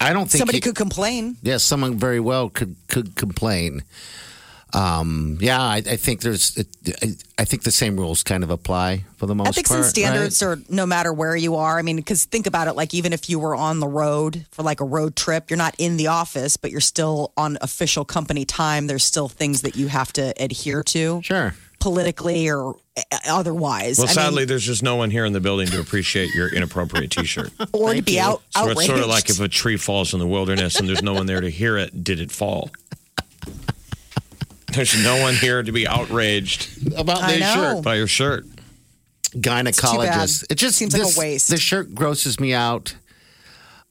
I 0.00 0.12
don't 0.12 0.30
think 0.30 0.40
Somebody 0.40 0.58
you- 0.58 0.62
could 0.62 0.76
complain. 0.76 1.36
Yes, 1.42 1.62
someone 1.64 1.98
very 1.98 2.20
well 2.20 2.48
could 2.50 2.76
could 2.88 3.14
complain. 3.16 3.82
Um, 4.72 5.38
yeah, 5.40 5.62
I, 5.62 5.76
I 5.76 5.96
think 5.96 6.22
there's. 6.22 6.58
I, 7.38 7.44
think 7.44 7.62
the 7.62 7.70
same 7.70 7.96
rules 7.96 8.24
kind 8.24 8.42
of 8.42 8.50
apply 8.50 9.04
for 9.18 9.26
the 9.26 9.34
most 9.34 9.50
Ethics 9.50 9.68
part. 9.68 9.80
and 9.80 9.86
standards 9.88 10.42
are 10.42 10.58
no 10.68 10.84
matter 10.84 11.12
where 11.12 11.36
you 11.36 11.54
are. 11.54 11.78
I 11.78 11.82
mean, 11.82 11.94
because 11.94 12.24
think 12.24 12.48
about 12.48 12.66
it, 12.66 12.72
like 12.72 12.92
even 12.92 13.12
if 13.12 13.30
you 13.30 13.38
were 13.38 13.54
on 13.54 13.78
the 13.78 13.86
road 13.86 14.46
for 14.50 14.64
like 14.64 14.80
a 14.80 14.84
road 14.84 15.14
trip, 15.14 15.48
you're 15.48 15.58
not 15.58 15.76
in 15.78 15.96
the 15.96 16.08
office, 16.08 16.56
but 16.56 16.72
you're 16.72 16.80
still 16.80 17.32
on 17.36 17.56
official 17.60 18.04
company 18.04 18.44
time. 18.44 18.88
There's 18.88 19.04
still 19.04 19.28
things 19.28 19.62
that 19.62 19.76
you 19.76 19.86
have 19.86 20.12
to 20.14 20.34
adhere 20.42 20.82
to. 20.82 21.20
Sure. 21.22 21.54
Politically 21.78 22.50
or 22.50 22.74
Uh, 22.96 23.02
otherwise. 23.26 23.98
Well, 23.98 24.06
I 24.06 24.10
mean, 24.10 24.14
sadly, 24.14 24.44
there's 24.44 24.64
just 24.64 24.82
no 24.82 24.94
one 24.96 25.10
here 25.10 25.24
in 25.24 25.32
the 25.32 25.40
building 25.40 25.66
to 25.68 25.80
appreciate 25.80 26.32
your 26.34 26.48
inappropriate 26.48 27.10
T-shirt. 27.10 27.50
or 27.72 27.92
to 27.94 28.02
be 28.02 28.20
out 28.20 28.42
So 28.50 28.60
outraged. 28.60 28.78
it's 28.80 28.86
sort 28.88 29.00
of 29.00 29.06
like 29.08 29.30
if 29.30 29.40
a 29.40 29.48
tree 29.48 29.76
falls 29.76 30.12
in 30.14 30.20
the 30.20 30.26
wilderness 30.26 30.78
and 30.78 30.88
there's 30.88 31.02
no 31.02 31.12
one 31.12 31.26
there 31.26 31.40
to 31.40 31.50
hear 31.50 31.76
it, 31.76 32.04
did 32.04 32.20
it 32.20 32.30
fall? 32.30 32.70
There's 34.72 35.02
no 35.04 35.20
one 35.20 35.34
here 35.34 35.62
to 35.62 35.70
be 35.72 35.86
outraged 35.86 36.92
about 36.96 37.22
I 37.22 37.38
their 37.38 37.54
shirt. 37.54 37.84
by 37.84 37.94
your 37.96 38.06
shirt. 38.08 38.44
Gynecologist. 39.36 40.50
It 40.50 40.56
just 40.56 40.76
Seems 40.76 40.96
like 40.96 41.16
a 41.16 41.18
waste. 41.18 41.48
This 41.48 41.60
shirt 41.60 41.94
grosses 41.94 42.38
me 42.40 42.54
out 42.54 42.94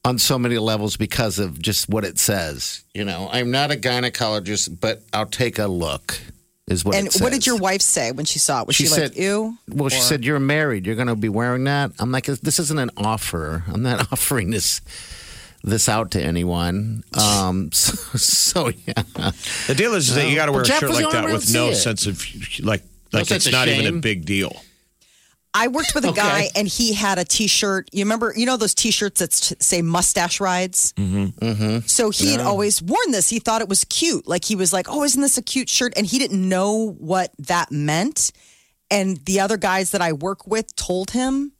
on 0.06 0.20
so 0.20 0.38
many 0.38 0.58
levels 0.58 0.98
because 0.98 1.40
of 1.40 1.62
just 1.62 1.88
what 1.90 2.04
it 2.04 2.20
says. 2.20 2.84
You 2.94 3.06
know, 3.06 3.30
I'm 3.32 3.52
not 3.52 3.72
a 3.72 3.76
gynecologist, 3.76 4.78
but 4.80 5.02
I'll 5.14 5.26
take 5.26 5.60
a 5.60 5.68
look. 5.68 6.20
Is 6.68 6.86
what 6.86 6.96
and 6.96 7.08
it 7.08 7.14
says. 7.14 7.22
what 7.22 7.34
did 7.34 7.46
your 7.46 7.58
wife 7.58 7.82
say 7.82 8.12
when 8.14 8.26
she 8.26 8.40
saw 8.40 8.62
it? 8.62 8.68
Was 8.68 8.76
she, 8.78 8.88
like, 8.88 9.18
ew? 9.18 9.58
Well, 9.68 9.90
she 9.90 10.00
said, 10.00 10.24
You're 10.24 10.40
married. 10.40 10.86
You're 10.86 10.96
going 10.96 11.10
to 11.10 11.16
be 11.16 11.28
wearing 11.28 11.66
that. 11.66 11.92
I'm 12.00 12.12
like, 12.12 12.26
This 12.26 12.58
isn't 12.58 12.80
an 12.80 12.90
offer. 12.96 13.64
I'm 13.68 13.84
not 13.84 14.12
offering 14.14 14.52
this 14.52 14.82
this 15.66 15.88
out 15.88 16.12
to 16.12 16.22
anyone. 16.22 17.04
Um, 17.18 17.72
so, 17.74 17.94
so, 18.18 18.68
yeah. 18.86 19.04
The 19.68 19.76
deal 19.76 19.94
is, 19.94 20.14
that 20.16 20.28
you 20.30 20.36
got 20.36 20.46
to 20.46 20.52
Well, 20.52 20.60
wear 20.60 20.64
a 20.64 20.66
Jeff 20.66 20.80
shirt 20.80 20.92
like 20.92 21.12
that 21.12 21.26
with 21.26 21.54
no 21.54 21.70
it. 21.70 21.76
sense 21.76 22.06
of 22.06 22.22
like 22.62 22.84
like 23.12 23.26
sense 23.26 23.32
it's 23.32 23.48
of 23.48 23.52
not 23.54 23.68
even 23.68 23.98
a 23.98 24.00
big 24.00 24.26
deal. 24.26 24.62
I 25.56 25.68
worked 25.68 25.94
with 25.94 26.04
a 26.06 26.10
Okay. 26.10 26.20
guy 26.22 26.50
and 26.56 26.68
he 26.68 26.94
had 26.94 27.20
a 27.20 27.24
T-shirt. 27.24 27.90
You 27.94 28.04
remember, 28.06 28.34
you 28.36 28.46
know 28.46 28.58
those 28.58 28.74
T-shirts 28.74 29.20
that 29.20 29.34
say 29.34 29.82
mustache 29.84 30.40
rides. 30.40 30.94
Mm-hmm. 30.98 31.46
Mm-hmm. 31.46 31.80
So 31.88 32.10
he 32.10 32.32
had 32.32 32.42
always 32.42 32.82
worn 32.82 33.12
this. 33.12 33.30
He 33.30 33.40
thought 33.40 33.62
it 33.62 33.70
was 33.70 33.84
cute. 33.86 34.28
Like 34.28 34.46
he 34.46 34.56
was 34.56 34.74
like, 34.74 34.88
"Oh, 34.90 35.04
isn't 35.04 35.22
this 35.22 35.38
a 35.38 35.44
cute 35.44 35.70
shirt?" 35.70 35.94
And 35.96 36.06
he 36.08 36.18
didn't 36.18 36.48
know 36.48 36.96
what 37.00 37.32
that 37.40 37.72
meant. 37.72 38.32
And 38.90 39.18
the 39.26 39.40
other 39.42 39.58
guys 39.58 39.92
that 39.92 40.02
I 40.02 40.14
work 40.14 40.48
with 40.48 40.76
told 40.76 41.12
him. 41.12 41.52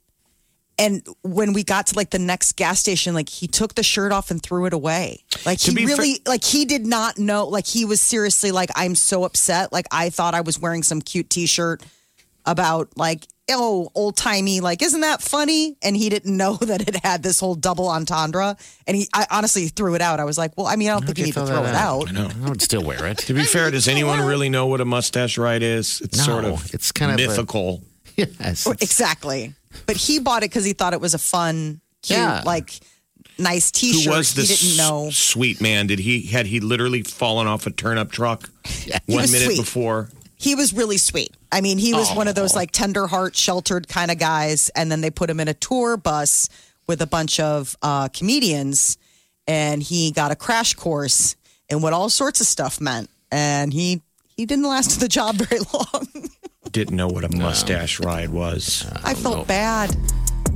And 0.76 1.06
when 1.22 1.52
we 1.52 1.62
got 1.62 1.86
to 1.88 1.94
like 1.96 2.10
the 2.10 2.18
next 2.18 2.56
gas 2.56 2.80
station, 2.80 3.14
like 3.14 3.28
he 3.28 3.46
took 3.46 3.76
the 3.76 3.84
shirt 3.84 4.10
off 4.10 4.32
and 4.32 4.42
threw 4.42 4.66
it 4.66 4.72
away. 4.72 5.22
Like 5.46 5.60
To 5.60 5.70
he 5.70 5.76
be 5.76 5.86
fair- 5.86 5.96
really, 5.96 6.20
like 6.26 6.42
he 6.42 6.64
did 6.64 6.84
not 6.84 7.16
know. 7.16 7.46
Like 7.46 7.64
he 7.66 7.84
was 7.84 8.00
seriously 8.00 8.50
like, 8.50 8.70
I'm 8.74 8.96
so 8.96 9.22
upset. 9.22 9.72
Like 9.72 9.86
I 9.92 10.10
thought 10.10 10.34
I 10.34 10.40
was 10.40 10.58
wearing 10.58 10.82
some 10.82 11.00
cute 11.00 11.30
T-shirt 11.30 11.84
about 12.44 12.88
like 12.96 13.24
oh 13.50 13.90
old 13.94 14.16
timey 14.16 14.60
like 14.60 14.80
isn't 14.82 15.02
that 15.02 15.20
funny 15.20 15.76
and 15.82 15.94
he 15.96 16.08
didn't 16.08 16.34
know 16.42 16.54
that 16.56 16.88
it 16.88 16.96
had 17.04 17.22
this 17.22 17.38
whole 17.40 17.54
double 17.54 17.88
entendre 17.88 18.56
and 18.86 18.96
he 18.96 19.06
I 19.12 19.26
honestly 19.30 19.68
threw 19.68 19.94
it 19.94 20.00
out 20.00 20.18
I 20.18 20.24
was 20.24 20.38
like 20.38 20.52
well 20.56 20.66
I 20.66 20.76
mean 20.76 20.88
I 20.88 20.92
don't 20.94 21.04
think 21.04 21.18
you 21.18 21.26
need 21.26 21.34
to 21.34 21.44
throw 21.46 21.64
it 21.64 21.74
out 21.74 22.08
I 22.08 22.12
know. 22.12 22.30
I 22.44 22.48
would 22.48 22.62
still 22.62 22.82
wear 22.82 23.04
it. 23.06 23.18
To 23.18 23.34
be 23.34 23.44
fair, 23.44 23.70
does 23.70 23.86
anyone 23.86 24.20
really 24.24 24.48
know 24.48 24.66
what 24.66 24.80
a 24.80 24.84
mustache 24.86 25.36
ride 25.36 25.62
is? 25.62 26.00
It's 26.00 26.16
No, 26.18 26.24
sort 26.24 26.44
of 26.46 26.72
it's 26.74 26.90
kind 26.92 27.12
of 27.12 27.18
a- 27.18 27.28
mythical. 27.28 27.82
Yes. 28.16 28.66
exactly 28.66 29.52
but 29.86 29.96
he 29.96 30.20
bought 30.20 30.42
it 30.44 30.50
because 30.50 30.64
he 30.64 30.72
thought 30.72 30.92
it 30.94 31.00
was 31.00 31.14
a 31.14 31.18
fun 31.18 31.80
cute 32.02 32.18
Yeah. 32.18 32.42
like 32.46 32.78
nice 33.38 33.70
Who 33.70 33.80
T-shirt 33.92 34.04
Who 34.12 34.18
was 34.18 34.32
he 34.32 34.40
this 34.42 34.60
didn't 34.62 34.76
know 34.78 35.10
sweet 35.10 35.60
man? 35.60 35.86
Did 35.88 35.98
he 35.98 36.22
had 36.26 36.46
he 36.46 36.60
literally 36.60 37.02
fallen 37.02 37.46
off 37.46 37.66
a 37.66 37.70
turnip 37.70 38.10
truck 38.12 38.48
one 39.06 39.20
was 39.22 39.32
minute 39.32 39.46
sweet. 39.46 39.58
before? 39.58 40.08
He 40.44 40.54
was 40.54 40.74
really 40.74 40.98
sweet 40.98 41.32
I 41.50 41.62
mean 41.62 41.78
he 41.78 41.94
was 41.94 42.12
one 42.14 42.28
of 42.28 42.34
those 42.34 42.54
like 42.54 42.70
tender 42.70 43.06
heart 43.06 43.34
sheltered 43.34 43.88
kind 43.88 44.10
of 44.10 44.18
guys 44.18 44.68
and 44.76 44.92
then 44.92 45.00
they 45.00 45.10
put 45.10 45.30
him 45.30 45.40
in 45.40 45.48
a 45.48 45.54
tour 45.54 45.96
bus 45.96 46.50
with 46.86 47.00
a 47.00 47.06
bunch 47.06 47.40
of 47.40 47.74
uh, 47.80 48.08
comedians 48.08 48.98
and 49.48 49.82
he 49.82 50.10
got 50.12 50.30
a 50.30 50.36
crash 50.36 50.74
course 50.74 51.34
in 51.70 51.80
what 51.80 51.94
all 51.94 52.10
sorts 52.10 52.42
of 52.42 52.46
stuff 52.46 52.78
meant 52.80 53.08
and 53.32 53.72
he 53.72 54.02
he 54.36 54.44
didn't 54.44 54.66
last 54.66 55.00
the 55.00 55.08
job 55.08 55.34
very 55.46 55.62
long 55.72 56.06
Didn't 56.70 56.96
know 56.96 57.08
what 57.08 57.24
a 57.24 57.34
mustache 57.36 58.00
ride 58.00 58.30
was. 58.30 58.84
I 59.04 59.14
felt 59.14 59.46
bad. 59.46 59.96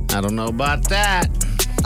I 0.09 0.19
don't 0.21 0.35
know 0.35 0.47
about 0.47 0.89
that. 0.89 1.27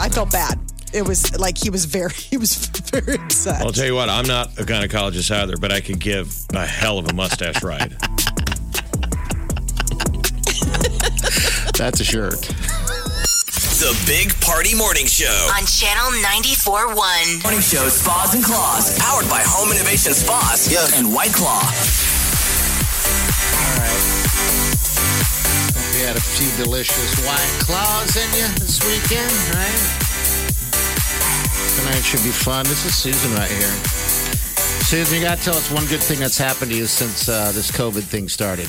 I 0.00 0.08
felt 0.08 0.32
bad. 0.32 0.58
It 0.94 1.06
was 1.08 1.36
like 1.40 1.58
he 1.58 1.70
was 1.70 1.86
very 1.86 2.12
he 2.30 2.36
was 2.36 2.54
very 2.92 3.16
upset. 3.16 3.60
I'll 3.60 3.72
tell 3.72 3.86
you 3.86 3.96
what, 3.96 4.08
I'm 4.08 4.26
not 4.26 4.56
a 4.60 4.62
gynecologist 4.62 5.28
either, 5.34 5.56
but 5.56 5.72
I 5.72 5.80
could 5.80 5.98
give 5.98 6.32
a 6.54 6.64
hell 6.64 6.98
of 6.98 7.08
a 7.08 7.12
mustache 7.12 7.64
ride. 7.64 7.90
That's 11.74 11.98
a 11.98 12.04
shirt. 12.04 12.40
The 13.82 13.90
Big 14.06 14.40
Party 14.40 14.72
Morning 14.76 15.04
Show. 15.04 15.50
On 15.58 15.66
Channel 15.66 16.12
94.1. 16.22 17.42
Morning 17.42 17.60
Show 17.60 17.88
Spas 17.88 18.32
and 18.34 18.44
Claws. 18.44 18.96
Powered 18.96 19.28
by 19.28 19.42
Home 19.44 19.72
Innovation 19.72 20.14
Spas 20.14 20.72
and 20.96 21.12
White 21.12 21.32
Claw. 21.34 21.60
We 25.92 26.00
had 26.06 26.16
a 26.16 26.20
few 26.20 26.64
delicious 26.64 27.18
white 27.26 27.58
claws 27.60 28.16
in 28.16 28.30
you 28.38 28.46
this 28.62 28.78
weekend, 28.86 29.32
right? 29.54 30.03
Tonight 31.76 32.00
should 32.02 32.22
be 32.22 32.30
fun. 32.30 32.64
This 32.66 32.84
is 32.86 32.94
Susan 32.96 33.32
right 33.34 33.50
here. 33.50 33.60
Susan, 34.84 35.16
you 35.18 35.22
got 35.24 35.38
to 35.38 35.44
tell 35.44 35.54
us 35.56 35.70
one 35.70 35.84
good 35.86 36.00
thing 36.00 36.18
that's 36.20 36.38
happened 36.38 36.70
to 36.70 36.76
you 36.76 36.86
since 36.86 37.28
uh, 37.28 37.50
this 37.52 37.70
COVID 37.70 38.02
thing 38.04 38.28
started. 38.28 38.66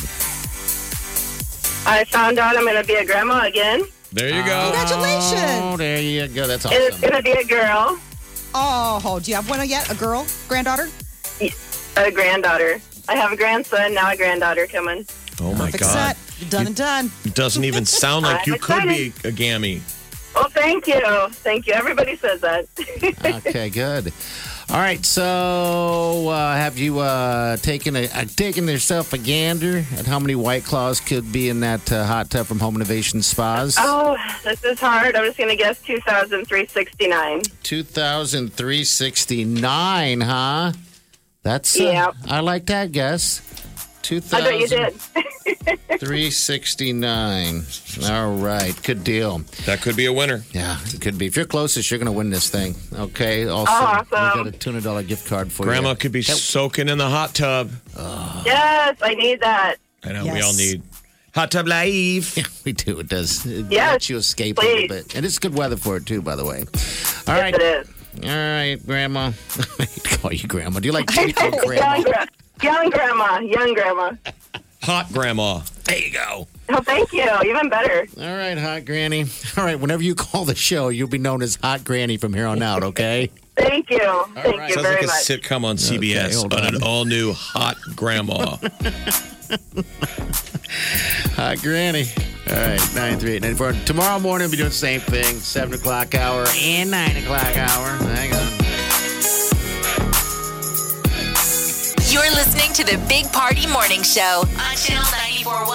I 1.87 2.03
found 2.05 2.39
out 2.39 2.57
I'm 2.57 2.63
going 2.63 2.81
to 2.81 2.87
be 2.87 2.95
a 2.95 3.05
grandma 3.05 3.45
again. 3.45 3.83
There 4.11 4.27
you 4.29 4.43
go. 4.45 4.71
Congratulations. 4.73 5.61
Oh, 5.61 5.77
there 5.77 6.01
you 6.01 6.27
go. 6.27 6.47
That's 6.47 6.65
And 6.65 6.73
it's 6.73 6.95
awesome. 6.97 7.09
going 7.09 7.23
to 7.23 7.23
be 7.23 7.31
a 7.39 7.43
girl, 7.45 7.99
Oh, 8.57 9.19
do 9.21 9.29
you 9.29 9.35
have 9.35 9.49
one 9.49 9.67
yet? 9.67 9.91
A 9.91 9.95
girl? 9.95 10.25
Granddaughter? 10.47 10.89
a 11.97 12.11
granddaughter. 12.11 12.79
I 13.07 13.15
have 13.15 13.31
a 13.31 13.35
grandson, 13.37 13.93
now 13.93 14.11
a 14.11 14.17
granddaughter 14.17 14.65
coming. 14.67 15.05
Oh 15.41 15.53
my 15.53 15.65
Perfect 15.65 15.83
god. 15.83 16.15
set. 16.15 16.49
Done 16.49 16.67
and 16.67 16.75
done. 16.75 17.11
It 17.23 17.35
doesn't 17.35 17.63
even 17.65 17.85
sound 17.85 18.23
like 18.23 18.47
I'm 18.47 18.53
you 18.53 18.59
could 18.59 18.83
be 18.83 19.13
a 19.23 19.31
gammy. 19.31 19.81
Thank 20.65 20.87
you. 20.87 21.29
Thank 21.29 21.67
you. 21.67 21.73
Everybody 21.73 22.15
says 22.15 22.41
that. 22.41 22.65
okay, 23.47 23.69
good. 23.69 24.11
All 24.67 24.77
right, 24.77 25.05
so 25.05 26.27
uh, 26.29 26.55
have 26.55 26.79
you 26.79 26.97
uh, 26.97 27.55
taken 27.57 27.95
a 27.95 28.07
uh, 28.07 28.25
taken 28.35 28.67
yourself 28.67 29.13
a 29.13 29.19
gander 29.19 29.85
at 29.95 30.07
how 30.07 30.17
many 30.19 30.33
white 30.33 30.63
claws 30.63 30.99
could 30.99 31.31
be 31.31 31.49
in 31.49 31.59
that 31.59 31.91
uh, 31.91 32.03
hot 32.03 32.31
tub 32.31 32.47
from 32.47 32.59
Home 32.59 32.75
Innovation 32.75 33.21
Spas? 33.21 33.75
oh, 33.77 34.17
this 34.43 34.63
is 34.63 34.79
hard. 34.79 35.15
I'm 35.15 35.25
just 35.25 35.37
going 35.37 35.51
to 35.51 35.55
guess 35.55 35.79
2,369. 35.83 37.41
Two 37.61 37.83
thousand 37.83 38.53
three 38.53 38.83
sixty 38.83 39.45
nine, 39.45 40.21
huh? 40.21 40.71
That's 41.43 41.79
uh, 41.79 41.83
Yep. 41.83 42.15
I 42.27 42.39
like 42.39 42.65
that 42.65 42.91
guess. 42.91 43.41
Two 44.05 44.21
I 44.31 44.41
bet 44.41 44.59
you 44.59 44.67
thousand 44.67 45.01
did. 45.65 45.99
three 45.99 46.29
sixty 46.29 46.93
nine. 46.93 47.63
All 48.03 48.35
right, 48.35 48.79
good 48.83 49.03
deal. 49.03 49.39
That 49.65 49.81
could 49.81 49.95
be 49.95 50.05
a 50.05 50.13
winner. 50.13 50.43
Yeah, 50.51 50.77
it 50.93 51.01
could 51.01 51.17
be. 51.17 51.25
If 51.25 51.35
you're 51.35 51.45
closest, 51.45 51.89
you're 51.89 51.97
going 51.97 52.05
to 52.05 52.11
win 52.11 52.29
this 52.29 52.47
thing. 52.47 52.75
Okay. 52.93 53.47
Also, 53.47 53.71
Awesome. 53.71 54.05
we 54.11 54.15
got 54.43 54.45
a 54.47 54.51
two 54.51 54.69
hundred 54.69 54.83
dollar 54.83 55.01
gift 55.01 55.27
card 55.27 55.51
for 55.51 55.63
Grandma 55.63 55.75
you. 55.75 55.81
Grandma 55.81 55.95
could 55.99 56.11
be 56.11 56.21
soaking 56.21 56.87
in 56.87 56.99
the 56.99 57.09
hot 57.09 57.33
tub. 57.33 57.71
yes, 58.45 58.95
I 59.01 59.15
need 59.17 59.39
that. 59.41 59.77
I 60.03 60.11
know 60.11 60.23
we 60.25 60.39
all 60.39 60.53
need 60.53 60.83
hot 61.33 61.49
tub 61.49 61.67
life. 61.67 62.37
Yeah, 62.37 62.43
we 62.63 62.73
do. 62.73 62.99
It 62.99 63.07
does. 63.09 63.43
It 63.47 63.65
Yes, 63.71 63.91
lets 63.91 64.09
you 64.09 64.17
escape 64.17 64.59
a 64.59 64.61
little 64.61 64.87
bit, 64.87 65.15
and 65.15 65.25
it's 65.25 65.39
good 65.39 65.55
weather 65.55 65.77
for 65.77 65.97
it 65.97 66.05
too. 66.05 66.21
By 66.21 66.35
the 66.35 66.45
way. 66.45 66.59
All 66.59 66.65
yes, 66.67 67.27
right. 67.27 67.55
it 67.55 67.61
is. 67.61 67.89
All 68.23 68.29
right, 68.29 68.77
Grandma. 68.85 69.31
I 69.79 69.85
call 70.03 70.31
you 70.31 70.47
Grandma. 70.47 70.79
Do 70.79 70.85
you 70.87 70.93
like 70.93 71.09
young, 71.15 71.31
Grandma? 71.65 72.03
Gra- 72.59 72.71
young 72.71 72.89
grandma. 72.89 73.39
Young 73.39 73.73
grandma. 73.73 74.11
Hot 74.83 75.11
grandma. 75.11 75.61
There 75.85 75.97
you 75.97 76.11
go. 76.11 76.47
Oh, 76.69 76.81
thank 76.81 77.11
you. 77.13 77.27
Even 77.45 77.69
better. 77.69 78.07
All 78.19 78.35
right, 78.37 78.57
Hot 78.57 78.85
Granny. 78.85 79.25
All 79.57 79.63
right, 79.63 79.79
whenever 79.79 80.01
you 80.01 80.15
call 80.15 80.45
the 80.45 80.55
show, 80.55 80.89
you'll 80.89 81.07
be 81.07 81.17
known 81.19 81.41
as 81.43 81.55
Hot 81.57 81.83
Granny 81.83 82.17
from 82.17 82.33
here 82.33 82.47
on 82.47 82.61
out, 82.63 82.83
okay? 82.83 83.29
Thank 83.55 83.89
you. 83.91 83.99
Thank 84.33 84.67
you 84.69 84.73
Sounds 84.73 84.81
very 84.81 84.95
like 84.95 85.03
a 85.03 85.07
much. 85.07 85.21
sitcome 85.21 85.63
on 85.63 85.77
CBS 85.77 86.35
hold 86.39 86.53
on, 86.53 86.65
on. 86.65 86.75
an 86.75 86.83
all 86.83 87.05
new 87.05 87.33
hot 87.33 87.77
grandma. 87.95 88.57
hot 91.35 91.59
Granny. 91.61 92.05
All 92.49 92.55
right, 92.55 92.79
938 92.93 93.41
94. 93.43 93.73
Tomorrow 93.85 94.19
morning, 94.19 94.45
we'll 94.45 94.51
be 94.51 94.57
doing 94.57 94.69
the 94.69 94.75
same 94.75 94.99
thing 95.01 95.37
7 95.39 95.73
o'clock 95.73 96.13
hour 96.15 96.45
and 96.57 96.91
9 96.91 97.17
o'clock 97.17 97.57
hour. 97.57 97.89
Hang 98.13 98.33
on. 98.33 98.64
You're 102.15 102.31
listening 102.31 102.71
to 102.71 102.85
the 102.85 102.97
Big 103.09 103.29
Party 103.33 103.67
Morning 103.67 104.01
Show 104.01 104.45
on 104.47 104.75
Channel 104.77 105.03
941. 105.43 105.67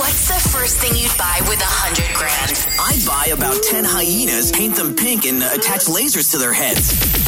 What's 0.00 0.28
the 0.28 0.48
first 0.48 0.78
thing 0.78 0.96
you'd 0.96 1.12
buy 1.18 1.38
with 1.46 1.60
a 1.60 1.68
hundred 1.68 2.08
grand? 2.16 2.56
I'd 2.80 3.04
buy 3.04 3.30
about 3.36 3.62
10 3.62 3.84
hyenas, 3.84 4.50
paint 4.50 4.76
them 4.76 4.96
pink, 4.96 5.26
and 5.26 5.42
uh, 5.42 5.50
attach 5.52 5.84
lasers 5.92 6.30
to 6.30 6.38
their 6.38 6.54
heads. 6.54 7.27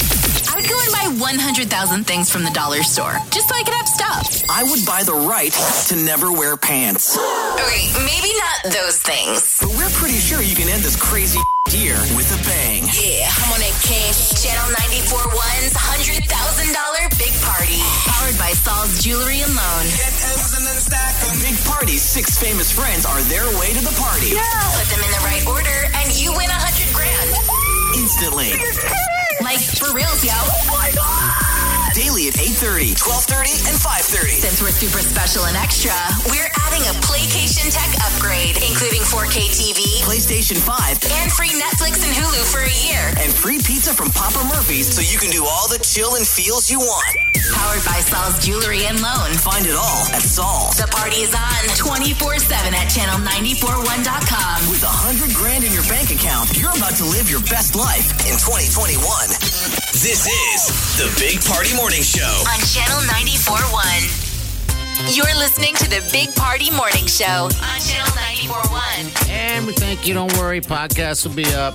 I 0.60 0.62
would 0.62 0.76
go 0.76 0.76
and 0.76 0.92
buy 0.92 1.24
100,000 1.40 2.04
things 2.04 2.28
from 2.28 2.44
the 2.44 2.52
dollar 2.52 2.84
store 2.84 3.16
just 3.32 3.48
so 3.48 3.56
I 3.56 3.64
could 3.64 3.72
have 3.72 3.88
stuff. 3.88 4.44
I 4.52 4.60
would 4.68 4.84
buy 4.84 5.00
the 5.08 5.16
right 5.16 5.56
to 5.88 5.96
never 5.96 6.36
wear 6.36 6.52
pants. 6.60 7.16
Okay, 7.16 7.88
maybe 8.04 8.28
not 8.36 8.68
those 8.68 9.00
things. 9.00 9.56
But 9.56 9.72
we're 9.80 9.88
pretty 9.96 10.20
sure 10.20 10.44
you 10.44 10.52
can 10.52 10.68
end 10.68 10.84
this 10.84 11.00
crazy 11.00 11.40
year 11.72 11.96
with 12.12 12.28
a 12.28 12.40
bang. 12.44 12.84
Yeah, 12.92 13.32
come 13.40 13.56
on 13.56 13.64
in, 13.64 13.72
King. 13.88 14.12
Channel 14.36 14.68
941's 15.00 15.72
$100,000 16.28 16.28
Big 17.16 17.32
Party. 17.40 17.80
Powered 18.04 18.36
by 18.36 18.52
Sol's 18.52 19.00
Jewelry 19.00 19.40
and 19.40 19.56
Loan. 19.56 19.84
Big 21.40 21.56
Party's 21.64 22.04
six 22.04 22.36
famous 22.36 22.68
friends 22.68 23.08
are 23.08 23.24
their 23.32 23.48
way 23.56 23.72
to 23.72 23.80
the 23.80 23.96
party. 23.96 24.36
Put 24.76 24.92
them 24.92 25.00
in 25.00 25.08
the 25.08 25.24
right 25.24 25.44
order 25.48 25.78
and 26.04 26.12
you 26.20 26.36
win 26.36 26.52
100 26.52 26.92
grand. 26.92 27.32
Instantly. 27.96 28.52
Like, 29.42 29.60
for 29.60 29.94
reals, 29.94 30.24
yo. 30.24 30.32
Oh 30.34 30.66
my 30.68 30.92
God. 30.94 31.49
Daily 32.00 32.32
at 32.32 32.40
8.30, 32.40 32.96
12.30, 32.96 33.68
and 33.68 33.76
5.30. 33.76 34.40
Since 34.40 34.64
we're 34.64 34.72
super 34.72 35.04
special 35.04 35.44
and 35.44 35.52
extra, 35.52 35.92
we're 36.32 36.48
adding 36.64 36.80
a 36.88 36.96
Playcation 37.04 37.68
Tech 37.68 37.92
upgrade, 38.08 38.56
including 38.56 39.04
4K 39.04 39.52
TV 39.52 40.00
PlayStation 40.08 40.56
5 40.56 40.96
and 41.20 41.28
free 41.28 41.52
Netflix 41.60 42.00
and 42.00 42.08
Hulu 42.16 42.40
for 42.48 42.64
a 42.64 42.76
year. 42.88 43.12
and 43.20 43.28
free 43.28 43.60
pizza 43.60 43.92
from 43.92 44.08
Papa 44.16 44.40
Murphy's 44.48 44.88
so 44.88 45.04
you 45.04 45.20
can 45.20 45.28
do 45.28 45.44
all 45.44 45.68
the 45.68 45.76
chill 45.84 46.16
and 46.16 46.24
feels 46.24 46.72
you 46.72 46.80
want. 46.80 47.20
Powered 47.52 47.84
by 47.84 48.00
Sol's 48.00 48.40
Jewelry 48.40 48.88
and 48.88 48.96
Loan. 49.04 49.36
Find 49.36 49.68
it 49.68 49.76
all 49.76 50.08
at 50.16 50.24
Saul. 50.24 50.72
The 50.80 50.88
party 50.88 51.20
is 51.20 51.36
on 51.36 51.60
24 51.76 52.40
7 52.40 52.80
at 52.80 52.88
channel941.com. 52.88 54.56
With 54.72 54.80
a 54.88 54.94
hundred 55.04 55.36
grand 55.36 55.68
in 55.68 55.72
your 55.76 55.84
bank 55.84 56.08
account, 56.08 56.48
you're 56.56 56.72
about 56.72 56.96
to 56.96 57.04
live 57.04 57.28
your 57.28 57.44
best 57.52 57.76
life 57.76 58.08
in 58.24 58.40
2021. 58.40 59.04
This 60.00 60.24
is 60.24 60.60
the 60.96 61.10
Big 61.18 61.44
Party 61.44 61.74
Morning 61.74 61.89
Show. 61.98 62.22
On 62.22 62.60
channel 62.60 63.02
941. 63.02 65.12
You're 65.12 65.26
listening 65.36 65.74
to 65.74 65.90
the 65.90 66.08
Big 66.12 66.32
Party 66.36 66.70
Morning 66.70 67.04
Show 67.06 67.50
on 67.50 67.80
channel 67.80 68.14
941. 68.46 69.10
And 69.28 69.66
we 69.66 69.72
thank 69.72 70.06
you. 70.06 70.14
Don't 70.14 70.32
worry. 70.38 70.60
Podcasts 70.60 71.26
will 71.26 71.34
be 71.34 71.52
up 71.52 71.74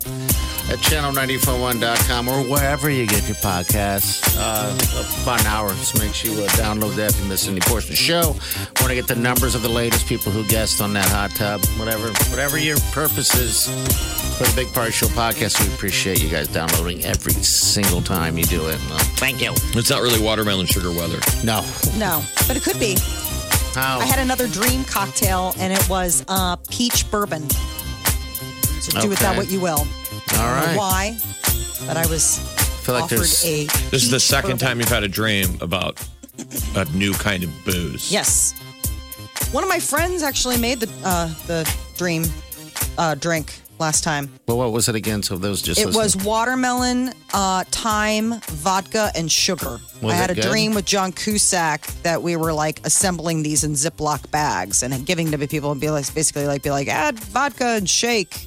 at 0.71 0.79
channel941.com 0.79 2.29
or 2.29 2.43
wherever 2.43 2.89
you 2.89 3.05
get 3.05 3.27
your 3.27 3.35
podcasts. 3.35 4.23
Uh, 4.39 4.73
about 5.21 5.41
an 5.41 5.47
hour. 5.47 5.71
So 5.71 5.99
make 5.99 6.15
sure 6.15 6.31
you 6.31 6.45
uh, 6.45 6.47
download 6.51 6.95
that 6.95 7.13
if 7.13 7.21
you 7.21 7.27
miss 7.27 7.49
any 7.49 7.59
portion 7.59 7.87
of 7.87 7.89
the 7.89 7.95
show. 7.97 8.37
Want 8.79 8.87
to 8.87 8.95
get 8.95 9.07
the 9.07 9.17
numbers 9.17 9.53
of 9.53 9.63
the 9.63 9.69
latest 9.69 10.07
people 10.07 10.31
who 10.31 10.47
guessed 10.47 10.79
on 10.79 10.93
that 10.93 11.09
hot 11.09 11.31
tub. 11.31 11.65
Whatever, 11.77 12.07
whatever 12.31 12.57
your 12.57 12.77
purpose 12.93 13.35
is 13.35 13.67
for 14.37 14.43
the 14.43 14.53
Big 14.55 14.73
Party 14.73 14.91
Show 14.91 15.07
podcast, 15.07 15.65
we 15.65 15.73
appreciate 15.73 16.21
you 16.21 16.29
guys 16.29 16.47
downloading 16.47 17.03
every 17.05 17.33
single 17.33 18.01
time 18.01 18.37
you 18.37 18.43
do 18.45 18.67
it. 18.67 18.79
Well, 18.89 18.99
thank 19.17 19.41
you. 19.41 19.51
It's 19.77 19.89
not 19.89 20.01
really 20.01 20.21
watermelon 20.21 20.65
sugar 20.65 20.91
weather. 20.91 21.19
No. 21.43 21.61
No, 21.97 22.21
but 22.47 22.57
it 22.57 22.63
could 22.63 22.79
be. 22.79 22.97
How? 23.73 23.99
I 23.99 24.05
had 24.05 24.19
another 24.19 24.47
dream 24.47 24.83
cocktail, 24.85 25.53
and 25.59 25.71
it 25.73 25.87
was 25.89 26.23
uh, 26.27 26.55
peach 26.69 27.09
bourbon. 27.11 27.49
So 27.49 28.99
do 29.01 29.09
with 29.09 29.19
that 29.19 29.29
Okay. 29.31 29.37
what 29.37 29.49
you 29.51 29.59
will. 29.59 29.79
All 29.79 29.85
right. 29.85 30.61
I 30.61 30.65
don't 30.65 30.73
know 30.73 30.79
why? 30.79 31.17
But 31.87 31.97
I 31.97 32.05
was 32.07 32.39
feel 32.83 32.95
like 32.95 33.05
offered 33.05 33.17
there's- 33.19 33.45
a. 33.45 33.65
This 33.89 34.03
is 34.03 34.11
the 34.11 34.19
second 34.19 34.51
bourbon. 34.51 34.67
time 34.67 34.79
you've 34.79 34.89
had 34.89 35.03
a 35.03 35.07
dream 35.07 35.57
about 35.61 35.99
a 36.75 36.85
new 36.93 37.13
kind 37.13 37.43
of 37.43 37.49
booze. 37.65 38.11
Yes. 38.11 38.53
One 39.51 39.63
of 39.63 39.69
my 39.69 39.79
friends 39.79 40.23
actually 40.23 40.57
made 40.57 40.79
the 40.81 40.89
uh, 41.05 41.27
the 41.47 41.69
dream 41.97 42.25
uh, 42.97 43.15
drink 43.15 43.59
last 43.79 44.03
time. 44.03 44.29
Well, 44.47 44.57
what 44.57 44.71
was 44.71 44.89
it 44.89 44.95
again? 44.95 45.23
So 45.23 45.37
those 45.37 45.61
just 45.61 45.79
it 45.79 45.87
listening. 45.87 46.03
was 46.03 46.25
watermelon, 46.25 47.13
uh, 47.33 47.63
thyme, 47.65 48.39
vodka, 48.47 49.11
and 49.15 49.31
sugar. 49.31 49.79
Was 50.01 50.13
I 50.13 50.15
had 50.15 50.29
it 50.29 50.37
a 50.37 50.41
good? 50.41 50.49
dream 50.49 50.73
with 50.73 50.85
John 50.85 51.11
Cusack 51.11 51.85
that 52.03 52.21
we 52.21 52.35
were 52.35 52.53
like 52.53 52.85
assembling 52.85 53.43
these 53.43 53.63
in 53.63 53.71
Ziploc 53.71 54.29
bags 54.31 54.83
and 54.83 55.05
giving 55.05 55.31
them 55.31 55.39
to 55.39 55.47
people 55.47 55.71
and 55.71 55.79
be 55.81 55.89
like, 55.89 56.11
basically 56.13 56.47
like, 56.47 56.63
be 56.63 56.71
like, 56.71 56.87
add 56.87 57.19
vodka 57.19 57.65
and 57.65 57.89
shake. 57.89 58.45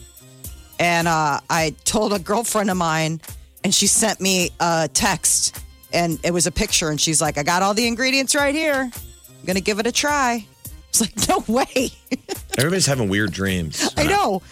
And 0.78 1.08
uh, 1.08 1.40
I 1.50 1.74
told 1.84 2.12
a 2.12 2.18
girlfriend 2.18 2.70
of 2.70 2.76
mine, 2.76 3.20
and 3.64 3.74
she 3.74 3.86
sent 3.88 4.20
me 4.20 4.50
a 4.60 4.88
text, 4.92 5.60
and 5.92 6.18
it 6.24 6.32
was 6.32 6.46
a 6.46 6.52
picture, 6.52 6.90
and 6.90 7.00
she's 7.00 7.20
like, 7.20 7.36
I 7.36 7.42
got 7.42 7.62
all 7.62 7.74
the 7.74 7.86
ingredients 7.86 8.34
right 8.34 8.54
here. 8.54 8.90
I'm 8.92 9.44
gonna 9.46 9.60
give 9.60 9.80
it 9.80 9.86
a 9.86 9.92
try. 9.92 10.46
It's 10.90 11.00
like, 11.00 11.28
no 11.28 11.44
way. 11.52 11.90
Everybody's 12.58 12.86
having 12.86 13.08
weird 13.08 13.32
dreams. 13.32 13.92
I 13.96 14.04
know. 14.04 14.42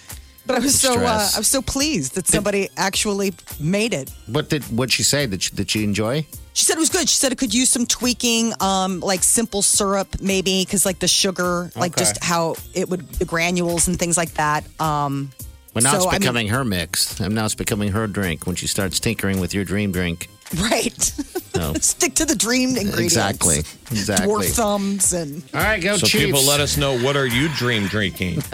But 0.47 0.57
I 0.57 0.59
was 0.61 0.79
so 0.81 0.93
uh, 0.93 0.95
Stress. 0.97 1.35
I 1.37 1.39
was 1.41 1.49
so 1.49 1.63
pleased 1.63 2.15
that 2.15 2.27
somebody 2.27 2.69
actually 2.77 3.33
made 3.59 3.93
it. 3.95 4.11
What 4.27 4.49
did 4.49 4.63
what 4.65 4.91
she 4.93 5.03
say? 5.03 5.27
Did 5.27 5.43
she, 5.43 5.55
did 5.57 5.71
she 5.71 5.85
enjoy? 5.85 6.27
She 6.53 6.65
said 6.65 6.77
it 6.77 6.81
was 6.81 6.89
good. 6.89 7.09
She 7.09 7.17
said 7.17 7.33
it 7.33 7.39
could 7.39 7.53
use 7.53 7.69
some 7.69 7.85
tweaking, 7.85 8.53
um, 8.61 9.01
like 9.01 9.23
simple 9.23 9.61
syrup, 9.61 10.21
maybe 10.23 10.65
because 10.65 10.87
like 10.87 10.99
the 11.01 11.09
sugar, 11.09 11.71
like 11.77 11.93
Okay. 11.93 12.01
just 12.05 12.23
how 12.25 12.55
it 12.75 12.89
would 12.89 13.07
the 13.15 13.25
granules 13.27 13.89
and 13.89 13.99
things 13.99 14.17
like 14.17 14.33
that. 14.35 14.65
Um, 14.81 15.31
Well, 15.75 15.83
now 15.83 15.91
So, 15.91 15.97
it's 15.99 16.07
I 16.07 16.11
mean- 16.13 16.21
becoming 16.21 16.49
her 16.49 16.65
mix, 16.65 17.21
and 17.21 17.35
now 17.35 17.45
it's 17.45 17.55
becoming 17.55 17.93
her 17.93 18.07
drink 18.07 18.47
when 18.47 18.57
she 18.57 18.67
starts 18.67 18.99
tinkering 19.01 19.39
with 19.41 19.53
your 19.53 19.65
dream 19.65 19.93
drink. 19.93 20.29
right. 20.57 21.13
No. 21.55 21.75
Stick 21.81 22.15
to 22.15 22.25
the 22.25 22.37
dreamed 22.37 22.77
ingredients. 22.79 23.01
exactly, 23.17 23.59
exactly. 23.91 24.27
Dwarf 24.27 24.51
thumbs 24.55 25.13
and 25.13 25.43
All 25.53 25.61
right, 25.61 25.83
go 25.83 25.97
so 25.99 26.07
Chiefs. 26.07 26.25
people 26.25 26.43
let 26.45 26.61
us 26.61 26.77
know 26.79 26.97
what 27.01 27.17
are 27.17 27.27
you 27.27 27.49
dream 27.57 27.87
drinking? 27.89 28.43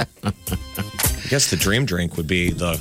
I 1.33 1.35
guess 1.35 1.49
the 1.51 1.57
dream 1.57 1.87
drink 1.87 2.19
would 2.19 2.27
be 2.27 2.51
the 2.51 2.79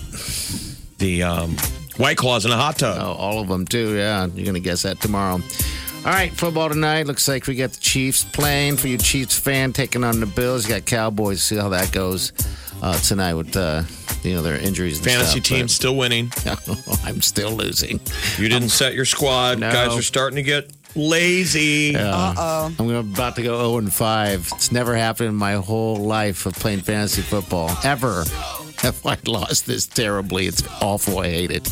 the 0.97 1.23
um, 1.23 1.55
white 1.95 2.17
claws 2.17 2.43
in 2.43 2.51
a 2.51 2.57
hot 2.57 2.77
tub. 2.77 2.97
Oh, 2.99 3.13
all 3.13 3.39
of 3.39 3.47
them 3.47 3.63
too. 3.63 3.95
Yeah, 3.95 4.25
you're 4.25 4.45
gonna 4.45 4.59
guess 4.59 4.81
that 4.81 4.99
tomorrow. 4.99 5.35
All 5.35 6.11
right, 6.11 6.33
football 6.33 6.67
tonight. 6.67 7.07
Looks 7.07 7.29
like 7.29 7.47
we 7.47 7.55
got 7.55 7.71
the 7.71 7.79
Chiefs 7.79 8.25
playing 8.25 8.75
for 8.75 8.89
you 8.89 8.97
Chiefs 8.97 9.39
fan 9.39 9.71
taking 9.71 10.03
on 10.03 10.19
the 10.19 10.25
Bills. 10.25 10.67
You 10.67 10.75
got 10.75 10.85
Cowboys. 10.85 11.41
See 11.41 11.55
how 11.55 11.69
that 11.69 11.93
goes 11.93 12.33
uh, 12.81 12.99
tonight 12.99 13.35
with 13.35 13.55
uh, 13.55 13.83
you 14.21 14.35
know 14.35 14.41
their 14.41 14.57
injuries. 14.57 14.99
Fantasy 14.99 15.39
stuff, 15.39 15.43
team 15.45 15.69
still 15.69 15.95
winning. 15.95 16.29
I'm 17.05 17.21
still 17.21 17.51
losing. 17.51 18.01
You 18.37 18.49
didn't 18.49 18.67
set 18.67 18.95
your 18.95 19.05
squad. 19.05 19.59
No. 19.59 19.71
Guys 19.71 19.97
are 19.97 20.01
starting 20.01 20.35
to 20.35 20.43
get 20.43 20.69
lazy. 20.95 21.95
uh 21.95 22.33
oh. 22.37 22.75
I'm 22.79 22.89
about 22.95 23.35
to 23.35 23.43
go 23.43 23.57
0 23.57 23.77
and 23.79 23.93
5. 23.93 24.49
It's 24.55 24.71
never 24.71 24.95
happened 24.95 25.29
in 25.29 25.35
my 25.35 25.53
whole 25.53 25.97
life 25.97 26.45
of 26.45 26.53
playing 26.53 26.81
fantasy 26.81 27.21
football. 27.21 27.69
Ever 27.83 28.23
have 28.79 29.05
I 29.05 29.17
lost 29.25 29.65
this 29.67 29.85
terribly. 29.87 30.47
It's 30.47 30.63
awful. 30.81 31.19
I 31.19 31.29
hate 31.29 31.51
it. 31.51 31.71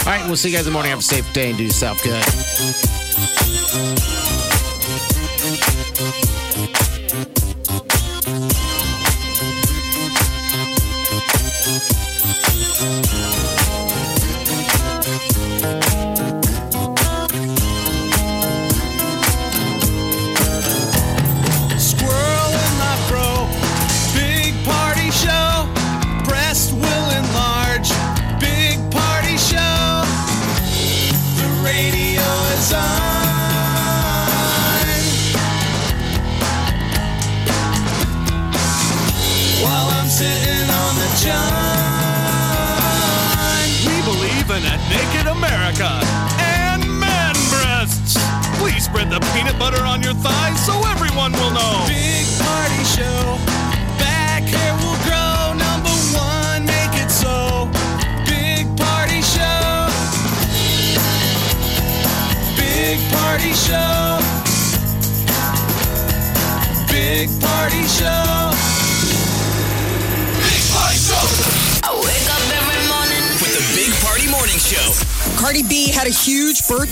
All 0.00 0.06
right, 0.06 0.26
we'll 0.26 0.36
see 0.36 0.50
you 0.50 0.56
guys 0.56 0.66
in 0.66 0.72
the 0.72 0.74
morning. 0.74 0.90
Have 0.90 1.00
a 1.00 1.02
safe 1.02 1.30
day 1.32 1.50
and 1.50 1.58
do 1.58 1.64
yourself 1.64 2.02
good. 2.02 2.24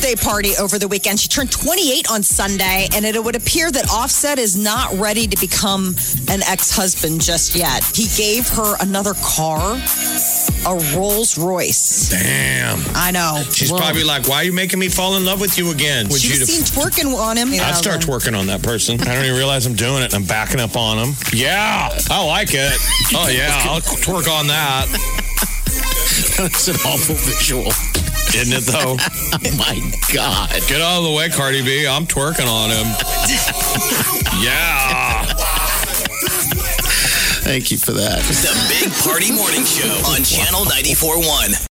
Birthday 0.07 0.25
party 0.25 0.57
over 0.61 0.79
the 0.79 0.89
weekend. 0.89 1.19
She 1.19 1.29
turned 1.29 1.51
28 1.51 2.11
on 2.11 2.23
Sunday, 2.23 2.89
and 2.95 3.05
it 3.05 3.23
would 3.23 3.35
appear 3.35 3.71
that 3.71 3.91
Offset 3.91 4.39
is 4.39 4.57
not 4.57 4.93
ready 4.95 5.27
to 5.27 5.41
become 5.41 5.97
an 6.29 6.43
ex 6.47 6.71
husband 6.71 7.21
just 7.21 7.57
yet. 7.57 7.83
He 7.95 8.07
gave 8.17 8.49
her 8.51 8.77
another 8.81 9.15
car, 9.15 9.81
a 10.67 10.97
Rolls 10.97 11.39
Royce. 11.39 12.11
Damn. 12.11 12.79
I 12.95 13.11
know. 13.11 13.43
She's 13.51 13.71
Whoa. 13.71 13.79
probably 13.79 14.05
like, 14.05 14.29
why 14.29 14.37
are 14.37 14.45
you 14.45 14.53
making 14.53 14.79
me 14.79 14.89
fall 14.89 15.17
in 15.17 15.25
love 15.25 15.41
with 15.41 15.59
you 15.59 15.71
again? 15.73 16.09
She 16.11 16.39
was 16.39 16.47
seen 16.47 16.63
twerking 16.63 17.13
on 17.17 17.37
him. 17.37 17.49
I'd 17.53 17.75
start 17.75 18.01
twerking 18.01 18.39
on 18.39 18.47
that 18.47 18.63
person. 18.63 19.01
I 19.01 19.15
don't 19.15 19.25
even 19.25 19.37
realize 19.37 19.67
I'm 19.67 19.75
doing 19.75 20.03
it. 20.03 20.07
And 20.07 20.15
I'm 20.15 20.25
backing 20.25 20.61
up 20.61 20.77
on 20.77 20.99
him. 20.99 21.15
Yeah, 21.33 21.91
I 22.11 22.25
like 22.25 22.51
it. 22.53 22.73
Oh 23.15 23.29
yeah, 23.29 23.63
I'll 23.65 23.81
twerk 23.81 24.29
on 24.29 24.47
that. 24.49 24.87
That's 26.39 26.69
an 26.69 26.77
awful 26.87 27.15
visual. 27.15 27.73
Isn't 28.37 28.53
it 28.53 28.65
though? 28.67 28.97
oh 29.01 29.57
my 29.57 29.81
God. 30.15 30.51
Get 30.69 30.81
out 30.83 30.99
of 30.99 31.05
the 31.05 31.13
way, 31.17 31.29
Cardi 31.31 31.63
B. 31.63 31.87
I'm 31.87 32.07
twerking 32.07 32.47
on 32.47 32.71
him. 32.71 32.87
yeah. 34.43 35.25
Thank 37.47 37.71
you 37.71 37.79
for 37.79 37.93
that. 37.93 38.21
The 38.27 38.53
Big 38.69 38.93
Party 39.07 39.31
Morning 39.33 39.65
Show 39.65 39.89
on 40.11 40.25
Channel 40.27 40.65
94.1. 40.67 41.57